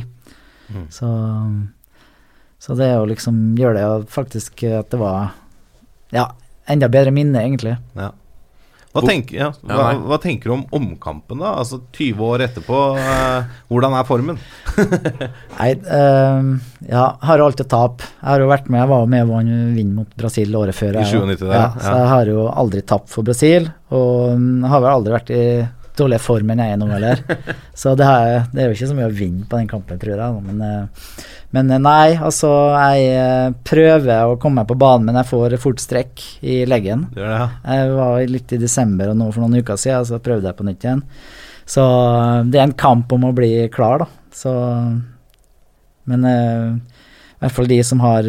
Så, 0.94 1.10
så 2.62 2.78
det 2.78 2.92
å 2.94 3.08
liksom 3.10 3.40
gjøre 3.58 3.80
det, 3.80 3.86
og 3.90 4.10
faktisk 4.14 4.62
eh, 4.68 4.78
at 4.78 4.92
det 4.94 5.00
var 5.02 5.32
ja, 6.14 6.28
enda 6.70 6.90
bedre 6.94 7.14
minne, 7.16 7.42
egentlig. 7.42 7.74
Ja. 7.98 8.12
Hva, 8.90 9.02
tenker, 9.06 9.36
ja, 9.38 9.48
hva, 9.70 9.88
hva 10.12 10.18
tenker 10.22 10.50
du 10.50 10.54
om 10.56 10.62
omkampen, 10.74 11.42
da? 11.42 11.56
Altså 11.62 11.80
20 11.94 12.22
år 12.26 12.44
etterpå, 12.48 12.78
eh, 13.02 13.50
hvordan 13.70 13.98
er 13.98 14.06
formen? 14.06 14.40
Nei, 15.60 15.72
eh, 15.74 16.54
ja, 16.90 17.04
har 17.26 17.42
jo 17.42 17.50
alltid 17.50 17.70
tap. 17.70 18.06
Jeg 18.06 18.30
har 18.30 18.46
jo 18.46 18.54
vært 18.54 18.70
med, 18.70 18.82
jeg 18.82 18.92
var 18.94 19.04
jo 19.08 19.12
med 19.16 19.34
og 19.34 19.52
vinn 19.78 19.92
mot 19.98 20.16
Brasil 20.22 20.54
året 20.58 20.78
før. 20.78 20.98
I 20.98 21.06
jeg, 21.06 21.18
97 21.18 21.44
der, 21.48 21.58
ja, 21.58 21.66
ja. 21.66 21.82
Så 21.82 21.98
jeg 21.98 22.14
har 22.14 22.34
jo 22.34 22.48
aldri 22.50 22.86
tapt 22.94 23.10
for 23.14 23.26
Brasil, 23.26 23.70
og 23.90 24.38
mm, 24.38 24.70
har 24.70 24.86
vel 24.86 24.94
aldri 24.94 25.18
vært 25.18 25.34
i 25.34 25.44
dårligere 26.00 26.24
form 26.24 26.54
enn 26.54 26.62
jeg 26.64 26.76
er 26.76 26.80
nå 26.80 26.88
heller. 26.92 27.22
Så 27.82 27.94
det, 28.00 28.08
her, 28.08 28.46
det 28.54 28.62
er 28.62 28.70
jo 28.70 28.78
ikke 28.78 28.90
så 28.92 28.98
mye 28.98 29.10
å 29.10 29.16
vinne 29.16 29.48
på 29.50 29.60
den 29.60 29.70
kampen, 29.70 30.00
tror 30.02 30.16
jeg. 30.16 30.44
Men, 30.48 30.64
eh, 30.66 31.28
men 31.56 31.74
eh, 31.76 31.82
nei, 31.84 32.08
altså 32.16 32.52
jeg 32.74 33.12
eh, 33.20 33.52
prøver 33.68 34.32
å 34.32 34.38
komme 34.42 34.62
meg 34.62 34.72
på 34.72 34.80
banen, 34.80 35.08
men 35.10 35.20
jeg 35.22 35.30
får 35.32 35.58
fort 35.64 35.84
strekk 35.84 36.26
i 36.42 36.62
leggen. 36.70 37.08
Det 37.14 37.24
det, 37.24 37.36
ja. 37.36 37.50
Jeg 37.76 37.94
var 38.00 38.34
litt 38.36 38.56
i 38.56 38.62
desember 38.62 39.14
og 39.14 39.20
nå 39.20 39.30
for 39.32 39.46
noen 39.46 39.64
uker 39.64 39.80
siden, 39.80 40.08
så 40.10 40.22
prøvde 40.24 40.52
jeg 40.52 40.60
på 40.60 40.68
nytt 40.68 40.88
igjen. 40.88 41.06
Så 41.70 41.86
det 42.50 42.60
er 42.60 42.66
en 42.66 42.80
kamp 42.80 43.12
om 43.14 43.28
å 43.30 43.36
bli 43.36 43.54
klar, 43.74 44.06
da. 44.06 44.10
Så 44.34 44.52
Men 46.10 46.24
i 46.26 47.44
hvert 47.44 47.54
fall 47.54 47.68
de 47.70 47.78
som 47.86 48.00
har 48.02 48.26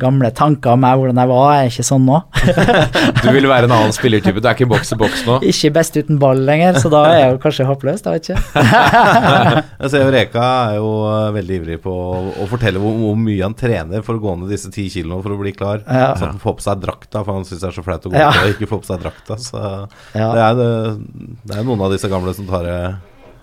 gamle 0.00 0.30
tanker 0.36 0.72
om 0.74 0.80
meg, 0.82 0.96
hvordan 1.00 1.20
jeg 1.22 1.30
var, 1.30 1.50
er 1.60 1.68
ikke 1.70 1.84
sånn 1.86 2.06
nå. 2.08 2.18
Du 3.22 3.28
vil 3.34 3.46
være 3.50 3.68
en 3.68 3.74
annen 3.76 3.92
spillertype. 3.94 4.40
Du 4.40 4.48
er 4.48 4.56
ikke 4.56 4.68
boks 4.70 4.92
i 4.94 4.98
boks 5.00 5.24
nå. 5.28 5.38
ikke 5.52 5.70
best 5.76 5.96
uten 6.00 6.18
ball 6.22 6.40
lenger, 6.48 6.78
så 6.80 6.90
da 6.92 7.02
er 7.10 7.18
jeg 7.20 7.34
jo 7.34 7.40
kanskje 7.44 7.66
håpløs, 7.68 8.02
da 8.06 8.14
vet 8.16 8.30
ikke. 8.30 8.42
Jeg 9.82 9.92
ser 9.92 10.04
jo 10.04 10.10
Reka 10.14 10.46
er 10.70 10.78
jo 10.80 10.90
eh, 11.10 11.28
veldig 11.36 11.58
ivrig 11.60 11.78
på 11.84 11.92
å, 11.92 12.22
å 12.42 12.48
fortelle 12.50 12.80
hvor, 12.82 12.96
hvor 13.00 13.18
mye 13.20 13.42
han 13.44 13.54
trener 13.58 14.02
for 14.06 14.16
å 14.18 14.22
gå 14.22 14.34
ned 14.40 14.50
disse 14.52 14.70
ti 14.74 14.86
kiloene 14.92 15.22
for 15.24 15.36
å 15.36 15.40
bli 15.40 15.52
klar. 15.56 15.84
Ja. 15.86 16.10
Så 16.18 16.28
han 16.30 16.40
får 16.42 16.56
på 16.58 16.64
seg 16.66 16.82
drakta, 16.82 17.22
for 17.26 17.36
han 17.38 17.46
syns 17.48 17.62
det 17.62 17.70
er 17.70 17.76
så 17.76 17.84
flaut 17.86 18.08
å 18.08 18.12
gå 18.12 18.18
Ja. 18.20 18.30
ut 18.32 18.42
og 18.46 18.54
ikke 18.56 18.70
få 18.70 18.80
på 18.82 18.90
seg 18.90 19.04
drakta. 19.04 19.36
Så 19.40 19.60
Ja. 19.60 20.30
det, 20.34 20.42
er, 20.48 20.58
det, 20.58 21.36
det 21.50 21.56
er 21.60 21.66
noen 21.68 21.84
av 21.86 21.92
disse 21.94 22.10
gamle 22.12 22.34
som 22.36 22.48
tar 22.50 22.66
det 22.66 22.78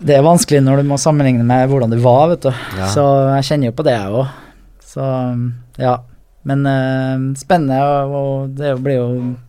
Det 0.08 0.14
er 0.18 0.22
vanskelig 0.26 0.60
når 0.62 0.82
du 0.82 0.90
må 0.92 0.98
sammenligne 1.00 1.46
med 1.46 1.68
hvordan 1.70 1.90
du 1.94 1.98
var, 2.04 2.28
vet 2.34 2.44
du. 2.48 2.52
Ja. 2.78 2.90
Så 2.92 3.04
jeg 3.38 3.48
kjenner 3.50 3.70
jo 3.72 3.76
på 3.78 3.86
det, 3.88 3.96
jeg 3.98 4.20
òg. 4.20 4.28
Så 4.88 5.08
ja. 5.82 5.96
Men 6.48 6.64
uh, 6.64 7.34
spennende, 7.36 7.80
og, 8.08 8.54
det 8.56 8.76
blir 8.84 9.00
jo 9.00 9.08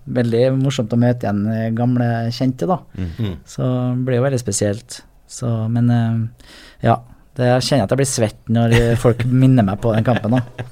veldig 0.09 0.43
morsomt 0.59 0.91
å 0.95 0.99
møte 0.99 1.27
igjen 1.27 1.45
eh, 1.53 1.69
gamle 1.75 2.09
kjente, 2.35 2.67
da. 2.69 2.81
Mm. 2.97 3.37
Så 3.47 3.63
det 3.63 4.07
blir 4.07 4.19
jo 4.19 4.25
veldig 4.25 4.41
spesielt. 4.41 4.99
Så, 5.29 5.47
men 5.71 5.93
uh, 5.93 6.51
ja. 6.83 6.99
Det, 7.39 7.45
jeg 7.45 7.65
kjenner 7.69 7.85
at 7.85 7.93
jeg 7.93 7.99
blir 8.01 8.09
svett 8.09 8.49
når 8.51 8.73
folk 8.99 9.21
minner 9.43 9.63
meg 9.63 9.79
på 9.79 9.93
den 9.95 10.03
kampen, 10.03 10.35
da. 10.35 10.67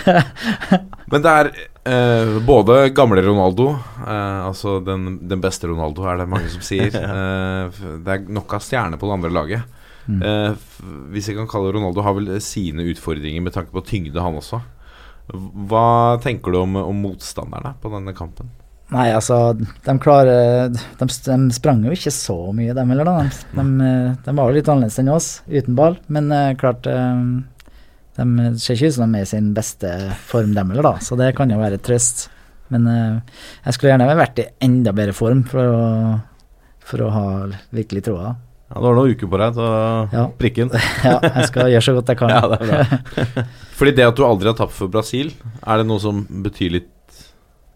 Men 1.10 1.22
det 1.24 1.30
er 1.30 1.48
uh, 1.88 2.34
både 2.44 2.90
gamle 2.94 3.22
Ronaldo, 3.24 3.70
altså 4.04 4.76
den, 4.84 5.16
den 5.30 5.40
beste 5.42 5.70
Ronaldo, 5.70 6.04
er 6.06 6.20
det 6.20 6.28
mange 6.30 6.50
som 6.52 6.62
sier. 6.62 6.92
Det 8.04 8.12
er 8.12 8.28
nok 8.28 8.52
av 8.58 8.62
stjerner 8.62 9.00
på 9.00 9.08
det 9.08 9.16
andre 9.16 9.32
laget. 9.32 9.80
Mm. 10.10 10.20
Hvis 11.14 11.30
jeg 11.30 11.38
kan 11.38 11.48
kalle 11.50 11.72
Ronaldo, 11.74 12.04
har 12.04 12.14
vel 12.18 12.30
sine 12.44 12.84
utfordringer 12.92 13.42
med 13.46 13.56
tanke 13.56 13.72
på 13.74 13.82
tyngde, 13.88 14.20
han 14.20 14.38
også. 14.38 14.60
Hva 15.32 16.18
tenker 16.22 16.54
du 16.54 16.62
om, 16.62 16.76
om 16.80 17.04
motstanderne 17.04 17.74
på 17.82 17.92
denne 17.92 18.14
kampen? 18.16 18.50
Nei, 18.90 19.06
altså, 19.14 19.52
de 19.54 19.94
klarer 20.02 20.72
De, 20.74 21.06
de 21.06 21.36
sprang 21.54 21.84
jo 21.86 21.94
ikke 21.94 22.12
så 22.14 22.36
mye, 22.56 22.74
dem 22.74 22.90
heller, 22.90 23.06
da. 23.06 23.28
De, 23.54 23.66
de, 23.78 23.92
de 24.26 24.34
var 24.34 24.50
jo 24.50 24.56
litt 24.56 24.70
annerledes 24.70 24.98
enn 25.02 25.12
oss, 25.14 25.30
uten 25.46 25.78
ball. 25.78 25.98
Men 26.10 26.30
uh, 26.34 26.50
klart 26.58 26.88
eh, 26.90 27.22
De 28.18 28.50
ser 28.58 28.76
ikke 28.76 28.90
ut 28.90 28.98
som 28.98 29.14
de 29.14 29.20
er 29.20 29.28
i 29.28 29.30
sin 29.30 29.52
beste 29.56 29.94
form, 30.30 30.56
dem 30.58 30.74
heller, 30.74 30.90
da. 30.90 31.06
Så 31.06 31.18
det 31.20 31.32
kan 31.38 31.52
jo 31.52 31.60
være 31.62 31.78
trøst. 31.86 32.26
Men 32.74 32.90
uh, 32.90 33.40
jeg 33.66 33.76
skulle 33.76 33.94
gjerne 33.94 34.10
vært 34.18 34.42
i 34.42 34.50
enda 34.66 34.94
bedre 34.96 35.14
form 35.14 35.44
for 35.50 35.70
å, 35.70 35.86
for 36.82 37.06
å 37.06 37.14
ha 37.14 37.26
virkelig 37.74 38.08
troa. 38.10 38.34
Ja, 38.70 38.80
Du 38.80 38.86
har 38.86 38.94
noen 38.94 39.10
uker 39.16 39.26
på 39.32 39.38
deg 39.40 39.54
til 39.56 39.62
å 39.66 40.08
Ja. 40.14 40.24
prikke 40.38 40.68
den. 40.68 40.80
Ja, 41.10 41.18
jeg 41.26 41.46
skal 41.50 41.70
gjøre 41.72 41.82
så 41.88 41.94
godt 41.98 42.12
jeg 42.12 42.18
kan. 42.20 42.30
Ja, 42.36 42.40
det 42.46 42.60
er 42.60 42.66
bra. 42.70 43.44
Fordi 43.80 43.94
det 43.96 44.06
at 44.06 44.16
du 44.16 44.24
aldri 44.26 44.46
har 44.52 44.58
tapt 44.58 44.72
for 44.76 44.88
Brasil, 44.92 45.32
er 45.66 45.80
det 45.82 45.86
noe 45.88 45.98
som 46.02 46.22
betyr 46.44 46.70
litt 46.78 47.24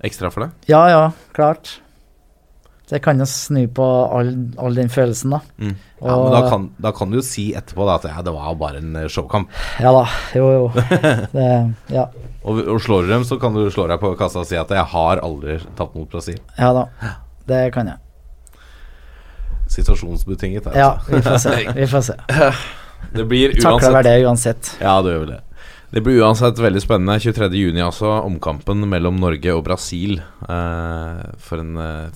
ekstra 0.05 0.30
for 0.30 0.45
deg? 0.47 0.53
Ja, 0.68 0.84
ja, 0.92 1.05
klart. 1.34 1.80
Det 2.90 2.99
kan 3.03 3.16
jo 3.18 3.24
snu 3.24 3.62
på 3.72 3.84
all, 4.12 4.28
all 4.61 4.74
den 4.76 4.90
følelsen, 4.92 5.32
da. 5.32 5.38
Mm. 5.57 5.70
Ja, 6.05 6.16
men 6.20 6.34
da 6.34 6.40
kan, 6.53 6.66
da 6.84 6.90
kan 6.92 7.09
du 7.11 7.16
jo 7.16 7.22
si 7.24 7.47
etterpå 7.57 7.86
da, 7.88 7.95
at 7.97 8.05
ja, 8.11 8.20
det 8.26 8.34
var 8.34 8.55
bare 8.61 8.82
en 8.82 8.90
eh, 9.01 9.07
showkamp. 9.09 9.49
Ja 9.80 9.90
da, 9.97 10.03
jo 10.36 10.51
jo. 10.53 10.66
Det, 11.32 11.47
ja. 11.97 12.05
Og, 12.45 12.61
og 12.74 12.82
slår 12.84 13.07
du 13.09 13.14
dem, 13.14 13.24
så 13.24 13.38
kan 13.40 13.57
du 13.57 13.62
slå 13.72 13.86
deg 13.88 14.03
på 14.05 14.12
kassa 14.20 14.42
og 14.45 14.47
si 14.51 14.59
at 14.61 14.68
'jeg 14.68 14.84
har 14.92 15.22
aldri 15.24 15.57
tapt 15.80 15.97
mot 15.97 16.11
Brasil'. 16.12 16.38
ja 16.61 16.72
da, 16.76 16.84
det 17.49 17.72
kan 17.72 17.88
jeg. 17.88 17.97
Situasjonsbetinget. 19.75 20.70
Ja, 20.75 20.93
Altså. 20.99 21.11
vi 21.16 21.22
får 21.27 21.39
se. 21.43 21.57
Vi 21.81 21.87
får 21.91 22.07
se. 22.12 22.18
Det 23.14 23.25
blir 23.31 23.53
Takler 23.61 23.93
vel 23.99 24.07
det 24.07 24.14
uansett. 24.27 24.77
Ja, 24.81 25.01
du 25.05 25.11
gjør 25.12 25.27
vel 25.27 25.35
det. 25.37 25.41
Det 25.95 26.01
blir 26.03 26.16
uansett 26.25 26.59
veldig 26.59 26.81
spennende. 26.83 27.14
23.6, 27.22 27.77
altså. 27.85 28.09
Omkampen 28.27 28.81
mellom 28.91 29.14
Norge 29.22 29.53
og 29.55 29.61
Brasil. 29.66 30.16
Eh, 30.43 31.20
for 31.39 31.62
en 31.62 31.77
eh, 31.79 32.09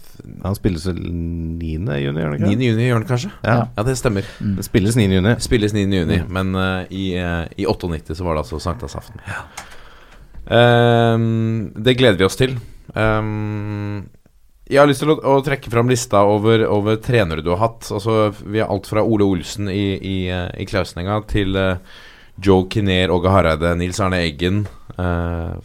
Han 0.42 0.56
spilles 0.58 0.86
vel 0.88 0.98
9. 0.98 1.60
juni, 1.62 2.00
gjør 2.02 2.16
han 2.32 2.34
ikke? 2.40 2.50
9. 2.56 2.70
juni, 2.72 2.88
gjør 2.88 3.04
kanskje? 3.06 3.30
Ja. 3.46 3.58
ja, 3.76 3.84
det 3.86 3.94
stemmer. 4.00 4.26
Det 4.58 4.66
spilles 4.66 4.98
9. 4.98 5.06
juni. 5.20 5.36
Spilles 5.44 5.76
9. 5.76 5.84
juni, 6.00 6.18
men 6.26 6.50
eh, 6.58 6.90
i, 6.90 7.04
eh, 7.22 7.44
i 7.62 7.68
98 7.70 8.18
så 8.18 8.26
var 8.26 8.34
det 8.40 8.46
altså 8.46 8.58
sankthansaften. 8.66 9.22
Ehm, 10.50 11.70
det 11.78 11.96
gleder 12.00 12.18
vi 12.18 12.26
oss 12.26 12.36
til. 12.40 12.56
Ehm, 12.96 14.08
jeg 14.68 14.80
har 14.82 14.88
lyst 14.88 15.00
til 15.04 15.14
å, 15.14 15.18
å 15.32 15.38
trekke 15.44 15.70
fram 15.72 15.88
lista 15.88 16.20
over, 16.28 16.66
over 16.68 16.98
trenere 17.00 17.44
du 17.44 17.50
har 17.54 17.62
hatt. 17.62 17.88
Altså, 17.94 18.28
vi 18.44 18.60
har 18.60 18.68
alt 18.68 18.88
fra 18.90 19.04
Ole 19.04 19.24
Olsen 19.24 19.70
i, 19.72 19.96
i, 19.96 20.16
i 20.28 20.66
Klausninga 20.68 21.22
til 21.30 21.56
uh, 21.56 21.78
Joe 22.44 22.68
Kinnear, 22.70 23.12
Åge 23.14 23.32
Hareide, 23.32 23.72
Nils 23.80 24.00
Arne 24.04 24.20
Eggen, 24.26 24.66
uh, 24.98 25.56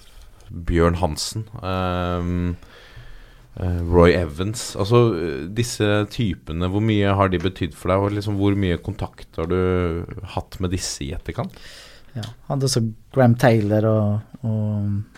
Bjørn 0.53 1.01
Hansen. 1.01 1.47
eh, 3.53 3.79
Roy 3.85 4.13
Evans. 4.13 4.75
Altså 4.79 4.99
disse 5.53 5.87
typene, 6.13 6.69
hvor 6.69 6.83
mye 6.85 7.13
har 7.17 7.29
de 7.33 7.41
betydd 7.41 7.73
for 7.77 7.89
deg? 7.89 8.03
Og 8.05 8.15
liksom 8.17 8.37
hvor 8.37 8.57
mye 8.57 8.79
kontakt 8.81 9.37
har 9.37 9.49
du 9.49 10.05
hatt 10.35 10.59
med 10.61 10.73
disse 10.73 11.03
i 11.05 11.11
etterkant? 11.13 11.57
Ja. 12.13 12.25
Hadde 12.49 12.69
også 12.69 12.83
Graham 13.13 13.35
Taylor 13.41 13.87
og, 13.89 14.37
og 14.45 15.12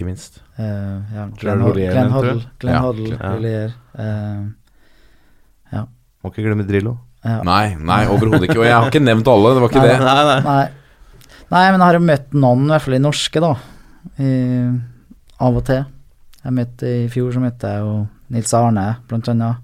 Ikke 0.00 0.06
minst. 0.08 0.38
Uh, 0.56 1.02
ja, 1.12 1.26
Glenn, 1.36 1.60
Hod- 1.60 1.76
Glenn? 1.76 2.08
Hoddle. 2.14 2.44
Glenn 2.62 2.72
Ja, 2.72 2.80
Hoddle, 2.86 3.10
ja. 3.12 3.32
Houllier, 3.34 3.74
eh, 4.00 4.48
Må 6.20 6.28
ikke 6.32 6.42
glemme 6.44 6.64
Drillo. 6.68 6.98
ja. 7.24 7.38
Nei, 7.44 7.74
nei, 7.76 8.02
overhodet 8.12 8.46
ikke. 8.48 8.58
Og 8.60 8.66
jeg 8.66 8.74
har 8.76 8.88
ikke 8.90 9.00
nevnt 9.04 9.28
alle, 9.28 9.52
det 9.56 9.62
var 9.62 9.70
ikke 9.70 9.80
Nei, 9.80 9.88
det. 9.88 10.00
Nei, 10.04 10.24
nei. 10.24 10.40
Nei. 10.44 10.66
Nei, 11.50 11.62
men 11.72 11.80
jeg 11.80 11.86
har 11.86 11.96
jo 11.96 12.02
møtt 12.04 12.34
noen, 12.36 12.64
i 12.66 12.72
hvert 12.74 12.84
fall 12.86 12.96
i 12.96 13.00
norske, 13.04 13.40
da. 13.44 13.52
I, 14.20 14.32
av 15.40 15.56
og 15.60 15.64
til. 15.68 15.84
Jeg 16.44 16.56
møtte 16.56 16.90
I 17.04 17.08
fjor 17.12 17.32
så 17.36 17.40
møtte 17.44 17.72
jeg 17.72 17.84
jo 17.84 17.94
Nils 18.36 18.52
Arne, 18.56 18.86
blant 19.08 19.28
annet. 19.32 19.56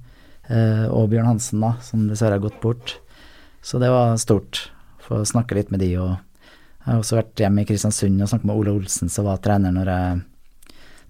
Eh, 0.48 0.84
og 0.92 1.08
Bjørn 1.12 1.28
Hansen, 1.32 1.60
da, 1.64 1.74
som 1.84 2.04
dessverre 2.08 2.36
har 2.38 2.44
gått 2.44 2.60
bort. 2.64 2.96
Så 3.64 3.80
det 3.82 3.88
var 3.92 4.16
stort. 4.20 4.66
Få 5.04 5.20
snakke 5.28 5.56
litt 5.60 5.70
med 5.72 5.80
de. 5.84 5.92
Og 6.00 6.16
jeg 6.86 6.94
har 6.94 7.02
også 7.02 7.16
vært 7.18 7.40
hjemme 7.42 7.64
i 7.64 7.66
Kristiansund 7.66 8.22
og 8.22 8.28
snakket 8.30 8.46
med 8.46 8.58
Ole 8.60 8.72
Olsen, 8.78 9.10
som 9.10 9.26
var 9.26 9.40
trener 9.42 9.72
når 9.74 9.88
jeg 9.90 10.20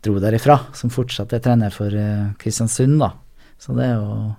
dro 0.07 0.14
derifra. 0.24 0.57
Som 0.72 0.93
fortsatt 0.95 1.35
er 1.37 1.43
trener 1.45 1.74
for 1.74 1.93
eh, 1.93 2.31
Kristiansund, 2.41 2.97
da. 3.03 3.11
Så 3.61 3.77
det 3.77 3.85
er 3.85 3.99
jo 3.99 4.33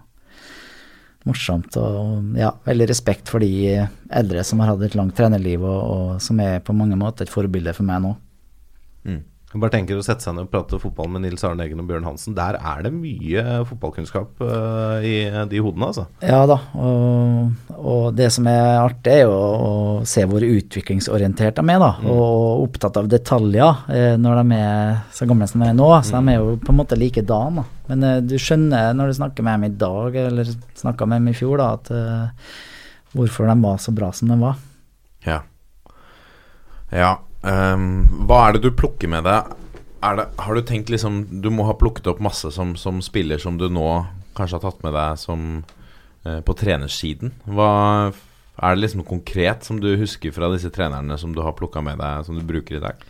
morsomt 1.27 1.77
og 1.77 2.39
ja, 2.39 2.49
veldig 2.65 2.87
respekt 2.89 3.29
for 3.29 3.43
de 3.43 3.85
eldre 4.09 4.41
som 4.47 4.63
har 4.63 4.71
hatt 4.71 4.85
et 4.87 4.97
langt 4.97 5.13
trenerliv, 5.17 5.61
og, 5.61 5.79
og 5.93 6.23
som 6.23 6.41
er 6.41 6.57
på 6.65 6.73
mange 6.73 6.97
måter 6.97 7.27
et 7.27 7.33
forbilde 7.33 7.75
for 7.77 7.85
meg 7.85 8.01
nå. 8.07 8.15
Jeg 9.57 9.63
bare 9.63 9.73
tenker 9.73 9.97
å 9.97 10.03
sette 10.05 10.21
seg 10.21 10.35
ned 10.37 10.45
og 10.45 10.51
prate 10.53 10.77
fotball 10.77 11.07
med 11.09 11.23
Nils 11.23 11.41
Arne 11.47 11.65
Eggen 11.65 11.79
og 11.81 11.87
Bjørn 11.89 12.03
Hansen. 12.05 12.35
Der 12.37 12.59
er 12.61 12.83
det 12.85 12.91
mye 12.93 13.63
fotballkunnskap 13.65 14.43
uh, 14.45 15.01
i 15.01 15.15
de 15.49 15.61
hodene, 15.65 15.87
altså. 15.89 16.03
Ja 16.21 16.43
da, 16.45 16.59
og, 16.77 17.73
og 17.73 18.03
det 18.13 18.27
som 18.35 18.45
er 18.51 18.83
artig, 18.83 19.15
er 19.15 19.23
jo 19.25 19.33
å 19.33 19.71
se 20.05 20.27
hvor 20.29 20.45
utviklingsorientert 20.45 21.57
de 21.57 21.73
er, 21.73 21.81
da. 21.81 21.89
Og 22.05 22.67
opptatt 22.67 23.01
av 23.01 23.09
detaljer 23.09 23.81
eh, 23.89 24.13
når 24.21 24.43
de 24.43 24.61
er 24.61 24.95
så 25.17 25.25
gamle 25.25 25.49
som 25.49 25.65
de 25.65 25.71
er 25.71 25.77
nå. 25.81 25.89
Så 26.05 26.13
de 26.13 26.35
er 26.35 26.37
jo 26.37 26.55
på 26.61 26.73
en 26.75 26.81
måte 26.83 27.01
likedan, 27.01 27.57
da. 27.63 27.67
Men 27.89 28.05
eh, 28.05 28.21
du 28.29 28.37
skjønner 28.37 28.93
når 28.93 29.09
du 29.09 29.19
snakker 29.23 29.47
med 29.47 29.57
dem 29.57 29.71
i 29.71 29.77
dag, 29.87 30.21
eller 30.27 30.57
snakka 30.77 31.09
med 31.09 31.23
dem 31.23 31.33
i 31.33 31.37
fjor, 31.41 31.57
da, 31.63 31.73
at 31.79 31.93
eh, 31.97 32.57
hvorfor 33.17 33.49
de 33.49 33.57
var 33.65 33.81
så 33.81 33.97
bra 33.97 34.13
som 34.13 34.29
de 34.29 34.37
var. 34.45 34.61
Ja. 35.25 35.41
Ja. 36.93 37.17
Ehm, 37.47 37.87
hva 38.27 38.43
er 38.47 38.57
det 38.57 38.67
du 38.67 38.75
plukker 38.75 39.11
med 39.11 39.25
deg? 39.27 39.55
Det, 39.97 40.27
har 40.37 40.55
du 40.55 40.61
tenkt 40.61 40.91
liksom 40.93 41.41
Du 41.41 41.49
må 41.51 41.65
ha 41.67 41.73
plukket 41.75 42.07
opp 42.07 42.19
masse 42.23 42.51
som, 42.53 42.75
som 42.77 43.01
spiller 43.03 43.41
som 43.41 43.57
du 43.57 43.65
nå 43.67 43.87
kanskje 44.37 44.59
har 44.59 44.65
tatt 44.67 44.83
med 44.85 44.93
deg 44.93 45.17
som 45.17 45.45
eh, 46.23 46.39
på 46.45 46.53
trenersiden. 46.53 47.33
Hva 47.49 47.71
er 48.57 48.75
det 48.75 48.83
liksom 48.83 49.05
konkret 49.05 49.65
som 49.65 49.79
du 49.81 49.89
husker 49.97 50.33
fra 50.33 50.49
disse 50.53 50.69
trenerne 50.73 51.17
som 51.17 51.33
du 51.33 51.41
har 51.45 51.57
plukka 51.57 51.81
med 51.81 51.97
deg, 52.01 52.25
som 52.25 52.37
du 52.37 52.45
bruker 52.45 52.77
i 52.77 52.83
dag? 52.83 53.01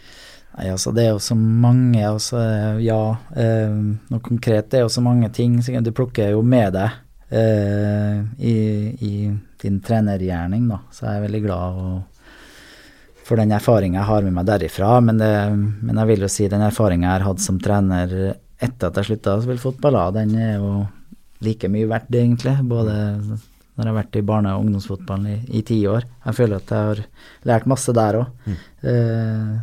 Nei, 0.57 0.69
altså 0.73 0.91
Det 0.95 1.03
er 1.05 1.11
jo 1.11 1.21
så 1.21 1.35
mange, 1.37 2.01
altså, 2.07 2.39
ja. 2.81 3.01
Eh, 3.35 3.75
noe 4.09 4.23
konkret 4.25 4.71
det 4.71 4.79
er 4.79 4.87
jo 4.87 4.93
så 4.93 5.03
mange 5.05 5.29
ting. 5.35 5.59
Så 5.61 5.75
du 5.83 5.91
plukker 5.95 6.33
jo 6.33 6.41
med 6.41 6.73
deg 6.73 6.95
eh, 7.29 8.23
i, 8.39 8.57
i 9.03 9.13
din 9.61 9.81
trenergjerning, 9.83 10.67
da. 10.71 10.81
Så 10.91 11.05
jeg 11.05 11.19
er 11.19 11.27
veldig 11.27 11.43
glad 11.45 11.83
og, 11.83 11.97
for 13.27 13.39
den 13.39 13.51
erfaringa 13.51 13.99
jeg 13.99 14.07
har 14.07 14.23
med 14.25 14.35
meg 14.37 14.47
derifra. 14.47 14.97
Men, 15.03 15.19
det, 15.19 15.31
men 15.83 15.99
jeg 16.01 16.11
vil 16.13 16.25
jo 16.25 16.31
si 16.31 16.47
den 16.51 16.63
erfaringa 16.63 17.09
jeg 17.09 17.15
har 17.17 17.27
hatt 17.27 17.43
som 17.43 17.59
trener 17.59 18.13
etter 18.57 18.87
at 18.87 19.01
jeg 19.01 19.11
slutta 19.11 19.35
å 19.37 19.43
spille 19.43 19.61
fotball, 19.61 19.99
den 20.15 20.33
er 20.39 20.55
jo 20.57 20.71
like 21.45 21.69
mye 21.69 21.89
verdt, 21.89 22.15
egentlig. 22.17 22.55
Både 22.65 22.95
når 23.77 23.83
jeg 23.83 23.91
har 23.91 23.97
vært 23.99 24.17
i 24.17 24.25
barne- 24.25 24.55
og 24.55 24.63
ungdomsfotballen 24.65 25.27
i, 25.29 25.37
i 25.59 25.61
ti 25.65 25.77
år. 25.85 26.07
Jeg 26.25 26.37
føler 26.39 26.63
at 26.63 26.71
jeg 26.73 26.87
har 26.87 27.03
lært 27.51 27.67
masse 27.69 27.93
der 27.93 28.17
òg. 28.23 28.47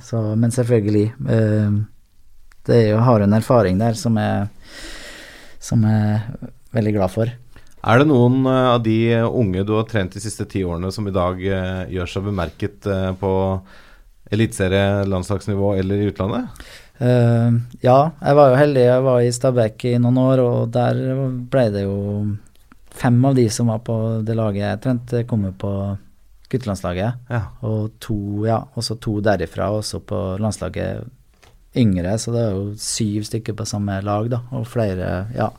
så, 0.07 0.21
men 0.39 0.55
selvfølgelig 0.55 1.07
uh, 1.19 1.81
det 2.69 2.77
er 2.77 2.87
jo, 2.93 3.01
har 3.05 3.25
en 3.25 3.37
erfaring 3.37 3.81
der 3.81 3.99
som 3.99 4.17
jeg, 4.21 4.47
som 5.61 5.83
jeg 5.89 6.12
er 6.15 6.53
veldig 6.77 6.95
glad 6.97 7.12
for. 7.12 7.33
Er 7.85 8.01
det 8.01 8.09
noen 8.09 8.47
eh, 8.49 8.68
av 8.74 8.82
de 8.85 8.99
unge 9.24 9.64
du 9.66 9.74
har 9.76 9.89
trent 9.89 10.14
de 10.14 10.22
siste 10.22 10.47
ti 10.49 10.64
årene 10.64 10.93
som 10.95 11.09
i 11.09 11.14
dag 11.14 11.41
eh, 11.45 11.82
gjør 11.93 12.11
seg 12.11 12.30
bemerket 12.30 12.89
eh, 12.89 13.11
på 13.20 13.32
eliteserie, 14.32 15.05
landslagsnivå 15.11 15.74
eller 15.82 16.01
i 16.01 16.09
utlandet? 16.09 16.64
Uh, 16.95 17.59
ja, 17.82 17.99
jeg 18.22 18.39
var 18.39 18.53
jo 18.53 18.57
heldig. 18.57 18.82
Jeg 18.87 19.03
var 19.05 19.20
i 19.20 19.32
Stabæk 19.35 19.85
i 19.91 19.97
noen 20.01 20.18
år, 20.22 20.41
og 20.41 20.72
der 20.72 21.01
ble 21.51 21.64
det 21.74 21.82
jo 21.85 21.99
fem 22.95 23.18
av 23.26 23.37
de 23.37 23.49
som 23.53 23.72
var 23.72 23.82
på 23.85 23.97
det 24.24 24.37
laget 24.39 24.62
jeg 24.62 24.80
trente, 24.85 25.24
kom 25.28 25.45
på 25.59 25.72
guttelandslaget. 26.55 27.26
Ja. 27.28 27.43
Og 27.66 27.99
to, 28.03 28.16
ja, 28.47 28.62
også 28.78 28.97
to 29.03 29.18
derifra, 29.26 29.68
også 29.74 30.01
på 30.07 30.22
landslaget 30.41 31.05
yngre, 31.76 32.14
så 32.22 32.32
det 32.32 32.47
er 32.47 32.57
jo 32.57 32.64
syv 32.78 33.26
stykker 33.26 33.59
på 33.59 33.66
samme 33.68 33.99
lag, 34.07 34.30
da. 34.30 34.41
Og 34.55 34.66
flere, 34.70 35.26
ja. 35.35 35.51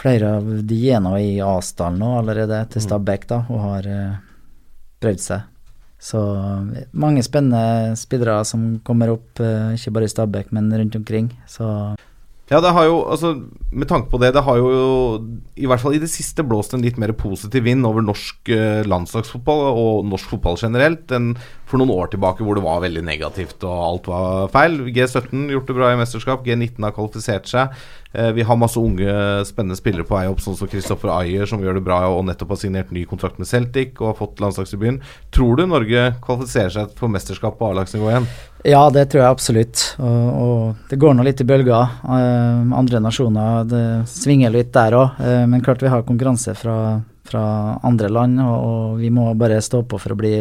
Flere 0.00 0.36
av 0.38 0.50
de 0.64 0.80
er 0.88 1.00
nå 1.04 1.14
i 1.20 1.32
Asdal 1.44 1.98
nå 2.00 2.14
allerede, 2.22 2.62
til 2.72 2.84
Stabæk, 2.86 3.26
da, 3.28 3.42
og 3.52 3.64
har 3.66 3.88
uh, 3.90 4.20
prøvd 5.02 5.24
seg. 5.24 5.48
Så 6.00 6.20
eh, 6.32 6.84
mange 6.96 7.20
spennende 7.20 7.92
spillere 8.00 8.40
som 8.48 8.78
kommer 8.84 9.12
opp, 9.12 9.40
eh, 9.44 9.74
ikke 9.76 9.92
bare 9.92 10.08
i 10.08 10.12
Stabæk, 10.12 10.54
men 10.56 10.72
rundt 10.72 10.96
omkring. 10.96 11.28
Så 11.46 11.66
Ja, 12.50 12.58
det 12.58 12.72
har 12.74 12.84
jo, 12.88 13.04
altså 13.06 13.44
Med 13.70 13.86
tanke 13.86 14.10
på 14.10 14.18
det, 14.18 14.32
det 14.34 14.42
har 14.42 14.56
jo 14.56 14.70
i 15.54 15.66
hvert 15.70 15.78
fall 15.78 15.94
i 15.94 16.00
det 16.02 16.10
siste 16.10 16.42
blåst 16.42 16.72
en 16.74 16.82
litt 16.82 16.96
mer 16.98 17.12
positiv 17.12 17.62
vind 17.62 17.86
over 17.86 18.02
norsk 18.02 18.48
eh, 18.48 18.80
landslagsfotball 18.82 19.60
og 19.70 20.08
norsk 20.08 20.32
fotball 20.32 20.56
generelt 20.58 21.12
enn 21.12 21.36
for 21.70 21.80
noen 21.80 21.94
år 21.94 22.10
tilbake 22.12 22.44
hvor 22.44 22.58
det 22.58 22.64
var 22.64 22.82
veldig 22.82 23.02
negativt 23.06 23.62
og 23.66 23.78
alt 23.86 24.10
var 24.10 24.50
feil. 24.52 24.76
G17 24.90 25.48
gjort 25.54 25.70
det 25.70 25.76
bra 25.78 25.92
i 25.94 25.98
mesterskap, 26.00 26.44
G19 26.46 26.86
har 26.86 26.94
kvalifisert 26.96 27.50
seg. 27.50 27.80
Eh, 28.12 28.32
vi 28.34 28.42
har 28.42 28.58
masse 28.58 28.80
unge, 28.80 29.12
spennende 29.46 29.78
spillere 29.78 30.06
på 30.06 30.16
vei 30.16 30.24
opp, 30.30 30.40
sånn 30.42 30.56
som 30.58 30.70
Kristoffer 30.70 31.12
Ayer, 31.14 31.46
som 31.46 31.62
gjør 31.62 31.78
det 31.78 31.84
bra 31.86 32.00
og 32.10 32.24
nettopp 32.26 32.56
har 32.56 32.60
signert 32.64 32.90
ny 32.94 33.04
kontrakt 33.06 33.38
med 33.38 33.46
Celtic 33.46 33.94
og 34.00 34.10
har 34.10 34.16
fått 34.18 34.42
landslagsdebuten. 34.42 34.98
Tror 35.34 35.60
du 35.60 35.66
Norge 35.70 36.08
kvalifiserer 36.24 36.74
seg 36.74 36.96
for 36.98 37.12
mesterskap 37.12 37.58
på 37.60 37.70
A-lagsnivå 37.70 38.10
igjen? 38.10 38.26
Ja, 38.66 38.82
det 38.92 39.06
tror 39.12 39.22
jeg 39.22 39.30
absolutt. 39.30 39.84
Og, 40.02 40.26
og 40.42 40.90
det 40.90 40.98
går 41.00 41.14
nå 41.14 41.24
litt 41.24 41.40
i 41.40 41.46
bølger. 41.48 41.94
Eh, 42.02 42.74
andre 42.80 43.02
nasjoner 43.04 43.70
det 43.70 43.84
svinger 44.10 44.52
litt 44.58 44.74
der 44.74 44.98
òg. 44.98 45.22
men 45.46 45.62
klart 45.62 45.82
vi 45.82 45.92
har 45.92 46.02
konkurranse 46.02 46.56
fra, 46.58 47.00
fra 47.24 47.44
andre 47.86 48.10
land, 48.10 48.42
og, 48.42 48.56
og 48.58 48.98
vi 48.98 49.14
må 49.14 49.30
bare 49.38 49.62
stå 49.62 49.84
på 49.86 50.02
for 50.02 50.16
å 50.16 50.18
bli 50.18 50.34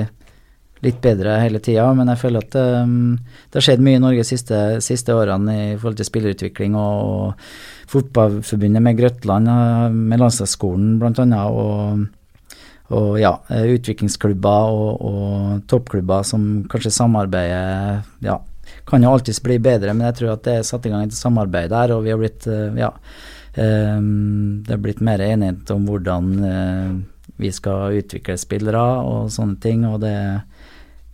litt 0.86 1.02
bedre 1.04 1.40
hele 1.42 1.60
tida. 1.64 1.88
Men 1.98 2.12
jeg 2.14 2.22
føler 2.22 2.46
at 2.46 2.56
um, 2.84 3.18
det 3.50 3.60
har 3.60 3.66
skjedd 3.66 3.84
mye 3.84 4.00
i 4.00 4.04
Norge 4.04 4.24
de 4.24 4.30
siste, 4.30 4.60
siste 4.86 5.16
årene 5.16 5.58
i 5.58 5.76
forhold 5.76 6.00
til 6.00 6.10
spillerutvikling 6.10 6.78
og, 6.80 7.10
og 7.10 7.80
Fotballforbundet 7.90 8.84
med 8.86 9.00
Grøtland, 9.00 9.50
eh, 9.50 9.90
med 9.90 10.22
landslagsskolen 10.22 11.00
bl.a. 11.02 11.42
Og, 11.50 12.06
og 12.94 13.10
ja, 13.22 13.34
eh, 13.50 13.66
utviklingsklubber 13.76 14.76
og, 14.76 15.02
og 15.10 15.64
toppklubber 15.70 16.28
som 16.28 16.46
kanskje 16.70 16.94
samarbeider 16.94 18.04
Ja, 18.26 18.38
kan 18.90 19.04
jo 19.06 19.14
alltids 19.14 19.42
bli 19.42 19.58
bedre, 19.62 19.96
men 19.96 20.06
jeg 20.10 20.20
tror 20.20 20.36
at 20.36 20.46
det 20.46 20.60
er 20.60 20.68
satt 20.70 20.86
i 20.86 20.94
gang 20.94 21.08
et 21.08 21.18
samarbeid 21.18 21.74
der, 21.74 21.96
og 21.96 22.06
vi 22.06 22.14
har 22.14 22.22
blitt 22.22 22.46
eh, 22.50 22.78
Ja. 22.78 22.94
det 23.60 24.72
er 24.72 24.80
blitt 24.80 25.02
mer 25.04 25.20
enighet 25.20 25.72
om 25.74 25.88
hvordan 25.90 26.28
vi 27.42 27.50
skal 27.52 27.98
utvikle 27.98 28.38
spillere 28.40 28.84
og 29.02 29.32
sånne 29.34 29.58
ting, 29.60 29.82
og 29.90 29.98
det 30.04 30.12
er 30.14 30.38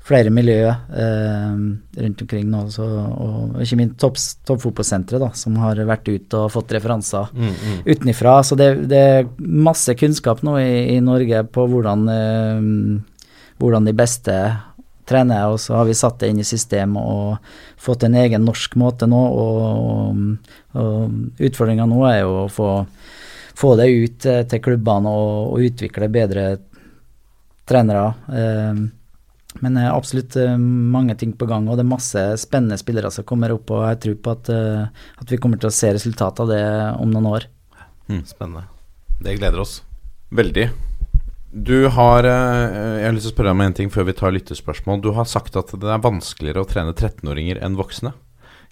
flere 0.05 0.29
miljø 0.29 0.67
eh, 0.69 1.53
rundt 1.97 2.21
omkring 2.21 2.45
nå, 2.51 2.59
så, 2.69 2.85
og 2.85 3.55
ikke 3.63 3.77
minst 3.79 3.95
topps- 4.03 4.35
toppfotballsenteret, 4.45 5.33
som 5.39 5.55
har 5.57 5.79
vært 5.89 6.11
ute 6.11 6.43
og 6.43 6.51
fått 6.53 6.75
referanser 6.77 7.31
utenifra. 7.89 8.35
Så 8.45 8.53
det, 8.59 8.67
det 8.91 8.99
er 9.01 9.25
masse 9.39 9.95
kunnskap 9.97 10.43
nå 10.45 10.59
i, 10.61 10.95
i 10.95 10.99
Norge 11.01 11.41
på 11.49 11.65
hvordan, 11.71 12.05
eh, 12.13 12.67
hvordan 13.57 13.89
de 13.89 13.93
beste 13.97 14.35
trener, 15.05 15.47
og 15.53 15.59
så 15.61 15.75
har 15.79 15.85
vi 15.89 15.93
satt 15.97 16.19
det 16.21 16.29
inn 16.29 16.39
i 16.41 16.45
systemet 16.45 17.01
og 17.01 17.37
fått 17.81 18.03
en 18.07 18.15
egen 18.17 18.45
norsk 18.45 18.75
måte 18.81 19.07
nå. 19.09 19.21
Og, 19.41 19.57
og, 19.81 20.81
og 20.81 21.41
utfordringa 21.49 21.85
nå 21.89 22.03
er 22.09 22.19
jo 22.23 22.43
å 22.43 22.49
få, 22.49 22.69
få 23.57 23.73
det 23.81 23.89
ut 23.89 24.25
eh, 24.29 24.43
til 24.49 24.61
klubbene 24.65 25.09
og, 25.09 25.53
og 25.55 25.65
utvikle 25.65 26.09
bedre 26.13 26.45
trenere. 27.65 28.07
Eh, 28.29 28.85
men 29.63 29.77
det 29.77 29.85
er 29.85 29.93
absolutt 29.95 30.35
eh, 30.39 30.55
mange 30.59 31.15
ting 31.19 31.31
på 31.37 31.47
gang, 31.49 31.67
og 31.69 31.77
det 31.77 31.85
er 31.85 31.91
masse 31.93 32.23
spennende 32.41 32.77
spillere 32.79 33.11
som 33.13 33.27
kommer 33.27 33.53
opp. 33.55 33.71
Og 33.71 33.85
jeg 33.87 34.01
tror 34.03 34.17
på 34.25 34.33
at, 34.35 34.51
eh, 34.51 35.05
at 35.21 35.31
vi 35.31 35.39
kommer 35.41 35.61
til 35.61 35.71
å 35.71 35.75
se 35.75 35.93
resultatet 35.95 36.43
av 36.43 36.51
det 36.51 36.65
om 37.01 37.13
noen 37.13 37.29
år. 37.31 37.47
Spennende. 38.27 38.67
Det 39.23 39.37
gleder 39.39 39.63
oss. 39.63 39.79
Veldig. 40.35 40.67
Du 41.55 41.87
har 41.87 42.27
eh, 42.27 42.99
Jeg 42.99 43.07
har 43.07 43.15
lyst 43.15 43.29
til 43.29 43.31
å 43.31 43.35
spørre 43.37 43.51
deg 43.53 43.55
om 43.55 43.65
en 43.65 43.75
ting 43.79 43.91
før 43.93 44.09
vi 44.09 44.17
tar 44.19 44.35
lyttespørsmål. 44.35 45.01
Du 45.01 45.13
har 45.15 45.29
sagt 45.29 45.55
at 45.55 45.71
det 45.71 45.91
er 45.91 46.03
vanskeligere 46.03 46.65
å 46.65 46.69
trene 46.69 46.91
13-åringer 46.91 47.63
enn 47.63 47.79
voksne. 47.79 48.11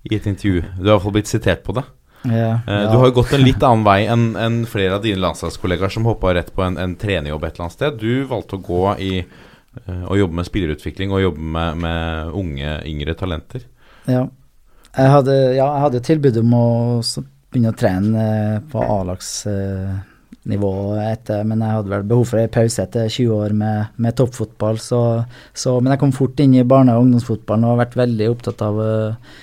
I 0.04 0.18
et 0.18 0.28
intervju. 0.28 0.66
Du 0.82 0.90
har 0.90 0.90
i 0.90 0.96
hvert 0.98 1.06
fall 1.06 1.16
blitt 1.16 1.32
sitert 1.32 1.64
på 1.64 1.78
det. 1.78 1.86
Ja, 2.28 2.60
ja. 2.68 2.82
Du 2.92 2.98
har 3.00 3.08
jo 3.08 3.16
gått 3.20 3.34
en 3.36 3.44
litt 3.44 3.64
annen 3.64 3.84
vei 3.88 4.04
enn 4.08 4.30
en 4.40 4.62
flere 4.68 4.98
av 4.98 5.04
dine 5.04 5.20
landslagskollegaer 5.24 5.92
som 5.92 6.08
hoppa 6.08 6.32
rett 6.36 6.52
på 6.56 6.64
en, 6.64 6.78
en 6.80 6.96
trenerjobb 7.00 7.44
et 7.44 7.56
eller 7.56 7.70
annet 7.70 7.78
sted. 7.78 8.04
Du 8.04 8.28
valgte 8.28 8.60
å 8.60 8.64
gå 8.64 8.84
i 9.00 9.14
eh, 9.24 9.42
å 10.08 10.18
jobbe 10.18 10.38
med 10.38 10.48
spillerutvikling 10.48 11.12
og 11.14 11.24
jobbe 11.24 11.52
med, 11.56 11.84
med 11.84 12.34
unge, 12.40 12.74
yngre 12.90 13.16
talenter. 13.18 13.66
Ja. 14.06 14.28
Jeg 14.94 15.10
hadde, 15.10 15.36
ja, 15.56 15.66
jeg 15.66 15.84
hadde 15.88 16.04
tilbud 16.06 16.36
om 16.44 16.52
å 16.54 16.66
begynne 17.54 17.72
å 17.74 17.78
trene 17.78 18.24
eh, 18.24 18.60
på 18.70 18.82
A-lagsnivå 18.82 20.74
etter, 21.02 21.42
men 21.50 21.64
jeg 21.64 21.78
hadde 21.78 21.94
vel 21.96 22.06
behov 22.12 22.30
for 22.30 22.42
en 22.42 22.54
pause 22.54 22.86
etter 22.86 23.10
20 23.10 23.34
år 23.34 23.56
med, 23.58 23.96
med 23.98 24.18
toppfotball. 24.18 24.78
Så, 24.82 25.02
så, 25.50 25.80
men 25.80 25.96
jeg 25.96 26.02
kom 26.04 26.14
fort 26.16 26.40
inn 26.44 26.54
i 26.58 26.68
barne- 26.68 26.94
og 26.98 27.08
ungdomsfotballen 27.08 27.66
og 27.66 27.74
har 27.76 27.84
vært 27.86 28.00
veldig 28.04 28.30
opptatt 28.36 28.64
av, 28.66 28.82
eh, 28.86 29.34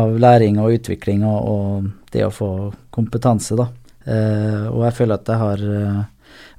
av 0.00 0.18
læring 0.22 0.58
og 0.62 0.74
utvikling 0.80 1.22
og, 1.26 1.38
og 1.54 1.88
det 2.14 2.26
å 2.26 2.34
få 2.34 2.50
kompetanse, 2.94 3.58
da. 3.58 3.70
Eh, 4.06 4.66
og 4.70 4.84
jeg 4.86 4.98
føler 5.00 5.18
at 5.18 5.30
jeg 5.30 5.42
har 5.42 5.64
eh, 5.66 6.02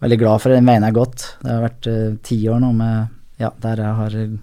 veldig 0.03 0.19
glad 0.23 0.43
for 0.43 0.55
den 0.55 0.67
veien 0.67 0.83
jeg 0.83 0.91
har 0.91 0.99
gått. 0.99 1.29
Det 1.43 1.53
har 1.53 1.67
vært 1.67 1.91
eh, 1.91 2.09
ti 2.23 2.39
år 2.51 2.59
nå 2.63 2.73
med, 2.79 3.13
ja, 3.41 3.51
der 3.63 3.83
jeg 3.83 3.97
har 3.99 4.15
eh, 4.17 4.37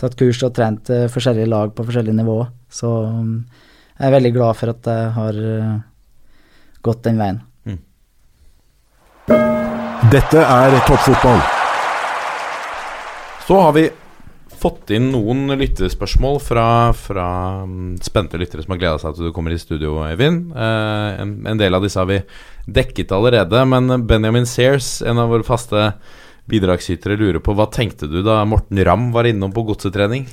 tatt 0.00 0.16
kurs 0.18 0.40
og 0.46 0.54
trent 0.56 0.90
eh, 0.92 1.08
forskjellige 1.12 1.50
lag 1.50 1.74
på 1.74 1.86
forskjellige 1.86 2.18
nivå. 2.22 2.40
Så 2.70 2.90
mm, 3.10 3.36
jeg 3.98 4.08
er 4.08 4.16
veldig 4.16 4.34
glad 4.34 4.58
for 4.58 4.74
at 4.74 4.90
jeg 4.90 5.14
har 5.18 5.44
eh, 5.52 5.78
gått 6.82 7.06
den 7.06 7.20
veien. 7.20 7.46
Dette 10.10 10.40
er 10.42 10.74
toppfotball. 10.88 11.42
Så 13.46 13.58
har 13.60 13.74
vi 13.76 13.84
fått 14.60 14.90
inn 14.96 15.10
noen 15.12 15.52
lyttespørsmål 15.54 16.40
fra, 16.42 16.64
fra 16.96 17.26
mm, 17.68 17.92
spente 18.02 18.40
lyttere 18.40 18.64
som 18.64 18.74
har 18.74 18.80
gleda 18.80 19.00
seg 19.00 19.14
til 19.14 19.28
du 19.28 19.34
kommer 19.36 19.54
i 19.54 19.60
studio, 19.60 20.00
Eivind. 20.04 20.50
Eh, 20.50 21.20
en, 21.22 21.36
en 21.46 21.60
del 21.60 21.76
av 21.76 21.84
disse 21.84 22.00
har 22.00 22.08
vi 22.10 22.18
dekket 22.66 23.14
allerede, 23.14 23.62
men 23.70 24.04
Benjamin 24.08 24.48
Sears, 24.48 24.98
en 25.06 25.22
av 25.22 25.30
våre 25.30 25.46
faste 25.46 25.92
bidragsytere, 26.50 27.18
lurer 27.20 27.40
på 27.44 27.54
hva 27.56 27.68
tenkte 27.72 28.08
du 28.10 28.20
da 28.26 28.40
Morten 28.48 28.80
Ramm 28.86 29.10
var 29.14 29.28
innom 29.30 29.52
på 29.54 29.64
godsetrening? 29.68 30.28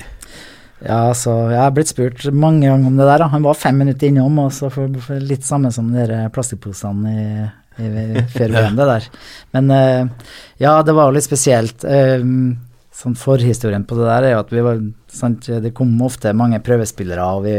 Ja, 0.86 1.10
så 1.18 1.34
jeg 1.50 1.58
har 1.58 1.74
blitt 1.74 1.90
spurt 1.90 2.22
mange 2.30 2.68
ganger 2.68 2.92
om 2.92 3.00
det 3.00 3.08
der. 3.08 3.24
da. 3.24 3.30
Han 3.34 3.46
var 3.46 3.58
fem 3.58 3.80
minutter 3.82 4.12
innom, 4.12 4.38
og 4.44 4.52
så 4.54 4.70
for, 4.74 4.92
for 5.02 5.22
litt 5.24 5.46
samme 5.46 5.72
som 5.74 5.90
de 5.94 6.20
plastikkposene 6.34 7.14
i, 7.14 7.28
i, 7.82 8.26
før 8.34 8.54
VM, 8.54 8.78
det 8.80 8.88
der. 8.92 9.10
Men 9.58 9.74
eh, 9.74 10.30
ja, 10.62 10.76
det 10.86 10.94
var 10.98 11.10
jo 11.10 11.18
litt 11.18 11.26
spesielt. 11.26 11.86
Eh, 11.88 12.22
sånn 12.98 13.18
Forhistorien 13.18 13.86
på 13.86 13.98
det 13.98 14.06
der 14.10 14.26
er 14.26 14.36
jo 14.36 14.44
at 14.44 14.54
vi 14.54 14.66
var 14.66 14.80
sant, 15.14 15.46
Det 15.46 15.74
kom 15.78 15.92
ofte 16.06 16.34
mange 16.34 16.62
prøvespillere, 16.66 17.26
og 17.26 17.46
vi 17.46 17.58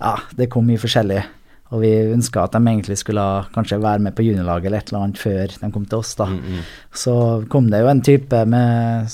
Ja, 0.00 0.14
det 0.34 0.48
kom 0.50 0.66
mye 0.66 0.80
forskjellig. 0.80 1.22
Og 1.70 1.84
vi 1.84 1.90
ønska 2.10 2.44
at 2.44 2.54
de 2.56 2.60
egentlig 2.66 2.96
skulle 2.98 3.24
kanskje 3.54 3.78
være 3.82 4.02
med 4.02 4.16
på 4.16 4.24
juniorlaget 4.26 4.70
eller 4.70 4.82
et 4.82 4.88
eller 4.90 5.04
annet 5.04 5.20
før 5.22 5.52
de 5.54 5.70
kom 5.74 5.84
til 5.86 6.00
oss, 6.02 6.14
da. 6.18 6.26
Så 6.90 7.14
kom 7.52 7.68
det 7.70 7.82
jo 7.84 7.92
en 7.92 8.02
type 8.02 8.40
med 8.50 9.12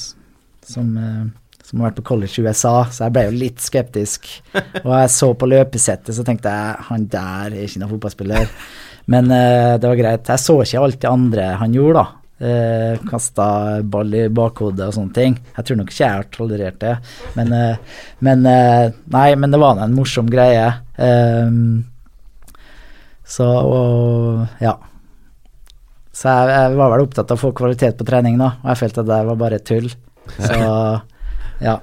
som 0.67 0.95
eh, 0.97 1.27
som 1.67 1.81
har 1.81 1.91
vært 1.91 1.99
på 1.99 2.07
college 2.13 2.39
i 2.39 2.45
USA, 2.47 2.75
så 2.95 3.07
jeg 3.07 3.15
ble 3.17 3.25
jo 3.27 3.39
litt 3.41 3.63
skeptisk. 3.63 4.29
Og 4.85 4.93
jeg 4.93 5.15
så 5.17 5.33
på 5.35 5.49
løpesettet, 5.51 6.15
så 6.15 6.25
tenkte 6.27 6.53
jeg 6.53 6.85
han 6.91 7.09
der 7.11 7.57
er 7.57 7.65
ikke 7.65 7.83
noen 7.83 7.93
fotballspiller. 7.97 8.53
Men 9.11 9.33
uh, 9.33 9.75
det 9.81 9.91
var 9.91 9.99
greit. 9.99 10.31
Jeg 10.31 10.43
så 10.43 10.61
ikke 10.63 10.85
alt 10.85 11.01
det 11.03 11.11
andre 11.11 11.49
han 11.59 11.75
gjorde, 11.75 12.05
da. 12.05 12.23
Uh, 12.37 13.03
Kasta 13.09 13.49
ball 13.89 14.15
i 14.15 14.27
bakhodet 14.29 14.87
og 14.87 14.95
sånne 14.95 15.17
ting. 15.17 15.37
Jeg 15.57 15.67
tror 15.67 15.81
nok 15.81 15.91
ikke 15.91 16.05
jeg 16.05 16.21
har 16.21 16.31
tolerert 16.35 16.79
det. 16.83 16.95
Men, 17.35 17.53
uh, 17.55 18.01
men 18.27 18.47
uh, 18.47 18.95
Nei, 19.17 19.29
men 19.35 19.55
det 19.55 19.63
var 19.63 19.79
nå 19.79 19.87
en 19.87 19.97
morsom 19.97 20.31
greie. 20.31 20.67
Eh, 20.97 21.51
så 23.27 23.47
og 23.47 24.63
ja. 24.63 24.77
Så 26.17 26.33
jeg, 26.33 26.53
jeg 26.55 26.77
var 26.79 26.95
vel 26.95 27.05
opptatt 27.05 27.33
av 27.33 27.37
å 27.37 27.43
få 27.43 27.53
kvalitet 27.57 27.99
på 27.99 28.07
trening, 28.09 28.39
da, 28.41 28.55
og 28.63 28.71
jeg 28.73 28.81
følte 28.85 29.03
at 29.03 29.11
det 29.11 29.19
var 29.29 29.43
bare 29.43 29.61
tull. 29.61 29.91
Så 30.39 30.57
ja. 31.67 31.77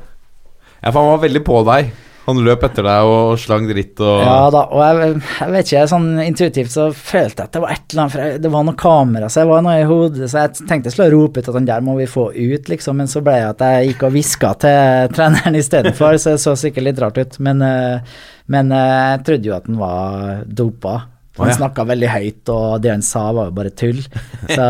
Ja, 0.84 0.90
for 0.92 1.00
han 1.00 1.12
var 1.14 1.22
veldig 1.28 1.44
på 1.46 1.60
deg. 1.68 1.94
Han 2.24 2.40
løp 2.40 2.62
etter 2.64 2.86
deg 2.88 3.10
og 3.12 3.34
slang 3.42 3.66
dritt 3.68 4.00
og 4.00 4.22
Ja 4.24 4.48
da, 4.54 4.62
og 4.72 4.80
jeg, 4.80 5.16
jeg 5.42 5.52
vet 5.52 5.68
ikke, 5.68 5.82
sånn 5.92 6.06
intuitivt 6.24 6.72
så 6.72 6.86
følte 6.96 7.44
jeg 7.44 7.50
at 7.50 7.58
det 7.58 7.62
var 7.66 7.74
et 7.74 7.84
eller 7.92 8.04
annet 8.04 8.14
for 8.14 8.24
jeg, 8.24 8.38
Det 8.46 8.52
var 8.54 8.68
noe 8.68 8.80
kamera, 8.80 9.30
så 9.32 9.42
jeg 9.42 9.50
var 9.50 9.66
noe 9.66 9.74
i 9.82 9.88
hodet, 9.90 10.30
så 10.32 10.46
jeg 10.46 10.70
tenkte 10.70 10.88
jeg 10.88 10.96
skulle 10.96 11.12
rope 11.12 11.44
ut 11.44 11.50
at 11.52 11.58
den 11.60 11.68
der 11.68 11.84
må 11.84 11.98
vi 12.00 12.08
få 12.08 12.30
ut, 12.32 12.72
liksom, 12.72 13.02
men 13.02 13.12
så 13.12 13.22
ble 13.26 13.36
jeg 13.42 13.50
at 13.50 13.66
jeg 13.68 13.90
gikk 13.92 14.06
og 14.08 14.16
hviska 14.16 14.54
til 14.64 15.10
treneren 15.18 15.60
istedenfor, 15.60 16.16
så 16.16 16.38
det 16.38 16.44
så 16.46 16.56
sikkert 16.64 16.88
litt 16.88 17.04
rart 17.04 17.20
ut, 17.20 17.36
men, 17.44 17.66
eh, 17.68 18.16
men 18.56 18.72
eh, 18.72 18.94
jeg 19.18 19.26
trodde 19.28 19.52
jo 19.52 19.58
at 19.58 19.68
den 19.68 19.82
var 19.84 20.46
dopa. 20.48 20.96
Han 21.40 21.50
ja. 21.50 21.56
snakka 21.58 21.86
veldig 21.90 22.10
høyt, 22.14 22.50
og 22.54 22.82
det 22.84 22.92
han 22.94 23.04
sa 23.06 23.24
var 23.34 23.48
jo 23.50 23.56
bare 23.58 23.72
tull. 23.74 24.04
Så, 24.46 24.68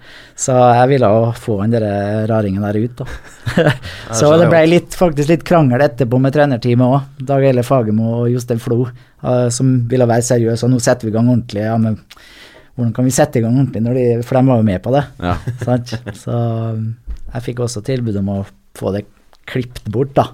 så 0.46 0.54
jeg 0.78 0.90
ville 0.94 1.10
jo 1.12 1.26
få 1.36 1.58
han 1.60 1.74
der 1.74 1.84
raringen 2.30 2.64
der 2.64 2.78
ut, 2.80 3.02
da. 3.02 3.66
så 4.18 4.30
det 4.40 4.48
ble 4.48 4.62
litt, 4.70 4.96
faktisk 4.96 5.28
litt 5.34 5.44
krangel 5.46 5.84
etterpå 5.84 6.20
med 6.22 6.32
trenerteamet 6.32 6.86
òg. 6.86 7.26
Dag 7.32 7.44
Eile 7.44 7.66
Fagermo 7.66 8.22
og 8.22 8.30
Jostein 8.32 8.62
Flo, 8.64 8.86
eh, 8.88 9.46
som 9.52 9.76
ville 9.90 10.08
være 10.08 10.24
seriøse. 10.30 10.64
Og 10.64 10.72
nå 10.72 10.80
setter 10.80 11.08
vi 11.08 11.12
i 11.12 11.18
gang 11.18 11.28
ordentlig. 11.28 11.66
Ja, 11.68 11.76
men 11.80 12.00
hvordan 12.76 12.96
kan 12.96 13.08
vi 13.08 13.14
sette 13.18 13.40
i 13.40 13.44
gang 13.44 13.60
ordentlig, 13.60 13.84
de, 13.96 14.24
for 14.24 14.40
de 14.40 14.48
var 14.48 14.64
jo 14.64 14.68
med 14.70 14.82
på 14.84 14.96
det. 14.96 15.04
Ja. 15.20 15.36
Så 16.24 16.32
um, 16.32 16.90
jeg 17.32 17.46
fikk 17.50 17.64
også 17.64 17.84
tilbud 17.84 18.16
om 18.20 18.32
å 18.32 18.42
få 18.76 18.92
det 18.96 19.06
klippet 19.48 19.88
bort, 19.92 20.16
da. 20.16 20.30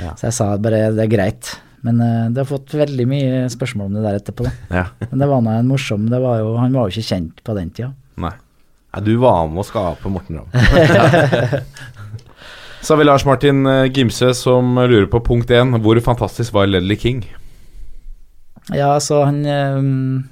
Ja. 0.00 0.16
Så 0.16 0.30
jeg 0.30 0.36
sa 0.40 0.52
bare 0.60 0.88
det 0.96 1.04
er 1.04 1.12
greit. 1.12 1.56
Men 1.86 2.02
uh, 2.02 2.26
det 2.32 2.42
har 2.42 2.50
fått 2.50 2.74
veldig 2.78 3.06
mye 3.08 3.46
spørsmål 3.52 3.90
om 3.90 3.98
det 3.98 4.04
der 4.06 4.18
etterpå. 4.18 4.48
Ja. 4.72 4.88
Men 5.06 5.22
det 5.22 5.30
var 5.30 5.42
nå 5.44 5.54
en 5.54 5.70
morsom 5.70 6.08
det 6.10 6.20
var 6.22 6.40
jo, 6.42 6.56
Han 6.58 6.74
var 6.74 6.88
jo 6.88 6.96
ikke 6.96 7.14
kjent 7.14 7.42
på 7.46 7.56
den 7.58 7.70
tida. 7.74 7.92
Nei. 8.18 8.34
Nei, 8.88 9.04
du 9.04 9.14
var 9.20 9.46
med 9.52 9.62
å 9.62 9.68
skape 9.68 10.10
Morten 10.10 10.40
Ramm. 10.40 10.50
Så 12.80 12.94
har 12.94 13.00
vi 13.00 13.04
Lars 13.04 13.24
Martin 13.26 13.66
eh, 13.66 13.90
Gimse 13.92 14.30
som 14.38 14.78
lurer 14.78 15.08
på 15.10 15.20
punkt 15.20 15.50
én. 15.50 15.74
Hvor 15.82 15.98
fantastisk 16.00 16.54
var 16.54 16.70
Ledley 16.70 16.96
King? 16.96 17.24
Ja, 18.70 18.94
altså 18.94 19.22
han 19.24 19.42
um, 19.44 20.28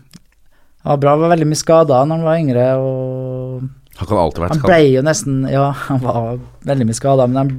var 0.85 1.01
bra, 1.03 1.17
var 1.21 1.33
veldig 1.33 1.49
mye 1.51 1.59
skada 1.59 2.03
når 2.05 2.21
han 2.21 2.27
var 2.27 2.41
yngre. 2.41 2.67
og 2.81 3.99
Han 3.99 4.11
kan 4.11 4.23
alltid 4.23 4.45
vært 4.45 4.55
Han 4.55 4.65
ble 4.67 4.79
jo 4.93 5.05
nesten 5.07 5.41
Ja, 5.51 5.71
han 5.89 6.03
var 6.05 6.39
veldig 6.69 6.89
mye 6.89 6.99
skada, 7.01 7.27
men 7.27 7.43
han 7.43 7.55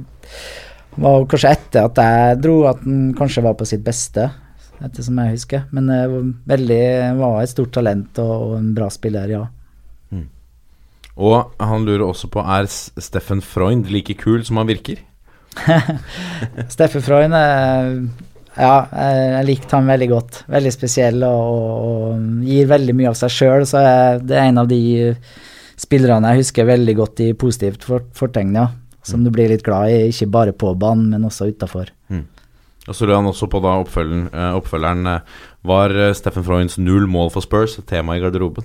var 0.98 1.26
kanskje 1.30 1.54
etter 1.54 1.88
at 1.88 2.02
jeg 2.02 2.40
dro 2.42 2.58
at 2.70 2.82
han 2.84 3.12
kanskje 3.18 3.44
var 3.46 3.56
på 3.58 3.66
sitt 3.68 3.84
beste, 3.86 4.28
etter 4.78 5.04
som 5.04 5.18
jeg 5.22 5.36
husker. 5.36 5.68
Men 5.74 5.92
eh, 5.94 6.18
veldig 6.48 6.82
var 7.20 7.40
et 7.42 7.52
stort 7.52 7.72
talent 7.76 8.20
og, 8.22 8.34
og 8.48 8.58
en 8.58 8.74
bra 8.76 8.90
spiller, 8.92 9.30
ja. 9.36 9.44
Og 11.18 11.58
han 11.58 11.84
lurer 11.86 12.06
også 12.06 12.30
på 12.30 12.42
er 12.46 12.68
Steffen 12.70 13.42
Freund 13.42 13.90
like 13.90 14.14
kul 14.20 14.44
som 14.46 14.60
han 14.60 14.68
virker? 14.70 15.00
Steffen 16.74 17.02
Freund 17.02 17.34
eh, 17.34 17.94
Ja, 18.58 18.74
jeg, 18.90 19.46
likte 19.46 19.76
han 19.76 19.90
veldig 19.90 20.08
godt. 20.10 20.40
Veldig 20.50 20.72
spesiell 20.74 21.22
og, 21.26 21.58
og, 21.88 22.24
gir 22.46 22.70
veldig 22.70 22.94
mye 22.98 23.10
av 23.12 23.18
seg 23.18 23.34
sjøl, 23.34 23.66
så 23.70 23.82
jeg, 23.82 24.24
det 24.30 24.38
er 24.38 24.50
en 24.50 24.62
av 24.62 24.70
de 24.70 24.80
spillerne 25.78 26.32
jeg 26.32 26.42
husker 26.42 26.66
veldig 26.66 26.94
godt 26.98 27.22
i 27.22 27.32
positivt 27.38 27.86
for, 27.86 28.06
fortegn, 28.18 28.56
ja. 28.58 28.68
Som 29.06 29.22
du 29.24 29.30
blir 29.32 29.48
litt 29.48 29.64
glad 29.64 29.92
i, 29.92 30.08
ikke 30.10 30.26
bare 30.32 30.52
på 30.56 30.72
banen, 30.78 31.08
men 31.12 31.24
også 31.28 31.48
utafor. 31.52 31.92
Og 32.88 32.96
så 32.96 33.04
lurer 33.04 33.20
han 33.20 33.28
også 33.28 33.50
på 33.52 33.60
da 33.60 33.74
oppfølgeren, 33.82 34.30
eh, 34.32 34.54
oppfølgeren 34.56 35.10
eh, 35.12 35.36
Var 35.68 35.94
eh, 35.96 36.14
Steffen 36.16 36.46
Freunds 36.46 36.78
null 36.80 37.04
mål 37.10 37.30
for 37.34 37.44
Spurs 37.44 37.76
et 37.80 37.88
tema 37.90 38.16
i 38.16 38.22
garderoben? 38.22 38.64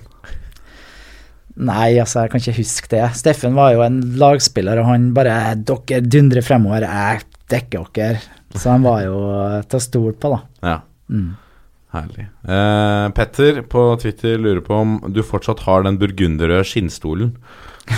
Nei, 1.54 1.94
altså, 2.02 2.24
jeg 2.24 2.32
kan 2.32 2.42
ikke 2.42 2.56
huske 2.56 2.90
det. 2.96 3.02
Steffen 3.14 3.54
var 3.54 3.74
jo 3.76 3.84
en 3.84 4.00
lagspiller, 4.18 4.80
og 4.80 4.88
han 4.88 5.12
bare 5.14 5.54
Dere 5.60 6.00
dundrer 6.02 6.42
fremover, 6.42 6.88
jeg 6.88 7.22
dekker 7.52 7.92
dere. 7.94 8.24
Så 8.56 8.72
han 8.72 8.82
var 8.86 9.04
jo 9.04 9.18
til 9.68 9.78
å 9.78 9.84
stole 9.84 10.16
på, 10.18 10.32
da. 10.32 10.40
Ja. 10.66 10.80
Mm. 11.12 11.30
Herlig. 11.94 12.26
Eh, 12.48 13.08
Petter 13.14 13.60
på 13.70 13.84
Twitter 14.02 14.38
lurer 14.40 14.62
på 14.64 14.74
om 14.74 14.96
du 15.14 15.22
fortsatt 15.22 15.62
har 15.68 15.84
den 15.86 15.98
burgunderrøde 16.00 16.64
skinnstolen 16.66 17.36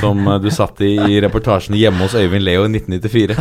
som 0.01 0.21
eh, 0.27 0.39
du 0.43 0.51
satt 0.53 0.81
i 0.85 0.93
i 1.07 1.21
reportasjen 1.25 1.77
hjemme 1.79 2.05
hos 2.05 2.17
Øyvind 2.19 2.45
Leo 2.45 2.67
i 2.67 2.73
1994. 2.75 3.37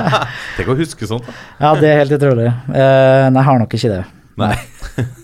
Tenk 0.58 0.70
å 0.70 0.76
huske 0.78 1.08
sånt. 1.10 1.26
da. 1.26 1.34
Ja, 1.64 1.72
det 1.80 1.90
er 1.90 2.02
helt 2.04 2.16
utrolig. 2.18 2.46
Eh, 2.46 3.26
nei, 3.32 3.40
jeg 3.40 3.48
har 3.50 3.60
nok 3.62 3.76
ikke 3.78 3.92
det. 3.96 4.04
Nei. 4.36 4.52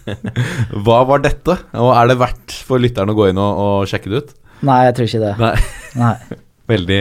Hva 0.86 1.02
var 1.09 1.22
dette, 1.24 1.59
og 1.78 1.92
er 1.94 2.10
det 2.10 2.18
verdt 2.20 2.59
for 2.66 2.82
lytteren 2.82 3.12
å 3.12 3.16
gå 3.18 3.28
inn 3.30 3.40
og, 3.40 3.62
og 3.66 3.90
sjekke 3.90 4.12
det 4.12 4.24
ut? 4.24 4.34
Nei, 4.66 4.80
jeg 4.88 4.96
tror 4.98 5.10
ikke 5.10 5.22
det. 5.26 5.32
Nei. 5.42 5.54
Nei, 6.02 6.40
Veldig 6.72 7.00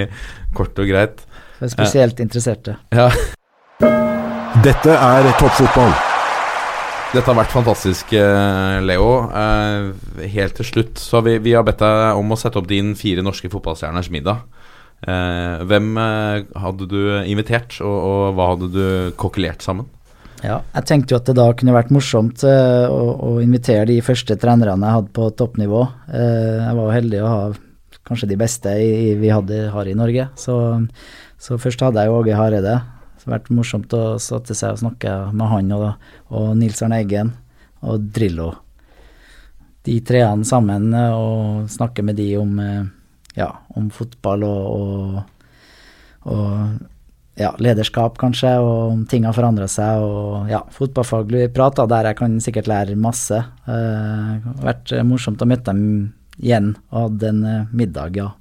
kort 0.57 0.81
og 0.83 0.89
greit. 0.89 1.25
for 1.57 1.71
spesielt 1.71 2.17
spesielt 2.17 2.23
interesserte. 2.25 2.77
Ja. 2.91 3.09
Dette 4.61 4.97
er 4.97 5.31
toppfotball. 5.39 6.10
Dette 7.11 7.27
har 7.27 7.35
vært 7.35 7.51
fantastisk, 7.51 8.13
eh, 8.15 8.77
Leo. 8.88 9.07
Eh, 9.35 10.27
Helt 10.31 10.55
til 10.55 10.67
slutt 10.67 10.99
så 11.01 11.19
vi, 11.25 11.38
vi 11.43 11.51
har 11.57 11.65
bedt 11.67 11.81
deg 11.83 12.15
om 12.15 12.31
å 12.31 12.38
sette 12.39 12.55
opp 12.61 12.69
din 12.69 12.93
fire 12.95 13.23
norske 13.25 13.49
fotballstjerners 13.51 14.07
middag. 14.13 14.45
Eh, 15.03 15.63
Hvem 15.67 15.89
hadde 15.99 16.88
du 16.88 17.01
invitert, 17.27 17.75
og, 17.83 17.97
og 18.07 18.38
hva 18.38 18.47
hadde 18.53 18.69
du 18.71 18.85
kokkelert 19.19 19.65
sammen? 19.65 19.89
Ja, 20.41 20.61
jeg 20.73 20.88
tenkte 20.88 21.13
jo 21.13 21.19
at 21.19 21.27
det 21.27 21.35
da 21.38 21.49
kunne 21.53 21.75
vært 21.75 21.91
morsomt 21.93 22.45
å, 22.47 22.55
å 23.27 23.33
invitere 23.43 23.89
de 23.91 23.99
første 24.01 24.39
trenerne 24.41 24.88
jeg 24.88 24.97
hadde 25.01 25.13
på 25.13 25.27
toppnivå. 25.38 25.83
Jeg 26.15 26.77
var 26.79 26.95
heldig 26.95 27.19
å 27.21 27.27
ha 27.29 27.43
kanskje 28.07 28.31
de 28.31 28.39
beste 28.39 28.71
vi 29.21 29.29
hadde, 29.29 29.67
har 29.75 29.85
i 29.91 29.93
Norge. 29.99 30.31
Så, 30.39 30.55
så 31.38 31.59
først 31.61 31.83
hadde 31.85 32.01
jeg 32.01 32.09
jo 32.09 32.17
Åge 32.23 32.39
Hareide. 32.39 32.79
Det 33.22 33.30
har 33.30 33.38
vært 33.38 33.52
morsomt 33.53 33.93
å 33.93 34.18
sette 34.18 34.56
seg 34.57 34.73
og 34.73 34.81
snakke 34.81 35.11
med 35.30 35.49
han 35.52 35.68
og, 35.76 35.88
og 36.34 36.56
Nils 36.57 36.81
Arne 36.81 37.03
Eggen 37.03 37.35
og 37.85 38.07
Drillo. 38.15 38.48
De 39.85 39.99
treene 40.06 40.45
sammen 40.45 40.89
eh, 40.98 41.14
og 41.14 41.69
snakke 41.69 42.06
med 42.06 42.18
de 42.18 42.31
om, 42.41 42.56
eh, 42.61 42.81
ja, 43.38 43.52
om 43.77 43.91
fotball 43.93 44.45
og, 44.48 44.65
og, 44.73 45.53
og 46.34 47.38
ja, 47.38 47.53
lederskap, 47.61 48.18
kanskje, 48.22 48.56
og 48.61 48.95
om 48.95 49.06
ting 49.10 49.30
har 49.30 49.38
forandra 49.38 49.69
seg. 49.69 50.02
Og 50.02 50.49
ja, 50.49 50.64
fotballfaglig 50.73 51.52
prata 51.53 51.85
der 51.89 52.10
jeg 52.10 52.22
kan 52.23 52.41
sikkert 52.41 52.73
lære 52.73 52.98
masse. 52.98 53.38
Eh, 53.38 54.34
det 54.41 54.49
har 54.49 54.68
vært 54.73 54.98
morsomt 55.14 55.45
å 55.45 55.49
møte 55.49 55.69
dem 55.69 55.85
igjen 56.41 56.73
og 56.89 57.03
hatt 57.06 57.30
en 57.30 57.43
middag, 57.69 58.18
ja. 58.18 58.31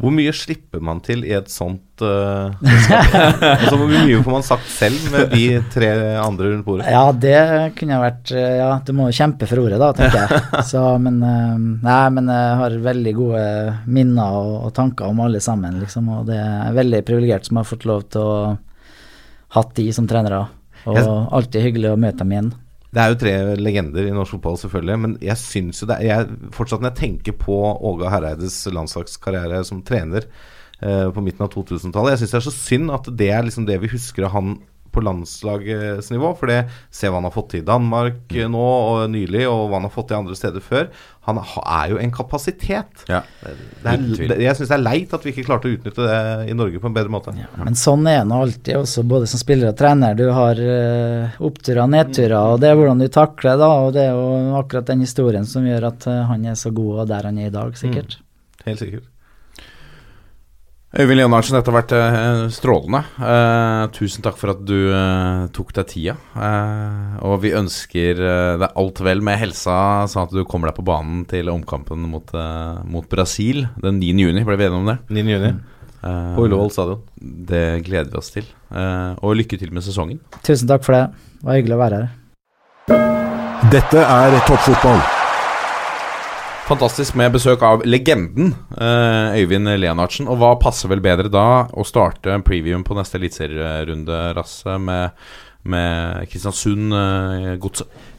Hvor 0.00 0.12
mye 0.14 0.32
slipper 0.36 0.80
man 0.84 1.02
til 1.04 1.24
i 1.28 1.32
et 1.36 1.50
sånt 1.52 2.02
uh, 2.04 2.52
altså, 2.62 3.76
Hvor 3.76 3.90
mye 3.90 4.20
får 4.24 4.32
man 4.32 4.46
sagt 4.46 4.70
selv 4.72 5.10
med 5.12 5.34
de 5.34 5.44
tre 5.72 5.90
andre 6.20 6.52
rundt 6.54 6.66
bordet? 6.66 6.88
Ja, 6.88 7.02
det 7.12 7.36
kunne 7.78 8.00
vært 8.00 8.32
eh, 8.32 8.56
Ja, 8.62 8.70
du 8.86 8.94
må 8.96 9.10
jo 9.10 9.18
kjempe 9.18 9.48
for 9.50 9.62
ordet, 9.64 9.80
da, 9.82 9.90
tenker 9.96 10.24
jeg. 10.24 10.46
Så, 10.72 10.84
men 11.02 11.20
uh, 11.20 11.58
Nei, 11.84 12.00
men 12.16 12.32
jeg 12.32 12.56
har 12.62 12.78
veldig 12.88 13.14
gode 13.18 13.44
minner 13.90 14.40
og, 14.40 14.56
og 14.70 14.74
tanker 14.76 15.10
om 15.10 15.20
alle 15.26 15.42
sammen, 15.44 15.78
liksom. 15.82 16.08
Og 16.16 16.26
det 16.30 16.40
er 16.40 16.76
veldig 16.76 17.04
privilegert 17.06 17.48
som 17.48 17.60
har 17.60 17.68
fått 17.68 17.86
lov 17.88 18.08
til 18.10 18.24
å 18.24 18.40
hatt 19.54 19.76
de 19.76 19.90
som 19.92 20.08
trenere. 20.08 20.44
Og 20.88 20.98
alltid 21.36 21.64
hyggelig 21.66 21.92
å 21.92 22.00
møte 22.00 22.22
dem 22.22 22.34
igjen. 22.34 22.52
Det 22.90 23.02
er 23.02 23.12
jo 23.12 23.18
tre 23.20 23.32
legender 23.60 24.08
i 24.08 24.14
norsk 24.14 24.34
fotball, 24.34 24.56
selvfølgelig. 24.58 24.96
Men 25.04 25.12
jeg 25.22 25.38
syns 25.38 25.82
jo 25.82 25.90
det 25.90 26.00
jeg, 26.08 26.26
Fortsatt 26.56 26.82
når 26.82 26.90
jeg 26.90 27.00
tenker 27.04 27.36
på 27.38 27.58
Åge 27.90 28.10
Hareides 28.10 28.56
landslagskarriere 28.72 29.62
som 29.66 29.84
trener 29.86 30.26
eh, 30.26 31.06
på 31.14 31.22
midten 31.22 31.46
av 31.46 31.52
2000-tallet 31.54 32.16
Jeg 32.16 32.22
syns 32.24 32.34
det 32.34 32.40
er 32.40 32.48
så 32.48 32.56
synd 32.56 32.94
at 32.96 33.12
det 33.22 33.30
er 33.30 33.46
liksom 33.46 33.68
det 33.68 33.78
vi 33.84 33.92
husker 33.94 34.26
av 34.26 34.34
han 34.34 34.58
på 34.92 35.02
landslagsnivå. 35.04 36.32
For 36.38 36.50
det 36.50 36.60
ser 36.94 37.12
hva 37.12 37.20
han 37.20 37.28
har 37.28 37.34
fått 37.34 37.52
til 37.54 37.62
i 37.62 37.66
Danmark 37.66 38.34
eh, 38.34 38.48
nå 38.50 38.66
og 38.66 39.06
nylig, 39.12 39.46
og 39.50 39.68
hva 39.68 39.80
han 39.80 39.88
har 39.88 39.94
fått 39.94 40.10
til 40.10 40.20
andre 40.20 40.36
steder 40.38 40.64
før. 40.64 40.88
Han 41.28 41.38
er 41.42 41.92
jo 41.92 41.98
en 42.00 42.12
kapasitet. 42.14 43.04
Ja. 43.10 43.20
Det 43.42 43.92
er, 43.92 44.06
det, 44.16 44.38
jeg 44.40 44.56
syns 44.56 44.72
det 44.72 44.76
er 44.78 44.82
leit 44.82 45.12
at 45.14 45.26
vi 45.26 45.34
ikke 45.34 45.46
klarte 45.50 45.68
å 45.68 45.74
utnytte 45.74 46.06
det 46.06 46.48
i 46.50 46.56
Norge 46.56 46.80
på 46.80 46.90
en 46.90 46.96
bedre 46.96 47.12
måte. 47.12 47.34
Men 47.60 47.78
sånn 47.78 48.08
er 48.10 48.24
nå 48.28 48.40
alltid, 48.46 48.78
også 48.80 49.04
både 49.08 49.28
som 49.30 49.42
spiller 49.42 49.70
og 49.70 49.78
trener. 49.78 50.16
Du 50.18 50.26
har 50.34 50.58
uh, 50.58 51.38
oppturer 51.44 51.84
og 51.84 51.92
nedturer, 51.92 52.36
og 52.40 52.64
det 52.64 52.72
er 52.72 52.80
hvordan 52.80 53.04
du 53.04 53.08
takler 53.12 53.60
da. 53.60 53.70
Og 53.84 53.94
det 53.96 54.08
er 54.08 54.16
jo 54.16 54.58
akkurat 54.58 54.90
den 54.90 55.04
historien 55.04 55.46
som 55.48 55.68
gjør 55.68 55.90
at 55.92 56.08
eh, 56.10 56.24
han 56.30 56.48
er 56.48 56.58
så 56.58 56.72
god 56.74 57.04
og 57.04 57.08
der 57.12 57.30
han 57.30 57.38
er 57.38 57.50
i 57.50 57.54
dag, 57.54 57.76
sikkert. 57.78 58.18
Helt 58.64 58.82
sikkert. 58.82 59.08
Øyvind 60.90 61.20
Leonardsen, 61.20 61.54
dette 61.54 61.70
har 61.70 61.76
vært 61.76 61.92
eh, 61.94 62.40
strålende. 62.50 63.00
Eh, 63.22 63.82
tusen 63.94 64.24
takk 64.26 64.34
for 64.40 64.50
at 64.56 64.64
du 64.66 64.74
eh, 64.90 65.44
tok 65.54 65.68
deg 65.76 65.86
tida. 65.92 66.14
Eh, 66.34 67.12
og 67.28 67.36
vi 67.44 67.52
ønsker 67.54 68.18
eh, 68.18 68.54
deg 68.58 68.74
alt 68.82 68.98
vel 69.06 69.22
med 69.22 69.38
helsa, 69.38 69.76
sånn 70.10 70.26
at 70.26 70.34
du 70.34 70.40
kommer 70.50 70.72
deg 70.72 70.80
på 70.80 70.86
banen 70.88 71.22
til 71.30 71.52
omkampen 71.52 72.08
mot, 72.10 72.34
eh, 72.34 72.80
mot 72.90 73.06
Brasil 73.12 73.68
den 73.78 74.00
9. 74.02 74.10
juni. 74.26 74.42
Ble 74.48 74.58
vi 74.58 74.66
enige 74.66 74.80
om 74.82 74.90
det? 74.90 74.98
9. 75.14 75.24
juni. 75.36 75.52
Eh, 76.02 76.34
På 76.34 76.48
Ullevål 76.48 76.74
stadion. 76.74 77.06
Det 77.52 77.64
gleder 77.86 78.10
vi 78.10 78.18
oss 78.24 78.34
til. 78.34 78.50
Eh, 78.74 79.14
og 79.22 79.38
lykke 79.38 79.60
til 79.62 79.70
med 79.70 79.86
sesongen. 79.86 80.18
Tusen 80.42 80.66
takk 80.74 80.82
for 80.88 80.98
det. 80.98 81.04
Det 81.38 81.46
var 81.52 81.60
hyggelig 81.60 81.78
å 81.78 81.82
være 81.84 82.02
her. 82.02 82.16
Dette 83.70 84.02
er 84.02 84.40
toppfotball. 84.50 84.98
Fantastisk 86.70 87.16
med 87.18 87.32
besøk 87.34 87.64
av 87.66 87.80
legenden 87.82 88.52
eh, 88.78 89.40
Øyvind 89.40 89.66
Leonardsen. 89.82 90.28
Og 90.30 90.36
hva 90.38 90.52
passer 90.62 90.86
vel 90.92 91.00
bedre 91.02 91.26
da 91.26 91.64
å 91.66 91.82
starte 91.82 92.36
previewen 92.46 92.84
på 92.86 92.94
neste 92.94 93.18
eliteserierunde, 93.18 94.18
Rasse, 94.36 94.76
med, 94.78 95.16
med 95.66 96.28
Kristiansund 96.30 96.94
eh? 96.94 97.56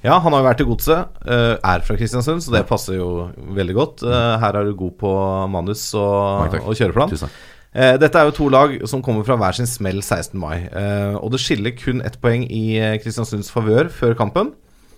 Ja, 0.04 0.18
han 0.20 0.36
har 0.36 0.44
jo 0.44 0.50
vært 0.50 0.64
i 0.66 0.68
Godset. 0.68 1.22
eh, 1.24 1.54
er 1.56 1.86
fra 1.88 1.96
Kristiansund, 1.96 2.44
så 2.44 2.52
det 2.58 2.66
passer 2.68 2.98
jo 3.00 3.30
veldig 3.56 3.78
godt. 3.78 4.04
Eh, 4.04 4.36
her 4.44 4.60
er 4.60 4.68
du 4.68 4.76
god 4.82 4.98
på 5.00 5.14
manus 5.54 5.86
og, 5.96 6.58
og 6.60 6.76
kjøreplan. 6.76 7.14
Tusen 7.14 7.30
takk. 7.30 7.40
Eh, 7.72 7.94
dette 8.04 8.20
er 8.20 8.28
jo 8.28 8.36
to 8.36 8.50
lag 8.52 8.76
som 8.92 9.00
kommer 9.06 9.24
fra 9.24 9.40
hver 9.40 9.56
sin 9.56 9.70
smell 9.70 10.04
16. 10.04 10.36
mai. 10.36 10.58
Eh, 10.68 11.16
og 11.16 11.32
det 11.32 11.40
skiller 11.40 11.72
kun 11.80 12.04
ett 12.04 12.20
poeng 12.20 12.44
i 12.52 12.66
Kristiansunds 13.00 13.54
favør 13.56 13.88
før 13.96 14.20
kampen. 14.20 14.52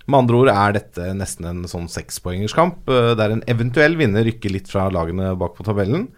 Med 0.05 0.19
andre 0.19 0.39
ord 0.41 0.51
er 0.51 0.75
dette 0.75 1.13
nesten 1.15 1.47
en 1.47 1.61
sånn 1.69 1.87
sekspoengerskamp, 1.91 2.89
eh, 2.91 3.13
der 3.19 3.31
en 3.31 3.45
eventuell 3.47 3.95
vinner 3.99 4.25
rykker 4.27 4.51
litt 4.51 4.67
fra 4.71 4.89
lagene 4.91 5.31
bak 5.39 5.55
på 5.55 5.63
tabellen. 5.63 6.09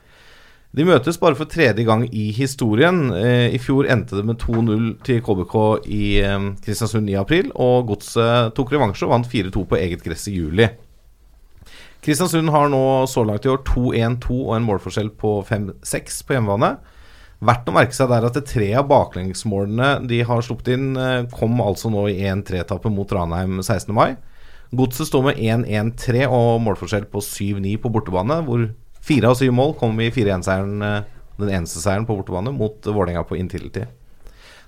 De 0.76 0.84
møtes 0.84 1.20
bare 1.22 1.38
for 1.40 1.48
tredje 1.48 1.86
gang 1.88 2.04
i 2.10 2.32
historien. 2.36 3.14
Eh, 3.16 3.54
I 3.56 3.60
fjor 3.62 3.88
endte 3.88 4.18
det 4.18 4.26
med 4.28 4.42
2-0 4.42 4.90
til 5.06 5.22
KBK 5.24 5.86
i 5.88 6.02
eh, 6.20 6.50
Kristiansund 6.66 7.12
i 7.14 7.16
april, 7.20 7.52
og 7.56 7.94
Godset 7.94 8.56
tok 8.58 8.74
revansje 8.74 9.06
og 9.06 9.14
vant 9.14 9.30
4-2 9.30 9.64
på 9.70 9.80
eget 9.80 10.04
gress 10.04 10.28
i 10.28 10.36
juli. 10.36 10.68
Kristiansund 12.06 12.52
har 12.54 12.68
nå 12.70 12.84
så 13.10 13.24
langt 13.26 13.46
i 13.46 13.54
år 13.54 13.64
2-1-2 13.66 14.42
og 14.42 14.52
en 14.58 14.68
målforskjell 14.68 15.14
på 15.18 15.40
5-6 15.48 16.20
på 16.26 16.36
hjemmebane. 16.36 16.76
Verdt 17.46 17.68
å 17.70 17.74
merke 17.76 17.94
seg 17.94 18.10
der 18.10 18.26
at 18.26 18.38
tre 18.50 18.68
av 18.80 18.88
baklengsmålene 18.90 20.08
de 20.10 20.22
har 20.26 20.46
sluppet 20.46 20.72
inn, 20.74 20.96
eh, 20.98 21.26
kom 21.36 21.60
altså 21.62 21.92
nå 21.94 22.08
i 22.10 22.24
1-3-tappet 22.26 22.94
mot 22.94 23.12
Ranheim 23.12 23.60
16. 23.62 23.94
mai. 23.94 24.16
Godset 24.76 25.12
står 25.12 25.28
med 25.28 25.38
1-1-3 25.38 26.26
og 26.26 26.64
målforskjell 26.66 27.06
på 27.12 27.22
7-9 27.22 27.76
på 27.84 27.92
bortebane, 27.94 28.40
hvor 28.48 28.66
fire 29.06 29.30
av 29.30 29.38
syv 29.38 29.54
mål 29.54 29.76
kom 29.78 30.00
i 30.02 30.10
4-1-seieren, 30.10 30.82
eh, 30.82 31.04
den 31.38 31.54
eneste 31.60 31.84
seieren 31.84 32.08
på 32.08 32.18
bortebane, 32.18 32.56
mot 32.56 32.82
Vålerenga 32.82 33.28
på 33.28 33.38
Intility. 33.38 33.86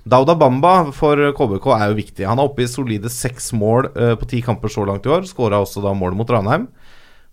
Dauda 0.07 0.35
Bamba 0.39 0.91
for 0.95 1.19
KBK 1.35 1.65
er 1.75 1.89
jo 1.89 1.97
viktig. 1.97 2.27
Han 2.29 2.39
er 2.39 2.47
oppe 2.47 2.63
i 2.63 2.69
solide 2.69 3.09
seks 3.11 3.49
mål 3.57 3.89
eh, 3.95 4.13
på 4.15 4.27
ti 4.29 4.43
kamper 4.45 4.71
så 4.71 4.85
langt 4.87 5.07
i 5.07 5.11
år. 5.11 5.25
Skåra 5.27 5.59
også 5.63 5.81
da 5.83 5.91
mål 5.97 6.15
mot 6.15 6.29
Ranheim. 6.29 6.69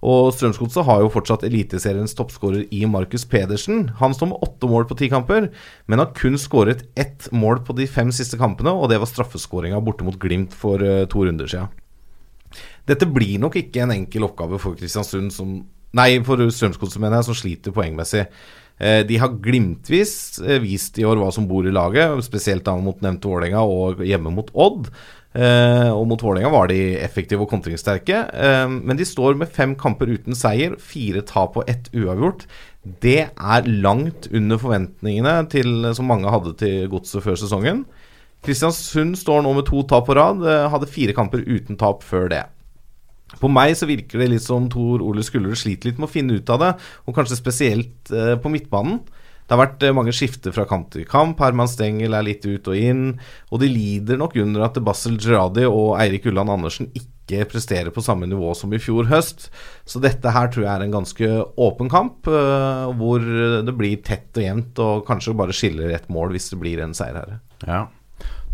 Og 0.05 0.35
Strømsgodset 0.37 0.85
har 0.85 1.01
jo 1.01 1.13
fortsatt 1.13 1.47
Eliteseriens 1.49 2.13
toppskårer 2.17 2.67
i 2.75 2.83
Markus 2.91 3.25
Pedersen. 3.29 3.87
Han 4.03 4.13
står 4.13 4.35
med 4.35 4.43
åtte 4.45 4.69
mål 4.69 4.85
på 4.91 4.99
ti 5.01 5.09
kamper, 5.13 5.49
men 5.89 6.03
har 6.03 6.13
kun 6.17 6.37
skåret 6.41 6.85
ett 7.01 7.31
mål 7.33 7.63
på 7.65 7.77
de 7.79 7.87
fem 7.89 8.13
siste 8.13 8.37
kampene, 8.41 8.75
og 8.75 8.91
det 8.93 9.01
var 9.01 9.09
straffeskåringa 9.09 9.81
borte 9.85 10.05
mot 10.05 10.19
Glimt 10.21 10.53
for 10.53 10.85
eh, 10.85 11.07
to 11.09 11.25
runder 11.25 11.49
siden. 11.49 11.73
Dette 12.85 13.09
blir 13.09 13.41
nok 13.41 13.57
ikke 13.59 13.87
en 13.87 13.95
enkel 13.95 14.27
oppgave 14.29 14.61
for 14.61 14.77
Kristiansund 14.79 15.33
som 15.35 15.63
Nei, 15.95 16.19
for 16.27 16.41
Strømsgodset, 16.51 16.99
mener 16.99 17.21
jeg, 17.21 17.27
som 17.29 17.37
sliter 17.39 17.75
poengmessig. 17.75 18.25
Eh, 18.83 19.05
De 19.07 19.19
har 19.23 19.37
glimtvis 19.39 20.41
eh, 20.43 20.59
vist 20.63 20.99
i 20.99 21.05
år 21.07 21.21
hva 21.21 21.31
som 21.35 21.47
bor 21.47 21.67
i 21.67 21.75
laget, 21.75 22.19
spesielt 22.27 22.65
da 22.67 22.75
mot 22.83 22.99
nevnte 23.05 23.31
Vålerenga 23.31 23.63
og 23.63 24.03
hjemme 24.03 24.33
mot 24.35 24.51
Odd. 24.59 24.91
Eh, 25.35 25.91
og 25.91 26.05
mot 26.07 26.21
Vålerenga 26.23 26.51
var 26.53 26.69
de 26.71 26.95
effektive 27.03 27.43
og 27.43 27.51
kontringssterke. 27.51 28.21
Eh, 28.31 28.69
men 28.71 28.99
de 28.99 29.07
står 29.09 29.35
med 29.41 29.51
fem 29.51 29.75
kamper 29.79 30.13
uten 30.13 30.39
seier, 30.39 30.77
fire 30.79 31.25
tap 31.27 31.59
og 31.59 31.71
ett 31.71 31.91
uavgjort. 31.91 32.47
Det 33.03 33.21
er 33.33 33.71
langt 33.83 34.29
under 34.31 34.61
forventningene 34.63 35.37
til, 35.51 35.91
som 35.97 36.07
mange 36.11 36.31
hadde 36.31 36.55
til 36.61 36.87
Godset 36.93 37.25
før 37.25 37.39
sesongen. 37.41 37.83
Kristiansund 38.45 39.17
står 39.19 39.43
nå 39.43 39.57
med 39.57 39.67
to 39.67 39.83
tap 39.89 40.07
på 40.07 40.15
rad, 40.15 40.45
eh, 40.47 40.69
hadde 40.71 40.91
fire 40.93 41.17
kamper 41.17 41.43
uten 41.43 41.81
tap 41.81 42.07
før 42.07 42.31
det. 42.31 42.45
På 43.41 43.51
meg 43.51 43.75
så 43.75 43.89
virker 43.91 44.21
det 44.21 44.31
litt 44.31 44.45
som 44.45 44.69
Tor 44.71 45.03
Ole 45.03 45.25
Skullerud 45.27 45.59
sliter 45.59 45.91
litt 45.91 45.99
med 45.99 46.07
å 46.07 46.13
finne 46.13 46.39
ut 46.39 46.51
av 46.55 46.61
det, 46.61 46.73
og 47.09 47.17
kanskje 47.17 47.41
spesielt 47.41 48.13
på 48.13 48.53
midtbanen. 48.53 49.01
Det 49.45 49.53
har 49.53 49.61
vært 49.61 49.83
eh, 49.85 49.93
mange 49.93 50.13
skifter 50.17 50.55
fra 50.57 50.65
kamp 50.69 50.89
til 50.95 51.05
kamp. 51.09 51.41
Herman 51.45 51.69
Stengel 51.69 52.17
er 52.17 52.25
litt 52.25 52.47
ut 52.49 52.71
og 52.73 52.79
inn. 52.81 53.03
Og 53.53 53.61
de 53.61 53.69
lider 53.69 54.17
nok 54.21 54.37
under 54.41 54.65
at 54.65 54.79
Basel 54.87 55.19
Gerradi 55.21 55.67
og 55.69 55.99
Eirik 56.01 56.25
Ulland 56.31 56.53
Andersen 56.55 56.89
ikke 56.97 57.45
presterer 57.53 57.93
på 57.93 58.03
samme 58.05 58.27
nivå 58.29 58.51
som 58.57 58.73
i 58.77 58.81
fjor 58.81 59.09
høst. 59.11 59.51
Så 59.89 60.01
dette 60.05 60.33
her 60.33 60.49
tror 60.53 60.65
jeg 60.67 60.73
er 60.75 60.85
en 60.87 60.97
ganske 60.97 61.29
åpen 61.61 61.93
kamp, 61.93 62.29
eh, 62.29 62.87
hvor 62.97 63.21
det 63.69 63.77
blir 63.77 64.01
tett 64.05 64.33
og 64.41 64.45
jevnt, 64.49 64.81
og 64.85 65.05
kanskje 65.09 65.37
bare 65.37 65.57
skiller 65.57 65.93
ett 65.97 66.09
mål 66.13 66.33
hvis 66.37 66.51
det 66.53 66.61
blir 66.65 66.81
en 66.85 66.97
seier 66.97 67.21
her. 67.21 67.37
Ja. 67.69 67.83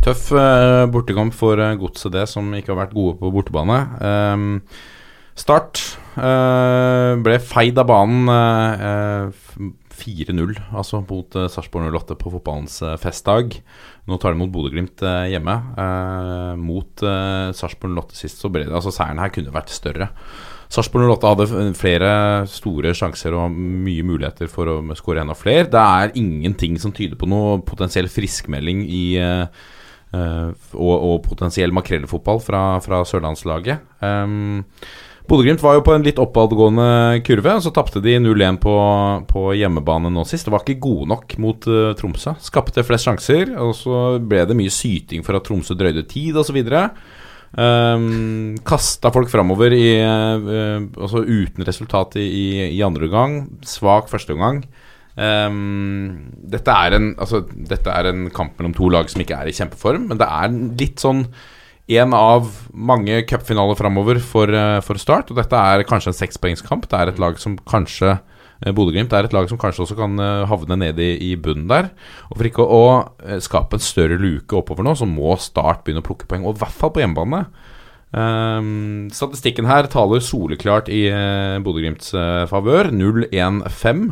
Tøff 0.01 0.31
uh, 0.33 0.87
bortekamp 0.89 1.35
for 1.37 1.61
uh, 1.61 1.75
Godset, 1.77 2.15
det, 2.15 2.23
som 2.31 2.47
ikke 2.57 2.73
har 2.73 2.87
vært 2.87 2.95
gode 2.97 3.19
på 3.21 3.29
bortebane. 3.35 3.83
Um, 4.01 4.47
start 5.37 5.83
uh, 6.17 7.19
ble 7.21 7.37
feid 7.43 7.77
av 7.83 7.87
banen 7.91 8.31
eh, 8.33 9.27
f- 9.29 9.59
4-0, 10.01 10.57
altså 10.73 11.03
mot 11.05 11.37
uh, 11.39 11.47
Sarpsborg 11.53 11.91
08 11.95 12.17
på 12.21 12.33
fotballens 12.35 12.81
eh, 12.87 12.97
festdag. 13.01 13.59
Nå 14.09 14.19
tar 14.21 14.35
de 14.35 14.41
mot 14.41 14.53
Bodø-Glimt 14.53 15.05
eh, 15.07 15.31
hjemme. 15.35 15.57
Eh, 15.85 16.55
mot 16.61 17.05
uh, 17.07 17.51
Sarpsborg 17.57 17.99
08 18.01 18.19
sist, 18.19 18.41
så 18.43 18.51
ble 18.53 18.67
det 18.67 18.75
Altså, 18.77 18.95
seieren 18.95 19.21
her 19.23 19.33
kunne 19.35 19.55
vært 19.55 19.73
større. 19.75 20.11
Sarpsborg 20.71 21.09
08 21.11 21.31
hadde 21.33 21.75
flere 21.75 22.11
store 22.51 22.93
sjanser 22.95 23.35
og 23.35 23.51
mye 23.51 24.05
muligheter 24.07 24.51
for 24.51 24.71
å 24.71 24.77
skåre 24.99 25.25
enda 25.25 25.35
flere. 25.35 25.67
Det 25.71 25.83
er 25.83 26.15
ingenting 26.21 26.79
som 26.79 26.95
tyder 26.95 27.19
på 27.19 27.29
noe 27.31 27.59
potensiell 27.67 28.07
friskmelding 28.11 28.85
i 28.87 29.05
uh, 29.19 29.47
eh, 30.15 30.49
og, 30.79 30.95
og 30.95 31.17
potensiell 31.27 31.75
makrellfotball 31.75 32.39
fra, 32.45 32.63
fra 32.85 33.03
sørlandslaget. 33.09 33.83
Um, 33.99 34.63
Bodø-Glimt 35.29 35.63
var 35.63 35.77
jo 35.77 35.85
på 35.87 35.95
en 35.95 36.05
litt 36.05 36.19
oppadgående 36.21 37.21
kurve, 37.27 37.55
og 37.59 37.65
så 37.65 37.73
tapte 37.75 38.03
de 38.03 38.17
0-1 38.23 38.59
på, 38.63 38.75
på 39.31 39.45
hjemmebane 39.59 40.11
nå 40.13 40.25
sist. 40.27 40.49
Det 40.49 40.55
var 40.55 40.65
ikke 40.65 40.83
gode 40.83 41.11
nok 41.13 41.37
mot 41.43 41.69
uh, 41.71 41.93
Tromsø. 41.99 42.35
Skapte 42.43 42.85
flest 42.87 43.07
sjanser, 43.07 43.55
og 43.61 43.75
så 43.79 44.03
ble 44.19 44.47
det 44.49 44.57
mye 44.59 44.73
syting 44.75 45.27
for 45.27 45.39
at 45.39 45.47
Tromsø 45.47 45.77
drøyde 45.79 46.07
tid 46.11 46.41
osv. 46.41 46.59
Um, 47.51 48.57
kasta 48.67 49.11
folk 49.15 49.31
framover 49.31 49.75
i, 49.77 49.87
uh, 50.03 50.83
uten 50.99 51.67
resultat 51.67 52.19
i, 52.19 52.27
i, 52.27 52.47
i 52.79 52.85
andre 52.87 53.11
omgang. 53.11 53.41
Svak 53.67 54.11
første 54.11 54.35
omgang. 54.35 54.65
Um, 55.21 56.31
dette, 56.49 56.73
er 56.73 56.97
en, 56.97 57.13
altså, 57.21 57.43
dette 57.45 57.93
er 57.93 58.09
en 58.09 58.29
kamp 58.35 58.59
mellom 58.59 58.75
to 58.77 58.89
lag 58.93 59.11
som 59.11 59.23
ikke 59.23 59.37
er 59.37 59.51
i 59.51 59.55
kjempeform, 59.57 60.07
men 60.11 60.21
det 60.21 60.29
er 60.31 60.55
litt 60.81 61.03
sånn 61.03 61.27
en 61.99 62.15
av 62.15 62.51
mange 62.71 63.23
cupfinaler 63.27 63.79
framover 63.79 64.21
for, 64.23 64.51
eh, 64.55 64.81
for 64.81 64.99
Start. 64.99 65.31
Og 65.31 65.37
dette 65.37 65.57
er 65.57 65.83
kanskje 65.83 66.13
en 66.13 66.21
sekspoengskamp. 66.21 66.89
Det 66.89 66.99
er 66.99 67.09
et 67.09 67.19
lag 67.19 67.39
som 67.39 67.57
kanskje 67.57 68.21
eh, 68.65 68.73
Bodø-Glimt 68.73 69.13
er 69.13 69.25
et 69.25 69.33
lag 69.33 69.49
som 69.49 69.59
kanskje 69.59 69.87
også 69.87 69.97
kan 69.99 70.19
eh, 70.19 70.47
havne 70.47 70.77
ned 70.77 70.99
i, 70.99 71.33
i 71.33 71.37
bunnen 71.37 71.69
der. 71.69 71.91
Og 72.31 72.39
For 72.39 72.51
ikke 72.51 72.67
å 72.67 72.85
skape 73.41 73.75
en 73.77 73.83
større 73.83 74.21
luke 74.21 74.55
oppover 74.57 74.87
nå, 74.87 74.95
så 74.95 75.09
må 75.09 75.35
Start 75.39 75.85
begynne 75.85 76.05
å 76.05 76.07
plukke 76.07 76.29
poeng. 76.31 76.47
Og 76.47 76.57
i 76.57 76.63
hvert 76.63 76.79
fall 76.79 76.95
på 76.95 77.03
hjemmebane. 77.03 77.47
Um, 78.11 79.07
statistikken 79.15 79.69
her 79.71 79.87
taler 79.87 80.19
soleklart 80.19 80.89
i 80.91 81.05
uh, 81.15 81.63
Bodø-Glimts 81.63 82.15
uh, 82.15 82.47
favør. 82.51 82.91
0-1-5. 82.91 84.07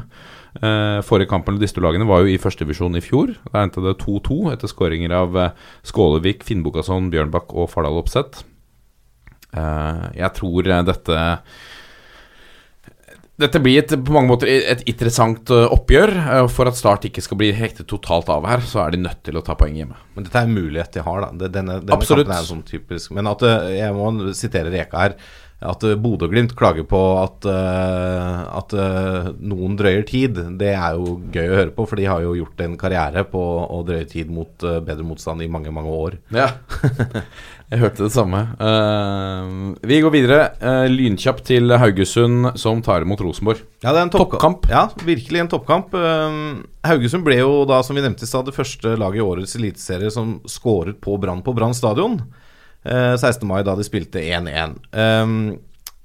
Eh, 0.57 0.99
forrige 1.07 1.29
kamp 1.31 1.47
mellom 1.47 1.61
disse 1.61 1.81
lagene 1.83 2.09
var 2.09 2.25
jo 2.25 2.33
i 2.33 2.41
førstevisjon 2.41 2.97
i 2.99 3.05
fjor. 3.05 3.35
Da 3.53 3.63
endte 3.63 3.85
det 3.85 3.99
2-2 4.01 4.41
etter 4.55 4.71
skåringer 4.71 5.15
av 5.15 5.37
eh, 5.37 5.67
Skålevik, 5.87 6.47
Finnbogason, 6.47 7.11
Bjørnbakk 7.13 7.53
og 7.55 7.69
Fardal 7.73 8.01
Opseth. 8.01 8.47
Eh, 9.57 10.07
jeg 10.19 10.33
tror 10.37 10.69
eh, 10.69 10.87
dette 10.89 11.27
dette 13.39 13.61
blir 13.63 13.79
et, 13.79 13.93
på 14.03 14.11
mange 14.11 14.27
måter 14.33 14.49
et 14.51 14.81
interessant 14.91 15.53
eh, 15.55 15.69
oppgjør. 15.71 16.11
For 16.51 16.67
at 16.67 16.79
Start 16.79 17.07
ikke 17.07 17.23
skal 17.23 17.39
bli 17.39 17.53
hektet 17.55 17.87
totalt 17.91 18.33
av 18.35 18.49
her, 18.51 18.65
så 18.67 18.83
er 18.83 18.97
de 18.97 19.05
nødt 19.05 19.21
til 19.29 19.39
å 19.39 19.45
ta 19.47 19.55
poeng 19.59 19.77
hjemme. 19.79 19.99
Men 20.17 20.27
dette 20.27 20.41
er 20.41 20.49
en 20.49 20.57
mulighet 20.57 20.97
de 20.97 21.05
har, 21.07 21.21
da. 21.23 21.31
Denne, 21.47 21.79
denne 21.85 21.99
Absolutt. 22.01 22.33
sånn 22.49 22.65
typisk 22.67 23.15
Men 23.15 23.31
at 23.31 23.45
jeg 23.71 23.95
må 23.95 24.33
sitere 24.35 24.75
Reka 24.75 25.05
her. 25.05 25.15
At 25.59 25.83
eh, 25.83 25.97
Bodø-Glimt 25.99 26.53
klager 26.55 26.85
på 26.87 26.99
at, 27.19 27.47
eh, 27.51 28.43
at 28.61 28.75
eh, 28.79 29.31
noen 29.43 29.75
drøyer 29.79 30.05
tid, 30.07 30.39
det 30.61 30.71
er 30.71 30.95
jo 30.95 31.17
gøy 31.35 31.49
å 31.51 31.57
høre 31.59 31.73
på, 31.75 31.87
for 31.91 31.99
de 31.99 32.07
har 32.07 32.23
jo 32.23 32.37
gjort 32.39 32.63
en 32.63 32.77
karriere 32.79 33.25
på 33.27 33.43
å 33.67 33.81
drøye 33.87 34.07
tid 34.07 34.31
mot 34.31 34.55
bedre 34.63 35.07
motstand 35.07 35.43
i 35.43 35.51
mange, 35.51 35.75
mange 35.75 35.91
år. 35.91 36.19
Ja. 36.35 36.53
Jeg 37.69 37.83
hørte 37.83 38.07
det 38.07 38.15
samme. 38.15 38.39
Vi 39.85 39.99
går 40.01 40.13
videre. 40.15 40.39
Lynkjapt 40.89 41.43
til 41.51 41.75
Haugesund, 41.77 42.55
som 42.57 42.81
tar 42.81 43.05
imot 43.05 43.21
Rosenborg. 43.21 43.61
Ja, 43.83 43.93
det 43.93 43.99
er 43.99 44.07
en 44.07 44.13
toppkamp. 44.15 44.63
Toppkamp. 44.65 44.71
Ja, 44.73 44.87
virkelig 45.05 45.43
en 45.43 45.51
toppkamp. 45.53 45.93
Haugesund 46.89 47.27
ble 47.27 47.43
jo 47.43 47.67
da, 47.69 47.83
som 47.85 47.99
vi 47.99 48.07
nevnte 48.07 48.25
i 48.25 48.31
stad, 48.31 48.49
det 48.49 48.57
første 48.57 48.95
laget 48.97 49.21
i 49.21 49.27
årets 49.27 49.59
eliteserie 49.61 50.09
som 50.15 50.39
skåret 50.49 50.97
på 51.05 51.19
Brann 51.21 51.45
på 51.45 51.53
Brann 51.59 51.77
stadion. 51.77 52.23
Eh, 52.85 53.15
16. 53.17 53.47
mai, 53.49 53.63
da 53.67 53.75
de 53.79 53.87
spilte 53.87 54.23
1-1. 54.23 54.77
Um, 54.93 55.57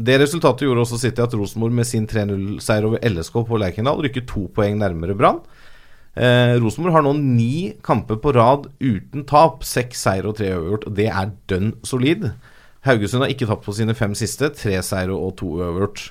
det 0.04 0.18
resultatet 0.24 0.66
gjorde 0.66 0.84
også 0.84 1.00
City 1.00 1.22
at 1.22 1.36
Rosenborg 1.38 1.76
med 1.78 1.88
sin 1.88 2.08
3-0-seier 2.10 2.88
over 2.88 3.04
LSK 3.06 3.44
på 3.48 3.60
Lerkendal 3.62 4.02
rykker 4.04 4.26
to 4.30 4.48
poeng 4.56 4.80
nærmere 4.82 5.16
Brann. 5.18 5.44
Eh, 6.14 6.56
Rosenborg 6.62 6.98
har 6.98 7.06
nå 7.06 7.14
ni 7.18 7.74
kamper 7.86 8.20
på 8.22 8.34
rad 8.36 8.68
uten 8.82 9.26
tap. 9.30 9.64
Seks 9.66 10.04
seier 10.06 10.28
og 10.30 10.38
tre 10.38 10.52
uavgjort. 10.54 10.90
Det 10.98 11.08
er 11.10 11.32
dønn 11.50 11.74
solid. 11.86 12.32
Haugesund 12.84 13.24
har 13.24 13.32
ikke 13.34 13.48
tapt 13.50 13.66
på 13.66 13.76
sine 13.78 13.96
fem 13.98 14.14
siste. 14.18 14.52
Tre 14.58 14.82
seire 14.86 15.16
og 15.16 15.38
to 15.40 15.54
uavgjort. 15.62 16.10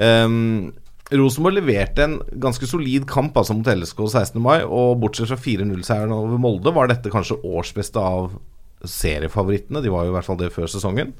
Um, 0.00 0.72
Rosenborg 1.10 1.56
leverte 1.58 2.04
en 2.06 2.18
ganske 2.40 2.66
solid 2.70 3.06
kamp 3.10 3.36
altså 3.36 3.56
mot 3.56 3.66
LSK 3.66 4.04
16. 4.06 4.40
mai, 4.42 4.60
og 4.62 5.00
bortsett 5.02 5.32
fra 5.32 5.38
4-0-seieren 5.40 6.14
over 6.14 6.38
Molde 6.38 6.72
var 6.74 6.90
dette 6.90 7.10
kanskje 7.10 7.40
årsbeste 7.42 7.98
av 7.98 8.36
seriefavorittene. 8.86 9.82
De 9.84 9.92
var 9.92 10.06
jo 10.06 10.14
i 10.14 10.16
hvert 10.16 10.28
fall 10.28 10.40
det 10.40 10.52
før 10.54 10.70
sesongen. 10.70 11.12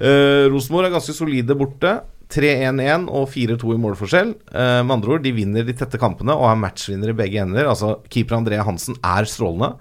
Uh, 0.00 0.48
Rosenborg 0.48 0.88
er 0.88 0.96
ganske 0.96 1.16
solide 1.16 1.56
borte. 1.58 2.00
3-1-1 2.32 3.10
og 3.12 3.26
4-2 3.28 3.74
i 3.74 3.80
målforskjell. 3.82 4.34
Uh, 4.54 4.80
med 4.86 4.96
andre 4.96 5.16
ord, 5.16 5.24
de 5.24 5.34
vinner 5.36 5.66
de 5.68 5.76
tette 5.76 6.00
kampene 6.00 6.34
og 6.34 6.48
er 6.48 6.60
matchvinner 6.62 7.12
i 7.12 7.16
begge 7.16 7.42
ender. 7.44 7.68
Altså, 7.68 7.98
Keeper 8.12 8.38
André 8.40 8.62
Hansen 8.64 8.96
er 9.04 9.28
strålende. 9.28 9.74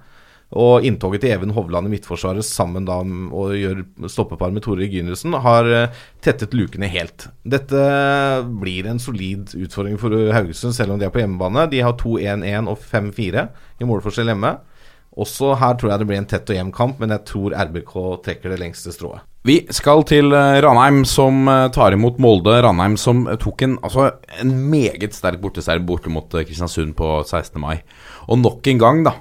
Og 0.51 0.83
inntoget 0.83 1.23
til 1.23 1.31
Even 1.31 1.53
Hovland 1.55 1.87
i 1.87 1.93
midtforsvaret 1.93 2.43
sammen 2.43 2.83
da 2.87 2.97
og 2.99 3.53
gjør 3.55 3.85
stoppepar 4.11 4.51
med 4.51 4.65
Tore 4.65 4.87
Gynussen 4.91 5.37
har 5.45 5.67
eh, 5.71 6.01
tettet 6.19 6.51
lukene 6.57 6.89
helt. 6.91 7.29
Dette 7.47 7.79
blir 8.59 8.89
en 8.91 8.99
solid 8.99 9.53
utfordring 9.55 9.95
for 10.01 10.11
Haugesund, 10.35 10.75
selv 10.75 10.91
om 10.91 10.99
de 10.99 11.07
er 11.07 11.13
på 11.13 11.23
hjemmebane. 11.23 11.69
De 11.71 11.79
har 11.85 11.95
2-1-1 11.95 12.67
og 12.67 12.83
5-4 12.83 13.45
i 13.79 13.87
målforskjell 13.87 14.33
hjemme. 14.33 14.57
Også 15.19 15.55
her 15.59 15.75
tror 15.75 15.91
jeg 15.91 16.01
det 16.01 16.07
blir 16.07 16.21
en 16.21 16.29
tett 16.29 16.47
og 16.47 16.55
jevn 16.55 16.71
kamp, 16.75 17.01
men 17.01 17.11
jeg 17.11 17.27
tror 17.27 17.55
RBK 17.67 17.95
trekker 18.23 18.53
det 18.53 18.61
lengste 18.61 18.93
strået. 18.95 19.25
Vi 19.41 19.55
skal 19.73 20.03
til 20.05 20.35
eh, 20.37 20.59
Ranheim, 20.61 20.99
som 21.09 21.47
eh, 21.49 21.65
tar 21.73 21.95
imot 21.95 22.19
Molde. 22.21 22.53
Ranheim 22.61 22.93
som 23.01 23.23
eh, 23.25 23.39
tok 23.41 23.63
en, 23.65 23.73
altså, 23.81 24.11
en 24.37 24.51
meget 24.69 25.17
sterk 25.17 25.41
borteseier 25.41 25.81
borte 25.81 26.13
mot 26.13 26.29
Kristiansund 26.29 26.93
på 26.99 27.09
16. 27.25 27.57
mai. 27.59 27.79
Og 28.29 28.37
nok 28.37 28.69
en 28.69 28.79
gang 28.79 28.99
da, 29.03 29.15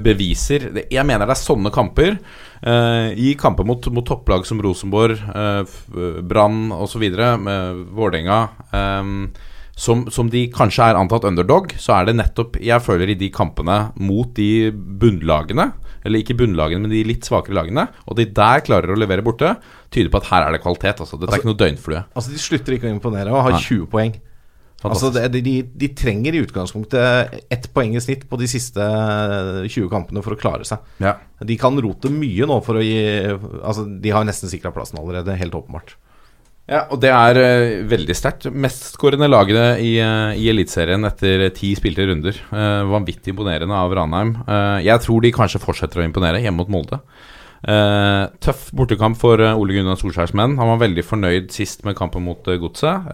beviser 0.00 0.64
Jeg 0.88 1.04
mener 1.06 1.28
det 1.28 1.34
er 1.34 1.38
sånne 1.38 1.70
kamper. 1.70 2.16
I 2.64 3.34
kamper 3.38 3.68
mot, 3.68 3.84
mot 3.92 4.06
topplag 4.08 4.46
som 4.48 4.62
Rosenborg, 4.64 5.20
Brann 6.26 6.72
osv., 6.72 7.04
Vålerenga 7.04 8.40
som, 9.80 10.04
som 10.12 10.28
de 10.28 10.44
kanskje 10.52 10.90
er 10.90 10.98
antatt 10.98 11.24
underdog, 11.24 11.72
så 11.80 11.94
er 11.96 12.10
det 12.10 12.18
nettopp 12.18 12.58
Jeg 12.60 12.84
føler 12.84 13.14
i 13.14 13.18
de 13.18 13.30
kampene 13.32 13.78
mot 13.96 14.28
de 14.36 14.68
bunnlagene, 14.74 15.70
eller 16.04 16.20
ikke 16.20 16.36
bunnlagene, 16.36 16.84
men 16.84 16.92
de 16.92 17.00
litt 17.08 17.24
svakere 17.28 17.56
lagene, 17.56 17.86
og 18.04 18.18
de 18.18 18.26
der 18.36 18.64
klarer 18.66 18.92
å 18.92 18.98
levere 18.98 19.24
borte, 19.24 19.54
tyder 19.92 20.12
på 20.12 20.20
at 20.20 20.28
her 20.32 20.46
er 20.46 20.56
det 20.56 20.62
kvalitet. 20.64 21.00
Altså. 21.00 21.16
Dette 21.20 21.32
er 21.32 21.40
ikke 21.40 21.52
noe 21.52 21.62
døgnflue. 21.62 22.02
Altså, 22.12 22.34
de 22.34 22.42
slutter 22.42 22.76
ikke 22.76 22.90
å 22.90 22.92
imponere 22.92 23.32
og 23.32 23.46
har 23.46 23.56
Nei. 23.56 23.62
20 23.64 23.88
poeng. 23.92 24.18
Altså, 24.80 25.10
Fantastisk. 25.12 25.44
de, 25.44 25.56
de 25.76 25.88
trenger 25.92 26.36
i 26.36 26.40
utgangspunktet 26.40 27.40
ett 27.52 27.66
poeng 27.76 27.96
i 27.96 28.00
snitt 28.00 28.22
på 28.28 28.38
de 28.40 28.48
siste 28.48 28.84
20 29.66 29.90
kampene 29.92 30.22
for 30.24 30.36
å 30.36 30.40
klare 30.40 30.64
seg. 30.68 30.80
Ja. 31.04 31.18
De 31.44 31.56
kan 31.60 31.76
rote 31.84 32.12
mye 32.12 32.48
nå 32.48 32.60
for 32.64 32.80
å 32.80 32.84
gi 32.84 33.00
Altså, 33.60 33.84
de 33.84 34.12
har 34.12 34.24
nesten 34.28 34.52
sikra 34.52 34.72
plassen 34.72 35.00
allerede, 35.00 35.36
helt 35.40 35.56
åpenbart. 35.56 35.96
Ja, 36.70 36.84
og 36.86 37.00
det 37.02 37.10
er 37.10 37.38
uh, 37.40 37.88
veldig 37.90 38.14
sterkt. 38.14 38.46
Mestskårende 38.54 39.26
lagene 39.26 39.64
i, 39.82 39.96
uh, 39.98 40.30
i 40.38 40.46
Eliteserien 40.52 41.02
etter 41.08 41.48
ti 41.56 41.72
spilte 41.74 42.06
runder. 42.06 42.36
Uh, 42.52 42.86
vanvittig 42.92 43.34
imponerende 43.34 43.74
av 43.74 43.90
Ranheim. 43.98 44.36
Jeg 44.86 45.02
tror 45.02 45.24
de 45.24 45.34
kanskje 45.34 45.62
fortsetter 45.62 46.00
å 46.00 46.06
imponere 46.06 46.42
hjemme 46.42 46.62
mot 46.62 46.70
Molde. 46.70 47.00
Tøff 47.60 48.70
bortekamp 48.72 49.18
for 49.20 49.42
Ole 49.50 49.74
Gunnar 49.74 49.98
Solskjærs 50.00 50.32
menn. 50.38 50.54
Han 50.56 50.70
var 50.72 50.78
veldig 50.80 51.02
fornøyd 51.04 51.50
sist 51.52 51.82
med 51.84 51.98
kampen 51.98 52.24
mot 52.24 52.46
uh, 52.46 52.56
Godset. 52.62 53.10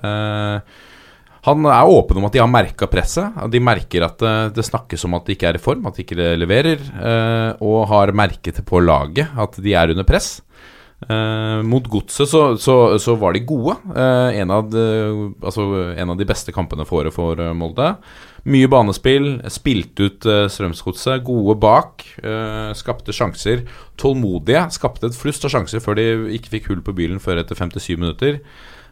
Han 1.46 1.66
er 1.70 1.90
åpen 1.96 2.18
om 2.20 2.26
at 2.28 2.34
de 2.34 2.42
har 2.42 2.50
merka 2.50 2.88
presset. 2.90 3.40
De 3.50 3.62
merker 3.62 4.02
at 4.02 4.22
det 4.52 4.64
snakkes 4.66 5.06
om 5.06 5.14
at 5.16 5.28
de 5.28 5.36
ikke 5.36 5.48
er 5.52 5.58
i 5.58 5.62
form, 5.62 5.84
at 5.86 5.96
de 5.96 6.02
ikke 6.02 6.34
leverer. 6.34 6.82
og 7.62 7.84
har 7.92 8.10
merket 8.18 8.58
på 8.66 8.82
laget 8.82 9.30
at 9.38 9.60
de 9.62 9.76
er 9.78 9.94
under 9.94 10.06
press. 10.08 10.40
Eh, 10.96 11.62
mot 11.62 11.84
Godset 11.92 12.30
så, 12.30 12.40
så, 12.56 12.74
så 12.98 13.14
var 13.20 13.36
de 13.36 13.44
gode. 13.44 13.76
Eh, 13.92 14.38
en, 14.40 14.52
av 14.54 14.70
de, 14.72 14.84
altså, 15.44 15.66
en 15.92 16.12
av 16.14 16.16
de 16.16 16.28
beste 16.28 16.54
kampene 16.56 16.86
for 16.88 17.04
året 17.04 17.14
for 17.14 17.40
eh, 17.42 17.52
Molde. 17.56 17.90
Mye 18.46 18.70
banespill, 18.70 19.26
spilte 19.52 20.06
ut 20.08 20.28
eh, 20.30 20.46
Strømsgodset. 20.52 21.24
Gode 21.26 21.58
bak, 21.60 22.06
eh, 22.22 22.70
skapte 22.78 23.14
sjanser. 23.14 23.66
Tålmodige. 24.00 24.68
Skapte 24.76 25.10
et 25.10 25.18
flust 25.18 25.44
av 25.44 25.52
sjanser 25.52 25.84
før 25.84 26.00
de 26.00 26.08
ikke 26.38 26.56
fikk 26.56 26.72
hull 26.72 26.80
på 26.86 26.96
bilen 26.96 27.20
før 27.22 27.42
etter 27.42 27.58
57 27.58 27.92
minutter. 27.98 28.40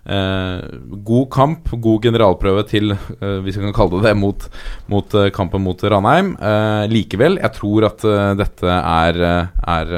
Eh, 0.04 0.66
god 1.08 1.28
kamp, 1.32 1.70
god 1.80 2.04
generalprøve 2.04 2.66
til, 2.68 2.92
hvis 3.22 3.56
vi 3.56 3.64
kan 3.64 3.72
kalle 3.78 4.02
det 4.02 4.10
det, 4.10 4.18
mot, 4.20 4.44
mot 4.92 5.16
kampen 5.32 5.64
mot 5.64 5.80
Ranheim. 5.80 6.34
Likevel, 6.92 7.40
jeg 7.40 7.56
tror 7.56 7.88
at 7.88 8.04
dette 8.42 8.76
er, 8.76 9.22
er, 9.64 9.96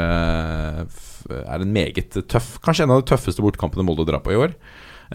er 1.32 1.62
en 1.62 1.72
meget 1.72 2.16
tøff 2.30 2.56
Kanskje 2.64 2.86
en 2.86 2.94
av 2.94 3.02
de 3.02 3.10
tøffeste 3.10 3.42
bortekampene 3.44 3.84
Molde 3.86 4.06
drar 4.08 4.22
på 4.24 4.34
i 4.34 4.40
år. 4.40 4.56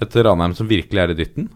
Et 0.02 0.16
Ranheim 0.16 0.56
som 0.56 0.70
virkelig 0.70 1.02
er 1.02 1.14
i 1.14 1.18
dytten. 1.18 1.50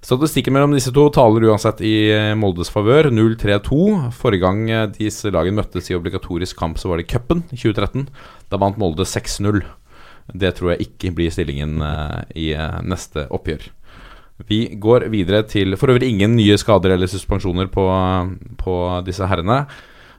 Statistikken 0.00 0.54
mellom 0.56 0.72
disse 0.72 0.92
to 0.96 1.02
taler 1.12 1.44
uansett 1.50 1.82
i 1.84 1.94
eh, 2.14 2.30
Moldes 2.38 2.70
favør. 2.72 3.10
0-3-2. 3.12 3.80
Forrige 4.16 4.46
gang 4.46 4.62
eh, 4.72 4.86
disse 4.94 5.28
lagene 5.32 5.58
møttes 5.60 5.90
i 5.90 5.96
obligatorisk 5.96 6.56
kamp, 6.56 6.80
så 6.80 6.88
var 6.88 7.00
det 7.00 7.04
i 7.04 7.10
cupen 7.10 7.42
i 7.50 7.58
2013. 7.58 8.06
Da 8.48 8.60
vant 8.60 8.80
Molde 8.80 9.04
6-0. 9.04 9.60
Det 10.40 10.54
tror 10.56 10.72
jeg 10.72 10.86
ikke 10.86 11.12
blir 11.18 11.34
stillingen 11.34 11.84
eh, 11.84 12.16
i 12.40 12.48
neste 12.86 13.26
oppgjør. 13.28 13.68
Vi 14.48 14.62
går 14.80 15.04
videre 15.12 15.42
til 15.44 15.76
For 15.76 15.92
øvrig 15.92 16.08
ingen 16.08 16.32
nye 16.38 16.56
skader 16.56 16.94
eller 16.94 17.10
suspensjoner 17.10 17.68
på, 17.68 17.84
på 18.56 18.76
disse 19.04 19.28
herrene. 19.28 19.66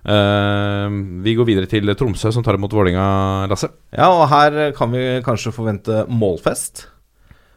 Eh, 0.01 0.95
vi 1.25 1.35
går 1.37 1.47
videre 1.47 1.69
til 1.69 1.91
Tromsø, 1.97 2.31
som 2.33 2.45
tar 2.45 2.57
imot 2.57 2.73
Vålinga, 2.73 3.47
Lasse. 3.51 3.69
Ja, 3.93 4.09
og 4.09 4.25
her 4.31 4.71
kan 4.77 4.93
vi 4.93 5.03
kanskje 5.25 5.53
forvente 5.55 6.05
målfest. 6.09 6.87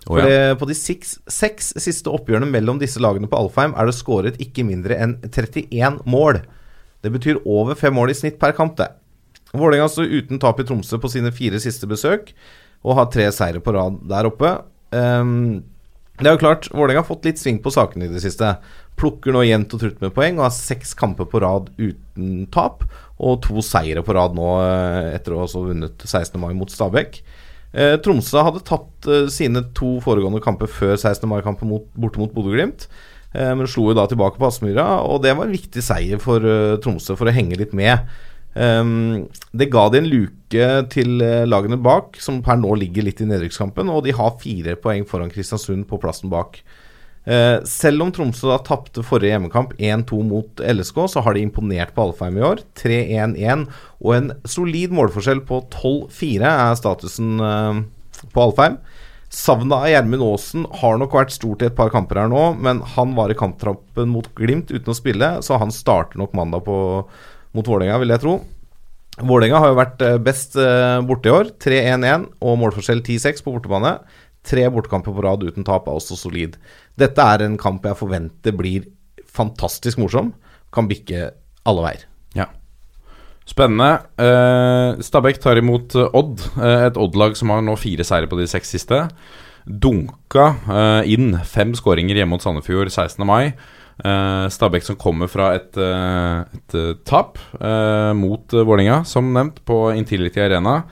For 0.04 0.20
For 0.20 0.28
ja. 0.28 0.52
på 0.60 0.66
de 0.68 0.74
seks, 0.76 1.14
seks 1.32 1.72
siste 1.80 2.12
oppgjørene 2.12 2.50
mellom 2.50 2.76
disse 2.82 3.00
lagene 3.00 3.28
på 3.30 3.38
Alfheim 3.38 3.72
er 3.72 3.88
det 3.88 3.96
skåret 3.96 4.36
ikke 4.42 4.66
mindre 4.68 4.98
enn 5.00 5.16
31 5.24 6.02
mål. 6.04 6.42
Det 7.00 7.12
betyr 7.12 7.40
over 7.48 7.76
fem 7.78 7.96
mål 7.96 8.12
i 8.12 8.18
snitt 8.18 8.36
per 8.40 8.52
kamp, 8.56 8.76
det. 8.76 8.90
Vålerenga 9.54 9.88
står 9.88 10.12
uten 10.12 10.40
tap 10.42 10.60
i 10.60 10.66
Tromsø 10.66 10.98
på 11.00 11.08
sine 11.12 11.32
fire 11.32 11.60
siste 11.62 11.88
besøk, 11.88 12.34
og 12.84 12.98
har 12.98 13.08
tre 13.12 13.30
seire 13.32 13.62
på 13.64 13.72
rad 13.72 14.02
der 14.10 14.28
oppe. 14.28 14.50
Ehm, 14.92 15.62
det 16.20 16.28
er 16.28 16.36
jo 16.36 16.42
klart, 16.44 16.68
Vålerenga 16.70 17.02
har 17.02 17.08
fått 17.08 17.24
litt 17.26 17.40
sving 17.42 17.56
på 17.62 17.72
sakene 17.74 18.06
i 18.06 18.12
det 18.12 18.20
siste. 18.22 18.52
Plukker 19.00 19.34
nå 19.34 19.40
jevnt 19.42 19.72
og 19.74 19.80
trutt 19.82 20.02
med 20.02 20.12
poeng 20.14 20.36
og 20.38 20.46
har 20.46 20.52
seks 20.54 20.92
kamper 20.98 21.26
på 21.26 21.40
rad 21.42 21.72
uten 21.80 22.44
tap. 22.54 22.84
Og 23.18 23.40
to 23.42 23.64
seire 23.66 24.04
på 24.06 24.14
rad 24.14 24.36
nå 24.38 24.52
eh, 24.62 25.08
etter 25.16 25.34
å 25.34 25.42
ha 25.42 25.48
vunnet 25.50 26.04
16. 26.06 26.38
mai 26.38 26.52
mot 26.54 26.70
Stabæk. 26.70 27.18
Eh, 27.74 27.96
Tromsø 28.02 28.44
hadde 28.46 28.62
tatt 28.66 29.08
eh, 29.10 29.26
sine 29.32 29.64
to 29.74 29.96
foregående 30.04 30.42
kamper 30.44 30.70
før 30.70 30.94
16. 30.94 31.26
mai-kampen 31.30 31.74
borte 31.98 32.22
mot 32.22 32.34
Bodø-Glimt. 32.34 32.86
Men 33.34 33.66
slo 33.66 33.88
jo 33.88 33.96
da 33.98 34.04
tilbake 34.06 34.38
på 34.38 34.46
Aspmyra, 34.46 34.84
og 35.10 35.24
det 35.24 35.32
var 35.34 35.48
en 35.48 35.56
viktig 35.56 35.82
seier 35.82 36.20
for 36.22 36.38
Tromsø 36.84 37.16
for 37.18 37.26
å 37.26 37.32
henge 37.34 37.56
litt 37.58 37.72
med. 37.74 38.06
Ehm, 38.54 39.26
det 39.52 39.70
ga 39.72 39.88
de 39.90 40.00
en 40.00 40.08
luke 40.10 40.68
til 40.94 41.22
eh, 41.24 41.42
lagene 41.48 41.78
bak, 41.82 42.18
som 42.22 42.40
per 42.44 42.60
nå 42.60 42.76
ligger 42.78 43.06
litt 43.06 43.22
i 43.22 43.28
nedrykkskampen, 43.28 43.90
og 43.90 44.04
de 44.06 44.14
har 44.14 44.38
fire 44.42 44.76
poeng 44.80 45.06
foran 45.08 45.32
Kristiansund 45.32 45.88
på 45.90 46.00
plassen 46.02 46.32
bak. 46.32 46.62
Uh, 47.24 47.64
selv 47.64 48.04
om 48.04 48.10
Tromsø 48.12 48.50
da 48.50 48.58
tapte 48.60 49.00
forrige 49.00 49.32
hjemmekamp 49.32 49.70
1-2 49.80 50.18
mot 50.28 50.60
LSK, 50.60 50.98
så 51.08 51.22
har 51.24 51.32
de 51.32 51.40
imponert 51.46 51.94
på 51.96 52.04
Alfheim 52.04 52.36
i 52.36 52.44
år. 52.44 52.60
3-1-1 52.76 53.62
og 54.04 54.10
en 54.12 54.28
solid 54.44 54.92
målforskjell 54.92 55.40
på 55.48 55.62
12-4 55.72 56.50
er 56.50 56.76
statusen 56.76 57.40
uh, 57.40 57.80
på 58.28 58.44
Alfheim. 58.44 58.76
Savnet 59.34 59.72
av 59.72 59.88
Gjermund 59.88 60.22
Aasen 60.22 60.66
har 60.82 61.00
nok 61.00 61.16
vært 61.16 61.32
stort 61.34 61.64
i 61.64 61.70
et 61.70 61.74
par 61.78 61.88
kamper 61.90 62.20
her 62.20 62.28
nå, 62.30 62.42
men 62.60 62.84
han 62.92 63.16
var 63.16 63.32
i 63.32 63.38
kamptrappen 63.38 64.12
mot 64.12 64.28
Glimt 64.36 64.68
uten 64.70 64.92
å 64.92 64.98
spille, 64.98 65.30
så 65.42 65.56
han 65.58 65.72
starter 65.74 66.20
nok 66.20 66.36
mandag 66.36 66.62
på, 66.68 66.76
mot 67.54 67.66
Vålerenga, 67.66 68.00
vil 68.02 68.12
jeg 68.14 68.22
tro. 68.24 68.34
Vålerenga 69.22 69.60
har 69.62 69.70
jo 69.70 69.78
vært 69.78 70.02
eh, 70.02 70.16
best 70.22 70.56
eh, 70.58 70.98
borte 71.06 71.30
i 71.30 71.34
år. 71.34 71.52
3-1-1 71.62 72.26
og 72.42 72.58
målforskjell 72.58 73.02
10-6 73.04 73.44
på 73.44 73.54
bortebane. 73.54 73.94
Tre 74.44 74.64
bortekamper 74.72 75.14
på 75.14 75.22
rad 75.24 75.44
uten 75.46 75.66
tap 75.66 75.86
er 75.86 75.94
også 75.94 76.18
solid. 76.18 76.58
Dette 76.98 77.22
er 77.22 77.44
en 77.44 77.54
kamp 77.60 77.86
jeg 77.86 77.98
forventer 78.00 78.56
blir 78.58 78.88
fantastisk 79.30 80.02
morsom. 80.02 80.32
Kan 80.74 80.90
bikke 80.90 81.30
alle 81.64 81.86
veier. 81.86 82.04
Ja. 82.34 82.48
Spennende. 83.46 84.02
Eh, 84.18 85.04
Stabæk 85.06 85.38
tar 85.44 85.62
imot 85.62 85.94
Odd, 86.10 86.42
et 86.58 86.98
Odd-lag 86.98 87.38
som 87.38 87.54
har 87.54 87.62
nå 87.62 87.78
fire 87.78 88.06
seire 88.06 88.28
på 88.30 88.40
de 88.40 88.50
seks 88.50 88.74
siste. 88.74 89.04
Dunka 89.64 90.50
inn 91.08 91.38
fem 91.48 91.70
skåringer 91.72 92.18
hjemme 92.18 92.34
mot 92.34 92.42
Sandefjord 92.44 92.90
16. 92.90 93.22
mai. 93.24 93.54
Eh, 93.94 94.46
Stabæk 94.50 94.86
som 94.86 94.98
kommer 94.98 95.30
fra 95.30 95.52
et, 95.54 95.70
uh, 95.78 96.42
et 96.50 96.74
eh, 96.74 96.94
tap 97.06 97.38
uh, 97.60 98.10
mot 98.18 98.42
uh, 98.50 98.64
Vålerenga, 98.66 99.04
som 99.06 99.30
nevnt, 99.34 99.60
på 99.66 99.86
Intility 99.94 100.42
Arena. 100.42 100.82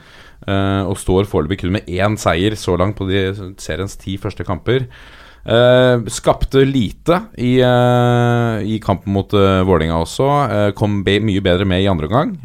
og 0.43 0.97
står 0.99 1.23
foreløpig 1.23 1.61
kun 1.61 1.71
med 1.71 1.85
én 1.87 2.17
seier 2.19 2.51
så 2.59 2.73
langt 2.75 2.97
på 2.97 3.05
de 3.07 3.53
seriens 3.63 3.93
ti 3.95 4.17
første 4.19 4.43
kamper. 4.43 4.89
Skapte 6.11 6.65
lite 6.67 7.21
i, 7.39 7.53
i 7.63 8.79
kampen 8.83 9.13
mot 9.15 9.31
uh, 9.31 9.63
Vålerenga 9.63 10.01
også. 10.03 10.27
Kom 10.75 10.99
be 11.07 11.21
mye 11.23 11.39
bedre 11.39 11.63
med 11.63 11.85
i 11.85 11.87
andre 11.87 12.11
omgang. 12.11 12.35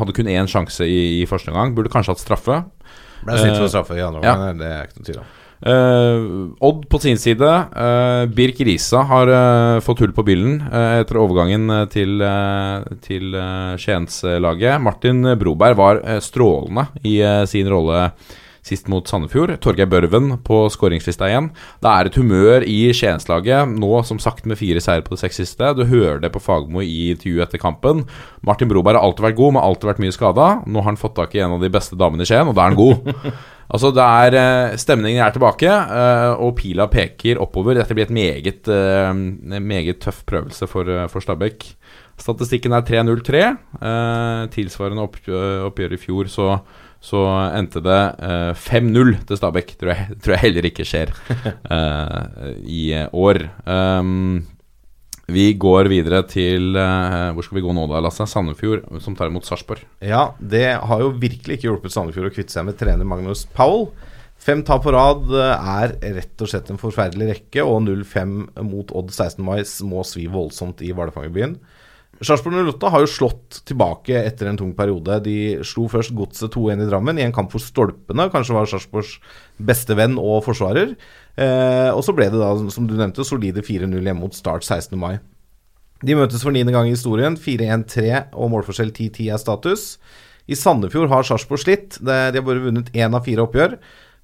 Hadde 0.00 0.16
kun 0.16 0.32
én 0.32 0.48
sjanse 0.48 0.88
i, 0.88 1.20
i 1.20 1.28
første 1.28 1.52
omgang. 1.52 1.76
Burde 1.76 1.92
kanskje 1.92 2.16
hatt 2.16 2.24
straffe. 2.24 2.62
Ble 3.26 3.36
snitt 3.36 3.60
for 3.60 3.68
straffe 3.68 4.00
i 4.00 4.06
andre 4.06 4.24
ja. 4.24 4.38
det 4.56 4.72
er 4.72 4.88
ikke 4.88 5.02
noe 5.02 5.10
tvil 5.10 5.20
om. 5.20 5.36
Eh, 5.60 6.20
Odd 6.58 6.88
på 6.88 6.98
sin 6.98 7.18
side. 7.20 7.50
Uh, 7.76 8.24
Birk 8.32 8.60
Risa 8.64 9.04
har 9.04 9.28
uh, 9.28 9.80
fått 9.84 10.00
hull 10.00 10.14
på 10.16 10.24
byllen 10.24 10.60
etter 10.72 11.20
overgangen 11.20 11.68
til, 11.92 12.20
uh, 12.24 12.80
til 13.04 13.36
uh, 13.36 13.76
Skiens-laget. 13.80 14.80
Martin 14.80 15.34
Broberg 15.40 15.76
var 15.80 16.04
strålende 16.24 16.88
i 17.04 17.18
sin 17.48 17.68
rolle 17.68 18.08
sist 18.66 18.88
mot 18.92 19.06
Sandefjord. 19.08 19.54
Torgeir 19.64 19.88
Børven 19.90 20.34
på 20.44 20.62
skåringslista 20.72 21.30
igjen. 21.30 21.50
Det 21.82 21.92
er 21.92 22.08
et 22.08 22.18
humør 22.20 22.66
i 22.68 22.78
Skienslaget, 22.96 23.72
nå 23.80 24.02
som 24.06 24.20
sagt 24.22 24.48
med 24.48 24.60
fire 24.60 24.82
seire 24.84 25.04
på 25.06 25.14
det 25.14 25.22
seks 25.22 25.40
siste. 25.42 25.72
Du 25.76 25.86
hører 25.88 26.20
det 26.22 26.32
på 26.34 26.42
Fagmo 26.44 26.84
i 26.84 27.10
intervjuet 27.14 27.48
etter 27.48 27.62
kampen. 27.62 28.04
Martin 28.46 28.70
Broberg 28.70 29.00
har 29.00 29.06
alltid 29.08 29.30
vært 29.30 29.40
god, 29.40 29.56
men 29.56 29.64
alltid 29.64 29.92
vært 29.92 30.04
mye 30.04 30.16
skada. 30.16 30.50
Nå 30.66 30.82
har 30.82 30.92
han 30.92 31.00
fått 31.00 31.16
tak 31.18 31.34
i 31.36 31.42
en 31.44 31.56
av 31.56 31.64
de 31.64 31.72
beste 31.72 31.98
damene 31.98 32.26
i 32.26 32.30
Skien, 32.30 32.48
og 32.48 32.56
da 32.56 32.66
er 32.66 32.74
han 32.74 32.80
god. 32.80 33.32
Altså 33.70 33.92
det 33.94 34.02
er 34.02 34.36
eh, 34.40 34.76
Stemningen 34.80 35.22
er 35.22 35.34
tilbake, 35.34 35.70
eh, 35.70 36.32
og 36.42 36.56
pila 36.58 36.88
peker 36.90 37.40
oppover. 37.42 37.78
Dette 37.78 37.94
blir 37.94 38.08
et 38.08 38.14
meget, 38.14 38.70
eh, 38.70 39.60
meget 39.62 40.00
tøff 40.02 40.24
prøvelse 40.26 40.66
for, 40.70 40.90
for 41.12 41.22
Stabæk. 41.22 41.68
Statistikken 42.20 42.74
er 42.76 42.84
3-0-3. 42.84 43.40
Eh, 43.80 44.44
tilsvarende 44.52 45.04
oppgjør, 45.06 45.66
oppgjør 45.70 45.96
i 45.96 46.00
fjor, 46.00 46.28
så, 46.32 46.48
så 47.00 47.24
endte 47.56 47.82
det 47.84 48.00
eh, 48.20 48.52
5-0 48.58 49.14
til 49.28 49.40
Stabæk. 49.40 49.74
Tror 49.80 49.94
jeg, 49.94 50.08
tror 50.22 50.36
jeg 50.36 50.44
heller 50.44 50.70
ikke 50.70 50.88
skjer 50.88 51.14
eh, 51.76 52.56
i 52.66 52.84
år. 53.08 53.44
Um, 53.64 54.42
vi 55.32 55.46
går 55.60 55.88
videre 55.90 56.22
til 56.28 56.76
uh, 56.76 57.30
Hvor 57.34 57.46
skal 57.46 57.58
vi 57.58 57.64
gå 57.64 57.74
nå, 57.76 57.86
da, 57.90 58.02
Lasse? 58.04 58.26
Sandefjord, 58.28 58.84
som 59.04 59.16
tar 59.18 59.30
imot 59.30 59.48
Sarpsborg. 59.48 59.82
Ja, 60.04 60.30
det 60.38 60.66
har 60.82 61.02
jo 61.02 61.12
virkelig 61.16 61.58
ikke 61.58 61.70
hjulpet 61.70 61.94
Sandefjord 61.94 62.30
å 62.30 62.34
kvitte 62.34 62.54
seg 62.54 62.66
med 62.68 62.78
trener 62.80 63.08
Magnus 63.08 63.46
Powell. 63.56 63.90
Fem 64.40 64.62
tap 64.64 64.86
på 64.86 64.92
rad 64.94 65.28
eh, 65.36 65.72
er 65.82 65.92
rett 66.16 66.40
og 66.40 66.48
slett 66.48 66.70
en 66.72 66.80
forferdelig 66.80 67.26
rekke, 67.28 67.64
og 67.66 67.82
0-5 67.84 68.62
mot 68.64 68.94
Odd 68.96 69.12
16. 69.12 69.42
mai 69.44 69.60
må 69.84 70.04
svi 70.08 70.24
voldsomt 70.32 70.80
i 70.80 70.94
Hvalfangerbyen. 70.96 71.58
Sarpsborg 72.20 72.58
08 72.68 72.88
har 72.92 73.00
jo 73.00 73.08
slått 73.08 73.62
tilbake 73.64 74.18
etter 74.28 74.50
en 74.50 74.58
tung 74.60 74.74
periode. 74.76 75.14
De 75.24 75.36
slo 75.64 75.86
først 75.88 76.12
Godset 76.12 76.52
2-1 76.52 76.82
i 76.84 76.88
Drammen 76.90 77.16
i 77.16 77.24
en 77.24 77.32
kamp 77.32 77.48
for 77.52 77.64
Stolpene 77.64 78.26
kanskje 78.32 78.56
var 78.58 78.68
Sarpsborgs 78.68 79.14
beste 79.56 79.96
venn 79.96 80.18
og 80.20 80.42
forsvarer. 80.44 80.92
Eh, 81.40 81.88
og 81.88 82.02
så 82.04 82.12
ble 82.16 82.28
det 82.28 82.40
da, 82.42 82.50
som 82.74 82.88
du 82.88 82.92
nevnte, 82.98 83.24
solide 83.24 83.64
4-0 83.64 83.96
hjemme 83.96 84.20
mot 84.20 84.36
Start 84.36 84.66
16. 84.66 84.98
mai. 85.00 85.14
De 86.04 86.16
møtes 86.16 86.44
for 86.44 86.52
niende 86.52 86.74
gang 86.76 86.90
i 86.90 86.92
historien. 86.92 87.38
4-1-3 87.40 88.12
og 88.36 88.52
målforskjell 88.52 88.92
10-10 88.92 89.32
er 89.32 89.40
status. 89.40 89.86
I 90.44 90.58
Sandefjord 90.60 91.08
har 91.12 91.24
Sarpsborg 91.24 91.64
slitt. 91.64 92.02
De 92.04 92.18
har 92.36 92.44
bare 92.44 92.66
vunnet 92.66 92.92
én 92.92 93.16
av 93.16 93.24
fire 93.24 93.48
oppgjør. 93.48 93.78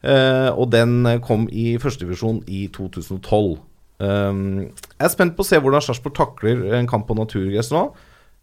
eh, 0.04 0.50
og 0.52 0.68
den 0.70 1.00
kom 1.24 1.48
i 1.48 1.78
førstedivisjon 1.80 2.42
i 2.44 2.66
2012. 2.76 3.56
Um, 3.96 4.68
jeg 4.68 5.06
er 5.06 5.12
spent 5.12 5.36
på 5.36 5.44
å 5.44 5.48
se 5.48 5.60
hvordan 5.62 5.84
Sarpsborg 5.84 6.16
takler 6.18 6.66
en 6.76 6.88
kamp 6.90 7.08
på 7.08 7.16
naturgress 7.16 7.72
nå. 7.72 7.88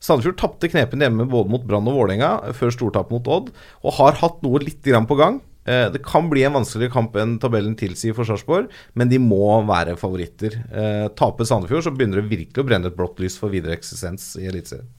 Sandefjord 0.04 0.40
tapte 0.42 0.68
knepen 0.72 1.04
hjemme 1.04 1.28
både 1.32 1.52
mot 1.54 1.64
Brann 1.64 1.88
og 1.88 1.96
Vålerenga 1.96 2.54
før 2.58 2.74
stortap 2.76 3.14
mot 3.14 3.28
Odd, 3.32 3.54
og 3.86 4.00
har 4.02 4.20
hatt 4.20 4.42
noe 4.44 4.60
litt 4.64 4.84
på 4.84 5.20
gang. 5.20 5.40
Eh, 5.64 5.88
det 5.94 6.02
kan 6.04 6.28
bli 6.32 6.44
en 6.44 6.58
vanskeligere 6.58 6.92
kamp 6.92 7.16
enn 7.16 7.38
tabellen 7.40 7.78
tilsier 7.80 8.16
for 8.18 8.28
Sarpsborg, 8.28 8.68
men 9.00 9.12
de 9.12 9.22
må 9.22 9.62
være 9.68 9.96
favoritter. 10.00 10.58
Eh, 10.74 11.08
taper 11.16 11.48
Sandefjord, 11.48 11.86
så 11.86 11.96
begynner 11.96 12.20
det 12.20 12.34
virkelig 12.34 12.66
å 12.66 12.68
brenne 12.68 12.92
et 12.92 12.98
blått 12.98 13.24
lys 13.24 13.40
for 13.40 13.54
videre 13.54 13.78
eksistens 13.78 14.34
i 14.42 14.50
Eliteserien. 14.50 14.90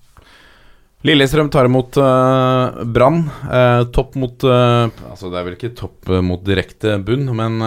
Lillestrøm 1.05 1.51
tar 1.52 1.68
imot 1.68 1.98
uh, 2.01 2.81
Brann. 2.89 3.26
Uh, 3.44 3.85
topp 3.93 4.14
mot 4.16 4.47
uh, 4.48 4.89
Altså, 5.10 5.28
det 5.28 5.36
er 5.36 5.47
vel 5.47 5.56
ikke 5.59 5.74
topp 5.76 6.09
mot 6.24 6.40
direkte 6.47 6.97
bunn, 7.05 7.28
men, 7.36 7.60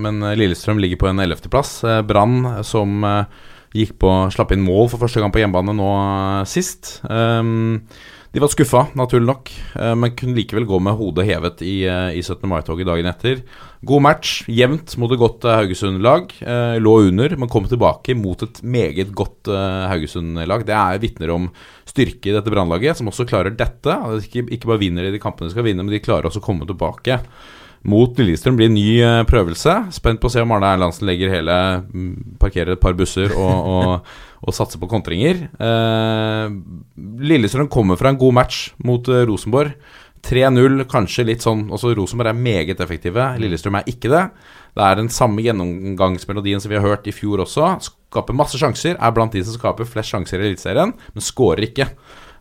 men 0.00 0.24
Lillestrøm 0.40 0.80
ligger 0.80 1.02
på 1.02 1.10
en 1.10 1.20
ellevteplass. 1.20 1.82
Uh, 1.84 2.00
Brann, 2.08 2.40
som 2.64 3.04
gikk 3.76 3.98
på 4.00 4.12
slapp 4.32 4.54
inn 4.54 4.64
mål 4.64 4.88
for 4.88 5.04
første 5.04 5.20
gang 5.20 5.32
på 5.34 5.42
hjemmebane 5.42 5.76
nå 5.76 5.90
sist. 6.48 7.02
Um, 7.04 7.84
de 8.32 8.42
var 8.42 8.50
skuffa, 8.52 8.82
naturlig 8.98 9.24
nok, 9.24 9.50
eh, 9.80 9.94
men 9.96 10.12
kunne 10.16 10.36
likevel 10.36 10.66
gå 10.68 10.78
med 10.84 10.98
hodet 10.98 11.24
hevet 11.30 11.62
i, 11.64 11.86
eh, 11.88 12.18
i 12.18 12.20
17. 12.20 12.44
mai-toget 12.50 12.86
dagen 12.86 13.08
etter. 13.08 13.40
God 13.88 14.02
match, 14.04 14.42
jevnt 14.52 14.96
mot 15.00 15.12
et 15.14 15.20
godt 15.20 15.46
eh, 15.48 15.56
Haugesund-lag. 15.62 16.34
Lå 16.78 16.94
under, 17.08 17.36
men 17.38 17.48
kom 17.48 17.64
tilbake 17.64 18.14
mot 18.14 18.42
et 18.42 18.62
meget 18.62 19.14
godt 19.16 19.48
Haugesund-lag. 19.48 20.66
Det 20.68 20.76
er 20.76 21.00
vitner 21.00 21.32
om 21.32 21.48
styrke 21.88 22.28
i 22.28 22.34
dette 22.36 22.52
Brannlaget, 22.52 22.98
som 22.98 23.08
også 23.08 23.24
klarer 23.24 23.56
dette. 23.56 23.88
Altså, 23.88 24.28
Ikke, 24.28 24.44
ikke 24.52 24.68
bare 24.68 24.82
vinner 24.84 25.08
de 25.08 25.16
de 25.16 25.22
kampene 25.22 25.48
de 25.48 25.56
skal 25.56 25.64
vinne, 25.64 25.82
men 25.82 25.94
de 25.94 26.04
klarer 26.04 26.28
også 26.28 26.42
å 26.42 26.44
komme 26.44 26.68
tilbake. 26.68 27.22
Mot 27.88 28.12
Lillestrøm 28.18 28.58
blir 28.58 28.68
en 28.68 28.76
ny 28.76 29.24
prøvelse. 29.24 29.88
Spent 29.94 30.20
på 30.20 30.28
å 30.28 30.34
se 30.34 30.42
om 30.42 30.52
Arne 30.52 30.74
Erlandsen 30.74 31.08
legger 31.08 31.32
hele 31.32 31.56
mm, 31.86 32.36
Parkerer 32.42 32.74
et 32.74 32.82
par 32.82 32.92
busser 32.98 33.32
og, 33.32 33.70
og, 33.72 34.16
og 34.42 34.54
satser 34.54 34.80
på 34.80 34.90
kontringer. 34.90 35.46
Eh, 35.58 36.52
Lillestrøm 37.30 37.70
kommer 37.72 37.98
fra 37.98 38.12
en 38.12 38.20
god 38.20 38.36
match 38.40 38.68
mot 38.84 39.08
eh, 39.10 39.24
Rosenborg. 39.28 39.74
3-0, 40.28 40.82
kanskje 40.90 41.22
litt 41.28 41.44
sånn 41.44 41.68
Også 41.70 41.92
Rosenborg 41.94 42.32
er 42.32 42.38
meget 42.38 42.80
effektive. 42.82 43.22
Lillestrøm 43.38 43.78
er 43.78 43.90
ikke 43.90 44.10
det. 44.12 44.24
Det 44.74 44.84
er 44.84 44.98
den 44.98 45.10
samme 45.14 45.42
gjennomgangsmelodien 45.42 46.62
som 46.62 46.72
vi 46.72 46.78
har 46.78 46.86
hørt 46.86 47.06
i 47.10 47.14
fjor 47.14 47.44
også. 47.44 47.76
Skaper 47.82 48.36
masse 48.36 48.58
sjanser, 48.60 48.98
er 48.98 49.14
blant 49.14 49.34
de 49.34 49.42
som 49.46 49.56
skaper 49.56 49.88
flest 49.88 50.14
sjanser 50.14 50.42
i 50.42 50.50
Eliteserien, 50.50 50.94
men 51.14 51.24
skårer 51.24 51.66
ikke. 51.66 51.88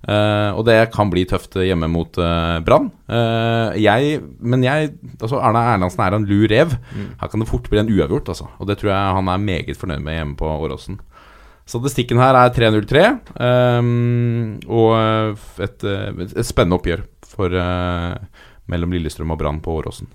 Uh, 0.08 0.54
og 0.54 0.62
det 0.68 0.76
kan 0.94 1.10
bli 1.10 1.24
tøft 1.28 1.58
hjemme 1.58 1.90
mot 1.90 2.20
uh, 2.22 2.60
Brann. 2.64 2.92
Uh, 3.10 3.74
jeg, 3.82 4.22
men 4.40 4.62
jeg 4.64 4.92
altså 5.18 5.42
Arne 5.42 5.64
Erlandsen 5.74 6.04
er 6.06 6.16
en 6.16 6.28
lur 6.30 6.46
rev. 6.52 6.76
Her 6.94 7.32
kan 7.32 7.42
det 7.42 7.50
fort 7.50 7.68
bli 7.72 7.82
en 7.82 7.90
uavgjort, 7.92 8.30
altså. 8.36 8.52
Og 8.62 8.70
det 8.70 8.78
tror 8.80 8.94
jeg 8.94 9.18
han 9.18 9.34
er 9.34 9.48
meget 9.50 9.80
fornøyd 9.80 10.06
med 10.06 10.20
hjemme 10.20 10.38
på 10.40 10.52
Åråsen. 10.54 11.02
Statistikken 11.68 12.20
her 12.22 12.38
er 12.40 12.54
3-0-3, 12.56 13.02
um, 13.44 14.54
og 14.72 15.64
et, 15.66 15.84
eh, 15.84 16.22
et 16.30 16.48
spennende 16.48 16.78
oppgjør 16.80 17.02
for, 17.28 17.52
uh, 17.52 18.16
mellom 18.72 18.94
Lillestrøm 18.96 19.34
og 19.36 19.42
Brann 19.42 19.60
på 19.64 19.76
Åråsen. 19.82 20.08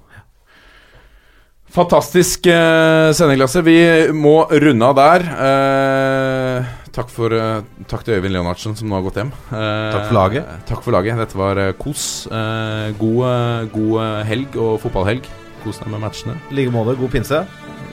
Fantastisk 1.73 2.45
uh, 2.53 3.12
sendeklasse. 3.16 3.62
Vi 3.65 3.77
må 4.12 4.43
runde 4.51 4.89
av 4.89 4.97
der. 4.99 5.23
Uh, 5.41 6.73
takk, 6.93 7.09
for, 7.12 7.33
uh, 7.33 7.62
takk 7.89 8.05
til 8.05 8.19
Øyvind 8.19 8.35
Leonardsen, 8.37 8.74
som 8.77 8.89
nå 8.93 8.99
har 8.99 9.07
gått 9.07 9.20
hjem. 9.23 9.31
Eh, 9.53 9.93
Takk 9.95 10.09
for 10.11 10.16
laget. 10.19 10.51
Takk 10.69 10.83
for 10.85 10.93
laget. 10.97 11.16
Dette 11.23 11.39
var 11.41 11.61
eh, 11.62 11.73
kos. 11.81 12.27
Eh, 12.29 12.91
god, 13.01 13.23
eh, 13.31 13.70
god 13.73 13.95
eh, 14.05 14.19
helg 14.29 14.59
og 14.61 14.74
fotballhelg. 14.85 15.29
Kos 15.62 15.81
deg 15.81 15.93
med 15.95 16.03
matchene. 16.05 16.37
I 16.51 16.59
like 16.61 16.74
måte, 16.74 16.97
god 17.01 17.12
pinse. 17.15 17.41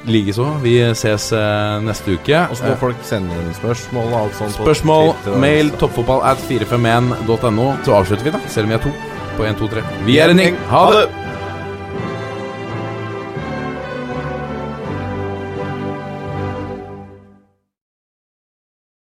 Likeså. 0.08 0.46
Vi 0.64 0.78
ses 0.96 1.32
eh, 1.36 1.80
neste 1.84 2.16
uke. 2.16 2.44
Og 2.50 2.58
så 2.58 2.64
må 2.66 2.72
Eh, 2.74 2.80
folk 2.80 2.96
sende 3.04 3.36
inn 3.36 3.54
spørsmål 3.58 4.08
og 4.14 4.20
alt 4.24 4.36
sånt. 4.40 4.56
Spørsmål, 4.58 5.14
mail, 5.42 5.72
toppfotball 5.82 6.24
at 6.24 6.38
451.no. 6.50 7.74
Så 7.86 7.96
avslutter 7.98 8.24
vi, 8.30 8.32
da. 8.32 8.40
Selv 8.48 8.70
om 8.70 8.74
vi 8.74 8.80
er 8.80 8.86
to 8.86 8.94
på 9.38 9.46
1, 9.48 9.58
2, 9.60 9.68
3. 9.76 9.84
Vi 10.08 10.18
er 10.20 10.30
en 10.34 10.40
gjeng. 10.40 10.58
Ha 10.72 10.86
det! 10.96 11.29